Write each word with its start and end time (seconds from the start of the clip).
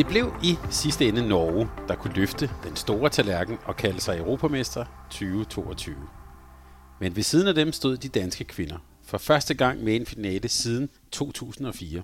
Det 0.00 0.08
blev 0.08 0.34
i 0.44 0.56
sidste 0.70 1.08
ende 1.08 1.28
Norge, 1.28 1.68
der 1.88 1.94
kunne 1.94 2.14
løfte 2.14 2.50
den 2.64 2.76
store 2.76 3.08
tallerken 3.10 3.58
og 3.64 3.76
kalde 3.76 4.00
sig 4.00 4.18
Europamester 4.18 4.84
2022. 5.10 5.96
Men 7.00 7.16
ved 7.16 7.22
siden 7.22 7.48
af 7.48 7.54
dem 7.54 7.72
stod 7.72 7.96
de 7.96 8.08
danske 8.08 8.44
kvinder. 8.44 8.78
For 9.04 9.18
første 9.18 9.54
gang 9.54 9.84
med 9.84 9.96
en 9.96 10.06
finale 10.06 10.48
siden 10.48 10.88
2004. 11.10 12.02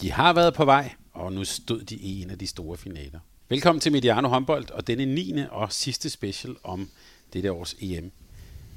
De 0.00 0.12
har 0.12 0.32
været 0.32 0.54
på 0.54 0.64
vej, 0.64 0.92
og 1.12 1.32
nu 1.32 1.44
stod 1.44 1.80
de 1.80 1.94
i 1.94 2.22
en 2.22 2.30
af 2.30 2.38
de 2.38 2.46
store 2.46 2.76
finaler. 2.76 3.18
Velkommen 3.48 3.80
til 3.80 3.92
Mediano 3.92 4.28
Håndbold 4.28 4.70
og 4.70 4.86
denne 4.86 5.06
9. 5.06 5.34
og 5.50 5.72
sidste 5.72 6.10
special 6.10 6.56
om 6.62 6.88
dette 7.32 7.52
års 7.52 7.74
EM. 7.80 8.12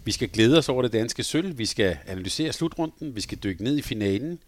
Vi 0.05 0.11
skal 0.11 0.29
glæde 0.29 0.57
os 0.57 0.69
over 0.69 0.81
det 0.81 0.93
danske 0.93 1.23
sølv, 1.23 1.57
vi 1.57 1.65
skal 1.65 1.97
analysere 2.07 2.53
slutrunden, 2.53 3.15
vi 3.15 3.21
skal 3.21 3.37
dykke 3.37 3.63
ned 3.63 3.77
i 3.77 3.81
finalen, 3.81 4.39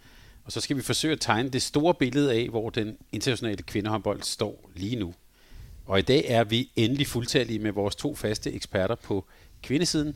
og 0.45 0.51
så 0.51 0.61
skal 0.61 0.77
vi 0.77 0.81
forsøge 0.81 1.13
at 1.13 1.21
tegne 1.21 1.49
det 1.49 1.61
store 1.61 1.93
billede 1.93 2.33
af, 2.33 2.49
hvor 2.49 2.69
den 2.69 2.97
internationale 3.11 3.63
kvindehåndbold 3.63 4.21
står 4.21 4.69
lige 4.75 4.95
nu. 4.95 5.13
Og 5.85 5.99
i 5.99 6.01
dag 6.01 6.25
er 6.27 6.43
vi 6.43 6.71
endelig 6.75 7.07
fuldtallige 7.07 7.59
med 7.59 7.71
vores 7.71 7.95
to 7.95 8.15
faste 8.15 8.53
eksperter 8.53 8.95
på 8.95 9.25
kvindesiden. 9.63 10.15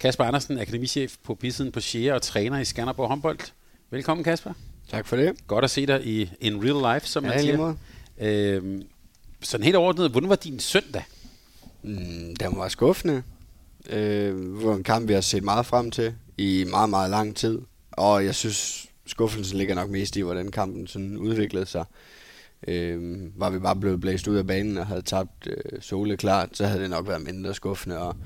Kasper 0.00 0.24
Andersen, 0.24 0.58
akademichef 0.58 1.16
på 1.24 1.34
bisiden 1.34 1.72
på 1.72 1.80
Sjære 1.80 2.14
og 2.14 2.22
træner 2.22 2.58
i 2.58 2.64
Skanderborg 2.64 3.08
håndbold. 3.08 3.38
Velkommen 3.90 4.24
Kasper. 4.24 4.52
Tak 4.88 5.06
for 5.06 5.16
det. 5.16 5.46
Godt 5.46 5.64
at 5.64 5.70
se 5.70 5.86
dig 5.86 6.06
i 6.06 6.30
in 6.40 6.64
real 6.64 6.94
life, 6.94 7.08
som 7.08 7.24
Ja, 7.24 7.30
man 7.30 7.40
siger. 7.40 7.74
Øhm, 8.18 8.82
sådan 9.42 9.64
helt 9.64 9.76
overordnet, 9.76 10.10
hvordan 10.10 10.28
var 10.28 10.36
din 10.36 10.60
søndag? 10.60 11.04
Mm, 11.82 12.36
den 12.36 12.56
var 12.56 12.68
skuffende. 12.68 13.22
Øh, 13.90 14.36
det 14.36 14.64
var 14.64 14.74
en 14.74 14.82
kamp, 14.82 15.08
vi 15.08 15.12
har 15.12 15.20
set 15.20 15.42
meget 15.42 15.66
frem 15.66 15.90
til 15.90 16.14
i 16.38 16.64
meget, 16.70 16.90
meget 16.90 17.10
lang 17.10 17.36
tid. 17.36 17.58
Og 17.90 18.24
jeg 18.24 18.34
synes, 18.34 18.89
skuffelsen 19.10 19.58
ligger 19.58 19.74
nok 19.74 19.90
mest 19.90 20.16
i, 20.16 20.20
hvordan 20.20 20.50
kampen 20.50 20.86
sådan 20.86 21.16
udviklede 21.16 21.66
sig. 21.66 21.84
Øh, 22.68 23.18
var 23.40 23.50
vi 23.50 23.58
bare 23.58 23.76
blevet 23.76 24.00
blæst 24.00 24.28
ud 24.28 24.36
af 24.36 24.46
banen 24.46 24.78
og 24.78 24.86
havde 24.86 25.02
tabt 25.02 25.46
øh, 25.46 25.80
Sole 25.80 26.16
klart, 26.16 26.48
så 26.52 26.66
havde 26.66 26.82
det 26.82 26.90
nok 26.90 27.08
været 27.08 27.22
mindre 27.22 27.54
skuffende 27.54 27.98
og, 27.98 28.16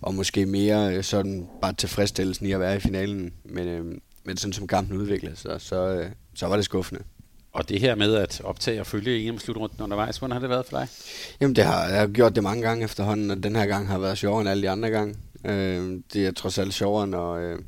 og 0.00 0.14
måske 0.14 0.46
mere 0.46 0.96
øh, 0.96 1.04
sådan 1.04 1.48
bare 1.62 1.72
tilfredsstillelsen 1.72 2.46
i 2.46 2.52
at 2.52 2.60
være 2.60 2.76
i 2.76 2.80
finalen. 2.80 3.32
Men, 3.44 3.68
øh, 3.68 3.84
men 4.24 4.36
sådan 4.36 4.52
som 4.52 4.66
kampen 4.66 4.96
udviklede 4.96 5.36
sig, 5.36 5.60
så, 5.60 5.88
øh, 5.88 6.10
så 6.34 6.46
var 6.46 6.56
det 6.56 6.64
skuffende. 6.64 7.02
Og 7.52 7.68
det 7.68 7.80
her 7.80 7.94
med 7.94 8.14
at 8.14 8.40
optage 8.44 8.80
og 8.80 8.86
følge 8.86 9.28
EM-slutrunden 9.28 9.82
undervejs, 9.82 10.18
hvordan 10.18 10.32
har 10.32 10.40
det 10.40 10.50
været 10.50 10.66
for 10.66 10.78
dig? 10.78 10.88
Jamen, 11.40 11.56
det 11.56 11.64
har, 11.64 11.88
jeg 11.88 12.00
har 12.00 12.06
gjort 12.06 12.34
det 12.34 12.42
mange 12.42 12.62
gange 12.62 12.84
efterhånden, 12.84 13.30
og 13.30 13.42
den 13.42 13.56
her 13.56 13.66
gang 13.66 13.88
har 13.88 13.98
været 13.98 14.18
sjovere 14.18 14.40
end 14.40 14.48
alle 14.48 14.62
de 14.62 14.70
andre 14.70 14.90
gange. 14.90 15.14
Øh, 15.44 16.00
det 16.12 16.26
er 16.26 16.32
trods 16.32 16.58
alt 16.58 16.74
sjovere, 16.74 17.06
når, 17.06 17.34
øh, 17.34 17.58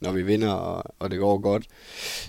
når 0.00 0.12
vi 0.12 0.22
vinder, 0.22 0.52
og, 0.52 0.94
og 0.98 1.10
det 1.10 1.18
går 1.18 1.38
godt. 1.38 1.66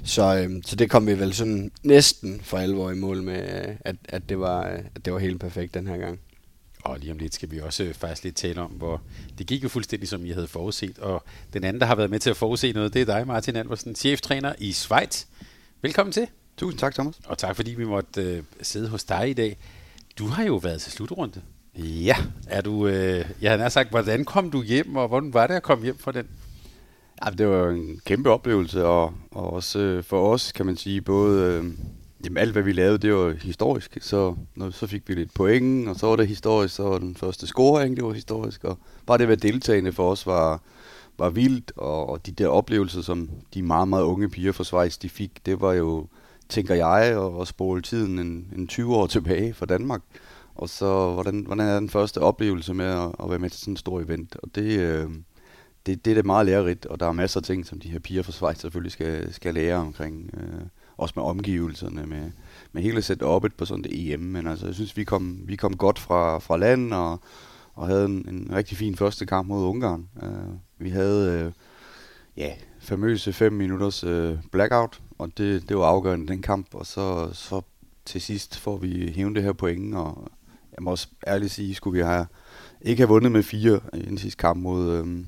Så, 0.04 0.38
øh, 0.38 0.62
så 0.66 0.76
det 0.76 0.90
kom 0.90 1.08
vi 1.08 1.20
vel 1.20 1.34
sådan 1.34 1.72
næsten 1.84 2.42
for 2.44 2.58
alvor 2.58 2.92
i 2.92 2.96
mål 2.96 3.24
med, 3.24 3.68
øh, 3.68 3.76
at, 3.82 3.96
at, 4.10 4.30
det 4.30 4.40
var, 4.40 4.68
øh, 4.68 4.80
at 4.96 5.06
det 5.06 5.14
var 5.14 5.20
helt 5.20 5.40
perfekt 5.40 5.74
den 5.74 5.88
her 5.88 5.98
gang. 5.98 6.20
Og 6.84 7.00
lige 7.00 7.12
om 7.12 7.18
lidt 7.18 7.34
skal 7.34 7.52
vi 7.52 7.60
også 7.60 7.84
øh, 7.84 7.94
faktisk 7.94 8.24
lidt 8.24 8.36
tale 8.36 8.62
om, 8.62 8.72
hvor 8.72 9.02
det 9.38 9.48
gik 9.48 9.64
jo 9.64 9.70
fuldstændig, 9.70 10.10
som 10.10 10.26
I 10.26 10.32
havde 10.32 10.48
forudset. 10.48 11.00
Og 11.00 11.24
den 11.54 11.64
anden, 11.64 11.82
der 11.82 11.88
har 11.88 11.96
været 11.96 12.10
med 12.10 12.20
til 12.20 12.30
at 12.30 12.38
forudse 12.38 12.72
noget, 12.72 12.94
det 12.94 13.02
er 13.02 13.06
dig, 13.06 13.28
Martin 13.28 13.56
Alversen, 13.56 13.96
cheftræner 13.96 14.54
i 14.58 14.72
Schweiz. 14.72 15.26
Velkommen 15.82 16.14
til, 16.14 16.28
Tusind 16.58 16.80
tak, 16.80 16.94
Thomas. 16.94 17.20
og 17.26 17.38
tak 17.38 17.56
fordi 17.56 17.74
vi 17.74 17.86
måtte 17.86 18.22
øh, 18.22 18.44
sidde 18.62 18.90
hos 18.90 19.04
dig 19.04 19.30
i 19.30 19.34
dag. 19.34 19.58
Du 20.20 20.28
har 20.28 20.44
jo 20.44 20.56
været 20.56 20.82
til 20.82 20.92
slutrunde. 20.92 21.42
Ja. 21.78 22.16
Er 22.48 22.62
du, 22.62 22.88
øh, 22.88 23.26
jeg 23.42 23.52
har 23.52 23.58
nær 23.58 23.70
sagt, 23.70 23.90
hvordan 23.90 24.26
kom 24.26 24.52
du 24.52 24.64
hjem, 24.64 24.96
og 24.96 25.08
hvordan 25.08 25.34
var 25.34 25.48
det 25.48 25.54
at 25.54 25.64
komme 25.64 25.84
hjem 25.84 25.98
fra 25.98 26.12
den? 26.12 26.28
Ja 27.26 27.32
det 27.32 27.48
var 27.48 27.70
en 27.70 28.02
kæmpe 28.06 28.30
oplevelse, 28.30 28.86
og, 28.86 29.14
og 29.32 29.54
også 29.54 29.80
øh, 29.80 30.04
for 30.04 30.34
os, 30.34 30.52
kan 30.52 30.66
man 30.66 30.78
sige, 30.78 31.02
både... 31.02 31.54
Øh, 31.54 31.64
jamen 32.26 32.38
alt, 32.38 32.52
hvad 32.52 32.64
vi 32.64 32.72
lavede, 32.72 32.98
det 32.98 33.14
var 33.14 33.36
historisk. 33.42 33.98
Så, 34.02 34.36
når, 34.56 34.70
så 34.70 34.88
fik 34.88 35.04
vi 35.08 35.14
lidt 35.14 35.34
point, 35.34 35.90
og 35.90 35.96
så 35.96 36.08
var 36.08 36.16
det 36.16 36.28
historisk, 36.28 36.76
så 36.76 36.84
var 36.84 36.98
den 36.98 37.16
første 37.16 37.48
scoring, 37.48 37.96
det 37.96 38.06
var 38.06 38.14
historisk. 38.14 38.64
Og 38.64 38.78
bare 39.06 39.18
det 39.18 39.24
at 39.24 39.28
være 39.28 39.38
deltagende 39.38 39.92
for 39.92 40.12
os 40.12 40.26
var, 40.26 40.62
var 41.18 41.30
vildt, 41.30 41.72
og, 41.76 42.10
og 42.10 42.26
de 42.26 42.32
der 42.32 42.48
oplevelser, 42.48 43.02
som 43.02 43.30
de 43.54 43.62
meget, 43.62 43.88
meget 43.88 44.04
unge 44.04 44.30
piger 44.30 44.52
fra 44.52 44.64
Schweiz, 44.64 44.98
de 44.98 45.10
fik, 45.10 45.46
det 45.46 45.62
var 45.62 45.74
jo, 45.74 46.08
tænker 46.50 46.76
jeg, 46.76 47.02
at, 47.02 47.42
at 47.42 47.48
spole 47.48 47.82
tiden 47.82 48.20
en, 48.20 48.48
en 48.58 48.68
20 48.68 48.96
år 48.96 49.08
tilbage 49.08 49.54
for 49.54 49.66
Danmark. 49.66 50.02
Og 50.56 50.70
så, 50.70 51.12
hvordan, 51.14 51.44
hvordan 51.46 51.68
er 51.68 51.80
den 51.80 51.90
første 51.90 52.22
oplevelse 52.22 52.74
med 52.74 52.86
at, 52.86 53.12
at 53.24 53.30
være 53.30 53.40
med 53.40 53.50
til 53.50 53.60
sådan 53.60 53.72
en 53.74 53.78
stor 53.78 54.02
event? 54.02 54.36
Og 54.44 54.50
det, 54.56 54.80
øh, 54.80 55.10
det, 55.86 56.06
det 56.06 56.12
er 56.12 56.16
det 56.16 56.26
meget 56.26 56.46
lærerigt, 56.46 56.86
og 56.86 57.00
der 57.00 57.08
er 57.08 57.12
masser 57.12 57.40
af 57.40 57.44
ting, 57.44 57.66
som 57.66 57.80
de 57.80 57.90
her 57.90 58.00
piger 58.00 58.24
fra 58.24 58.32
Schweiz 58.32 58.60
selvfølgelig 58.60 58.92
skal, 58.92 59.34
skal 59.34 59.54
lære 59.54 59.76
omkring. 59.76 60.30
Øh, 60.34 60.62
også 61.00 61.14
med 61.16 61.24
omgivelserne, 61.24 62.06
med, 62.06 62.32
med 62.72 62.82
hele 62.82 63.00
setup'et 63.00 63.56
på 63.58 63.66
sådan 63.66 63.84
det 63.84 64.14
EM. 64.14 64.20
Men 64.20 64.48
altså, 64.48 64.66
jeg 64.66 64.76
synes, 64.76 64.98
vi 64.98 65.04
kom, 65.04 65.40
vi 65.44 65.56
kom 65.56 65.78
godt 65.78 66.00
fra, 66.00 66.40
fra 66.40 66.58
land, 66.58 66.94
og, 66.94 67.20
og 67.74 67.88
havde 67.88 68.06
en, 68.06 68.26
en 68.30 68.50
rigtig 68.54 68.78
fin 68.78 68.96
første 68.96 69.26
kamp 69.26 69.48
mod 69.48 69.66
Ungarn. 69.66 70.10
Øh, 70.24 70.56
vi 70.78 70.90
havde, 70.90 71.32
øh, 71.32 71.52
ja, 72.38 72.54
famøse 72.80 73.34
fem 73.34 73.54
minutters 73.54 74.04
øh, 74.04 74.38
blackout, 74.52 75.02
og 75.18 75.38
det, 75.38 75.70
det 75.70 75.78
var 75.78 75.86
afgørende 75.86 76.28
den 76.28 76.42
kamp, 76.42 76.76
og 76.76 76.86
så, 76.86 77.30
så 77.34 77.62
til 78.06 78.22
sidst 78.22 78.58
får 78.58 78.78
vi 78.78 79.12
hævet 79.16 79.36
det 79.36 79.44
her 79.44 79.54
point, 79.54 79.96
og 79.96 80.32
jeg 80.76 80.84
må 80.84 80.92
også 80.92 81.08
ærligt 81.28 81.52
sige, 81.52 81.76
skulle 81.76 81.98
vi 81.98 82.04
have 82.04 82.26
ikke 82.82 83.02
have 83.02 83.10
vundet 83.10 83.32
med 83.32 83.44
fire 83.44 83.80
i 83.94 84.02
den 84.02 84.18
sidste 84.18 84.38
kamp 84.38 84.62
mod, 84.62 84.92
øh, 84.92 85.26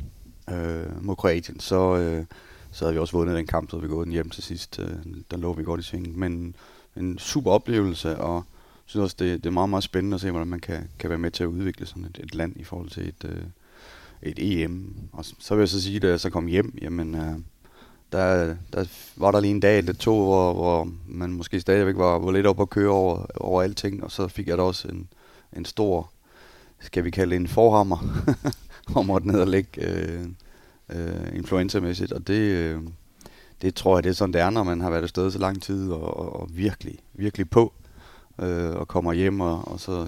øh, 0.51 1.03
mod 1.05 1.15
Kroatien, 1.15 1.59
så, 1.59 1.97
øh, 1.97 2.25
så 2.71 2.85
havde 2.85 2.93
vi 2.93 2.99
også 2.99 3.17
vundet 3.17 3.37
den 3.37 3.47
kamp, 3.47 3.69
så 3.69 3.75
havde 3.75 3.89
vi 3.89 3.93
gået 3.93 4.05
den 4.05 4.13
hjem 4.13 4.29
til 4.29 4.43
sidst. 4.43 4.79
Øh, 4.79 4.89
der 5.31 5.37
lå 5.37 5.53
vi 5.53 5.63
godt 5.63 5.79
i 5.79 5.83
svingen. 5.83 6.19
Men 6.19 6.55
en 6.97 7.17
super 7.17 7.51
oplevelse, 7.51 8.17
og 8.17 8.35
jeg 8.35 8.43
synes 8.85 9.03
også, 9.03 9.15
det, 9.19 9.43
det 9.43 9.49
er 9.49 9.53
meget, 9.53 9.69
meget 9.69 9.83
spændende 9.83 10.15
at 10.15 10.21
se, 10.21 10.31
hvordan 10.31 10.47
man 10.47 10.59
kan, 10.59 10.89
kan 10.99 11.09
være 11.09 11.19
med 11.19 11.31
til 11.31 11.43
at 11.43 11.47
udvikle 11.47 11.85
sådan 11.85 12.05
et, 12.05 12.19
et 12.23 12.35
land 12.35 12.53
i 12.55 12.63
forhold 12.63 12.89
til 12.89 13.07
et, 13.07 13.25
øh, 13.25 13.43
et 14.21 14.39
EM. 14.39 14.95
Og 15.11 15.25
så, 15.25 15.35
så 15.39 15.55
vil 15.55 15.61
jeg 15.61 15.69
så 15.69 15.81
sige, 15.81 15.99
da 15.99 16.07
jeg 16.07 16.19
så 16.19 16.29
kom 16.29 16.45
hjem, 16.45 16.77
jamen, 16.81 17.15
øh, 17.15 17.35
der, 18.11 18.55
der 18.73 18.85
var 19.15 19.31
der 19.31 19.39
lige 19.39 19.51
en 19.51 19.59
dag 19.59 19.77
eller 19.77 19.93
to, 19.93 20.23
hvor, 20.23 20.53
hvor 20.53 20.89
man 21.07 21.31
måske 21.31 21.61
stadigvæk 21.61 21.97
var, 21.97 22.19
var 22.19 22.31
lidt 22.31 22.47
op 22.47 22.61
at 22.61 22.69
køre 22.69 22.89
over, 22.89 23.25
over 23.35 23.61
alting, 23.61 24.03
og 24.03 24.11
så 24.11 24.27
fik 24.27 24.47
jeg 24.47 24.57
da 24.57 24.63
også 24.63 24.87
en, 24.87 25.07
en 25.57 25.65
stor, 25.65 26.11
skal 26.79 27.03
vi 27.03 27.11
kalde 27.11 27.31
det 27.31 27.41
en 27.41 27.47
forhammer, 27.47 27.97
og 28.95 29.05
måtte 29.05 29.27
ned 29.27 29.39
og 29.39 29.47
lægge 29.47 29.87
øh, 29.87 30.25
øh, 30.89 31.35
influencermæssigt, 31.35 32.11
og 32.11 32.27
det, 32.27 32.39
øh, 32.39 32.81
det 33.61 33.75
tror 33.75 33.97
jeg, 33.97 34.03
det 34.03 34.09
er 34.09 34.13
sådan, 34.13 34.33
det 34.33 34.41
er, 34.41 34.49
når 34.49 34.63
man 34.63 34.81
har 34.81 34.89
været 34.89 35.03
afsted 35.03 35.31
så 35.31 35.39
lang 35.39 35.61
tid, 35.61 35.91
og, 35.91 36.17
og, 36.17 36.41
og 36.41 36.49
virkelig, 36.51 36.99
virkelig 37.13 37.49
på, 37.49 37.73
øh, 38.39 38.71
og 38.75 38.87
kommer 38.87 39.13
hjem, 39.13 39.41
og, 39.41 39.67
og 39.67 39.79
så 39.79 40.07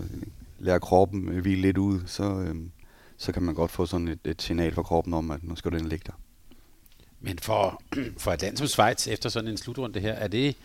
lærer 0.59 0.79
kroppen 0.79 1.29
øh, 1.29 1.41
hvile 1.41 1.61
lidt 1.61 1.77
ud, 1.77 1.99
så, 2.05 2.23
øh, 2.23 2.55
så 3.17 3.31
kan 3.31 3.43
man 3.43 3.55
godt 3.55 3.71
få 3.71 3.85
sådan 3.85 4.07
et, 4.07 4.19
et 4.25 4.41
signal 4.41 4.73
fra 4.73 4.83
kroppen 4.83 5.13
om, 5.13 5.31
at 5.31 5.43
nu 5.43 5.55
skal 5.55 5.73
og 5.73 5.79
ligge 5.79 6.03
der. 6.05 6.13
Men 7.19 7.39
for, 7.39 7.81
for 8.23 8.31
et 8.31 8.41
land 8.41 8.57
som 8.57 8.67
Schweiz, 8.67 9.07
efter 9.07 9.29
sådan 9.29 9.49
en 9.49 9.57
slutrunde 9.57 9.99
her, 9.99 10.13
er 10.13 10.27
det, 10.27 10.55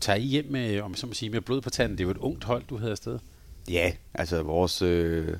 tager 0.00 0.16
I 0.16 0.22
hjem 0.22 0.46
med, 0.50 0.80
om 0.80 0.94
så 0.94 1.06
må 1.06 1.12
sige, 1.12 1.30
med 1.30 1.40
blod 1.40 1.60
på 1.60 1.70
tanden? 1.70 1.98
Det 1.98 2.04
er 2.04 2.06
jo 2.06 2.10
et 2.10 2.18
ungt 2.18 2.44
hold, 2.44 2.62
du 2.70 2.76
havde 2.76 2.90
afsted. 2.90 3.18
Ja, 3.70 3.92
altså 4.14 4.42
vores 4.42 4.82
øh, 4.82 5.36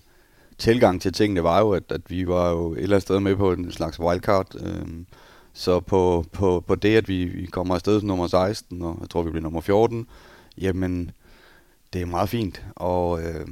tilgang 0.58 1.02
til 1.02 1.12
tingene 1.12 1.42
var 1.42 1.58
jo, 1.58 1.70
at, 1.70 1.82
at 1.88 2.10
vi 2.10 2.26
var 2.26 2.50
jo 2.50 2.72
et 2.72 2.82
eller 2.82 2.96
andet 2.96 3.02
sted 3.02 3.20
med 3.20 3.36
på 3.36 3.52
en 3.52 3.72
slags 3.72 4.00
wildcard. 4.00 4.54
Øh, 4.60 4.86
så 5.52 5.80
på, 5.80 6.24
på, 6.32 6.64
på 6.66 6.74
det, 6.74 6.96
at 6.96 7.08
vi, 7.08 7.24
vi 7.24 7.46
kommer 7.46 7.74
afsted 7.74 8.00
som 8.00 8.06
nummer 8.06 8.26
16, 8.26 8.82
og 8.82 8.98
jeg 9.00 9.10
tror, 9.10 9.22
vi 9.22 9.30
bliver 9.30 9.42
nummer 9.42 9.60
14, 9.60 10.06
jamen, 10.58 11.10
det 11.92 12.02
er 12.02 12.06
meget 12.06 12.28
fint. 12.28 12.64
Og 12.76 13.22
øh, 13.22 13.46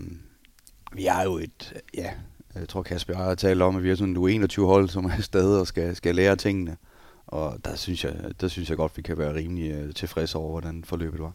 vi 0.93 1.07
er 1.07 1.23
jo 1.23 1.39
et, 1.39 1.83
ja, 1.95 2.11
jeg 2.55 2.69
tror 2.69 2.83
Kasper 2.83 3.15
har 3.15 3.35
talt 3.35 3.63
om, 3.63 3.77
at 3.77 3.83
vi 3.83 3.91
er 3.91 3.95
sådan 3.95 4.17
et 4.17 4.35
21 4.35 4.67
hold, 4.67 4.89
som 4.89 5.05
er 5.05 5.13
afsted 5.13 5.59
og 5.59 5.67
skal, 5.67 5.97
skal 5.97 6.15
lære 6.15 6.37
tingene. 6.37 6.77
Og 7.27 7.59
der 7.65 7.77
synes 7.77 8.05
jeg, 8.05 8.15
der 8.41 8.49
synes 8.49 8.69
jeg 8.69 8.77
godt, 8.77 8.97
vi 8.97 9.03
kan 9.03 9.19
være 9.19 9.35
rimelig 9.35 9.71
øh, 9.71 9.95
tilfredse 9.95 10.39
over, 10.39 10.51
hvordan 10.51 10.85
forløbet 10.85 11.21
var. 11.21 11.33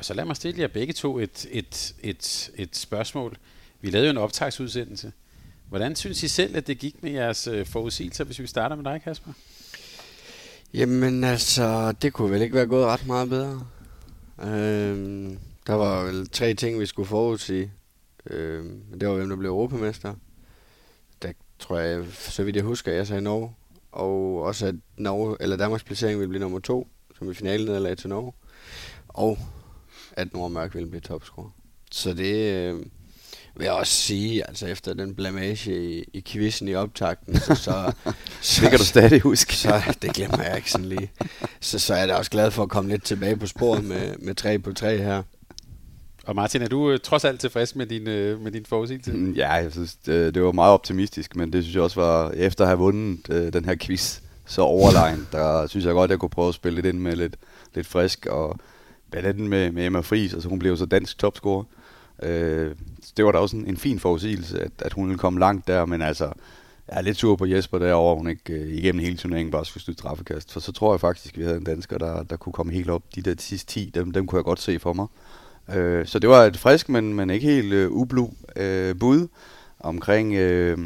Så 0.00 0.14
lad 0.14 0.24
mig 0.24 0.36
stille 0.36 0.60
jer 0.60 0.68
begge 0.68 0.92
to 0.92 1.18
et, 1.18 1.46
et, 1.50 1.94
et, 2.02 2.50
et 2.54 2.76
spørgsmål. 2.76 3.36
Vi 3.84 3.90
lavede 3.90 4.06
jo 4.06 4.10
en 4.10 4.18
optagsudsendelse. 4.18 5.12
Hvordan 5.68 5.96
synes 5.96 6.22
I 6.22 6.28
selv, 6.28 6.56
at 6.56 6.66
det 6.66 6.78
gik 6.78 7.02
med 7.02 7.10
jeres 7.10 7.46
øh, 7.46 7.66
forudsigelser, 7.66 8.24
hvis 8.24 8.38
vi 8.38 8.46
starter 8.46 8.76
med 8.76 8.84
dig, 8.84 9.02
Kasper? 9.04 9.32
Jamen 10.74 11.24
altså, 11.24 11.92
det 11.92 12.12
kunne 12.12 12.30
vel 12.30 12.42
ikke 12.42 12.54
være 12.54 12.66
gået 12.66 12.86
ret 12.86 13.06
meget 13.06 13.28
bedre. 13.28 13.66
Øhm, 14.42 15.38
der 15.66 15.74
var 15.74 16.04
vel 16.04 16.28
tre 16.28 16.54
ting, 16.54 16.80
vi 16.80 16.86
skulle 16.86 17.08
forudsige. 17.08 17.72
Øhm, 18.26 18.82
det 19.00 19.08
var, 19.08 19.14
hvem 19.14 19.28
der 19.28 19.36
blev 19.36 19.50
europamester. 19.50 20.14
Der 21.22 21.32
tror 21.58 21.78
jeg, 21.78 22.04
så 22.12 22.44
vidt 22.44 22.56
jeg 22.56 22.64
husker, 22.64 22.92
jeg 22.92 23.06
sagde 23.06 23.22
Norge. 23.22 23.54
Og 23.92 24.42
også, 24.42 24.66
at 24.66 24.74
Norge, 24.96 25.36
eller 25.40 25.56
Danmarks 25.56 25.84
placering 25.84 26.18
ville 26.18 26.28
blive 26.28 26.40
nummer 26.40 26.58
to, 26.58 26.88
som 27.18 27.30
i 27.30 27.34
finalen 27.34 27.66
nederlag 27.66 27.96
til 27.96 28.08
Norge. 28.08 28.32
Og 29.08 29.38
at 30.12 30.32
Nordmørk 30.32 30.74
ville 30.74 30.88
blive 30.88 31.00
topscorer. 31.00 31.50
Så 31.90 32.14
det 32.14 32.52
øh, 32.52 32.86
vil 33.56 33.64
jeg 33.64 33.72
også 33.72 33.92
sige, 33.92 34.48
altså 34.48 34.66
efter 34.66 34.94
den 34.94 35.14
blamage 35.14 35.88
i, 35.90 36.04
i 36.12 36.22
quizzen 36.26 36.68
i 36.68 36.74
optakten, 36.74 37.36
så, 37.40 37.54
så, 37.54 37.92
så, 38.40 38.60
Det 38.62 38.70
kan 38.70 38.78
du 38.78 38.84
stadig 38.84 39.20
huske. 39.20 39.56
så 39.56 39.94
det 40.02 40.14
glemmer 40.14 40.42
jeg 40.42 40.56
ikke 40.56 40.70
sådan 40.70 40.86
lige. 40.86 41.10
Så, 41.60 41.78
så 41.78 41.94
er 41.94 41.98
jeg 41.98 42.08
da 42.08 42.14
også 42.14 42.30
glad 42.30 42.50
for 42.50 42.62
at 42.62 42.68
komme 42.68 42.90
lidt 42.90 43.04
tilbage 43.04 43.36
på 43.36 43.46
sporet 43.46 43.84
med, 43.84 44.16
med 44.18 44.34
3 44.34 44.58
på 44.58 44.72
3 44.72 44.98
her. 44.98 45.22
Og 46.26 46.34
Martin, 46.34 46.62
er 46.62 46.68
du 46.68 46.90
øh, 46.90 46.98
trods 47.00 47.24
alt 47.24 47.40
tilfreds 47.40 47.76
med 47.76 47.86
din, 47.86 48.08
øh, 48.08 48.40
med 48.40 48.52
din 48.52 48.66
forudsigelse? 48.66 49.12
Mm, 49.12 49.32
Ja, 49.32 49.52
jeg 49.52 49.72
synes, 49.72 49.94
det, 49.94 50.34
det 50.34 50.42
var 50.42 50.52
meget 50.52 50.72
optimistisk, 50.72 51.36
men 51.36 51.52
det 51.52 51.62
synes 51.62 51.74
jeg 51.74 51.82
også 51.82 52.00
var, 52.00 52.30
efter 52.30 52.64
at 52.64 52.68
have 52.68 52.78
vundet 52.78 53.18
øh, 53.30 53.52
den 53.52 53.64
her 53.64 53.76
quiz 53.80 54.20
så 54.46 54.62
overlegen, 54.62 55.26
der 55.32 55.66
synes 55.66 55.84
jeg 55.84 55.92
godt, 55.94 56.08
at 56.08 56.10
jeg 56.10 56.18
kunne 56.18 56.28
prøve 56.30 56.48
at 56.48 56.54
spille 56.54 56.74
lidt 56.74 56.86
ind 56.86 56.98
med 56.98 57.16
lidt, 57.16 57.36
lidt 57.74 57.86
frisk, 57.86 58.26
og 58.26 58.58
blandt 59.10 59.28
andet 59.28 59.48
med, 59.50 59.72
med 59.72 59.86
Emma 59.86 60.00
Friis, 60.00 60.32
altså 60.34 60.48
hun 60.48 60.58
blev 60.58 60.76
så 60.76 60.86
dansk 60.86 61.18
topscorer. 61.18 61.64
Øh, 62.22 62.74
det 63.16 63.24
var 63.24 63.32
da 63.32 63.38
også 63.38 63.56
en, 63.56 63.66
en 63.66 63.76
fin 63.76 63.98
forudsigelse, 63.98 64.60
at, 64.60 64.72
at 64.78 64.92
hun 64.92 65.08
ville 65.08 65.18
komme 65.18 65.40
langt 65.40 65.66
der, 65.66 65.86
men 65.86 66.02
altså, 66.02 66.24
jeg 66.88 66.98
er 66.98 67.02
lidt 67.02 67.16
sur 67.16 67.36
på 67.36 67.46
Jesper 67.46 67.78
derovre, 67.78 68.16
hun 68.16 68.28
ikke 68.28 68.52
øh, 68.52 68.68
igennem 68.68 69.04
hele 69.04 69.16
turneringen 69.16 69.50
bare 69.50 69.64
skulle 69.64 69.82
støtte 69.82 69.98
straffekast, 69.98 70.52
for 70.52 70.60
så 70.60 70.72
tror 70.72 70.92
jeg 70.92 71.00
faktisk, 71.00 71.34
at 71.34 71.38
vi 71.38 71.44
havde 71.44 71.56
en 71.56 71.64
dansker, 71.64 71.98
der, 71.98 72.22
der 72.22 72.36
kunne 72.36 72.52
komme 72.52 72.72
helt 72.72 72.90
op. 72.90 73.02
De 73.14 73.22
der 73.22 73.34
sidste 73.38 73.72
10, 73.72 73.90
dem, 73.94 74.12
dem 74.12 74.26
kunne 74.26 74.36
jeg 74.36 74.44
godt 74.44 74.60
se 74.60 74.78
for 74.78 74.92
mig. 74.92 75.06
Øh, 75.74 76.06
så 76.06 76.18
det 76.18 76.30
var 76.30 76.42
et 76.44 76.56
frisk, 76.56 76.88
men, 76.88 77.14
men 77.14 77.30
ikke 77.30 77.46
helt 77.46 77.72
øh, 77.72 77.90
ublu 77.90 78.28
øh, 78.56 78.98
bud 78.98 79.28
omkring, 79.80 80.34
øh, 80.34 80.78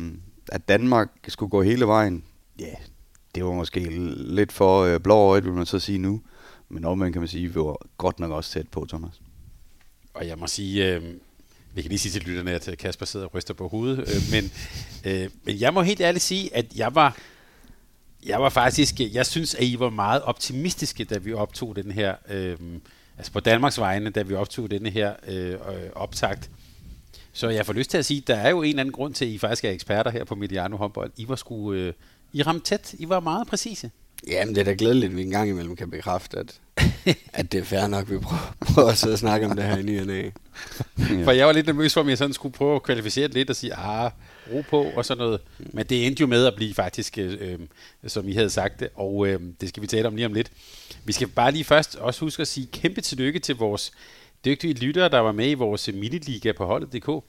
at 0.48 0.69
Danmark 0.69 1.08
skulle 1.28 1.50
gå 1.50 1.62
hele 1.62 1.86
vejen. 1.86 2.24
Ja, 2.58 2.64
yeah, 2.64 2.76
det 3.34 3.44
var 3.44 3.52
måske 3.52 3.81
lidt 4.16 4.52
for 4.52 4.82
øh, 4.82 5.00
blåøjet, 5.00 5.44
vil 5.44 5.52
man 5.52 5.66
så 5.66 5.78
sige 5.78 5.98
nu. 5.98 6.20
Men 6.69 6.84
omvendt 6.84 7.12
kan 7.12 7.20
man 7.20 7.28
sige, 7.28 7.44
at 7.44 7.54
vi 7.54 7.60
var 7.60 7.76
godt 7.98 8.20
nok 8.20 8.31
også 8.31 8.50
tæt 8.50 8.69
på, 8.69 8.86
Thomas. 8.88 9.20
Og 10.19 10.26
jeg 10.26 10.38
må 10.38 10.47
sige, 10.47 10.87
øh, 10.87 11.03
vi 11.75 11.82
kan 11.82 11.88
lige 11.88 11.99
sige 11.99 12.12
til 12.12 12.23
lytterne, 12.23 12.53
at 12.53 12.69
øh, 12.69 12.76
Kasper 12.76 13.06
sidder 13.06 13.26
og 13.26 13.35
ryster 13.35 13.55
på 13.55 13.69
hovedet, 13.69 13.99
øh, 13.99 14.23
men, 14.32 14.53
øh, 15.05 15.31
men 15.44 15.61
jeg 15.61 15.75
må 15.75 15.82
helt 15.82 16.00
ærligt 16.00 16.25
sige, 16.25 16.56
at 16.56 16.67
jeg 16.76 16.94
var, 16.94 17.19
jeg 18.26 18.43
var 18.43 18.49
faktisk, 18.49 19.00
jeg 19.00 19.26
synes, 19.26 19.55
at 19.55 19.65
I 19.65 19.79
var 19.79 19.91
meget 19.91 20.23
optimistiske, 20.23 21.05
da 21.05 21.19
vi 21.19 21.32
optog 21.32 21.76
den 21.76 21.91
her, 21.91 22.15
øh, 22.29 22.56
altså 23.19 23.32
på 23.32 23.41
Danmarks 23.41 23.79
vegne, 23.79 24.11
da 24.11 24.23
vi 24.23 24.35
optog 24.35 24.70
den 24.70 24.87
her 24.87 25.15
øh, 25.29 25.53
øh, 25.53 25.59
optakt. 25.94 26.50
Så 27.32 27.49
jeg 27.49 27.67
får 27.67 27.73
lyst 27.73 27.91
til 27.91 27.99
at 27.99 28.05
sige, 28.05 28.20
at 28.20 28.26
der 28.26 28.37
er 28.37 28.50
jo 28.50 28.62
en 28.62 28.69
eller 28.69 28.81
anden 28.81 28.93
grund 28.93 29.15
til, 29.15 29.25
at 29.25 29.31
I 29.31 29.38
faktisk 29.38 29.65
er 29.65 29.70
eksperter 29.70 30.11
her 30.11 30.25
på 30.25 30.35
Mediano 30.35 30.76
håndbold. 30.76 31.12
I 31.17 31.29
var 31.29 31.37
sgu, 31.37 31.73
øh, 31.73 31.93
I 32.32 32.43
ramte 32.43 32.65
tæt, 32.65 32.94
I 32.99 33.09
var 33.09 33.20
meget 33.20 33.47
præcise. 33.47 33.91
Jamen, 34.26 34.55
det 34.55 34.61
er 34.61 34.65
da 34.65 34.75
glædeligt, 34.79 35.11
at 35.11 35.17
vi 35.17 35.23
en 35.23 35.31
gang 35.31 35.50
imellem 35.50 35.76
kan 35.76 35.91
bekræfte, 35.91 36.38
at, 36.38 36.61
at 37.32 37.53
det 37.53 37.61
er 37.61 37.65
fair 37.65 37.87
nok, 37.87 38.03
at 38.03 38.11
vi 38.11 38.19
prøver, 38.19 38.56
prøver 38.61 38.88
at 38.88 38.99
sidde 38.99 39.15
og 39.15 39.19
snakke 39.19 39.47
om 39.47 39.56
det 39.56 39.65
her 39.65 39.76
i 39.76 39.82
ny 39.82 40.00
og 40.00 40.06
næ. 40.06 40.23
Ja. 40.23 40.31
For 41.25 41.31
jeg 41.31 41.47
var 41.47 41.53
lidt 41.53 41.67
nervøs 41.67 41.94
for, 41.94 42.00
om 42.00 42.09
jeg 42.09 42.19
sådan 42.19 42.32
skulle 42.32 42.53
prøve 42.53 42.76
at 42.76 42.82
kvalificere 42.82 43.26
det 43.29 43.35
lidt 43.35 43.50
og 43.50 43.56
sige, 43.56 43.75
ah, 43.75 44.11
ro 44.53 44.62
på 44.70 44.82
og 44.82 45.05
sådan 45.05 45.19
noget. 45.25 45.41
Men 45.59 45.87
det 45.87 46.06
endte 46.06 46.20
jo 46.20 46.26
med 46.26 46.47
at 46.47 46.55
blive 46.56 46.75
faktisk, 46.75 47.19
øh, 47.19 47.37
øh, 47.41 47.59
som 48.06 48.29
I 48.29 48.32
havde 48.32 48.50
sagt 48.50 48.81
det, 48.81 48.88
og 48.94 49.26
øh, 49.26 49.41
det 49.61 49.69
skal 49.69 49.82
vi 49.82 49.87
tale 49.87 50.09
om 50.09 50.17
lige 50.17 50.26
om 50.26 50.32
lidt. 50.32 50.50
Vi 51.05 51.12
skal 51.12 51.29
bare 51.29 51.53
lige 51.53 51.65
først 51.65 51.97
også 51.97 52.20
huske 52.20 52.41
at 52.41 52.49
sige 52.49 52.69
kæmpe 52.73 53.00
tillykke 53.00 53.38
til 53.38 53.55
vores 53.55 53.93
dygtige 54.44 54.75
lyttere, 54.75 55.09
der 55.09 55.19
var 55.19 55.32
med 55.32 55.50
i 55.50 55.55
vores 55.55 55.88
miniliga 55.94 56.53
på 56.53 56.67
holdet.dk. 56.67 57.25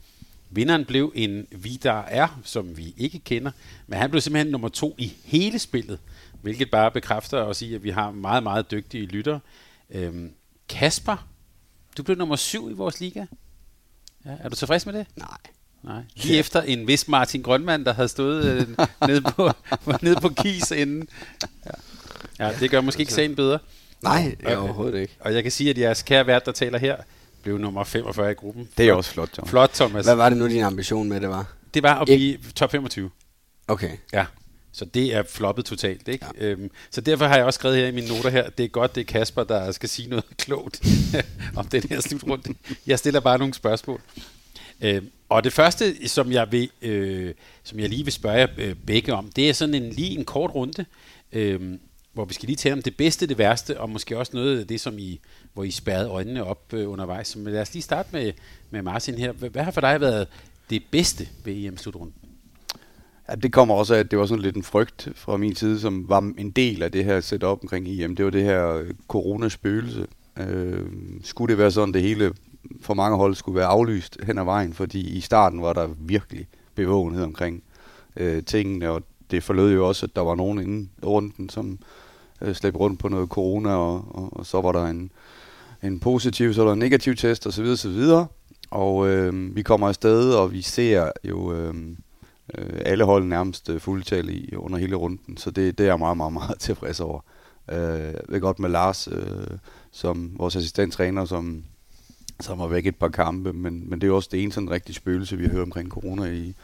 Vinderen 0.52 0.86
blev 0.86 1.12
en 1.16 1.48
Vidar 1.52 2.10
R, 2.12 2.40
som 2.44 2.78
vi 2.78 2.94
ikke 2.98 3.20
kender, 3.20 3.52
men 3.88 4.00
han 4.00 4.10
blev 4.10 4.22
simpelthen 4.22 4.52
nummer 4.52 4.70
to 4.70 4.96
i 4.98 5.14
hele 5.26 5.60
spillet, 5.60 6.00
hvilket 6.42 6.72
bare 6.72 6.92
bekræfter 6.92 7.38
os 7.38 7.62
i, 7.62 7.74
at 7.76 7.84
vi 7.84 7.90
har 7.90 8.12
meget, 8.12 8.44
meget 8.44 8.72
dygtige 8.72 9.06
lyttere. 9.06 9.40
Øhm, 9.90 10.34
Kasper, 10.70 11.28
du 11.98 12.04
blev 12.04 12.18
nummer 12.18 12.36
syv 12.36 12.70
i 12.70 12.74
vores 12.74 13.00
liga. 13.00 13.26
Ja, 14.26 14.32
er 14.40 14.50
du 14.50 14.56
tilfreds 14.56 14.86
med 14.86 14.94
det? 14.94 15.06
Nej. 15.16 15.38
Nej. 15.84 16.02
Lige 16.16 16.34
ja. 16.34 16.40
efter 16.44 16.62
en 16.62 16.88
vis 16.88 17.08
Martin 17.08 17.42
Grønmand, 17.42 17.86
der 17.86 17.94
havde 17.94 18.08
stået 18.08 18.46
øh, 18.46 18.68
nede, 19.10 19.22
på, 19.22 19.50
nede 20.02 20.16
på 20.22 20.30
kis 20.30 20.72
inden. 20.72 21.08
Ja. 21.66 21.72
ja, 22.46 22.54
det 22.60 22.72
gør 22.72 22.82
måske 22.82 23.00
ikke 23.00 23.14
sagen 23.14 23.36
bedre. 23.36 23.60
Nej, 24.02 24.36
er 24.40 24.58
overhovedet 24.58 25.00
ikke. 25.00 25.18
Og 25.20 25.34
jeg 25.34 25.44
kan 25.44 25.52
sige, 25.52 25.70
at 25.70 25.78
jeres 25.78 26.02
kære 26.02 26.28
vært, 26.28 26.46
der 26.46 26.52
taler 26.52 26.80
her, 26.80 26.98
blev 27.44 27.58
nummer 27.58 27.84
45 27.84 28.32
i 28.32 28.34
gruppen. 28.34 28.70
Det 28.78 28.90
er 28.90 28.94
også 28.94 29.12
flot, 29.12 29.30
Thomas. 29.34 29.50
Flot, 29.50 29.70
Thomas. 29.70 30.06
Hvad 30.06 30.16
var 30.16 30.30
det 30.30 30.38
nu, 30.38 30.48
din 30.48 30.64
ambition 30.64 31.10
med 31.10 31.22
det 31.22 31.30
var? 31.30 31.46
Det 31.74 31.84
var 31.84 32.00
at 32.00 32.06
blive 32.06 32.38
top 32.56 32.72
25. 32.72 33.10
Okay. 33.68 33.92
Ja. 34.14 34.26
Så 34.80 34.86
det 34.86 35.16
er 35.16 35.24
floppet 35.24 35.66
totalt, 35.66 36.08
ikke? 36.08 36.26
Ja. 36.40 36.46
Øhm, 36.46 36.72
så 36.92 37.02
derfor 37.02 37.26
har 37.26 37.36
jeg 37.36 37.46
også 37.46 37.58
skrevet 37.58 37.78
her 37.78 37.88
i 37.88 37.92
mine 37.92 38.08
noter 38.08 38.30
her, 38.30 38.50
det 38.50 38.64
er 38.64 38.68
godt, 38.68 38.96
det 38.96 39.02
er 39.02 39.06
Kasper, 39.06 39.44
der 39.44 39.72
skal 39.72 39.90
sige 39.90 40.10
noget 40.10 40.26
klogt 40.44 40.81
om 41.60 41.66
den 41.68 41.84
her 41.90 42.02
slutrunde. 42.02 42.54
Jeg 42.88 43.00
stiller 43.00 43.20
bare 43.20 43.38
nogle 43.38 43.54
spørgsmål. 43.54 44.02
Øhm, 44.81 45.12
og 45.30 45.44
det 45.44 45.54
første, 45.54 46.08
som 46.08 46.31
jeg, 46.31 46.52
vil, 46.52 46.70
øh, 46.81 47.34
som 47.64 47.80
jeg 47.80 47.90
lige 47.90 48.04
vil 48.04 48.14
spørge 48.14 48.48
øh, 48.58 48.76
begge 48.88 49.14
om, 49.14 49.31
det 49.36 49.50
er 49.50 49.54
sådan 49.54 49.76
en, 49.76 49.90
lige 49.90 50.18
en 50.18 50.26
kort 50.26 50.56
runde, 50.56 50.86
øh, 51.31 51.78
hvor 52.14 52.26
vi 52.26 52.34
skal 52.34 52.48
lige 52.48 52.56
tale 52.56 52.74
om 52.74 52.81
det 52.81 52.98
bedste, 52.98 53.28
det 53.28 53.38
værste, 53.38 53.80
og 53.80 53.90
måske 53.90 54.18
også 54.18 54.31
noget 54.36 54.60
af 54.60 54.68
det, 54.68 54.81
som 54.81 55.00
I, 55.00 55.20
hvor 55.54 55.64
I 55.64 55.72
spærrede 55.72 56.10
øjnene 56.10 56.44
op 56.44 56.74
øh, 56.74 56.90
undervejs. 56.90 57.28
Så 57.28 57.40
lad 57.40 57.62
os 57.62 57.74
lige 57.74 57.84
starte 57.84 58.10
med, 58.12 58.34
med 58.70 58.81
Martin 58.81 59.16
her. 59.16 59.31
Hvad, 59.31 59.50
hvad 59.50 59.64
har 59.64 59.72
for 59.72 59.81
dig 59.81 60.02
været 60.02 60.28
det 60.70 60.84
bedste 60.92 61.28
ved 61.44 61.54
EM-slutrunden? 61.54 62.14
Ja, 63.30 63.36
det 63.36 63.54
kommer 63.54 63.76
også 63.76 63.96
af, 63.96 64.00
at 64.00 64.12
det 64.12 64.20
var 64.20 64.26
sådan 64.26 64.42
lidt 64.42 64.56
en 64.56 64.64
frygt 64.64 65.10
fra 65.16 65.38
min 65.38 65.56
side, 65.56 65.80
som 65.80 66.10
var 66.10 66.34
en 66.38 66.52
del 66.52 66.84
af 66.84 66.92
det 66.92 67.06
her 67.06 67.20
setup 67.20 67.60
omkring 67.62 67.88
EM. 67.88 68.16
Det 68.16 68.26
var 68.26 68.31
det 68.31 68.44
her 68.44 68.84
coronaspøgelse. 69.08 70.08
Øh, 70.40 70.86
skulle 71.24 71.52
det 71.52 71.58
være 71.58 71.72
sådan, 71.72 71.94
det 71.94 72.02
hele 72.02 72.34
for 72.81 72.94
mange 72.94 73.18
hold 73.18 73.36
skulle 73.36 73.56
være 73.56 73.68
aflyst 73.68 74.18
hen 74.24 74.38
ad 74.38 74.44
vejen, 74.44 74.74
fordi 74.74 75.18
i 75.18 75.22
starten 75.22 75.62
var 75.62 75.74
der 75.74 75.90
virkelig 76.00 76.48
bevågenhed 76.76 77.24
omkring 77.24 77.64
øh, 78.18 78.44
tingene, 78.44 78.90
og 78.90 79.04
det 79.31 79.44
forlød 79.44 79.74
jo 79.74 79.88
også, 79.88 80.06
at 80.06 80.16
der 80.16 80.21
var 80.21 80.36
nogen 80.36 80.59
inden 80.59 80.90
runden, 81.06 81.50
som 81.50 81.80
øh, 82.42 82.56
slæbte 82.56 82.80
rundt 82.80 83.00
på 83.00 83.07
noget 83.07 83.30
corona, 83.30 83.69
og, 83.69 84.06
og, 84.09 84.30
og 84.31 84.45
så 84.45 84.62
var 84.62 84.71
der 84.71 84.86
en, 84.86 85.12
en 85.83 86.00
positiv, 86.00 86.54
så 86.54 86.62
var 86.62 86.68
der 86.68 86.74
en 86.74 86.80
negativ 86.80 87.16
test, 87.16 87.48
osv. 87.48 87.66
osv. 87.66 88.02
Og 88.71 89.07
øh, 89.07 89.56
vi 89.56 89.62
kommer 89.62 89.88
afsted, 89.88 90.33
og 90.33 90.54
vi 90.54 90.62
ser 90.62 91.12
jo... 91.24 91.54
Øh, 91.54 91.74
øh, 92.58 92.82
alle 92.86 93.04
hold 93.04 93.26
nærmest 93.26 93.70
øh, 93.70 93.80
fuldtal 93.80 94.30
i 94.30 94.56
under 94.56 94.78
hele 94.78 94.96
runden, 94.96 95.38
så 95.38 95.52
det, 95.52 95.78
det 95.78 95.84
er 95.84 95.88
jeg 95.88 96.00
meget, 96.00 96.18
meget, 96.18 96.34
meget 96.34 96.60
tilfreds 96.68 97.00
over. 97.00 97.20
Øh, 97.72 97.78
jeg 98.00 98.22
ved 98.30 98.42
godt 98.42 98.60
med 98.60 98.70
Lars, 98.70 99.08
øh, 99.12 99.58
som 99.92 100.32
vores 100.38 100.56
assistenttræner, 100.56 101.26
som, 101.26 101.64
som 102.40 102.60
har 102.60 102.68
væk 102.68 102.86
et 102.86 102.96
par 102.96 103.10
kampe, 103.10 103.54
men, 103.54 103.90
men 103.90 104.02
det 104.02 104.08
er 104.08 104.10
jo 104.10 104.16
også 104.16 104.30
det 104.32 104.44
ene 104.44 104.52
sådan 104.52 104.72
rigtig 104.72 104.96
spøgelse, 104.96 105.38
vi 105.38 105.48
hører 105.48 105.64
omkring 105.64 105.90
corona 105.90 106.26
i. 106.26 106.56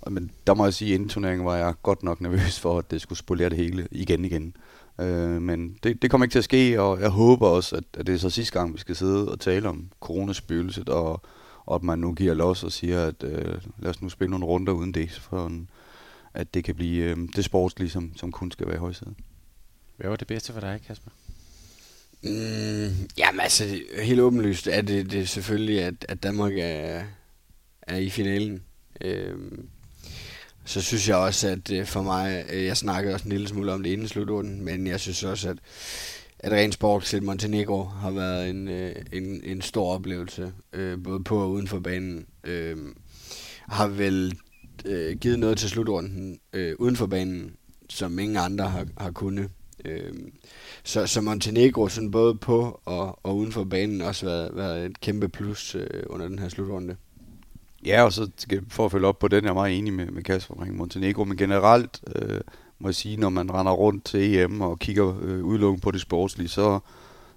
Og, 0.00 0.12
men 0.12 0.30
der 0.46 0.54
må 0.54 0.64
jeg 0.64 0.74
sige, 0.74 0.90
at 0.90 0.94
inden 0.94 1.08
turneringen 1.08 1.46
var 1.46 1.56
jeg 1.56 1.74
godt 1.82 2.02
nok 2.02 2.20
nervøs 2.20 2.60
for, 2.60 2.78
at 2.78 2.90
det 2.90 3.00
skulle 3.00 3.18
spolere 3.18 3.48
det 3.48 3.58
hele 3.58 3.88
igen 3.90 4.24
igen. 4.24 4.56
Øh, 5.00 5.42
men 5.42 5.78
det, 5.82 6.02
det 6.02 6.10
kommer 6.10 6.24
ikke 6.24 6.32
til 6.32 6.38
at 6.38 6.44
ske, 6.44 6.80
og 6.82 7.00
jeg 7.00 7.10
håber 7.10 7.48
også, 7.48 7.76
at, 7.76 7.84
at 7.94 8.06
det 8.06 8.14
er 8.14 8.18
så 8.18 8.30
sidste 8.30 8.58
gang, 8.58 8.74
vi 8.74 8.78
skal 8.78 8.96
sidde 8.96 9.32
og 9.32 9.40
tale 9.40 9.68
om 9.68 9.88
coronaspøgelset, 10.00 10.88
og 10.88 11.22
og 11.66 11.74
at 11.74 11.82
man 11.82 11.98
nu 11.98 12.12
giver 12.12 12.34
los 12.34 12.64
og 12.64 12.72
siger, 12.72 13.06
at 13.06 13.22
øh, 13.22 13.58
lad 13.78 13.90
os 13.90 14.02
nu 14.02 14.08
spille 14.08 14.30
nogle 14.30 14.46
runder 14.46 14.72
uden 14.72 14.94
det, 14.94 15.10
for 15.10 15.46
en, 15.46 15.70
at 16.34 16.54
det 16.54 16.64
kan 16.64 16.74
blive 16.74 17.04
øh, 17.04 17.16
det 17.36 17.44
sportslige, 17.44 17.90
som, 17.90 18.16
som 18.16 18.32
kun 18.32 18.50
skal 18.50 18.66
være 18.66 18.76
i 18.76 18.78
højsædet. 18.78 19.14
Hvad 19.96 20.08
var 20.08 20.16
det 20.16 20.26
bedste 20.26 20.52
for 20.52 20.60
dig, 20.60 20.80
Kasper? 20.86 21.10
Mm, 22.22 23.08
jamen 23.18 23.40
altså, 23.40 23.78
helt 24.02 24.20
åbenlyst 24.20 24.66
er 24.66 24.82
det, 24.82 25.10
det 25.10 25.20
er 25.20 25.26
selvfølgelig, 25.26 25.82
at, 25.82 26.06
at 26.08 26.22
Danmark 26.22 26.52
er, 26.56 27.04
er 27.82 27.96
i 27.96 28.10
finalen. 28.10 28.62
Øhm, 29.00 29.68
så 30.64 30.82
synes 30.82 31.08
jeg 31.08 31.16
også, 31.16 31.48
at 31.48 31.72
øh, 31.72 31.86
for 31.86 32.02
mig, 32.02 32.44
øh, 32.52 32.64
jeg 32.64 32.76
snakkede 32.76 33.14
også 33.14 33.24
en 33.24 33.32
lille 33.32 33.48
smule 33.48 33.72
om 33.72 33.82
det 33.82 33.90
inden 33.90 34.08
slutrunden, 34.08 34.64
men 34.64 34.86
jeg 34.86 35.00
synes 35.00 35.24
også, 35.24 35.48
at 35.48 35.58
at 36.44 36.52
rent 36.52 36.74
sportsligt 36.74 37.24
Montenegro 37.24 37.82
har 37.82 38.10
været 38.10 38.50
en, 38.50 38.68
øh, 38.68 38.94
en, 39.12 39.40
en 39.44 39.62
stor 39.62 39.94
oplevelse, 39.94 40.52
øh, 40.72 41.02
både 41.02 41.24
på 41.24 41.42
og 41.42 41.50
uden 41.50 41.68
for 41.68 41.78
banen. 41.78 42.26
Øh, 42.44 42.76
har 43.68 43.88
vel 43.88 44.38
øh, 44.84 45.16
givet 45.16 45.38
noget 45.38 45.58
til 45.58 45.68
slutrunden 45.70 46.38
øh, 46.52 46.74
uden 46.78 46.96
for 46.96 47.06
banen, 47.06 47.56
som 47.90 48.18
ingen 48.18 48.36
andre 48.36 48.64
har, 48.64 48.86
har 48.98 49.10
kunnet. 49.10 49.50
Øh, 49.84 50.12
så, 50.84 51.06
så 51.06 51.20
Montenegro, 51.20 51.88
sådan 51.88 52.10
både 52.10 52.34
på 52.34 52.80
og, 52.84 53.18
og 53.22 53.36
uden 53.36 53.52
for 53.52 53.64
banen, 53.64 54.00
også 54.00 54.26
været, 54.26 54.56
været 54.56 54.86
et 54.86 55.00
kæmpe 55.00 55.28
plus 55.28 55.74
øh, 55.74 56.02
under 56.06 56.28
den 56.28 56.38
her 56.38 56.48
slutrunde. 56.48 56.96
Ja, 57.84 58.02
og 58.02 58.12
så 58.12 58.30
for 58.68 58.84
at 58.84 58.92
følge 58.92 59.06
op 59.06 59.18
på 59.18 59.28
den, 59.28 59.44
jeg 59.44 59.50
er 59.50 59.54
meget 59.54 59.78
enig 59.78 59.92
med, 59.92 60.06
med 60.06 60.22
Kasper 60.22 60.54
omkring 60.54 60.76
Montenegro, 60.76 61.24
men 61.24 61.36
generelt, 61.36 62.00
øh, 62.16 62.40
må 62.84 62.88
jeg 62.88 62.94
sige, 62.94 63.16
når 63.16 63.28
man 63.28 63.54
render 63.54 63.72
rundt 63.72 64.04
til 64.04 64.36
EM 64.38 64.60
og 64.60 64.78
kigger 64.78 65.14
øh, 65.22 65.44
udelukkende 65.44 65.82
på 65.82 65.90
det 65.90 66.00
sportslige, 66.00 66.48
så, 66.48 66.78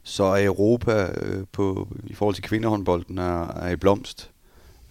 så 0.04 0.24
er 0.24 0.46
Europa 0.46 1.10
øh, 1.22 1.46
på, 1.52 1.88
i 2.04 2.14
forhold 2.14 2.36
til 2.36 2.44
kvindehåndbolden 2.44 3.18
er, 3.18 3.48
er 3.48 3.70
i 3.70 3.76
blomst. 3.76 4.32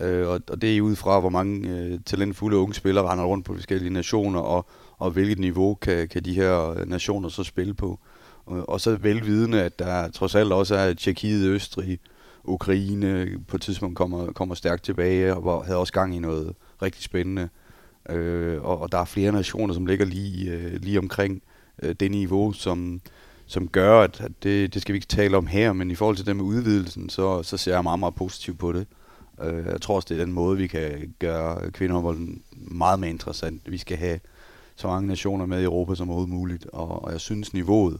Øh, 0.01 0.29
og, 0.29 0.41
og 0.49 0.63
det 0.63 0.77
er 0.77 0.81
ud 0.81 0.97
fra, 0.97 1.21
hvor 1.21 1.29
mange 1.29 1.71
øh, 1.71 1.99
talentfulde 2.07 2.57
unge 2.57 2.75
spillere 2.75 3.11
render 3.11 3.25
rundt 3.25 3.45
på 3.45 3.55
forskellige 3.55 3.93
nationer, 3.93 4.41
og, 4.41 4.67
og 4.99 5.11
hvilket 5.11 5.39
niveau 5.39 5.75
kan, 5.75 6.09
kan 6.09 6.25
de 6.25 6.35
her 6.35 6.71
øh, 6.71 6.89
nationer 6.89 7.29
så 7.29 7.45
spille 7.45 7.75
på. 7.75 7.99
Og, 8.47 8.69
og 8.69 8.81
så 8.81 8.97
velvidende, 8.97 9.63
at 9.63 9.79
der 9.79 10.11
trods 10.11 10.35
alt 10.35 10.53
også 10.53 10.75
er 10.75 10.95
Tjekkiet, 10.95 11.49
Østrig, 11.49 11.99
Ukraine 12.45 13.07
øh, 13.07 13.39
på 13.49 13.57
et 13.57 13.63
tidspunkt 13.63 13.97
kommer, 13.97 14.33
kommer 14.33 14.55
stærkt 14.55 14.85
tilbage, 14.85 15.35
og 15.35 15.41
hvor, 15.43 15.63
havde 15.63 15.79
også 15.79 15.93
gang 15.93 16.17
i 16.17 16.19
noget 16.19 16.55
rigtig 16.83 17.03
spændende. 17.03 17.49
Øh, 18.09 18.63
og, 18.63 18.81
og 18.81 18.93
der 18.93 18.99
er 18.99 19.05
flere 19.05 19.33
nationer, 19.33 19.75
som 19.75 19.87
ligger 19.87 20.05
lige, 20.05 20.51
øh, 20.51 20.73
lige 20.83 20.99
omkring 20.99 21.43
øh, 21.83 21.95
det 22.01 22.11
niveau, 22.11 22.53
som, 22.53 23.01
som 23.47 23.69
gør, 23.69 24.01
at, 24.01 24.21
at 24.21 24.33
det, 24.43 24.75
det 24.75 24.83
skal 24.83 24.93
vi 24.93 24.97
ikke 24.97 25.07
tale 25.07 25.37
om 25.37 25.47
her, 25.47 25.73
men 25.73 25.91
i 25.91 25.95
forhold 25.95 26.17
til 26.17 26.27
det 26.27 26.37
med 26.37 26.45
udvidelsen, 26.45 27.09
så, 27.09 27.43
så 27.43 27.57
ser 27.57 27.75
jeg 27.75 27.83
meget, 27.83 27.99
meget 27.99 28.15
positivt 28.15 28.59
på 28.59 28.73
det. 28.73 28.87
Øh, 29.43 29.67
jeg 29.67 29.81
tror 29.81 29.97
også, 29.97 30.07
det 30.09 30.21
er 30.21 30.25
den 30.25 30.33
måde, 30.35 30.59
vi 30.59 30.67
kan 30.67 31.15
gøre 31.19 31.71
kvindehåndbolden 31.71 32.43
meget 32.53 33.01
mere 33.01 33.11
interessant. 33.11 33.63
Vi 33.67 33.79
skal 33.79 33.97
have 33.97 34.21
så 34.77 34.89
mange 34.89 35.09
nationer 35.09 35.47
med 35.47 35.61
i 35.61 35.65
Europa 35.65 35.95
som 35.95 36.09
overhovedet 36.09 36.35
muligt, 36.35 36.67
og, 36.73 37.05
og 37.05 37.13
jeg 37.13 37.21
synes 37.21 37.55
niveauet. 37.55 37.99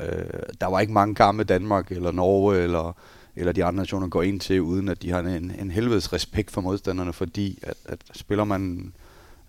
Øh, 0.00 0.42
der 0.60 0.66
var 0.66 0.80
ikke 0.80 0.92
mange 0.92 1.14
kampe 1.14 1.44
Danmark 1.44 1.92
eller 1.92 2.12
Norge 2.12 2.58
eller, 2.58 2.96
eller 3.36 3.52
de 3.52 3.64
andre 3.64 3.82
nationer 3.82 4.08
går 4.08 4.22
ind 4.22 4.40
til, 4.40 4.60
uden 4.60 4.88
at 4.88 5.02
de 5.02 5.10
har 5.10 5.20
en, 5.20 5.52
en 5.60 5.70
helvedes 5.70 6.12
respekt 6.12 6.50
for 6.50 6.60
modstanderne, 6.60 7.12
fordi 7.12 7.58
at, 7.62 7.74
at 7.84 7.98
spiller 8.12 8.44
man 8.44 8.92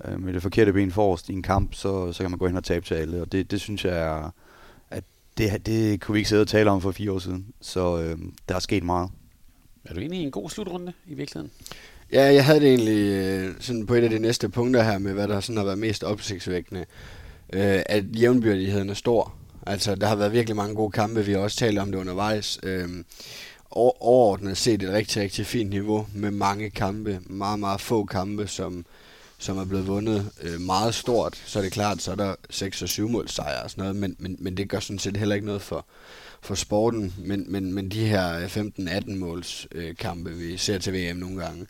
øh, 0.06 0.24
med 0.24 0.34
det 0.34 0.42
forkerte 0.42 0.74
ben 0.74 0.92
forrest 0.92 1.30
i 1.30 1.34
en 1.34 1.44
kamp, 1.44 1.74
så, 1.74 2.14
så 2.14 2.24
kan 2.24 2.32
man 2.32 2.38
gå 2.38 2.48
ind 2.48 2.58
og 2.58 2.64
tabe 2.64 2.86
til 2.86 2.96
alle, 2.96 3.22
og 3.22 3.32
det, 3.32 3.52
det 3.52 3.62
synes 3.62 3.86
jeg 3.86 3.98
er, 3.98 4.34
at 4.90 5.04
det, 5.38 5.66
det 5.66 6.02
kunne 6.02 6.14
vi 6.14 6.20
ikke 6.20 6.30
sidde 6.30 6.42
og 6.42 6.48
tale 6.48 6.70
om 6.70 6.82
for 6.82 6.92
fire 6.92 7.12
år 7.12 7.20
siden, 7.20 7.46
så 7.62 8.02
øh, 8.02 8.18
der 8.50 8.56
er 8.56 8.60
sket 8.60 8.84
meget. 8.84 9.10
Er 9.86 9.94
du 9.94 10.00
egentlig 10.00 10.20
i 10.20 10.24
en 10.24 10.32
god 10.32 10.50
slutrunde 10.50 10.94
i 11.08 11.14
virkeligheden? 11.14 11.52
Ja, 12.14 12.34
jeg 12.34 12.46
havde 12.46 12.60
det 12.60 12.68
egentlig 12.68 12.98
øh, 12.98 13.56
sådan 13.60 13.86
på 13.86 13.94
et 13.94 14.04
af 14.04 14.10
de 14.10 14.20
næste 14.20 14.50
punkter 14.50 14.84
her 14.84 14.98
med, 14.98 15.14
hvad 15.14 15.28
der 15.28 15.40
sådan 15.40 15.58
har 15.58 15.64
været 15.64 15.80
mest 15.80 16.04
opsigtsvækkende, 16.04 16.86
øh, 17.54 17.82
at 17.86 18.04
jævnbyrdigheden 18.20 18.90
er 18.90 18.94
stor. 18.94 19.34
Altså, 19.68 19.96
der 19.96 20.08
har 20.08 20.16
været 20.16 20.32
virkelig 20.32 20.56
mange 20.56 20.76
gode 20.76 20.92
kampe, 20.92 21.26
vi 21.26 21.32
har 21.32 21.40
også 21.40 21.58
talt 21.58 21.80
om 21.80 21.92
det 21.92 22.00
undervejs. 22.00 22.60
Øh, 22.64 22.90
overordnet 23.72 24.58
set 24.58 24.84
et 24.84 24.90
rigtig, 24.90 25.22
rigtig 25.22 25.46
fint 25.46 25.70
niveau 25.70 26.08
med 26.14 26.32
mange 26.32 26.70
kampe, 26.70 27.20
meget, 27.26 27.60
meget 27.60 27.82
få 27.82 28.06
kampe, 28.06 28.48
som, 28.48 28.86
som 29.42 29.58
er 29.58 29.66
blevet 29.66 29.88
vundet 29.88 30.32
øh, 30.42 30.62
meget 30.62 30.96
stort. 30.96 31.44
Så 31.46 31.60
er 31.60 31.64
det 31.64 31.72
klart, 31.72 32.02
så 32.02 32.12
er 32.12 32.16
der 32.16 32.36
6 32.50 32.82
og 32.82 32.90
7 32.90 33.10
mål 33.10 33.30
sejre 33.30 33.64
og 33.64 33.70
sådan 33.70 33.82
noget, 33.82 33.96
men, 33.96 34.16
men, 34.20 34.38
men 34.40 34.58
det 34.58 34.70
gør 34.70 34.80
sådan 34.80 35.00
set 35.00 35.18
heller 35.18 35.36
ikke 35.36 35.48
noget 35.48 35.62
for, 35.62 35.86
for 36.42 36.56
sporten. 36.56 37.14
Men, 37.18 37.46
men, 37.48 37.74
men 37.74 37.92
de 37.92 38.06
her 38.06 38.48
15-18 38.48 39.16
måls 39.16 39.68
øh, 39.72 39.96
kampe, 39.96 40.30
vi 40.32 40.58
ser 40.58 40.78
til 40.78 40.94
VM 40.94 41.18
nogle 41.18 41.44
gange, 41.44 41.66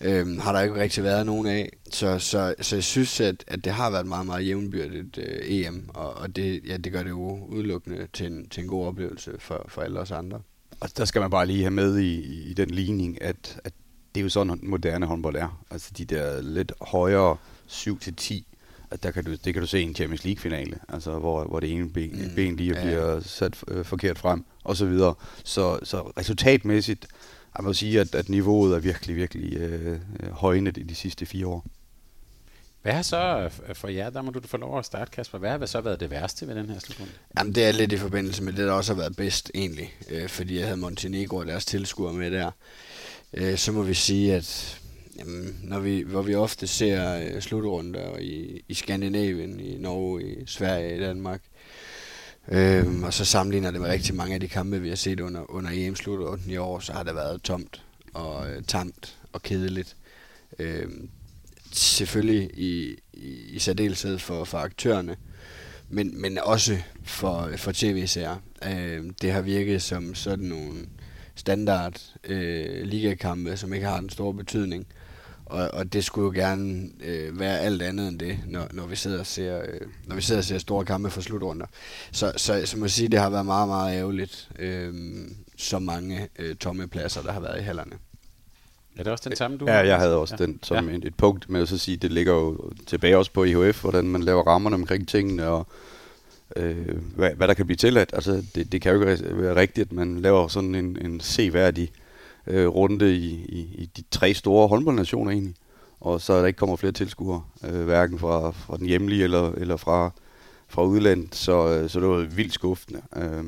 øh, 0.00 0.38
har 0.38 0.52
der 0.52 0.60
ikke 0.60 0.74
rigtig 0.74 1.04
været 1.04 1.26
nogen 1.26 1.46
af. 1.46 1.72
Så, 1.90 2.18
så, 2.18 2.54
så 2.60 2.76
jeg 2.76 2.84
synes, 2.84 3.20
at, 3.20 3.44
at 3.46 3.64
det 3.64 3.72
har 3.72 3.90
været 3.90 4.06
meget, 4.06 4.26
meget 4.26 4.46
jævnbyrdigt 4.46 5.18
øh, 5.18 5.40
EM, 5.42 5.88
og, 5.94 6.14
og 6.14 6.36
det, 6.36 6.60
ja, 6.66 6.76
det 6.76 6.92
gør 6.92 7.02
det 7.02 7.10
jo 7.10 7.46
udelukkende 7.46 8.06
til 8.12 8.26
en, 8.26 8.48
til 8.48 8.62
en 8.62 8.68
god 8.68 8.86
oplevelse 8.86 9.32
for, 9.38 9.66
for 9.68 9.82
alle 9.82 10.00
os 10.00 10.10
andre. 10.10 10.40
Og 10.80 10.96
der 10.96 11.04
skal 11.04 11.20
man 11.20 11.30
bare 11.30 11.46
lige 11.46 11.62
have 11.62 11.70
med 11.70 11.98
i, 11.98 12.20
i 12.50 12.54
den 12.54 12.70
ligning, 12.70 13.22
at, 13.22 13.60
at 13.64 13.72
det 14.14 14.20
er 14.20 14.22
jo 14.22 14.28
sådan, 14.28 14.58
moderne 14.62 15.06
håndbold 15.06 15.36
er. 15.36 15.64
Altså 15.70 15.90
de 15.98 16.04
der 16.04 16.42
lidt 16.42 16.72
højere 16.80 17.36
7-10, 17.68 18.42
at 18.90 19.02
der 19.02 19.10
kan 19.10 19.24
du, 19.24 19.30
det 19.30 19.54
kan 19.54 19.62
du 19.62 19.66
se 19.66 19.80
i 19.80 19.82
en 19.82 19.94
Champions 19.94 20.24
League-finale, 20.24 20.78
altså 20.88 21.18
hvor, 21.18 21.44
hvor 21.44 21.60
det 21.60 21.72
ene 21.72 21.90
ben, 21.90 22.10
mm, 22.10 22.34
ben 22.34 22.56
lige 22.56 22.74
ja. 22.74 22.82
bliver 22.82 23.20
sat 23.20 23.64
øh, 23.68 23.84
forkert 23.84 24.18
frem, 24.18 24.44
og 24.64 24.76
så 24.76 24.86
videre. 24.86 25.14
Så, 25.44 25.78
så 25.82 26.00
resultatmæssigt, 26.00 27.06
jeg 27.56 27.64
må 27.64 27.72
sige, 27.72 28.00
at, 28.00 28.14
at 28.14 28.28
niveauet 28.28 28.74
er 28.74 28.78
virkelig, 28.78 29.16
virkelig 29.16 29.56
øh, 29.56 29.98
højnet 30.30 30.76
i 30.76 30.82
de 30.82 30.94
sidste 30.94 31.26
fire 31.26 31.46
år. 31.46 31.66
Hvad 32.82 32.92
har 32.92 33.02
så 33.02 33.50
for 33.74 33.88
jer, 33.88 34.10
der 34.10 34.22
må 34.22 34.30
du 34.30 34.40
få 34.46 34.56
lov 34.56 34.78
at 34.78 34.84
starte, 34.84 35.10
Kasper, 35.10 35.38
hvad 35.38 35.50
har 35.50 35.66
så 35.66 35.80
været 35.80 36.00
det 36.00 36.10
værste 36.10 36.48
ved 36.48 36.54
den 36.54 36.70
her 36.70 36.78
slutrunde? 36.78 37.12
Jamen 37.38 37.54
det 37.54 37.64
er 37.64 37.72
lidt 37.72 37.92
i 37.92 37.96
forbindelse 37.96 38.42
med 38.42 38.52
det, 38.52 38.66
der 38.66 38.72
også 38.72 38.94
har 38.94 39.00
været 39.00 39.16
bedst 39.16 39.50
egentlig, 39.54 39.94
øh, 40.10 40.28
fordi 40.28 40.58
jeg 40.58 40.64
havde 40.64 40.76
Montenegro 40.76 41.36
og 41.36 41.46
deres 41.46 41.64
tilskuere 41.64 42.12
med 42.12 42.30
der. 42.30 42.50
Øh, 43.34 43.58
så 43.58 43.72
må 43.72 43.82
vi 43.82 43.94
sige, 43.94 44.34
at 44.34 44.80
jamen, 45.18 45.60
når 45.62 45.80
vi, 45.80 46.02
hvor 46.02 46.22
vi 46.22 46.34
ofte 46.34 46.66
ser 46.66 47.16
øh, 47.16 47.40
slutrunder 47.40 48.18
i, 48.18 48.64
i 48.68 48.74
Skandinavien, 48.74 49.60
i 49.60 49.76
Norge, 49.78 50.22
i 50.22 50.46
Sverige, 50.46 50.96
i 50.96 51.00
Danmark, 51.00 51.42
øh, 52.48 53.02
og 53.02 53.14
så 53.14 53.24
sammenligner 53.24 53.70
det 53.70 53.80
med 53.80 53.88
rigtig 53.88 54.14
mange 54.14 54.34
af 54.34 54.40
de 54.40 54.48
kampe, 54.48 54.80
vi 54.80 54.88
har 54.88 54.96
set 54.96 55.20
under, 55.20 55.50
under 55.50 55.70
EM-slutrunden 55.74 56.50
i 56.50 56.56
år, 56.56 56.78
så 56.78 56.92
har 56.92 57.02
det 57.02 57.14
været 57.14 57.42
tomt 57.42 57.82
og 58.14 58.50
øh, 58.50 58.62
tamt 58.62 59.18
og 59.32 59.42
kedeligt. 59.42 59.96
Øh, 60.58 60.86
selvfølgelig 61.72 62.50
i, 62.54 62.96
i, 63.12 63.36
i 63.50 63.58
særdeleshed 63.58 64.18
for, 64.18 64.44
for 64.44 64.58
aktørerne, 64.58 65.16
men, 65.88 66.20
men 66.20 66.38
også 66.38 66.78
for, 67.04 67.50
for 67.56 67.72
tv-serier. 67.72 68.42
Øh, 68.66 69.04
det 69.22 69.32
har 69.32 69.40
virket 69.40 69.82
som 69.82 70.14
sådan 70.14 70.44
nogle 70.44 70.86
standard 71.34 72.00
øh, 72.24 72.82
ligakampe, 72.82 73.56
som 73.56 73.72
ikke 73.72 73.86
har 73.86 74.00
den 74.00 74.10
store 74.10 74.34
betydning. 74.34 74.86
Og, 75.46 75.70
og 75.72 75.92
det 75.92 76.04
skulle 76.04 76.24
jo 76.24 76.46
gerne 76.46 76.88
øh, 77.04 77.40
være 77.40 77.60
alt 77.60 77.82
andet 77.82 78.08
end 78.08 78.18
det, 78.18 78.38
når, 78.46 78.68
når, 78.72 78.86
vi 78.86 78.96
sidder 78.96 79.18
og 79.18 79.26
ser, 79.26 79.58
øh, 79.58 79.80
når 80.06 80.16
vi 80.16 80.22
sidder 80.22 80.40
og 80.40 80.44
ser 80.44 80.58
store 80.58 80.84
kampe 80.84 81.10
for 81.10 81.20
slutrunder. 81.20 81.66
Så, 82.12 82.32
så, 82.36 82.62
så 82.66 82.78
må 82.78 82.84
jeg 82.84 82.90
sige, 82.90 83.08
det 83.08 83.20
har 83.20 83.30
været 83.30 83.46
meget, 83.46 83.68
meget 83.68 83.98
ærgerligt, 83.98 84.48
øh, 84.58 84.94
så 85.56 85.78
mange 85.78 86.28
øh, 86.38 86.56
tomme 86.56 86.88
pladser, 86.88 87.22
der 87.22 87.32
har 87.32 87.40
været 87.40 87.60
i 87.60 87.62
hallerne. 87.62 87.92
Er 88.96 89.02
det 89.02 89.12
også 89.12 89.28
den 89.28 89.36
samme, 89.36 89.58
du 89.58 89.66
Ja, 89.66 89.86
jeg 89.86 89.98
havde 89.98 90.16
også 90.16 90.36
ja. 90.38 90.44
den 90.44 90.58
som 90.62 90.88
ja. 90.88 90.96
et, 90.96 91.04
et 91.04 91.14
punkt 91.14 91.48
med 91.48 91.62
at 91.62 91.68
så 91.68 91.78
sige, 91.78 91.96
det 91.96 92.12
ligger 92.12 92.32
jo 92.32 92.70
tilbage 92.86 93.18
også 93.18 93.32
på 93.32 93.44
IHF, 93.44 93.80
hvordan 93.80 94.04
man 94.04 94.22
laver 94.22 94.42
rammerne 94.42 94.76
omkring 94.76 95.08
tingene, 95.08 95.46
og 95.46 95.66
øh, 96.56 96.96
hvad, 97.16 97.30
hvad 97.30 97.48
der 97.48 97.54
kan 97.54 97.66
blive 97.66 97.76
tilladt. 97.76 98.10
Altså, 98.12 98.44
det, 98.54 98.72
det 98.72 98.82
kan 98.82 98.94
jo 98.94 99.00
ikke 99.00 99.42
være 99.42 99.56
rigtigt, 99.56 99.86
at 99.86 99.92
man 99.92 100.20
laver 100.20 100.48
sådan 100.48 100.74
en, 100.74 100.98
en 101.06 101.20
seværdig 101.20 101.90
øh, 102.46 102.68
runde 102.68 103.14
i, 103.14 103.30
i, 103.48 103.58
i 103.74 103.90
de 103.96 104.02
tre 104.10 104.34
store 104.34 104.68
håndboldnationer 104.68 105.30
egentlig, 105.30 105.54
og 106.00 106.20
så 106.20 106.40
der 106.40 106.46
ikke 106.46 106.56
kommer 106.56 106.76
flere 106.76 106.92
tilskuere, 106.92 107.42
øh, 107.64 107.84
hverken 107.84 108.18
fra, 108.18 108.50
fra 108.50 108.76
den 108.76 108.86
hjemlige 108.86 109.24
eller, 109.24 109.52
eller 109.52 109.76
fra, 109.76 110.10
fra 110.68 110.84
udlandet, 110.84 111.34
så, 111.34 111.68
øh, 111.68 111.90
så 111.90 112.00
det 112.00 112.08
var 112.08 112.20
vildt 112.20 112.52
skuffende. 112.52 113.02
Øh, 113.16 113.44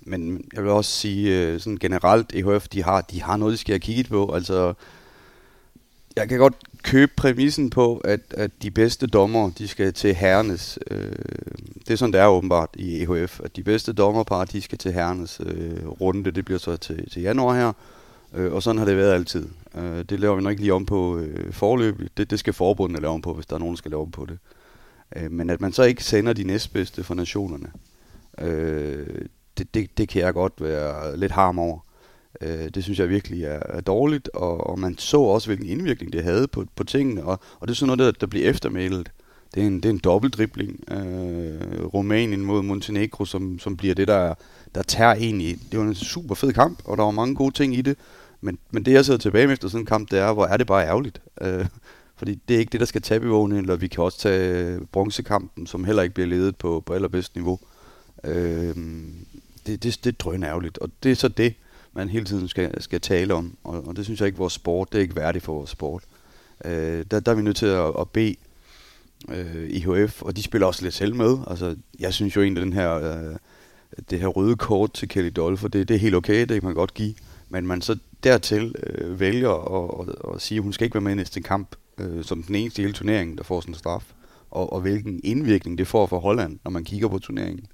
men 0.00 0.44
jeg 0.52 0.62
vil 0.62 0.70
også 0.70 0.90
sige, 0.90 1.38
øh, 1.38 1.60
sådan 1.60 1.76
generelt, 1.76 2.32
EHF, 2.34 2.68
de 2.68 2.82
har, 2.82 3.00
de 3.00 3.22
har 3.22 3.36
noget, 3.36 3.52
de 3.52 3.58
skal 3.58 3.72
have 3.72 3.80
kigget 3.80 4.08
på. 4.08 4.32
Altså, 4.34 4.74
jeg 6.16 6.28
kan 6.28 6.38
godt 6.38 6.54
købe 6.82 7.12
præmissen 7.16 7.70
på, 7.70 7.96
at, 7.96 8.20
at 8.30 8.50
de 8.62 8.70
bedste 8.70 9.06
dommer, 9.06 9.50
de 9.50 9.68
skal 9.68 9.92
til 9.92 10.14
herrenes. 10.14 10.78
Øh, 10.90 11.12
det 11.86 11.90
er 11.90 11.96
sådan, 11.96 12.12
det 12.12 12.20
er 12.20 12.26
åbenbart 12.26 12.68
i 12.74 13.02
EHF, 13.02 13.40
at 13.44 13.56
de 13.56 13.62
bedste 13.62 13.92
dommerpar, 13.92 14.44
de 14.44 14.62
skal 14.62 14.78
til 14.78 14.92
herrenes 14.92 15.40
øh, 15.46 15.88
runde. 15.88 16.30
Det 16.30 16.44
bliver 16.44 16.58
så 16.58 16.76
til, 16.76 17.10
til 17.10 17.22
januar 17.22 17.54
her. 17.54 17.72
Øh, 18.34 18.52
og 18.52 18.62
sådan 18.62 18.78
har 18.78 18.84
det 18.84 18.96
været 18.96 19.14
altid. 19.14 19.48
Øh, 19.74 20.04
det 20.04 20.20
laver 20.20 20.36
vi 20.36 20.42
nok 20.42 20.50
ikke 20.50 20.62
lige 20.62 20.74
om 20.74 20.86
på 20.86 21.18
øh, 21.18 21.52
forløb. 21.52 22.00
Det, 22.16 22.30
det 22.30 22.38
skal 22.38 22.52
forbundene 22.52 23.00
lave 23.00 23.14
om 23.14 23.22
på, 23.22 23.34
hvis 23.34 23.46
der 23.46 23.54
er 23.54 23.58
nogen, 23.58 23.74
der 23.74 23.78
skal 23.78 23.90
lave 23.90 24.02
om 24.02 24.10
på 24.10 24.26
det. 24.26 24.38
Øh, 25.16 25.30
men 25.30 25.50
at 25.50 25.60
man 25.60 25.72
så 25.72 25.82
ikke 25.82 26.04
sender 26.04 26.32
de 26.32 26.44
næstbedste 26.44 27.04
for 27.04 27.14
nationerne, 27.14 27.72
øh, 28.38 29.06
det, 29.58 29.74
det, 29.74 29.98
det 29.98 30.08
kan 30.08 30.22
jeg 30.22 30.34
godt 30.34 30.52
være 30.60 31.16
lidt 31.16 31.32
harm 31.32 31.58
over. 31.58 31.78
Øh, 32.40 32.68
det 32.74 32.84
synes 32.84 32.98
jeg 32.98 33.08
virkelig 33.08 33.44
er, 33.44 33.60
er 33.68 33.80
dårligt, 33.80 34.28
og, 34.34 34.66
og 34.70 34.78
man 34.78 34.98
så 34.98 35.20
også, 35.20 35.48
hvilken 35.48 35.68
indvirkning 35.68 36.12
det 36.12 36.24
havde 36.24 36.48
på, 36.48 36.64
på 36.76 36.84
tingene, 36.84 37.24
og, 37.24 37.40
og 37.60 37.68
det 37.68 37.74
er 37.74 37.76
sådan 37.76 37.96
noget, 37.96 38.14
der, 38.14 38.20
der 38.20 38.26
bliver 38.26 38.50
eftermælet. 38.50 39.10
Det 39.54 39.62
er 39.62 39.66
en, 39.66 39.76
det 39.76 39.84
er 39.84 39.90
en 39.90 39.98
dobbeltdribling. 39.98 40.84
Øh, 40.90 41.84
Rumænien 41.84 42.44
mod 42.44 42.62
Montenegro, 42.62 43.24
som, 43.24 43.58
som 43.58 43.76
bliver 43.76 43.94
det, 43.94 44.08
der, 44.08 44.34
der 44.74 44.82
tager 44.82 45.12
en 45.12 45.40
i. 45.40 45.52
Det 45.54 45.78
var 45.78 45.84
en 45.84 45.94
super 45.94 46.34
fed 46.34 46.52
kamp, 46.52 46.78
og 46.84 46.96
der 46.96 47.02
var 47.02 47.10
mange 47.10 47.34
gode 47.34 47.54
ting 47.54 47.74
i 47.74 47.82
det. 47.82 47.96
Men, 48.40 48.58
men 48.70 48.84
det, 48.84 48.92
jeg 48.92 49.04
sidder 49.04 49.18
tilbage 49.18 49.46
med 49.46 49.52
efter 49.52 49.68
sådan 49.68 49.82
en 49.82 49.86
kamp, 49.86 50.10
det 50.10 50.18
er, 50.18 50.32
hvor 50.32 50.46
er 50.46 50.56
det 50.56 50.66
bare 50.66 50.86
ærgerligt. 50.86 51.20
Øh, 51.40 51.66
fordi 52.16 52.38
det 52.48 52.54
er 52.54 52.58
ikke 52.58 52.72
det, 52.72 52.80
der 52.80 52.86
skal 52.86 53.02
tabe 53.02 53.28
vågne, 53.28 53.58
eller 53.58 53.76
vi 53.76 53.88
kan 53.88 54.04
også 54.04 54.18
tage 54.18 54.80
bronzekampen, 54.92 55.66
som 55.66 55.84
heller 55.84 56.02
ikke 56.02 56.14
bliver 56.14 56.28
ledet 56.28 56.56
på, 56.56 56.82
på 56.86 56.92
allerbedst 56.92 57.34
niveau. 57.34 57.58
Øh, 58.24 58.74
det, 59.66 59.82
det, 59.82 60.04
det 60.04 60.06
er 60.06 60.16
drøn 60.18 60.42
ærgerligt, 60.42 60.78
og 60.78 60.90
det 61.02 61.10
er 61.10 61.16
så 61.16 61.28
det, 61.28 61.54
man 61.92 62.08
hele 62.08 62.24
tiden 62.24 62.48
skal, 62.48 62.82
skal 62.82 63.00
tale 63.00 63.34
om, 63.34 63.56
og, 63.64 63.86
og 63.86 63.96
det 63.96 64.04
synes 64.04 64.20
jeg 64.20 64.26
ikke 64.26 64.38
vores 64.38 64.52
sport, 64.52 64.92
det 64.92 64.98
er 64.98 65.02
ikke 65.02 65.16
værdigt 65.16 65.44
for 65.44 65.54
vores 65.54 65.70
sport. 65.70 66.04
Øh, 66.64 67.04
der, 67.10 67.20
der 67.20 67.32
er 67.32 67.36
vi 67.36 67.42
nødt 67.42 67.56
til 67.56 67.66
at, 67.66 67.92
at 67.98 68.10
bede 68.10 68.34
øh, 69.28 69.70
IHF, 69.70 70.22
og 70.22 70.36
de 70.36 70.42
spiller 70.42 70.66
også 70.66 70.82
lidt 70.82 70.94
selv 70.94 71.14
med. 71.14 71.38
Altså, 71.46 71.76
jeg 71.98 72.14
synes 72.14 72.36
jo 72.36 72.42
egentlig, 72.42 72.62
den 72.64 72.72
her, 72.72 72.94
øh, 72.94 73.36
det 74.10 74.20
her 74.20 74.26
røde 74.26 74.56
kort 74.56 74.92
til 74.92 75.08
Kelly 75.08 75.30
Dolfer, 75.36 75.68
det, 75.68 75.88
det 75.88 75.94
er 75.94 75.98
helt 75.98 76.14
okay, 76.14 76.40
det 76.40 76.48
kan 76.48 76.64
man 76.64 76.74
godt 76.74 76.94
give, 76.94 77.14
men 77.48 77.66
man 77.66 77.82
så 77.82 77.98
dertil 78.24 78.74
øh, 78.82 79.20
vælger 79.20 79.50
at, 79.50 80.08
at, 80.08 80.34
at 80.34 80.40
sige, 80.40 80.58
at 80.58 80.62
hun 80.62 80.72
skal 80.72 80.84
ikke 80.84 80.94
være 80.94 81.00
med 81.00 81.12
i 81.12 81.14
næste 81.14 81.40
kamp, 81.40 81.76
øh, 81.98 82.24
som 82.24 82.42
den 82.42 82.54
eneste 82.54 82.82
i 82.82 82.84
hele 82.84 82.94
turneringen, 82.94 83.38
der 83.38 83.44
får 83.44 83.60
sådan 83.60 83.74
en 83.74 83.78
straf. 83.78 84.12
og, 84.50 84.72
og 84.72 84.80
hvilken 84.80 85.20
indvirkning 85.24 85.78
det 85.78 85.86
får 85.86 86.06
for 86.06 86.18
Holland, 86.18 86.58
når 86.64 86.70
man 86.70 86.84
kigger 86.84 87.08
på 87.08 87.18
turneringen. 87.18 87.66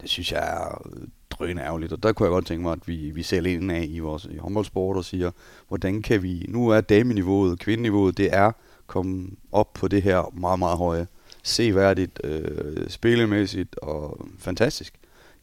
Det 0.00 0.10
synes 0.10 0.32
jeg 0.32 0.40
er 0.40 0.82
drøne 1.30 1.62
ærgerligt, 1.64 1.92
og 1.92 2.02
der 2.02 2.12
kunne 2.12 2.26
jeg 2.26 2.32
godt 2.32 2.46
tænke 2.46 2.62
mig, 2.62 2.72
at 2.72 2.88
vi, 2.88 3.10
vi 3.10 3.22
ser 3.22 3.40
lidt 3.40 3.62
ind 3.62 3.72
af 3.72 3.86
i 3.88 3.98
vores 3.98 4.24
i 4.24 4.36
håndboldsport 4.36 4.96
og 4.96 5.04
siger, 5.04 5.30
hvordan 5.68 6.02
kan 6.02 6.22
vi, 6.22 6.46
nu 6.48 6.68
er 6.68 6.80
dameniveauet, 6.80 7.58
kvindeniveauet, 7.58 8.18
det 8.18 8.34
er 8.34 8.52
komme 8.90 9.30
op 9.52 9.72
på 9.72 9.88
det 9.88 10.02
her 10.02 10.32
meget, 10.34 10.58
meget 10.58 10.78
høje, 10.78 11.06
seværdigt, 11.42 12.20
øh, 12.24 12.90
spillemæssigt 12.90 13.76
og 13.76 14.26
fantastisk. 14.38 14.94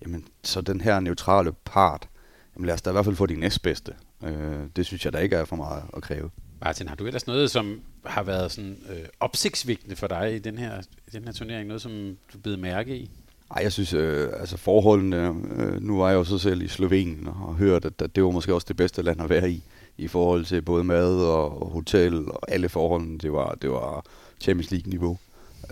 Jamen, 0.01 0.27
så 0.43 0.61
den 0.61 0.81
her 0.81 0.99
neutrale 0.99 1.51
part, 1.65 2.09
jamen 2.55 2.65
lad 2.65 2.73
os 2.73 2.81
da 2.81 2.89
i 2.89 2.93
hvert 2.93 3.05
fald 3.05 3.15
få 3.15 3.25
de 3.25 3.35
næstbedste. 3.35 3.93
Øh, 4.23 4.59
det 4.75 4.85
synes 4.85 5.05
jeg 5.05 5.13
da 5.13 5.17
ikke 5.17 5.35
er 5.35 5.45
for 5.45 5.55
meget 5.55 5.83
at 5.93 6.03
kræve. 6.03 6.29
Martin, 6.61 6.87
har 6.87 6.95
du 6.95 7.05
ellers 7.05 7.27
noget, 7.27 7.51
som 7.51 7.81
har 8.05 8.23
været 8.23 8.51
sådan 8.51 8.77
øh, 8.89 9.05
opsigtsvægtende 9.19 9.95
for 9.95 10.07
dig 10.07 10.35
i 10.35 10.39
den 10.39 10.57
her, 10.57 10.81
i 11.07 11.11
den 11.11 11.23
her 11.23 11.31
turnering? 11.31 11.67
Noget, 11.67 11.81
som 11.81 12.17
du 12.33 12.37
blev 12.37 12.57
mærke 12.57 12.97
i? 12.97 13.11
Ej, 13.55 13.63
jeg 13.63 13.71
synes, 13.71 13.93
øh, 13.93 14.29
altså 14.39 14.57
forholdene, 14.57 15.35
øh, 15.57 15.81
nu 15.81 15.97
var 15.97 16.09
jeg 16.09 16.15
jo 16.15 16.23
så 16.23 16.37
selv 16.37 16.61
i 16.61 16.67
Slovenien 16.67 17.27
og 17.27 17.55
hørte, 17.55 17.71
hørt, 17.71 17.85
at, 17.85 18.01
at 18.01 18.15
det 18.15 18.23
var 18.23 18.31
måske 18.31 18.53
også 18.53 18.65
det 18.67 18.77
bedste 18.77 19.01
land 19.01 19.21
at 19.21 19.29
være 19.29 19.51
i, 19.51 19.63
i 19.97 20.07
forhold 20.07 20.45
til 20.45 20.61
både 20.61 20.83
mad 20.83 21.21
og 21.21 21.69
hotel 21.69 22.31
og 22.31 22.39
alle 22.51 22.69
forholdene, 22.69 23.17
det 23.17 23.33
var, 23.33 23.57
det 23.61 23.71
var 23.71 24.05
Champions 24.39 24.71
League-niveau. 24.71 25.17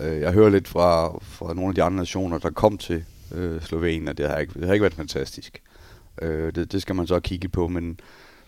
Øh, 0.00 0.20
jeg 0.20 0.32
hører 0.32 0.50
lidt 0.50 0.68
fra, 0.68 1.18
fra 1.22 1.54
nogle 1.54 1.68
af 1.68 1.74
de 1.74 1.82
andre 1.82 1.98
nationer, 1.98 2.38
der 2.38 2.50
kom 2.50 2.78
til 2.78 3.04
øh, 3.34 3.60
Slovenien, 3.60 4.08
at 4.08 4.18
det 4.18 4.28
har 4.28 4.38
ikke, 4.38 4.52
det 4.54 4.66
har 4.66 4.72
ikke 4.72 4.82
været 4.82 4.94
fantastisk. 4.94 5.62
Øh, 6.22 6.52
det, 6.54 6.72
det 6.72 6.82
skal 6.82 6.94
man 6.94 7.06
så 7.06 7.20
kigge 7.20 7.48
på, 7.48 7.68
men, 7.68 8.00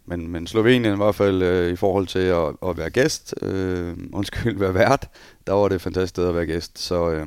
men, 0.07 0.29
men 0.29 0.47
Slovenien 0.47 0.95
i 0.95 0.97
hvert 0.97 1.15
fald 1.15 1.43
øh, 1.43 1.73
i 1.73 1.77
forhold 1.77 2.07
til 2.07 2.19
at, 2.19 2.71
at 2.71 2.77
være 2.77 2.91
gæst, 2.91 3.35
øh, 3.43 3.97
undskyld, 4.13 4.59
være 4.59 4.75
vært, 4.75 5.09
der 5.47 5.53
var 5.53 5.69
det 5.69 5.75
et 5.75 5.83
fantastisk 5.83 6.11
sted 6.11 6.29
at 6.29 6.35
være 6.35 6.47
gæst, 6.47 6.79
så... 6.79 7.11
Øh, 7.11 7.27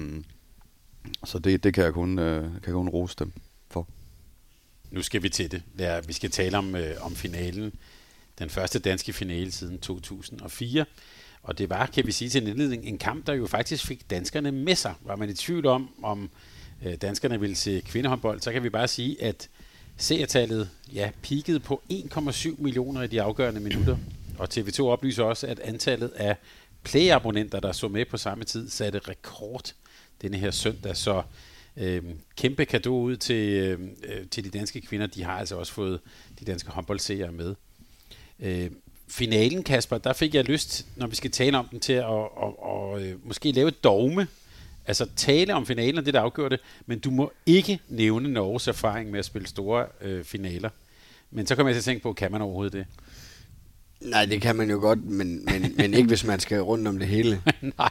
så 1.25 1.39
det, 1.39 1.63
det 1.63 1.73
kan 1.73 1.83
jeg 1.83 1.93
kun, 1.93 2.19
øh, 2.19 2.41
kan 2.41 2.61
jeg 2.65 2.73
kun 2.73 2.89
rose 2.89 3.15
dem 3.19 3.33
for. 3.69 3.87
Nu 4.91 5.01
skal 5.01 5.23
vi 5.23 5.29
til 5.29 5.51
det. 5.51 5.63
Ja, 5.79 5.99
vi 5.99 6.13
skal 6.13 6.31
tale 6.31 6.57
om, 6.57 6.75
øh, 6.75 6.95
om 7.05 7.15
finalen. 7.15 7.73
Den 8.39 8.49
første 8.49 8.79
danske 8.79 9.13
finale 9.13 9.51
siden 9.51 9.79
2004. 9.79 10.85
Og 11.43 11.57
det 11.57 11.69
var, 11.69 11.85
kan 11.85 12.07
vi 12.07 12.11
sige 12.11 12.29
til 12.29 12.41
en 12.41 12.47
indledning, 12.47 12.85
en 12.85 12.97
kamp, 12.97 13.27
der 13.27 13.33
jo 13.33 13.47
faktisk 13.47 13.85
fik 13.85 14.09
danskerne 14.09 14.51
med 14.51 14.75
sig. 14.75 14.93
Var 15.01 15.15
man 15.15 15.29
i 15.29 15.33
tvivl 15.33 15.65
om, 15.65 15.89
om 16.03 16.29
øh, 16.85 16.95
danskerne 16.95 17.39
ville 17.39 17.55
se 17.55 17.81
kvindehåndbold, 17.85 18.41
så 18.41 18.51
kan 18.51 18.63
vi 18.63 18.69
bare 18.69 18.87
sige, 18.87 19.23
at 19.23 19.49
seertallet 19.97 20.69
ja, 20.93 21.11
peakede 21.21 21.59
på 21.59 21.81
1,7 21.91 22.61
millioner 22.61 23.01
i 23.01 23.07
de 23.07 23.21
afgørende 23.21 23.61
minutter. 23.61 23.97
Og 24.37 24.47
TV2 24.53 24.81
oplyser 24.83 25.23
også, 25.23 25.47
at 25.47 25.59
antallet 25.59 26.11
af 26.15 26.35
playabonnenter, 26.83 27.59
der 27.59 27.71
så 27.71 27.87
med 27.87 28.05
på 28.05 28.17
samme 28.17 28.43
tid, 28.43 28.69
satte 28.69 28.99
rekord 28.99 29.73
denne 30.21 30.37
her 30.37 30.51
søndag. 30.51 30.97
Så 30.97 31.23
øh, 31.77 32.03
kæmpe 32.35 32.65
gave 32.65 32.89
ud 32.89 33.15
til, 33.15 33.49
øh, 33.49 33.79
øh, 34.03 34.27
til 34.31 34.43
de 34.43 34.49
danske 34.49 34.81
kvinder. 34.81 35.07
De 35.07 35.23
har 35.23 35.39
altså 35.39 35.55
også 35.55 35.73
fået 35.73 35.99
de 36.39 36.45
danske 36.45 36.71
håndboldseere 36.71 37.31
med. 37.31 37.55
Øh, 38.39 38.71
finalen, 39.07 39.63
Kasper, 39.63 39.97
der 39.97 40.13
fik 40.13 40.35
jeg 40.35 40.43
lyst, 40.43 40.85
når 40.95 41.07
vi 41.07 41.15
skal 41.15 41.31
tale 41.31 41.57
om 41.57 41.67
den, 41.67 41.79
til 41.79 41.93
at 41.93 42.03
og, 42.03 42.37
og, 42.37 42.63
og, 42.63 43.01
måske 43.23 43.51
lave 43.51 43.67
et 43.67 43.83
dogme. 43.83 44.27
Altså 44.85 45.07
tale 45.15 45.53
om 45.53 45.65
finalen 45.65 45.97
og 45.97 46.05
det, 46.05 46.13
der 46.13 46.21
afgjorde 46.21 46.49
det, 46.49 46.63
men 46.85 46.99
du 46.99 47.11
må 47.11 47.31
ikke 47.45 47.79
nævne 47.89 48.29
Norges 48.29 48.67
erfaring 48.67 49.11
med 49.11 49.19
at 49.19 49.25
spille 49.25 49.47
store 49.47 49.85
øh, 50.01 50.23
finaler. 50.23 50.69
Men 51.31 51.47
så 51.47 51.55
kommer 51.55 51.69
jeg 51.69 51.75
til 51.75 51.79
at 51.79 51.83
tænke 51.83 52.03
på, 52.03 52.13
kan 52.13 52.31
man 52.31 52.41
overhovedet 52.41 52.73
det? 52.73 52.85
Nej, 54.01 54.25
det 54.25 54.41
kan 54.41 54.55
man 54.55 54.69
jo 54.69 54.79
godt, 54.79 55.05
men, 55.05 55.45
men, 55.45 55.73
men 55.77 55.93
ikke 55.93 56.07
hvis 56.07 56.25
man 56.25 56.39
skal 56.39 56.61
rundt 56.61 56.87
om 56.87 56.99
det 56.99 57.07
hele. 57.07 57.41
Nej. 57.77 57.89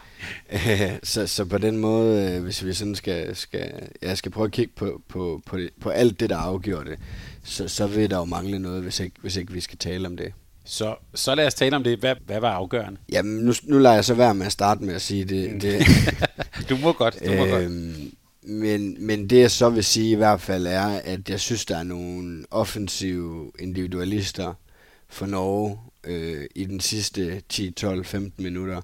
så, 1.03 1.27
så 1.27 1.45
på 1.45 1.59
den 1.59 1.77
måde, 1.77 2.33
øh, 2.33 2.43
hvis 2.43 2.65
vi 2.65 2.73
sådan 2.73 2.95
skal, 2.95 3.37
skal, 3.37 3.73
jeg 4.03 4.19
skal 4.19 4.33
prøve 4.33 4.45
at 4.45 4.53
kigge 4.53 4.73
på, 4.77 5.03
på, 5.09 5.43
på, 5.47 5.59
det, 5.59 5.71
på 5.81 5.91
alt 5.91 6.21
det, 6.21 6.31
der 6.31 6.37
afgjorde 6.37 6.91
det, 6.91 6.99
så, 7.45 7.69
så 7.69 7.87
vil 7.87 8.11
der 8.11 8.17
jo 8.17 8.25
mangle 8.25 8.59
noget, 8.59 8.83
hvis 8.83 9.01
ikke, 9.01 9.17
hvis 9.21 9.37
ikke 9.37 9.53
vi 9.53 9.61
skal 9.61 9.79
tale 9.79 10.07
om 10.07 10.17
det. 10.17 10.33
Så, 10.65 10.95
så 11.15 11.35
lad 11.35 11.47
os 11.47 11.55
tale 11.55 11.77
om 11.77 11.85
det. 11.85 11.99
Hvad, 11.99 12.15
hvad 12.27 12.41
var 12.41 12.53
afgørende? 12.53 13.01
Jamen, 13.13 13.45
nu, 13.45 13.53
nu 13.63 13.79
lader 13.79 13.95
jeg 13.95 14.05
så 14.05 14.15
være 14.15 14.35
med 14.35 14.47
at 14.47 14.53
starte 14.53 14.85
med 14.85 14.95
at 14.95 15.03
sige 15.03 15.25
det. 15.25 15.53
Mm. 15.53 15.61
det 15.61 15.87
du 16.69 16.77
må 16.77 16.93
godt, 16.93 17.19
du 17.27 17.33
må 17.33 17.47
godt. 17.47 17.65
øhm, 17.65 18.13
men, 18.43 19.07
men 19.07 19.31
det 19.31 19.41
jeg 19.41 19.51
så 19.51 19.71
vil 19.71 19.85
sige 19.85 20.11
i 20.11 20.15
hvert 20.15 20.41
fald 20.41 20.67
er, 20.67 20.87
at 21.05 21.29
jeg 21.29 21.41
synes, 21.41 21.65
der 21.65 21.77
er 21.77 21.83
nogle 21.83 22.45
offensive 22.51 23.53
individualister 23.59 24.55
for 25.09 25.27
Norge, 25.27 25.79
øh, 26.05 26.45
i 26.55 26.65
den 26.65 26.81
sidste 26.81 27.43
10, 27.49 27.71
12, 27.71 28.05
15 28.05 28.45
minutter, 28.45 28.81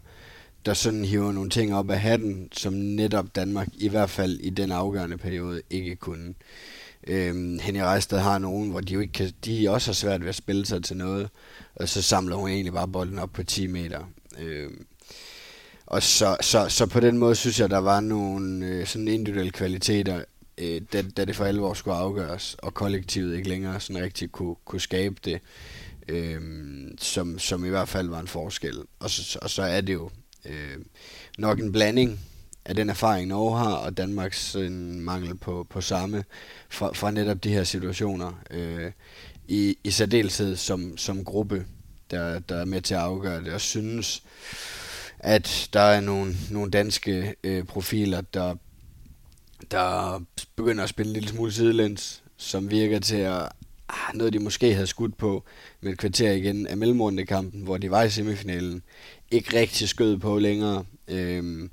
der 0.67 0.75
sådan 0.75 1.05
hiver 1.05 1.33
nogle 1.33 1.51
ting 1.51 1.75
op 1.75 1.91
af 1.91 2.01
hatten, 2.01 2.49
som 2.53 2.73
netop 2.73 3.35
Danmark, 3.35 3.69
i 3.79 3.89
hvert 3.89 4.11
fald 4.11 4.41
i 4.41 4.51
den 4.51 4.73
afgørende 4.73 5.19
periode, 5.19 5.63
ikke 5.71 5.97
kunne. 5.97 6.35
Øhm, 7.07 7.59
Henny 7.59 7.81
Rejstad 7.81 8.19
har 8.19 8.39
nogen, 8.39 8.71
hvor 8.71 8.81
de 8.81 8.95
jo 8.95 9.01
ikke 9.01 9.13
kan, 9.13 9.33
de 9.45 9.71
også 9.71 9.89
har 9.89 9.95
svært 9.95 10.21
ved 10.21 10.29
at 10.29 10.35
spille 10.35 10.67
sig 10.67 10.85
til 10.85 10.97
noget, 10.97 11.29
og 11.75 11.89
så 11.89 12.03
samler 12.03 12.37
hun 12.37 12.49
egentlig 12.49 12.73
bare 12.73 12.89
bolden 12.89 13.19
op 13.19 13.33
på 13.33 13.43
10 13.43 13.67
meter. 13.67 14.01
Øhm, 14.39 14.87
og 15.87 16.03
så, 16.03 16.37
så, 16.41 16.69
så 16.69 16.87
på 16.87 17.01
den 17.01 17.19
måde 17.19 17.35
synes 17.35 17.61
jeg, 17.61 17.71
der 17.71 17.79
var 17.79 18.01
nogle 18.01 18.67
øh, 18.67 18.87
sådan 18.87 19.09
individuelle 19.09 19.53
kvaliteter, 19.53 20.25
øh, 20.59 20.81
da, 20.93 21.03
da 21.03 21.25
det 21.25 21.37
for 21.37 21.45
alvor 21.45 21.75
skulle 21.75 21.97
afgøres, 21.97 22.57
og 22.59 22.75
kollektivet 22.75 23.37
ikke 23.37 23.49
længere 23.49 23.81
sådan 23.81 24.03
rigtig 24.03 24.33
kunne, 24.33 24.55
kunne 24.65 24.81
skabe 24.81 25.17
det 25.25 25.41
øh, 26.09 26.41
som, 26.99 27.39
som 27.39 27.65
i 27.65 27.69
hvert 27.69 27.89
fald 27.89 28.09
var 28.09 28.21
en 28.21 28.29
forskel. 28.29 28.83
Og 28.99 29.11
så, 29.11 29.39
og 29.43 29.51
så 29.51 29.63
er 29.63 29.81
det 29.81 29.93
jo 29.93 30.11
øh, 30.45 30.77
nok 31.39 31.61
en 31.61 31.73
blanding 31.73 32.21
af 32.65 32.75
den 32.75 32.91
erfaring, 32.91 33.29
Norge 33.29 33.59
har, 33.59 33.75
og 33.75 33.97
Danmarks 33.97 34.55
en 34.55 35.01
mangel 35.01 35.35
på, 35.35 35.67
på 35.71 35.81
samme 35.81 36.25
fra, 36.69 36.93
fra 36.93 37.11
netop 37.11 37.45
de 37.45 37.53
her 37.53 37.65
situationer. 37.65 38.33
Øh, 38.51 38.93
i, 39.49 39.79
I 39.85 39.91
særdeleshed 39.91 40.57
som, 40.57 40.97
som 40.97 41.25
gruppe, 41.25 41.67
der, 42.11 42.39
der 42.39 42.57
er 42.57 42.65
med 42.65 42.81
til 42.81 42.95
at 42.95 43.01
afgøre 43.01 43.45
det, 43.45 43.53
og 43.53 43.61
synes, 43.61 44.23
at 45.19 45.69
der 45.73 45.81
er 45.81 46.01
nogle, 46.01 46.37
nogle 46.51 46.71
danske 46.71 47.35
øh, 47.45 47.65
profiler, 47.65 48.21
der, 48.21 48.55
der 49.71 50.21
begynder 50.57 50.85
at 50.85 50.91
spille 50.91 51.11
en 51.11 51.15
lille 51.15 51.29
smule 51.29 51.53
sidelæns, 51.53 52.23
som 52.37 52.71
virker 52.71 52.99
til 52.99 53.17
at 53.17 53.49
ah, 53.89 54.15
noget, 54.15 54.33
de 54.33 54.39
måske 54.39 54.75
havde 54.75 54.87
skudt 54.87 55.19
på 55.19 55.45
med 55.81 55.93
et 55.93 55.99
kvarter 55.99 56.33
igen 56.33 56.67
af 56.67 57.27
kampen, 57.27 57.63
hvor 57.63 57.77
de 57.77 57.91
var 57.91 58.03
i 58.03 58.11
semifinalen, 58.11 58.83
ikke 59.31 59.61
rigtig 59.61 59.89
skød 59.89 60.19
på 60.19 60.39
længere. 60.39 60.85
Øhm, 61.09 61.71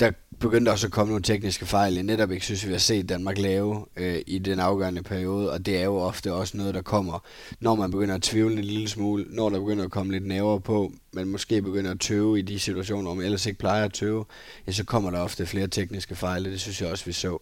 der 0.00 0.10
begyndte 0.40 0.70
også 0.70 0.86
at 0.86 0.92
komme 0.92 1.10
nogle 1.10 1.22
tekniske 1.22 1.66
fejl, 1.66 1.94
jeg 1.94 2.02
netop 2.02 2.30
ikke 2.30 2.44
synes, 2.44 2.66
vi 2.66 2.72
har 2.72 2.78
set 2.78 3.08
Danmark 3.08 3.38
lave 3.38 3.86
øh, 3.96 4.22
i 4.26 4.38
den 4.38 4.60
afgørende 4.60 5.02
periode, 5.02 5.52
og 5.52 5.66
det 5.66 5.76
er 5.76 5.84
jo 5.84 5.96
ofte 5.96 6.32
også 6.32 6.56
noget, 6.56 6.74
der 6.74 6.82
kommer, 6.82 7.24
når 7.60 7.74
man 7.74 7.90
begynder 7.90 8.14
at 8.14 8.22
tvivle 8.22 8.56
en 8.56 8.64
lille 8.64 8.88
smule, 8.88 9.24
når 9.28 9.48
der 9.48 9.58
begynder 9.58 9.84
at 9.84 9.90
komme 9.90 10.12
lidt 10.12 10.26
nævere 10.26 10.60
på, 10.60 10.92
man 11.12 11.28
måske 11.28 11.62
begynder 11.62 11.90
at 11.90 12.00
tøve 12.00 12.38
i 12.38 12.42
de 12.42 12.58
situationer, 12.58 13.02
hvor 13.02 13.14
man 13.14 13.24
ellers 13.24 13.46
ikke 13.46 13.58
plejer 13.58 13.84
at 13.84 13.92
tøve, 13.92 14.24
ja, 14.66 14.72
så 14.72 14.84
kommer 14.84 15.10
der 15.10 15.18
ofte 15.18 15.46
flere 15.46 15.66
tekniske 15.66 16.16
fejl, 16.16 16.46
og 16.46 16.52
det 16.52 16.60
synes 16.60 16.80
jeg 16.80 16.90
også, 16.90 17.04
vi 17.04 17.12
så. 17.12 17.38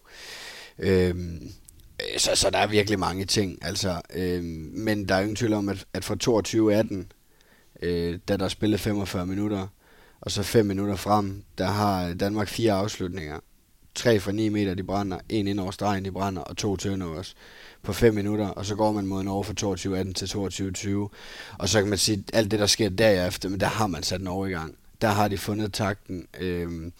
Øhm, 0.79 1.51
så, 2.17 2.35
så 2.35 2.49
der 2.49 2.57
er 2.57 2.67
virkelig 2.67 2.99
mange 2.99 3.25
ting. 3.25 3.65
Altså, 3.65 4.01
øh, 4.15 4.43
men 4.73 5.09
der 5.09 5.15
er 5.15 5.19
ingen 5.19 5.35
tvivl 5.35 5.53
om, 5.53 5.69
at, 5.69 5.85
at 5.93 6.03
fra 6.03 6.15
22-18, 7.81 7.85
øh, 7.85 8.19
da 8.27 8.37
der 8.37 8.45
er 8.45 8.49
spillet 8.49 8.79
45 8.79 9.25
minutter, 9.25 9.67
og 10.21 10.31
så 10.31 10.43
5 10.43 10.65
minutter 10.65 10.95
frem, 10.95 11.43
der 11.57 11.67
har 11.67 12.13
Danmark 12.13 12.47
fire 12.47 12.73
afslutninger. 12.73 13.39
Tre 13.95 14.19
fra 14.19 14.31
9 14.31 14.49
meter, 14.49 14.73
de 14.73 14.83
brænder. 14.83 15.17
En 15.29 15.47
ind 15.47 15.59
over 15.59 15.71
stregen, 15.71 16.05
de 16.05 16.11
brænder. 16.11 16.41
Og 16.41 16.57
to 16.57 16.75
turnovers 16.75 17.35
på 17.83 17.93
5 17.93 18.13
minutter. 18.13 18.47
Og 18.47 18.65
så 18.65 18.75
går 18.75 18.91
man 18.91 19.07
mod 19.07 19.23
Norge 19.23 19.43
fra 19.43 20.03
22-18 20.03 20.13
til 20.13 20.25
22-20. 21.05 21.57
Og 21.59 21.69
så 21.69 21.79
kan 21.79 21.89
man 21.89 21.97
sige, 21.97 22.23
at 22.27 22.35
alt 22.35 22.51
det, 22.51 22.59
der 22.59 22.65
sker 22.65 22.89
derefter, 22.89 23.49
men 23.49 23.59
der 23.59 23.67
har 23.67 23.87
man 23.87 24.03
sat 24.03 24.21
Norge 24.21 24.49
i 24.49 24.53
gang 24.53 24.75
der 25.03 25.09
har 25.09 25.27
de 25.27 25.37
fundet 25.37 25.73
takten, 25.73 26.27
øh, 26.39 26.91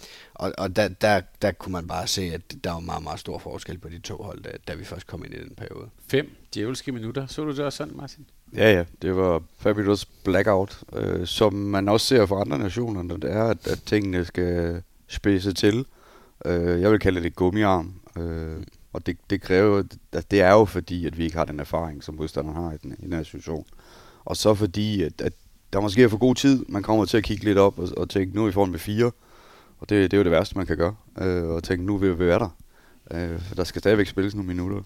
og, 0.43 0.53
og 0.57 0.75
der, 0.75 0.87
der, 0.87 1.21
der 1.41 1.51
kunne 1.51 1.71
man 1.71 1.87
bare 1.87 2.07
se, 2.07 2.21
at 2.21 2.41
der 2.63 2.71
var 2.71 2.79
meget, 2.79 3.03
meget 3.03 3.19
stor 3.19 3.37
forskel 3.37 3.77
på 3.77 3.89
de 3.89 3.99
to 3.99 4.17
hold, 4.17 4.43
da, 4.43 4.49
da 4.67 4.73
vi 4.73 4.83
først 4.83 5.07
kom 5.07 5.25
ind 5.25 5.33
i 5.33 5.37
den 5.37 5.55
periode. 5.57 5.89
Fem 6.07 6.35
djævelske 6.53 6.91
minutter. 6.91 7.27
Så 7.27 7.43
du 7.43 7.51
det 7.51 7.59
også 7.59 7.77
sådan, 7.77 7.97
Martin? 7.97 8.25
Ja, 8.55 8.71
ja. 8.71 8.85
Det 9.01 9.15
var 9.15 9.43
fabulous 9.57 10.05
blackout, 10.05 10.83
øh, 10.93 11.27
som 11.27 11.53
man 11.53 11.89
også 11.89 12.07
ser 12.07 12.25
for 12.25 12.41
andre 12.41 12.59
nationer, 12.59 13.03
når 13.03 13.17
det 13.17 13.31
er, 13.31 13.43
at, 13.43 13.67
at 13.67 13.81
tingene 13.85 14.25
skal 14.25 14.81
spidse 15.07 15.53
til. 15.53 15.85
Øh, 16.45 16.81
jeg 16.81 16.91
vil 16.91 16.99
kalde 16.99 17.23
det 17.23 17.35
gummiarm. 17.35 17.93
Øh, 18.17 18.63
og 18.93 19.05
det, 19.05 19.17
det 19.29 19.41
kræver, 19.41 19.83
at 20.11 20.31
det 20.31 20.41
er 20.41 20.51
jo 20.51 20.65
fordi, 20.65 21.05
at 21.05 21.17
vi 21.17 21.23
ikke 21.23 21.37
har 21.37 21.45
den 21.45 21.59
erfaring, 21.59 22.03
som 22.03 22.15
modstanderen 22.15 22.63
har 22.63 22.71
i 22.71 22.77
den, 22.83 22.95
i 22.99 23.05
den 23.05 23.13
her 23.13 23.23
situation. 23.23 23.65
Og 24.25 24.37
så 24.37 24.55
fordi, 24.55 25.03
at, 25.03 25.21
at 25.21 25.33
der 25.73 25.79
måske 25.79 26.03
er 26.03 26.07
for 26.07 26.17
god 26.17 26.35
tid. 26.35 26.65
Man 26.69 26.83
kommer 26.83 27.05
til 27.05 27.17
at 27.17 27.23
kigge 27.23 27.43
lidt 27.43 27.57
op 27.57 27.79
og, 27.79 27.89
og 27.97 28.09
tænke, 28.09 28.35
nu 28.35 28.41
er 28.41 28.45
vi 28.45 28.51
foran 28.51 28.71
med 28.71 28.79
fire. 28.79 29.11
Og 29.83 29.89
det, 29.89 30.11
det 30.11 30.17
er 30.17 30.17
jo 30.17 30.23
det 30.23 30.31
værste, 30.31 30.57
man 30.57 30.65
kan 30.65 30.77
gøre. 30.77 30.95
Øh, 31.21 31.43
og 31.43 31.63
tænke, 31.63 31.85
nu 31.85 31.97
vil 31.97 32.19
vi 32.19 32.25
være 32.25 32.39
der. 32.39 32.57
Øh, 33.11 33.39
for 33.39 33.55
der 33.55 33.63
skal 33.63 33.79
stadigvæk 33.79 34.07
spilles 34.07 34.35
nogle 34.35 34.47
minutter. 34.47 34.81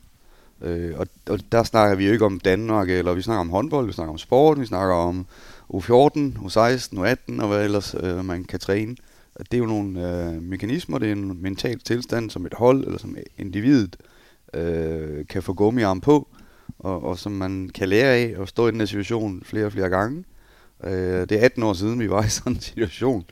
Øh, 0.62 1.00
og, 1.00 1.08
og 1.30 1.40
der 1.52 1.64
snakker 1.64 1.96
vi 1.96 2.06
jo 2.06 2.12
ikke 2.12 2.26
om 2.26 2.40
Danmark, 2.40 2.90
eller 2.90 3.14
vi 3.14 3.22
snakker 3.22 3.42
om 3.42 3.50
håndbold, 3.50 3.86
vi 3.86 3.94
snakker 3.94 4.12
om 4.12 4.18
sport, 4.18 4.60
vi 4.60 4.66
snakker 4.66 4.96
om 4.96 5.26
U14, 5.74 6.18
U16, 6.18 6.98
U18 7.00 7.42
og 7.42 7.48
hvad 7.48 7.64
ellers 7.64 7.96
øh, 8.00 8.26
man 8.26 8.44
kan 8.44 8.60
træne. 8.60 8.96
det 9.40 9.54
er 9.54 9.58
jo 9.58 9.66
nogle 9.66 10.12
øh, 10.12 10.42
mekanismer, 10.42 10.98
det 10.98 11.08
er 11.08 11.12
en 11.12 11.42
mental 11.42 11.80
tilstand, 11.80 12.30
som 12.30 12.46
et 12.46 12.54
hold 12.54 12.84
eller 12.84 13.00
som 13.00 13.18
individet 13.38 13.96
øh, 14.54 15.28
kan 15.28 15.44
få 15.44 15.54
gummiarm 15.54 16.02
på, 16.02 16.28
og, 16.80 17.04
og 17.04 17.20
som 17.20 17.32
man 17.32 17.70
kan 17.74 17.90
lære 17.90 18.16
af 18.16 18.36
at 18.42 18.50
stå 18.50 18.68
i 18.68 18.72
den 18.72 18.80
her 18.80 18.88
situation 18.88 19.42
flere 19.46 19.66
og 19.66 19.72
flere 19.72 19.90
gange. 19.90 20.24
Øh, 20.84 21.30
det 21.30 21.32
er 21.32 21.46
18 21.46 21.64
år 21.64 21.74
siden, 21.74 22.00
vi 22.00 22.10
var 22.10 22.24
i 22.24 22.30
sådan 22.30 22.54
en 22.54 22.60
situation. 22.62 23.26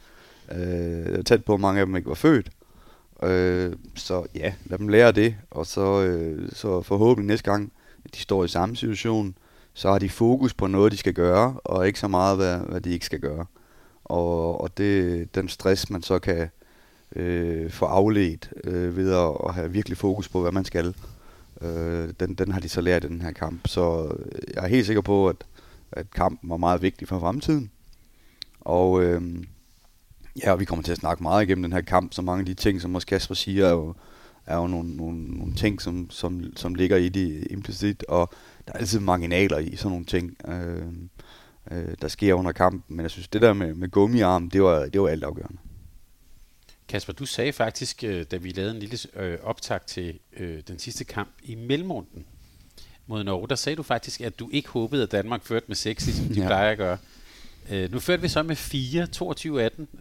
Øh, 0.52 1.24
tæt 1.24 1.46
på, 1.46 1.54
at 1.54 1.60
mange 1.60 1.80
af 1.80 1.86
dem 1.86 1.96
ikke 1.96 2.10
var 2.10 2.16
født. 2.16 2.50
Øh, 3.24 3.74
så 3.96 4.26
ja, 4.36 4.54
lad 4.66 4.78
dem 4.78 4.88
lære 4.88 5.12
det, 5.12 5.36
og 5.52 5.66
så, 5.66 6.02
øh, 6.04 6.50
så 6.54 6.82
forhåbentlig 6.82 7.28
næste 7.28 7.52
gang, 7.52 7.72
de 8.14 8.20
står 8.20 8.44
i 8.44 8.48
samme 8.48 8.76
situation, 8.76 9.36
så 9.74 9.92
har 9.92 10.00
de 10.00 10.10
fokus 10.10 10.54
på 10.54 10.68
noget, 10.68 10.92
de 10.92 10.98
skal 10.98 11.14
gøre, 11.14 11.60
og 11.64 11.88
ikke 11.88 12.00
så 12.00 12.08
meget, 12.08 12.38
hvad, 12.38 12.58
hvad 12.58 12.82
de 12.82 12.90
ikke 12.90 13.06
skal 13.06 13.20
gøre. 13.20 13.46
Og, 14.04 14.62
og 14.62 14.78
det 14.78 15.36
den 15.36 15.50
stress, 15.50 15.90
man 15.90 16.04
så 16.04 16.20
kan 16.20 16.50
øh, 17.16 17.72
få 17.72 17.86
afledt 17.86 18.54
øh, 18.64 18.98
ved 18.98 19.12
at, 19.12 19.32
at 19.48 19.54
have 19.54 19.72
virkelig 19.72 19.98
fokus 19.98 20.30
på, 20.30 20.42
hvad 20.42 20.52
man 20.52 20.66
skal, 20.66 20.96
øh, 21.62 22.10
den, 22.20 22.34
den 22.34 22.52
har 22.52 22.60
de 22.60 22.70
så 22.70 22.82
lært 22.82 23.04
i 23.04 23.08
den 23.08 23.22
her 23.22 23.32
kamp. 23.32 23.68
Så 23.68 24.16
øh, 24.20 24.42
jeg 24.56 24.64
er 24.64 24.68
helt 24.68 24.86
sikker 24.86 25.02
på, 25.02 25.30
at, 25.30 25.36
at 25.92 26.12
kampen 26.12 26.50
var 26.50 26.58
meget 26.58 26.82
vigtig 26.82 27.08
for 27.08 27.20
fremtiden. 27.20 27.72
Og 28.62 29.04
øh, 29.04 29.22
ja, 30.44 30.56
vi 30.56 30.66
kommer 30.66 30.84
til 30.84 30.92
at 30.92 30.98
snakke 30.98 31.24
meget 31.24 31.44
igennem 31.44 31.64
den 31.64 31.74
her 31.74 31.82
kamp, 31.82 32.14
så 32.14 32.22
mange 32.22 32.40
af 32.40 32.46
de 32.46 32.54
ting, 32.54 32.82
som 32.82 32.96
også 32.96 33.08
Kasper 33.08 33.36
siger, 33.36 33.66
er 33.66 33.72
jo, 33.72 33.94
er 34.46 34.56
jo 34.56 34.68
nogle, 34.68 34.96
nogle, 34.96 35.24
nogle 35.24 35.56
ting, 35.56 35.82
som, 35.82 36.10
som, 36.10 36.58
som 36.58 36.76
ligger 36.76 36.98
i 36.98 37.10
det 37.10 37.48
implicit, 37.50 38.04
og 38.04 38.34
der 38.68 38.74
er 38.74 38.78
altid 38.78 39.00
marginaler 39.00 39.58
i 39.58 39.76
sådan 39.76 39.90
nogle 39.92 40.06
ting, 40.06 40.38
øh, 40.48 40.88
øh, 41.72 41.96
der 42.02 42.08
sker 42.08 42.34
under 42.34 42.52
kampen. 42.52 42.84
Men 42.88 43.04
jeg 43.04 43.12
synes, 43.12 43.28
det 43.28 43.42
der 43.42 43.54
med, 43.54 43.74
med 43.74 43.90
gummiarm, 43.90 44.50
det 44.50 44.64
var, 44.64 44.86
det 44.86 45.02
var 45.02 45.08
alt 45.08 45.24
afgørende. 45.24 45.58
Kasper, 46.88 47.14
du 47.14 47.26
sagde 47.26 47.54
faktisk, 47.54 48.04
øh, 48.04 48.26
da 48.32 48.38
vi 48.38 48.50
lavede 48.50 48.72
en 48.72 48.80
lille 48.80 48.98
øh, 49.16 49.38
optag 49.44 49.80
til 49.88 50.20
øh, 50.38 50.62
den 50.68 50.80
sidste 50.80 51.04
kamp 51.04 51.30
i 51.44 51.56
mellemrunden 51.56 52.26
mod 53.08 53.24
Norge, 53.24 53.48
der 53.48 53.56
sagde 53.56 53.76
du 53.76 53.84
faktisk, 53.84 54.22
at 54.22 54.40
du 54.40 54.50
ikke 54.52 54.70
håbede, 54.70 55.04
at 55.04 55.12
Danmark 55.12 55.44
førte 55.44 55.66
med 55.68 55.76
6, 55.76 56.06
ligesom 56.06 56.26
de 56.26 56.42
ja. 56.42 56.48
plejer 56.48 56.72
at 56.72 56.78
gøre. 56.78 56.98
Øh, 57.72 57.92
nu 57.92 58.00
førte 58.00 58.22
vi 58.22 58.28
så 58.28 58.44
med 58.44 58.56
4, 58.56 59.08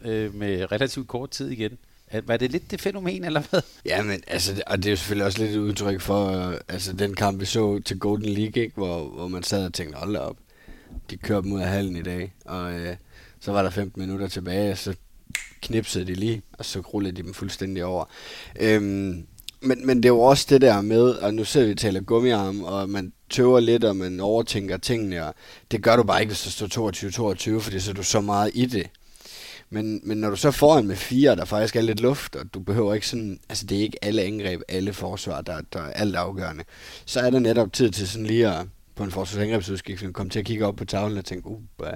22-18, 0.05 0.09
øh, 0.09 0.35
med 0.35 0.73
relativt 0.73 1.09
kort 1.09 1.31
tid 1.31 1.51
igen. 1.51 1.79
Var 2.25 2.37
det 2.37 2.53
lidt 2.53 2.71
det 2.71 2.81
fænomen, 2.81 3.25
eller 3.25 3.43
hvad? 3.51 3.61
Ja, 3.87 4.03
men 4.03 4.23
altså, 4.27 4.63
og 4.67 4.77
det 4.77 4.87
er 4.87 4.91
jo 4.91 4.97
selvfølgelig 4.97 5.27
også 5.27 5.39
lidt 5.39 5.51
et 5.51 5.59
udtryk 5.59 6.01
for, 6.01 6.49
øh, 6.49 6.57
altså 6.69 6.93
den 6.93 7.15
kamp, 7.15 7.41
vi 7.41 7.45
så 7.45 7.81
til 7.85 7.99
Golden 7.99 8.29
League, 8.29 8.63
ikke? 8.63 8.75
Hvor, 8.75 9.09
hvor 9.09 9.29
man 9.29 9.43
sad 9.43 9.67
og 9.67 9.73
tænkte, 9.73 9.99
hold 9.99 10.17
op, 10.17 10.37
de 11.11 11.17
kører 11.17 11.41
dem 11.41 11.53
ud 11.53 11.61
af 11.61 11.69
hallen 11.69 11.97
i 11.97 12.03
dag, 12.03 12.35
og 12.45 12.73
øh, 12.73 12.97
så 13.41 13.53
var 13.53 13.63
der 13.63 13.71
15 13.71 14.03
minutter 14.03 14.29
tilbage, 14.29 14.73
og 14.73 14.79
så 14.79 14.95
knipsede 15.63 16.07
de 16.07 16.15
lige, 16.15 16.43
og 16.53 16.65
så 16.65 16.81
rullede 16.81 17.17
de 17.17 17.23
dem 17.23 17.35
fuldstændig 17.35 17.85
over. 17.85 18.05
Øhm, 18.61 19.27
men, 19.65 19.87
men 19.87 19.97
det 19.97 20.05
er 20.05 20.13
jo 20.15 20.21
også 20.21 20.47
det 20.51 20.61
der 20.61 20.81
med, 20.81 21.03
og 21.03 21.35
nu 21.35 21.45
ser 21.45 21.67
vi 21.67 21.75
taler 21.75 22.01
gummiarm, 22.01 22.63
og 22.63 22.89
man 22.89 23.13
tøver 23.31 23.61
lidt, 23.61 23.85
og 23.85 23.97
man 23.97 24.21
overtænker 24.21 24.77
tingene, 24.77 25.27
og 25.27 25.35
det 25.71 25.83
gør 25.83 25.97
du 25.97 26.03
bare 26.03 26.21
ikke, 26.21 26.31
hvis 26.31 26.45
du 26.45 26.51
står 26.69 27.57
22-22, 27.57 27.61
fordi 27.61 27.81
så 27.81 27.91
er 27.91 27.95
du 27.95 28.03
så 28.03 28.21
meget 28.21 28.51
i 28.55 28.67
det. 28.67 28.87
Men, 29.71 30.01
men 30.03 30.19
når 30.19 30.31
du 30.31 30.37
så 30.37 30.51
får 30.51 30.79
en 30.79 30.87
med 30.87 30.97
fire, 30.97 31.37
der 31.37 31.45
faktisk 31.45 31.77
er 31.77 31.81
lidt 31.81 32.01
luft, 32.01 32.37
og 32.37 32.55
du 32.55 32.61
behøver 32.61 32.95
ikke 32.95 33.09
sådan, 33.09 33.41
altså 33.49 33.67
det 33.67 33.79
er 33.79 33.83
ikke 33.83 34.05
alle 34.05 34.23
angreb, 34.23 34.61
alle 34.69 34.93
forsvar, 34.93 35.41
der, 35.41 35.61
der 35.73 35.81
er 35.81 35.93
alt 35.93 36.17
afgørende, 36.17 36.65
så 37.05 37.21
er 37.21 37.31
der 37.31 37.39
netop 37.39 37.73
tid 37.73 37.91
til 37.91 38.09
sådan 38.09 38.27
lige 38.27 38.49
at, 38.49 38.67
på 38.95 39.05
en 39.05 39.11
forsvarsangrebsudskiftning, 39.11 40.15
komme 40.15 40.31
til 40.31 40.39
at 40.39 40.45
kigge 40.45 40.67
op 40.67 40.77
på 40.77 40.85
tavlen 40.85 41.19
og 41.19 41.25
tænke, 41.25 41.49
uh, 41.49 41.61
hvad? 41.77 41.93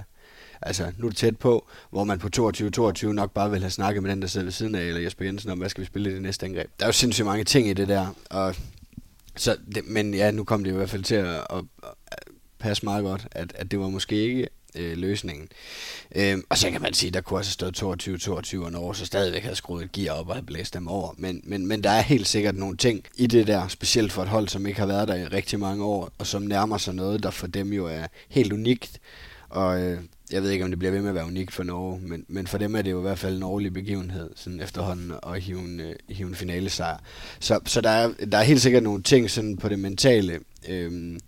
Altså, 0.62 0.92
nu 0.98 1.06
er 1.06 1.10
det 1.10 1.16
tæt 1.16 1.36
på, 1.36 1.68
hvor 1.90 2.04
man 2.04 2.18
på 2.18 2.28
22-22 2.36 3.06
nok 3.06 3.32
bare 3.32 3.50
vil 3.50 3.60
have 3.60 3.70
snakket 3.70 4.02
med 4.02 4.10
den, 4.10 4.22
der 4.22 4.28
sidder 4.28 4.44
ved 4.44 4.52
siden 4.52 4.74
af, 4.74 4.82
eller 4.82 5.00
Jesper 5.00 5.24
Jensen 5.24 5.50
om, 5.50 5.58
hvad 5.58 5.68
skal 5.68 5.80
vi 5.80 5.86
spille 5.86 6.10
i 6.10 6.14
det 6.14 6.22
næste 6.22 6.46
angreb. 6.46 6.70
Der 6.78 6.84
er 6.84 6.88
jo 6.88 6.92
sindssygt 6.92 7.26
mange 7.26 7.44
ting 7.44 7.68
i 7.68 7.72
det 7.72 7.88
der, 7.88 8.06
og 8.30 8.54
så, 9.36 9.56
det, 9.74 9.86
men 9.86 10.14
ja, 10.14 10.30
nu 10.30 10.44
kom 10.44 10.64
det 10.64 10.70
i 10.70 10.74
hvert 10.74 10.90
fald 10.90 11.02
til 11.02 11.14
at, 11.14 11.26
at, 11.28 11.64
at 12.12 12.18
passe 12.58 12.84
meget 12.84 13.04
godt, 13.04 13.28
at, 13.30 13.52
at 13.56 13.70
det 13.70 13.80
var 13.80 13.88
måske 13.88 14.16
ikke 14.16 14.48
øh, 14.74 14.96
løsningen. 14.96 15.48
Øh, 16.14 16.38
og 16.48 16.58
så 16.58 16.70
kan 16.70 16.82
man 16.82 16.94
sige, 16.94 17.10
der 17.10 17.20
kunne 17.20 17.38
også 17.38 17.56
have 17.60 17.74
stået 17.74 18.54
22-22 18.58 18.64
og 18.64 18.72
Norge, 18.72 18.94
så 18.94 19.06
stadigvæk 19.06 19.42
havde 19.42 19.56
skruet 19.56 19.84
et 19.84 19.92
gear 19.92 20.14
op 20.14 20.28
og 20.28 20.34
havde 20.34 20.46
blæst 20.46 20.74
dem 20.74 20.88
over. 20.88 21.14
Men, 21.18 21.40
men, 21.44 21.66
men 21.66 21.84
der 21.84 21.90
er 21.90 22.00
helt 22.00 22.26
sikkert 22.26 22.56
nogle 22.56 22.76
ting 22.76 23.04
i 23.16 23.26
det 23.26 23.46
der, 23.46 23.68
specielt 23.68 24.12
for 24.12 24.22
et 24.22 24.28
hold, 24.28 24.48
som 24.48 24.66
ikke 24.66 24.80
har 24.80 24.86
været 24.86 25.08
der 25.08 25.14
i 25.14 25.24
rigtig 25.24 25.60
mange 25.60 25.84
år, 25.84 26.10
og 26.18 26.26
som 26.26 26.42
nærmer 26.42 26.78
sig 26.78 26.94
noget, 26.94 27.22
der 27.22 27.30
for 27.30 27.46
dem 27.46 27.72
jo 27.72 27.86
er 27.86 28.06
helt 28.28 28.52
unikt. 28.52 29.00
Og 29.48 29.82
øh, 29.82 30.00
jeg 30.32 30.42
ved 30.42 30.50
ikke, 30.50 30.64
om 30.64 30.70
det 30.70 30.78
bliver 30.78 30.92
ved 30.92 31.00
med 31.00 31.08
at 31.08 31.14
være 31.14 31.26
unikt 31.26 31.52
for 31.52 31.62
Norge, 31.62 32.00
men, 32.00 32.24
men 32.28 32.46
for 32.46 32.58
dem 32.58 32.74
er 32.74 32.82
det 32.82 32.90
jo 32.90 32.98
i 32.98 33.02
hvert 33.02 33.18
fald 33.18 33.36
en 33.36 33.42
årlig 33.42 33.72
begivenhed, 33.72 34.30
sådan 34.36 34.60
efterhånden 34.60 35.12
at 35.26 35.42
hive 35.42 35.60
en, 35.60 35.80
øh, 35.80 35.94
hive 36.08 36.28
en 36.28 36.34
finale 36.34 36.70
sejr. 36.70 36.98
Så, 37.40 37.60
så 37.66 37.80
der, 37.80 37.90
er, 37.90 38.12
der 38.32 38.38
er 38.38 38.42
helt 38.42 38.60
sikkert 38.60 38.82
nogle 38.82 39.02
ting 39.02 39.30
sådan 39.30 39.56
på 39.56 39.68
det 39.68 39.78
mentale, 39.78 40.40
øh, 40.68 41.18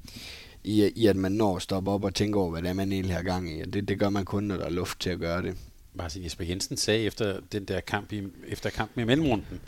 i, 0.64 0.90
i 0.96 1.06
at 1.06 1.16
man 1.16 1.32
når 1.32 1.56
at 1.56 1.62
stoppe 1.62 1.90
op 1.90 2.04
og 2.04 2.14
tænke 2.14 2.38
over, 2.38 2.50
hvad 2.50 2.62
det 2.62 2.68
er, 2.68 2.72
man 2.72 2.92
egentlig 2.92 3.16
har 3.16 3.22
gang 3.22 3.58
i. 3.58 3.60
Og 3.60 3.72
det, 3.72 3.88
det 3.88 3.98
gør 3.98 4.08
man 4.08 4.24
kun, 4.24 4.44
når 4.44 4.56
der 4.56 4.64
er 4.64 4.70
luft 4.70 5.00
til 5.00 5.10
at 5.10 5.18
gøre 5.18 5.42
det. 5.42 5.56
Martin 5.94 6.24
Jesper 6.24 6.44
Jensen 6.44 6.76
sagde 6.76 7.04
efter 7.04 7.40
den 7.52 7.64
der 7.64 7.80
kamp 7.80 8.12
i, 8.12 8.22
efter 8.48 8.70
kampen 8.70 9.02
i 9.02 9.04
mellemrunden, 9.04 9.60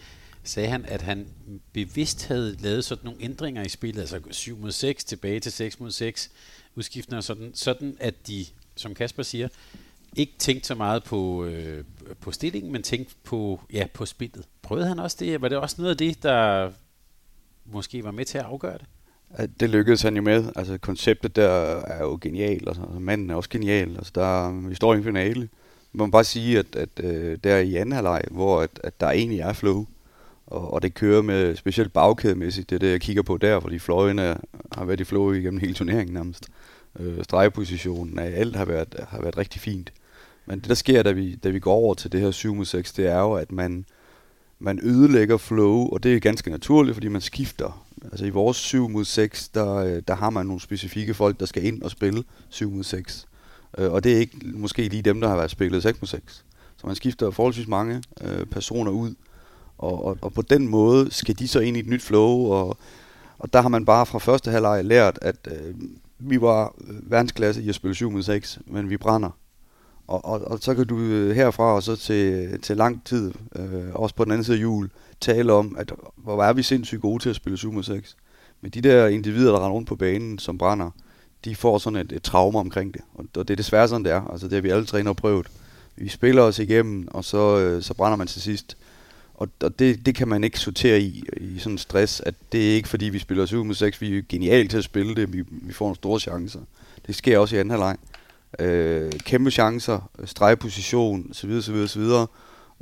sagde 0.44 0.68
han, 0.68 0.84
at 0.84 1.02
han 1.02 1.26
bevidst 1.72 2.26
havde 2.26 2.56
lavet 2.60 2.84
sådan 2.84 3.04
nogle 3.04 3.22
ændringer 3.22 3.64
i 3.64 3.68
spillet, 3.68 4.00
altså 4.00 4.20
7 4.30 4.58
mod 4.58 4.72
6, 4.72 5.04
tilbage 5.04 5.40
til 5.40 5.52
6 5.52 5.80
mod 5.80 5.90
6, 5.90 6.30
udskiftende 6.74 7.22
sådan, 7.22 7.50
sådan 7.54 7.96
at 8.00 8.26
de, 8.26 8.46
som 8.76 8.94
Kasper 8.94 9.22
siger, 9.22 9.48
ikke 10.16 10.32
tænkte 10.38 10.66
så 10.66 10.74
meget 10.74 11.04
på, 11.04 11.44
øh, 11.44 11.84
på 12.20 12.32
stillingen, 12.32 12.72
men 12.72 12.82
tænkte 12.82 13.14
på, 13.24 13.60
ja, 13.72 13.86
på 13.94 14.06
spillet. 14.06 14.46
Prøvede 14.62 14.86
han 14.88 14.98
også 14.98 15.16
det? 15.20 15.42
Var 15.42 15.48
det 15.48 15.58
også 15.58 15.76
noget 15.78 15.90
af 15.90 15.96
det, 15.96 16.22
der 16.22 16.70
måske 17.64 18.04
var 18.04 18.10
med 18.10 18.24
til 18.24 18.38
at 18.38 18.44
afgøre 18.44 18.78
det? 18.78 18.86
Det 19.60 19.70
lykkedes 19.70 20.02
han 20.02 20.16
jo 20.16 20.22
med. 20.22 20.44
Altså, 20.56 20.78
konceptet 20.78 21.36
der 21.36 21.48
er 21.80 22.02
jo 22.02 22.18
genialt. 22.20 22.68
Altså, 22.68 22.82
manden 22.82 23.30
er 23.30 23.34
også 23.34 23.50
genial. 23.50 23.96
Altså, 23.96 24.12
der, 24.14 24.50
vi 24.68 24.74
står 24.74 24.94
i 24.94 24.96
en 24.96 25.04
finale. 25.04 25.48
Man 25.92 26.06
må 26.06 26.10
bare 26.10 26.24
sige, 26.24 26.58
at, 26.58 26.76
at 26.76 26.88
øh, 27.00 27.38
der 27.44 27.58
i 27.58 27.74
anden 27.74 27.92
halvleg, 27.92 28.22
hvor 28.30 28.60
at, 28.60 28.80
at 28.84 29.00
der 29.00 29.10
egentlig 29.10 29.40
er 29.40 29.52
flow, 29.52 29.86
og, 30.46 30.72
og 30.72 30.82
det 30.82 30.94
kører 30.94 31.22
med 31.22 31.56
specielt 31.56 31.92
bagkædemæssigt, 31.92 32.70
det 32.70 32.76
er 32.76 32.80
det, 32.80 32.90
jeg 32.90 33.00
kigger 33.00 33.22
på 33.22 33.36
der, 33.36 33.60
fordi 33.60 33.78
fløjene 33.78 34.36
har 34.72 34.84
været 34.84 35.00
i 35.00 35.04
flow 35.04 35.32
igennem 35.32 35.60
hele 35.60 35.74
turneringen 35.74 36.14
nærmest. 36.14 36.48
Øh, 37.00 37.24
stregpositionen 37.24 38.18
af 38.18 38.40
alt 38.40 38.56
har 38.56 38.64
været, 38.64 38.94
har 39.08 39.20
været 39.20 39.38
rigtig 39.38 39.60
fint. 39.60 39.92
Men 40.46 40.58
det, 40.58 40.68
der 40.68 40.74
sker, 40.74 41.02
da 41.02 41.12
vi, 41.12 41.34
da 41.34 41.48
vi 41.48 41.58
går 41.58 41.74
over 41.74 41.94
til 41.94 42.12
det 42.12 42.20
her 42.20 42.30
7 42.30 42.54
mod 42.54 42.64
6, 42.64 42.92
det 42.92 43.06
er 43.06 43.18
jo, 43.18 43.32
at 43.32 43.52
man, 43.52 43.84
man 44.58 44.80
ødelægger 44.82 45.36
flow, 45.36 45.88
og 45.88 46.02
det 46.02 46.14
er 46.14 46.20
ganske 46.20 46.50
naturligt, 46.50 46.94
fordi 46.94 47.08
man 47.08 47.20
skifter 47.20 47.82
Altså 48.04 48.24
i 48.24 48.30
vores 48.30 48.56
7 48.56 48.88
mod 48.88 49.04
6, 49.04 49.48
der, 49.48 49.74
øh, 49.74 50.02
der 50.08 50.14
har 50.14 50.30
man 50.30 50.46
nogle 50.46 50.60
specifikke 50.60 51.14
folk, 51.14 51.40
der 51.40 51.46
skal 51.46 51.64
ind 51.64 51.82
og 51.82 51.90
spille 51.90 52.24
7 52.48 52.70
mod 52.70 52.84
6. 52.84 53.26
Øh, 53.78 53.92
og 53.92 54.04
det 54.04 54.12
er 54.12 54.18
ikke 54.18 54.36
måske 54.42 54.88
lige 54.88 55.02
dem, 55.02 55.20
der 55.20 55.28
har 55.28 55.36
været 55.36 55.50
spillet 55.50 55.82
6 55.82 56.00
mod 56.00 56.06
6. 56.06 56.44
Så 56.76 56.86
man 56.86 56.96
skifter 56.96 57.30
forholdsvis 57.30 57.68
mange 57.68 58.02
øh, 58.20 58.46
personer 58.46 58.90
ud. 58.90 59.14
Og, 59.78 60.04
og, 60.04 60.18
og 60.22 60.32
på 60.32 60.42
den 60.42 60.68
måde 60.68 61.10
skal 61.10 61.38
de 61.38 61.48
så 61.48 61.60
ind 61.60 61.76
i 61.76 61.80
et 61.80 61.86
nyt 61.86 62.02
flow. 62.02 62.52
Og, 62.52 62.76
og 63.38 63.52
der 63.52 63.60
har 63.60 63.68
man 63.68 63.84
bare 63.84 64.06
fra 64.06 64.18
første 64.18 64.50
halvleg 64.50 64.84
lært, 64.84 65.18
at 65.22 65.48
øh, 65.50 65.74
vi 66.28 66.40
var 66.40 66.74
øh, 66.88 67.10
verdensklasse 67.10 67.62
i 67.62 67.68
at 67.68 67.74
spille 67.74 67.94
7 67.94 68.10
mod 68.10 68.22
6, 68.22 68.58
men 68.66 68.90
vi 68.90 68.96
brænder. 68.96 69.30
Og, 70.06 70.24
og, 70.24 70.40
og 70.40 70.58
så 70.60 70.74
kan 70.74 70.86
du 70.86 70.98
øh, 70.98 71.36
herfra 71.36 71.74
og 71.74 71.82
så 71.82 71.96
til, 71.96 72.32
øh, 72.32 72.60
til 72.60 72.76
lang 72.76 73.04
tid, 73.04 73.32
øh, 73.56 73.94
også 73.94 74.14
på 74.14 74.24
den 74.24 74.32
anden 74.32 74.44
side 74.44 74.56
af 74.56 74.62
jul, 74.62 74.90
tale 75.20 75.52
om, 75.52 75.76
at 75.78 75.92
hvor 76.16 76.44
er 76.44 76.52
vi 76.52 76.62
sindssygt 76.62 77.00
gode 77.00 77.22
til 77.22 77.30
at 77.30 77.36
spille 77.36 77.58
7 77.58 77.72
mod 77.72 77.82
6. 77.82 78.16
Men 78.60 78.70
de 78.70 78.80
der 78.80 79.06
individer, 79.06 79.52
der 79.52 79.58
render 79.58 79.74
rundt 79.74 79.88
på 79.88 79.96
banen, 79.96 80.38
som 80.38 80.58
brænder, 80.58 80.90
de 81.44 81.56
får 81.56 81.78
sådan 81.78 81.98
et, 81.98 82.12
et 82.12 82.22
traume 82.22 82.58
omkring 82.58 82.94
det. 82.94 83.02
Og 83.14 83.48
det 83.48 83.50
er 83.50 83.56
desværre 83.56 83.88
sådan, 83.88 84.04
det 84.04 84.12
er. 84.12 84.30
Altså 84.32 84.46
det 84.46 84.54
har 84.54 84.60
vi 84.60 84.70
alle 84.70 84.86
træner 84.86 85.12
prøvet. 85.12 85.46
Vi 85.96 86.08
spiller 86.08 86.42
os 86.42 86.58
igennem, 86.58 87.08
og 87.10 87.24
så, 87.24 87.58
øh, 87.58 87.82
så 87.82 87.94
brænder 87.94 88.16
man 88.16 88.26
til 88.26 88.42
sidst. 88.42 88.76
Og, 89.42 89.48
og 89.62 89.78
det, 89.78 90.06
det 90.06 90.14
kan 90.14 90.28
man 90.28 90.44
ikke 90.44 90.58
sortere 90.58 91.00
i, 91.00 91.24
i 91.36 91.58
sådan 91.58 91.72
en 91.72 91.78
stress, 91.78 92.20
at 92.20 92.34
det 92.52 92.70
er 92.70 92.74
ikke 92.74 92.88
fordi, 92.88 93.04
vi 93.04 93.18
spiller 93.18 93.46
7 93.46 93.64
mod 93.64 93.74
6, 93.74 94.00
vi 94.00 94.18
er 94.18 94.22
geniale 94.28 94.68
til 94.68 94.78
at 94.78 94.84
spille 94.84 95.14
det, 95.14 95.32
vi, 95.32 95.42
vi 95.50 95.72
får 95.72 95.84
nogle 95.84 95.96
store 95.96 96.20
chancer. 96.20 96.60
Det 97.06 97.14
sker 97.14 97.38
også 97.38 97.56
i 97.56 97.58
anden 97.58 97.70
halvleg. 97.70 97.96
Øh, 98.58 99.12
kæmpe 99.12 99.50
chancer, 99.50 100.10
stregposition, 100.24 101.26
osv., 101.30 101.60
så 101.60 101.98
videre. 101.98 102.26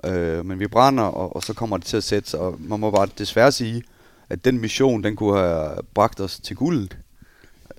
Øh, 0.05 0.47
men 0.47 0.61
vi 0.61 0.67
brænder, 0.67 1.03
og, 1.03 1.37
og 1.37 1.43
så 1.43 1.55
kommer 1.55 1.77
det 1.77 1.87
til 1.87 1.97
at 1.97 2.05
sætte 2.05 2.31
sig. 2.31 2.41
Og 2.41 2.57
man 2.59 2.81
må 2.81 2.91
bare 2.91 3.09
desværre 3.19 3.53
sige, 3.53 3.83
at 4.29 4.45
den 4.45 4.61
mission, 4.61 5.05
den 5.05 5.17
kunne 5.17 5.39
have 5.39 5.71
bragt 5.95 6.21
os 6.21 6.41
til 6.41 6.57
guldet. 6.57 6.99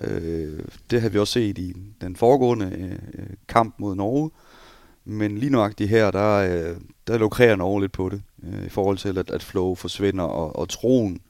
Øh, 0.00 0.60
det 0.90 1.02
har 1.02 1.08
vi 1.08 1.18
også 1.18 1.32
set 1.32 1.58
i 1.58 1.76
den 2.00 2.16
foregående 2.16 2.72
øh, 3.14 3.26
kamp 3.48 3.74
mod 3.78 3.94
Norge. 3.94 4.30
Men 5.04 5.38
lige 5.38 5.50
nøjagtigt 5.50 5.90
her, 5.90 6.10
der, 6.10 6.34
øh, 6.36 6.76
der 7.06 7.18
lukrerer 7.18 7.56
Norge 7.56 7.80
lidt 7.80 7.92
på 7.92 8.08
det, 8.08 8.22
øh, 8.44 8.66
i 8.66 8.68
forhold 8.68 8.98
til, 8.98 9.18
at, 9.18 9.30
at 9.30 9.42
flow 9.42 9.74
forsvinder, 9.74 10.24
og, 10.24 10.56
og 10.56 10.68
troen, 10.68 11.20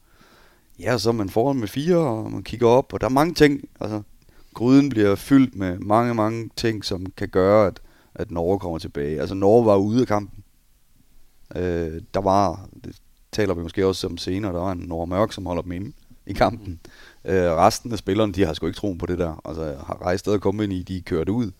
ja, 0.79 0.99
så 0.99 1.09
er 1.09 1.13
man 1.13 1.29
foran 1.29 1.57
med 1.57 1.69
fire, 1.69 1.97
og 1.97 2.33
man 2.33 2.43
kigger 2.43 2.69
op, 2.69 2.93
og 2.93 3.01
der 3.01 3.07
er 3.07 3.11
mange 3.11 3.35
ting, 3.35 3.69
altså, 3.81 4.03
gryden 4.55 4.89
bliver 4.89 5.15
fyldt 5.15 5.57
med 5.57 5.79
mange, 5.79 6.15
mange 6.15 6.51
ting, 6.57 6.85
som 6.85 7.07
kan 7.17 7.29
gøre, 7.29 7.67
at, 7.67 7.81
at 8.15 8.31
Norge 8.31 8.59
kommer 8.59 8.79
tilbage. 8.79 9.21
Altså, 9.21 9.35
Norge 9.35 9.67
var 9.67 9.77
ude 9.77 10.01
af 10.01 10.07
kampen 10.07 10.43
Øh, 11.57 12.01
der 12.15 12.21
var, 12.21 12.69
det 12.85 12.97
taler 13.33 13.55
vi 13.55 13.63
måske 13.63 13.87
også 13.87 14.07
om 14.07 14.19
senere, 14.19 14.53
der 14.53 14.59
var 14.59 14.73
en 14.73 14.79
Norge 14.79 15.07
Mørk, 15.07 15.33
som 15.33 15.47
holder 15.47 15.63
dem 15.63 15.73
inde 15.73 15.93
i 16.27 16.33
kampen. 16.33 16.81
Øh, 17.25 17.35
resten 17.35 17.93
af 17.93 17.99
spillerne, 17.99 18.33
de 18.33 18.45
har 18.45 18.55
sgu 18.55 18.67
ikke 18.67 18.77
troen 18.77 18.99
på 18.99 19.07
det 19.07 19.19
der. 19.19 19.41
Altså, 19.45 19.65
har 19.87 20.03
rejst 20.03 20.29
og 20.29 20.41
kommet 20.41 20.65
ind 20.65 20.73
i, 20.73 20.83
de 20.83 20.97
er 20.97 21.03
kørt 21.03 21.29
ud. 21.29 21.51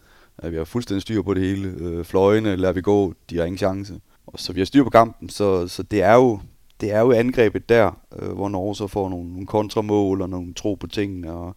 Øh, 0.43 0.53
vi 0.53 0.57
har 0.57 0.65
fuldstændig 0.65 1.03
styr 1.03 1.23
på 1.23 1.35
det 1.35 1.43
hele. 1.43 1.69
Øh, 1.69 2.05
fløjene 2.05 2.57
lader 2.57 2.73
vi 2.73 2.81
gå, 2.81 3.15
de 3.31 3.37
har 3.37 3.45
ingen 3.45 3.59
chance. 3.59 4.01
Og 4.27 4.41
så 4.41 4.53
vi 4.53 4.61
har 4.61 4.65
styr 4.65 4.85
på 4.85 4.91
kampen, 4.91 5.29
så, 5.29 5.69
så 5.69 5.83
det 5.83 6.03
er 6.03 6.15
jo 6.15 6.41
det 6.81 6.93
er 6.93 7.01
jo 7.01 7.13
angrebet 7.13 7.69
der, 7.69 8.01
øh, 8.19 8.33
hvor 8.33 8.49
Norge 8.49 8.77
så 8.77 8.87
får 8.87 9.09
nogle, 9.09 9.31
nogle 9.31 9.47
kontramål 9.47 10.21
og 10.21 10.31
nogle 10.31 10.55
tro 10.55 10.75
på 10.75 10.87
tingene, 10.87 11.33
og, 11.33 11.57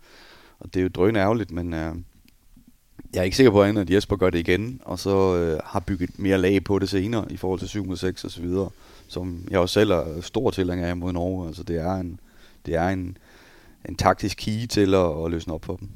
og 0.60 0.73
det 0.73 0.80
er 0.80 0.84
jo 0.84 0.89
drøn 0.89 1.15
ærgerligt, 1.15 1.51
men 1.51 1.73
øh, 1.73 1.95
jeg 3.13 3.19
er 3.19 3.23
ikke 3.23 3.38
sikker 3.38 3.51
på, 3.51 3.62
at 3.62 3.89
Jesper 3.89 4.15
gør 4.15 4.30
det 4.30 4.39
igen, 4.39 4.82
og 4.86 4.99
så 4.99 5.36
øh, 5.36 5.60
har 5.63 5.80
bygget 5.80 6.19
mere 6.19 6.38
lag 6.38 6.63
på 6.63 6.80
det 6.80 6.89
senere 6.89 7.25
i 7.32 7.38
forhold 7.38 7.60
til 7.60 7.69
7 7.69 7.86
mod 7.86 7.97
6 7.97 8.23
og 8.23 8.32
så 8.32 8.41
videre, 8.41 8.69
som 9.08 9.47
jeg 9.51 9.60
også 9.60 9.73
selv 9.73 9.91
er 9.91 10.21
stor 10.21 10.51
tilhænger 10.51 10.88
af 10.88 10.97
mod 10.97 11.13
Norge. 11.13 11.47
Altså 11.47 11.63
det 11.63 11.75
er 11.75 11.93
en, 11.93 12.19
det 12.65 12.75
er 12.75 12.89
en, 12.89 13.17
en 13.89 13.95
taktisk 13.95 14.38
key 14.38 14.67
til 14.67 14.95
at, 14.95 15.25
at 15.25 15.32
løsne 15.32 15.54
op 15.54 15.65
for 15.65 15.75
dem. 15.75 15.89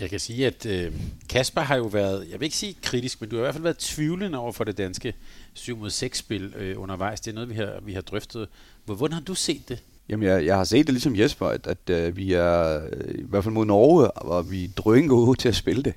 Jeg 0.00 0.10
kan 0.10 0.20
sige, 0.20 0.46
at 0.46 0.66
øh, 0.66 0.92
Kasper 1.28 1.60
har 1.60 1.76
jo 1.76 1.84
været, 1.84 2.26
jeg 2.30 2.40
vil 2.40 2.44
ikke 2.44 2.56
sige 2.56 2.76
kritisk, 2.82 3.20
men 3.20 3.30
du 3.30 3.36
har 3.36 3.42
i 3.42 3.44
hvert 3.44 3.54
fald 3.54 3.62
været 3.62 3.78
tvivlende 3.78 4.38
over 4.38 4.52
for 4.52 4.64
det 4.64 4.78
danske 4.78 5.14
7 5.52 5.76
mod 5.76 5.90
6 5.90 6.18
spil 6.18 6.54
øh, 6.56 6.82
undervejs. 6.82 7.20
Det 7.20 7.30
er 7.30 7.34
noget, 7.34 7.48
vi 7.48 7.54
har, 7.54 7.72
vi 7.82 7.92
har 7.92 8.00
drøftet. 8.00 8.48
Hvordan 8.84 9.12
har 9.12 9.20
du 9.20 9.34
set 9.34 9.68
det? 9.68 9.82
Jamen, 10.08 10.28
jeg, 10.28 10.46
jeg 10.46 10.56
har 10.56 10.64
set 10.64 10.86
det 10.86 10.94
ligesom 10.94 11.16
Jesper, 11.16 11.46
at, 11.46 11.66
at 11.66 11.90
øh, 11.90 12.16
vi 12.16 12.32
er, 12.32 12.80
øh, 12.92 13.14
i 13.14 13.24
hvert 13.28 13.44
fald 13.44 13.54
mod 13.54 13.66
Norge, 13.66 14.10
og 14.10 14.50
vi 14.50 14.66
drøn 14.66 15.08
gode 15.08 15.38
til 15.38 15.48
at 15.48 15.54
spille 15.54 15.82
det. 15.82 15.94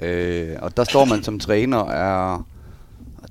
Øh, 0.00 0.56
og 0.62 0.76
der 0.76 0.84
står 0.84 1.04
man 1.04 1.22
som 1.22 1.38
træner, 1.38 1.84
er, 1.84 2.46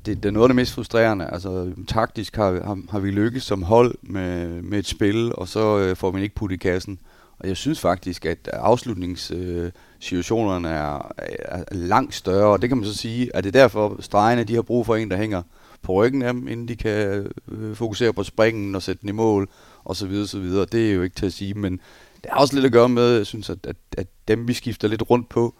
det, 0.05 0.23
det 0.23 0.25
er 0.25 0.31
noget 0.31 0.45
af 0.45 0.49
det 0.49 0.55
mest 0.55 0.73
frustrerende. 0.73 1.29
Altså, 1.31 1.71
taktisk 1.87 2.35
har, 2.35 2.51
har, 2.63 2.77
har 2.89 2.99
vi 2.99 3.11
lykkes 3.11 3.43
som 3.43 3.63
hold 3.63 3.95
med, 4.01 4.61
med 4.61 4.79
et 4.79 4.87
spil, 4.87 5.35
og 5.35 5.47
så 5.47 5.79
øh, 5.79 5.95
får 5.95 6.11
vi 6.11 6.21
ikke 6.23 6.35
puttet 6.35 6.55
i 6.55 6.59
kassen. 6.59 6.99
Og 7.39 7.47
jeg 7.47 7.57
synes 7.57 7.79
faktisk, 7.79 8.25
at 8.25 8.47
afslutnings 8.53 9.31
øh, 9.31 9.71
situationerne 10.01 10.69
er, 10.69 11.11
er 11.17 11.63
langt 11.71 12.15
større, 12.15 12.47
og 12.47 12.61
det 12.61 12.69
kan 12.69 12.77
man 12.77 12.85
så 12.85 12.93
sige, 12.93 13.35
at 13.35 13.43
det 13.43 13.55
er 13.55 13.61
derfor, 13.61 13.97
stregene 13.99 14.43
de 14.43 14.55
har 14.55 14.61
brug 14.61 14.85
for 14.85 14.95
en, 14.95 15.11
der 15.11 15.17
hænger 15.17 15.41
på 15.81 15.93
ryggen 15.93 16.21
af 16.21 16.33
dem, 16.33 16.47
inden 16.47 16.67
de 16.67 16.75
kan 16.75 17.27
øh, 17.51 17.75
fokusere 17.75 18.13
på 18.13 18.23
springen 18.23 18.75
og 18.75 18.81
sætte 18.81 19.01
den 19.01 19.09
i 19.09 19.11
mål, 19.11 19.49
og 19.83 19.95
så 19.95 20.07
videre, 20.07 20.27
så 20.27 20.39
videre. 20.39 20.65
Det 20.65 20.89
er 20.89 20.93
jo 20.93 21.01
ikke 21.01 21.15
til 21.15 21.25
at 21.25 21.33
sige, 21.33 21.53
men 21.53 21.79
det 22.23 22.31
har 22.31 22.39
også 22.39 22.55
lidt 22.55 22.65
at 22.65 22.71
gøre 22.71 22.89
med, 22.89 23.15
jeg 23.15 23.25
synes, 23.25 23.49
at, 23.49 23.57
at, 23.63 23.75
at 23.97 24.07
dem 24.27 24.47
vi 24.47 24.53
skifter 24.53 24.87
lidt 24.87 25.09
rundt 25.09 25.29
på, 25.29 25.55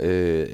øh, 0.00 0.46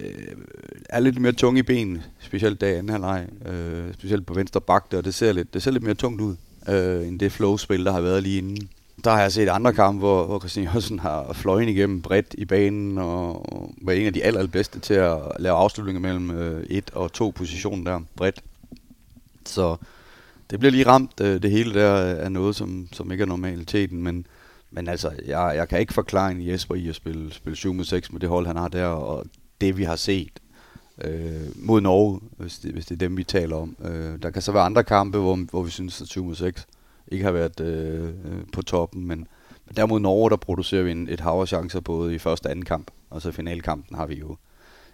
er 0.90 1.00
lidt 1.00 1.20
mere 1.20 1.32
tunge 1.32 1.60
i 1.60 1.62
benene, 1.62 2.02
specielt 2.20 2.60
dag 2.60 2.78
anden 2.78 2.88
halvleg, 2.88 3.26
øh, 3.46 3.94
specielt 3.94 4.26
på 4.26 4.34
venstre 4.34 4.60
bakte, 4.60 4.98
og 4.98 5.04
det 5.04 5.14
ser 5.14 5.32
lidt, 5.32 5.54
det 5.54 5.62
ser 5.62 5.70
lidt 5.70 5.84
mere 5.84 5.94
tungt 5.94 6.20
ud, 6.20 6.36
øh, 6.68 7.08
end 7.08 7.20
det 7.20 7.32
flow-spil, 7.32 7.84
der 7.84 7.92
har 7.92 8.00
været 8.00 8.22
lige 8.22 8.38
inden. 8.38 8.68
Der 9.04 9.10
har 9.10 9.20
jeg 9.20 9.32
set 9.32 9.48
andre 9.48 9.72
kampe, 9.72 9.98
hvor, 9.98 10.26
hvor 10.26 10.38
Christian 10.38 10.64
Jørgensen 10.64 10.98
har 10.98 11.32
fløjen 11.32 11.68
igennem 11.68 12.02
bredt 12.02 12.34
i 12.38 12.44
banen, 12.44 12.98
og 12.98 13.46
var 13.82 13.92
en 13.92 14.06
af 14.06 14.12
de 14.12 14.24
aller, 14.24 14.40
allerbedste 14.40 14.80
til 14.80 14.94
at 14.94 15.18
lave 15.38 15.56
afslutninger 15.56 16.00
mellem 16.00 16.30
øh, 16.30 16.64
et 16.70 16.90
og 16.90 17.12
to 17.12 17.32
positioner 17.36 17.90
der 17.90 18.00
bredt. 18.16 18.42
Så 19.46 19.76
det 20.50 20.58
bliver 20.58 20.72
lige 20.72 20.86
ramt, 20.86 21.20
øh, 21.20 21.42
det 21.42 21.50
hele 21.50 21.74
der 21.74 21.90
er 21.90 22.28
noget, 22.28 22.56
som, 22.56 22.88
som 22.92 23.12
ikke 23.12 23.22
er 23.22 23.26
normaliteten, 23.26 24.02
men, 24.02 24.26
men 24.70 24.88
altså, 24.88 25.10
jeg, 25.26 25.52
jeg 25.56 25.68
kan 25.68 25.80
ikke 25.80 25.94
forklare 25.94 26.30
en 26.30 26.48
Jesper 26.48 26.74
i 26.74 26.88
at 26.88 26.94
spille, 26.94 27.32
spille 27.32 27.56
7 27.56 27.74
mod 27.74 27.84
6 27.84 28.12
med 28.12 28.20
det 28.20 28.28
hold, 28.28 28.46
han 28.46 28.56
har 28.56 28.68
der, 28.68 28.86
og 28.86 29.24
det 29.60 29.78
vi 29.78 29.84
har 29.84 29.96
set 29.96 30.40
øh, 31.04 31.46
mod 31.56 31.80
Norge, 31.80 32.20
hvis 32.36 32.58
det, 32.58 32.72
hvis 32.72 32.86
det 32.86 32.94
er 32.94 32.98
dem, 32.98 33.16
vi 33.16 33.24
taler 33.24 33.56
om. 33.56 33.76
Øh, 33.84 34.22
der 34.22 34.30
kan 34.30 34.42
så 34.42 34.52
være 34.52 34.62
andre 34.62 34.84
kampe, 34.84 35.18
hvor, 35.18 35.36
hvor 35.50 35.62
vi 35.62 35.70
synes, 35.70 36.00
at 36.00 36.08
7 36.08 36.24
mod 36.24 36.34
6 36.34 36.66
ikke 37.12 37.24
har 37.24 37.32
været 37.32 37.60
øh, 37.60 38.14
på 38.52 38.62
toppen, 38.62 39.06
men, 39.06 39.18
men 39.66 39.76
der 39.76 39.86
mod 39.86 40.00
Norge, 40.00 40.30
der 40.30 40.36
producerer 40.36 40.82
vi 40.82 40.90
en, 40.90 41.08
et 41.08 41.20
hav 41.20 41.40
af 41.40 41.48
chancer 41.48 41.80
både 41.80 42.14
i 42.14 42.18
første 42.18 42.46
og 42.46 42.50
anden 42.50 42.64
kamp, 42.64 42.90
og 43.10 43.22
så 43.22 43.32
finalkampen 43.32 43.96
har 43.96 44.06
vi 44.06 44.14
jo, 44.14 44.36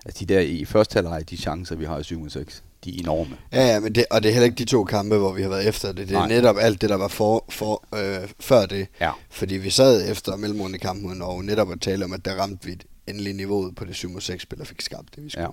altså 0.07 0.25
de 0.25 0.35
der 0.35 0.41
i 0.41 0.65
første 0.65 0.95
halvleg, 0.95 1.31
de 1.31 1.37
chancer, 1.37 1.77
vi 1.77 1.85
har 1.85 1.99
i 1.99 2.03
7 2.03 2.21
mod 2.21 2.31
6, 2.31 2.63
de 2.85 2.91
er 2.97 3.01
enorme. 3.01 3.37
Ja, 3.53 3.67
ja, 3.67 3.81
men 3.81 3.95
det, 3.95 4.05
og 4.11 4.23
det 4.23 4.29
er 4.29 4.33
heller 4.33 4.45
ikke 4.45 4.59
de 4.59 4.65
to 4.65 4.85
kampe, 4.85 5.17
hvor 5.17 5.33
vi 5.33 5.43
har 5.43 5.49
været 5.49 5.69
efter 5.69 5.93
det. 5.93 6.09
Det 6.09 6.15
er 6.15 6.19
Nej. 6.19 6.29
netop 6.29 6.57
alt 6.61 6.81
det, 6.81 6.91
der 6.91 6.97
var 6.97 7.09
for, 7.09 7.45
for, 7.49 7.85
øh, 7.95 8.29
før 8.41 8.67
det. 8.67 8.87
Ja. 9.01 9.11
Fordi 9.31 9.55
vi 9.55 9.71
sad 9.71 10.11
efter 10.11 10.37
mellemrunde 10.37 10.79
kamp 10.79 11.03
mod 11.03 11.15
Norge 11.15 11.45
netop 11.45 11.73
at 11.73 11.81
tale 11.81 12.05
om, 12.05 12.13
at 12.13 12.25
der 12.25 12.35
ramte 12.35 12.67
vi 12.67 12.73
et 12.73 12.85
endelig 13.07 13.35
niveauet 13.35 13.75
på 13.75 13.85
det 13.85 13.95
7 13.95 14.21
6 14.21 14.43
spil 14.43 14.61
og 14.61 14.67
fik 14.67 14.81
skabt 14.81 15.17
det, 15.17 15.25
vi 15.25 15.31
skulle. 15.31 15.49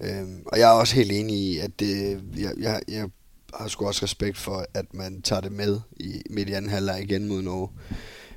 Ja. 0.00 0.20
Øhm, 0.20 0.42
og 0.46 0.58
jeg 0.58 0.70
er 0.70 0.74
også 0.74 0.94
helt 0.94 1.12
enig 1.12 1.36
i, 1.36 1.58
at 1.58 1.70
det, 1.80 2.20
jeg, 2.36 2.52
jeg, 2.60 2.80
jeg 2.88 3.08
har 3.54 3.68
sgu 3.68 3.86
også 3.86 4.04
respekt 4.04 4.36
for, 4.36 4.66
at 4.74 4.94
man 4.94 5.22
tager 5.22 5.40
det 5.40 5.52
med 5.52 5.80
i 5.96 6.22
midt 6.30 6.48
i 6.48 6.52
anden 6.52 6.70
halvleg 6.70 7.02
igen 7.02 7.28
mod 7.28 7.42
Norge. 7.42 7.68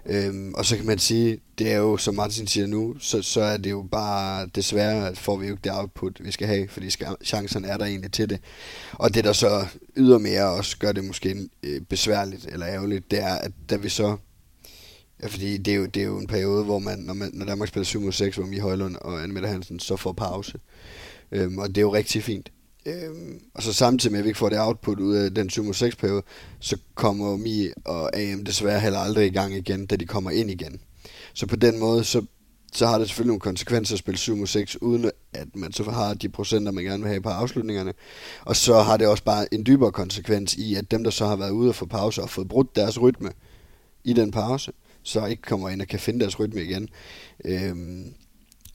Øhm, 0.06 0.54
og 0.54 0.66
så 0.66 0.78
kan 0.78 0.86
man 0.86 1.00
sige, 1.00 1.40
det 1.58 1.72
er 1.72 1.78
jo, 1.78 1.98
som 1.98 2.16
Martin 2.16 2.48
siger 2.48 2.68
nu, 2.68 2.96
så, 3.00 3.22
så 3.22 3.42
er 3.42 3.58
det 3.58 3.72
jo 3.72 3.88
bare, 3.92 4.48
desværre 4.56 5.10
at 5.10 5.18
får 5.18 5.38
vi 5.38 5.48
jo 5.48 5.54
ikke 5.54 5.64
det 5.64 5.72
output, 5.72 6.24
vi 6.24 6.32
skal 6.32 6.48
have, 6.48 6.68
fordi 6.68 6.90
chancerne 7.24 7.68
er 7.68 7.78
der 7.78 7.86
egentlig 7.86 8.12
til 8.12 8.30
det. 8.30 8.40
Og 8.92 9.14
det, 9.14 9.24
der 9.24 9.34
så 9.34 9.66
ydermere 9.98 10.50
også 10.50 10.78
gør 10.78 10.92
det 10.92 11.04
måske 11.04 11.50
øh, 11.64 11.82
besværligt 11.82 12.46
eller 12.46 12.68
ærgerligt, 12.68 13.12
det 13.12 13.20
er, 13.20 13.36
at 13.36 13.52
da 13.70 13.76
vi 13.76 13.90
så 13.90 14.18
Ja, 15.22 15.28
fordi 15.28 15.58
det 15.58 15.74
er, 15.74 15.78
jo, 15.78 15.86
det 15.86 16.02
er 16.02 16.06
jo 16.06 16.18
en 16.18 16.28
periode, 16.28 16.64
hvor 16.64 16.80
man, 16.80 17.00
når, 17.00 17.14
man, 17.14 17.30
når 17.34 17.46
Danmark 17.46 17.70
spiller 17.70 17.86
7 17.86 18.02
mod 18.02 18.12
6, 18.12 18.36
hvor 18.36 18.46
Mie 18.46 18.62
Højlund 18.62 18.96
og 18.96 19.24
Anne 19.24 19.34
Mette 19.34 19.50
Hansen 19.50 19.80
så 19.80 19.96
får 19.96 20.12
pause. 20.12 20.60
Øhm, 21.32 21.58
og 21.58 21.68
det 21.68 21.78
er 21.78 21.82
jo 21.82 21.94
rigtig 21.94 22.24
fint. 22.24 22.52
Øhm, 22.86 23.40
og 23.54 23.64
så 23.64 23.74
samtidig 23.74 24.12
med, 24.12 24.20
at 24.20 24.24
vi 24.24 24.30
ikke 24.30 24.40
får 24.40 24.50
det 24.50 24.60
output 24.60 25.00
ud 25.00 25.16
af 25.16 25.34
den 25.34 25.50
7 25.50 25.74
6 25.74 25.96
periode, 25.96 26.24
så 26.60 26.78
kommer 26.96 27.38
Mi 27.38 27.68
og 27.86 28.20
AM 28.20 28.44
desværre 28.44 28.80
heller 28.80 29.00
aldrig 29.00 29.28
i 29.28 29.30
gang 29.30 29.54
igen, 29.54 29.86
da 29.86 29.96
de 29.96 30.06
kommer 30.06 30.32
ind 30.32 30.52
igen. 30.52 30.80
Så 31.34 31.46
på 31.48 31.56
den 31.56 31.80
måde, 31.80 32.04
så, 32.04 32.26
så 32.74 32.88
har 32.88 32.98
det 32.98 33.08
selvfølgelig 33.08 33.28
nogle 33.28 33.40
konsekvenser 33.40 33.96
at 33.96 34.00
spille 34.00 34.18
7 34.18 34.48
6, 34.48 34.82
uden 34.82 35.12
at 35.34 35.56
man 35.56 35.74
så 35.74 35.84
har 35.84 36.14
de 36.14 36.30
procenter, 36.30 36.72
man 36.72 36.84
gerne 36.84 37.04
vil 37.04 37.10
have 37.10 37.22
på 37.22 37.30
afslutningerne. 37.30 37.94
Og 38.42 38.56
så 38.56 38.80
har 38.80 38.98
det 38.98 39.08
også 39.08 39.24
bare 39.24 39.54
en 39.54 39.66
dybere 39.66 39.92
konsekvens 39.92 40.54
i, 40.54 40.76
at 40.76 40.92
dem, 40.92 41.04
der 41.04 41.12
så 41.12 41.26
har 41.26 41.36
været 41.36 41.52
ude 41.52 41.70
og 41.70 41.76
få 41.76 41.86
pause 41.86 42.22
og 42.22 42.30
fået 42.30 42.48
brudt 42.48 42.76
deres 42.76 43.02
rytme 43.02 43.32
i 44.04 44.14
den 44.14 44.32
pause, 44.32 44.72
så 45.04 45.26
ikke 45.26 45.42
kommer 45.42 45.70
ind 45.70 45.82
og 45.82 45.88
kan 45.88 46.00
finde 46.00 46.20
deres 46.20 46.40
rytme 46.40 46.62
igen. 46.62 46.90
Øhm, 47.46 48.14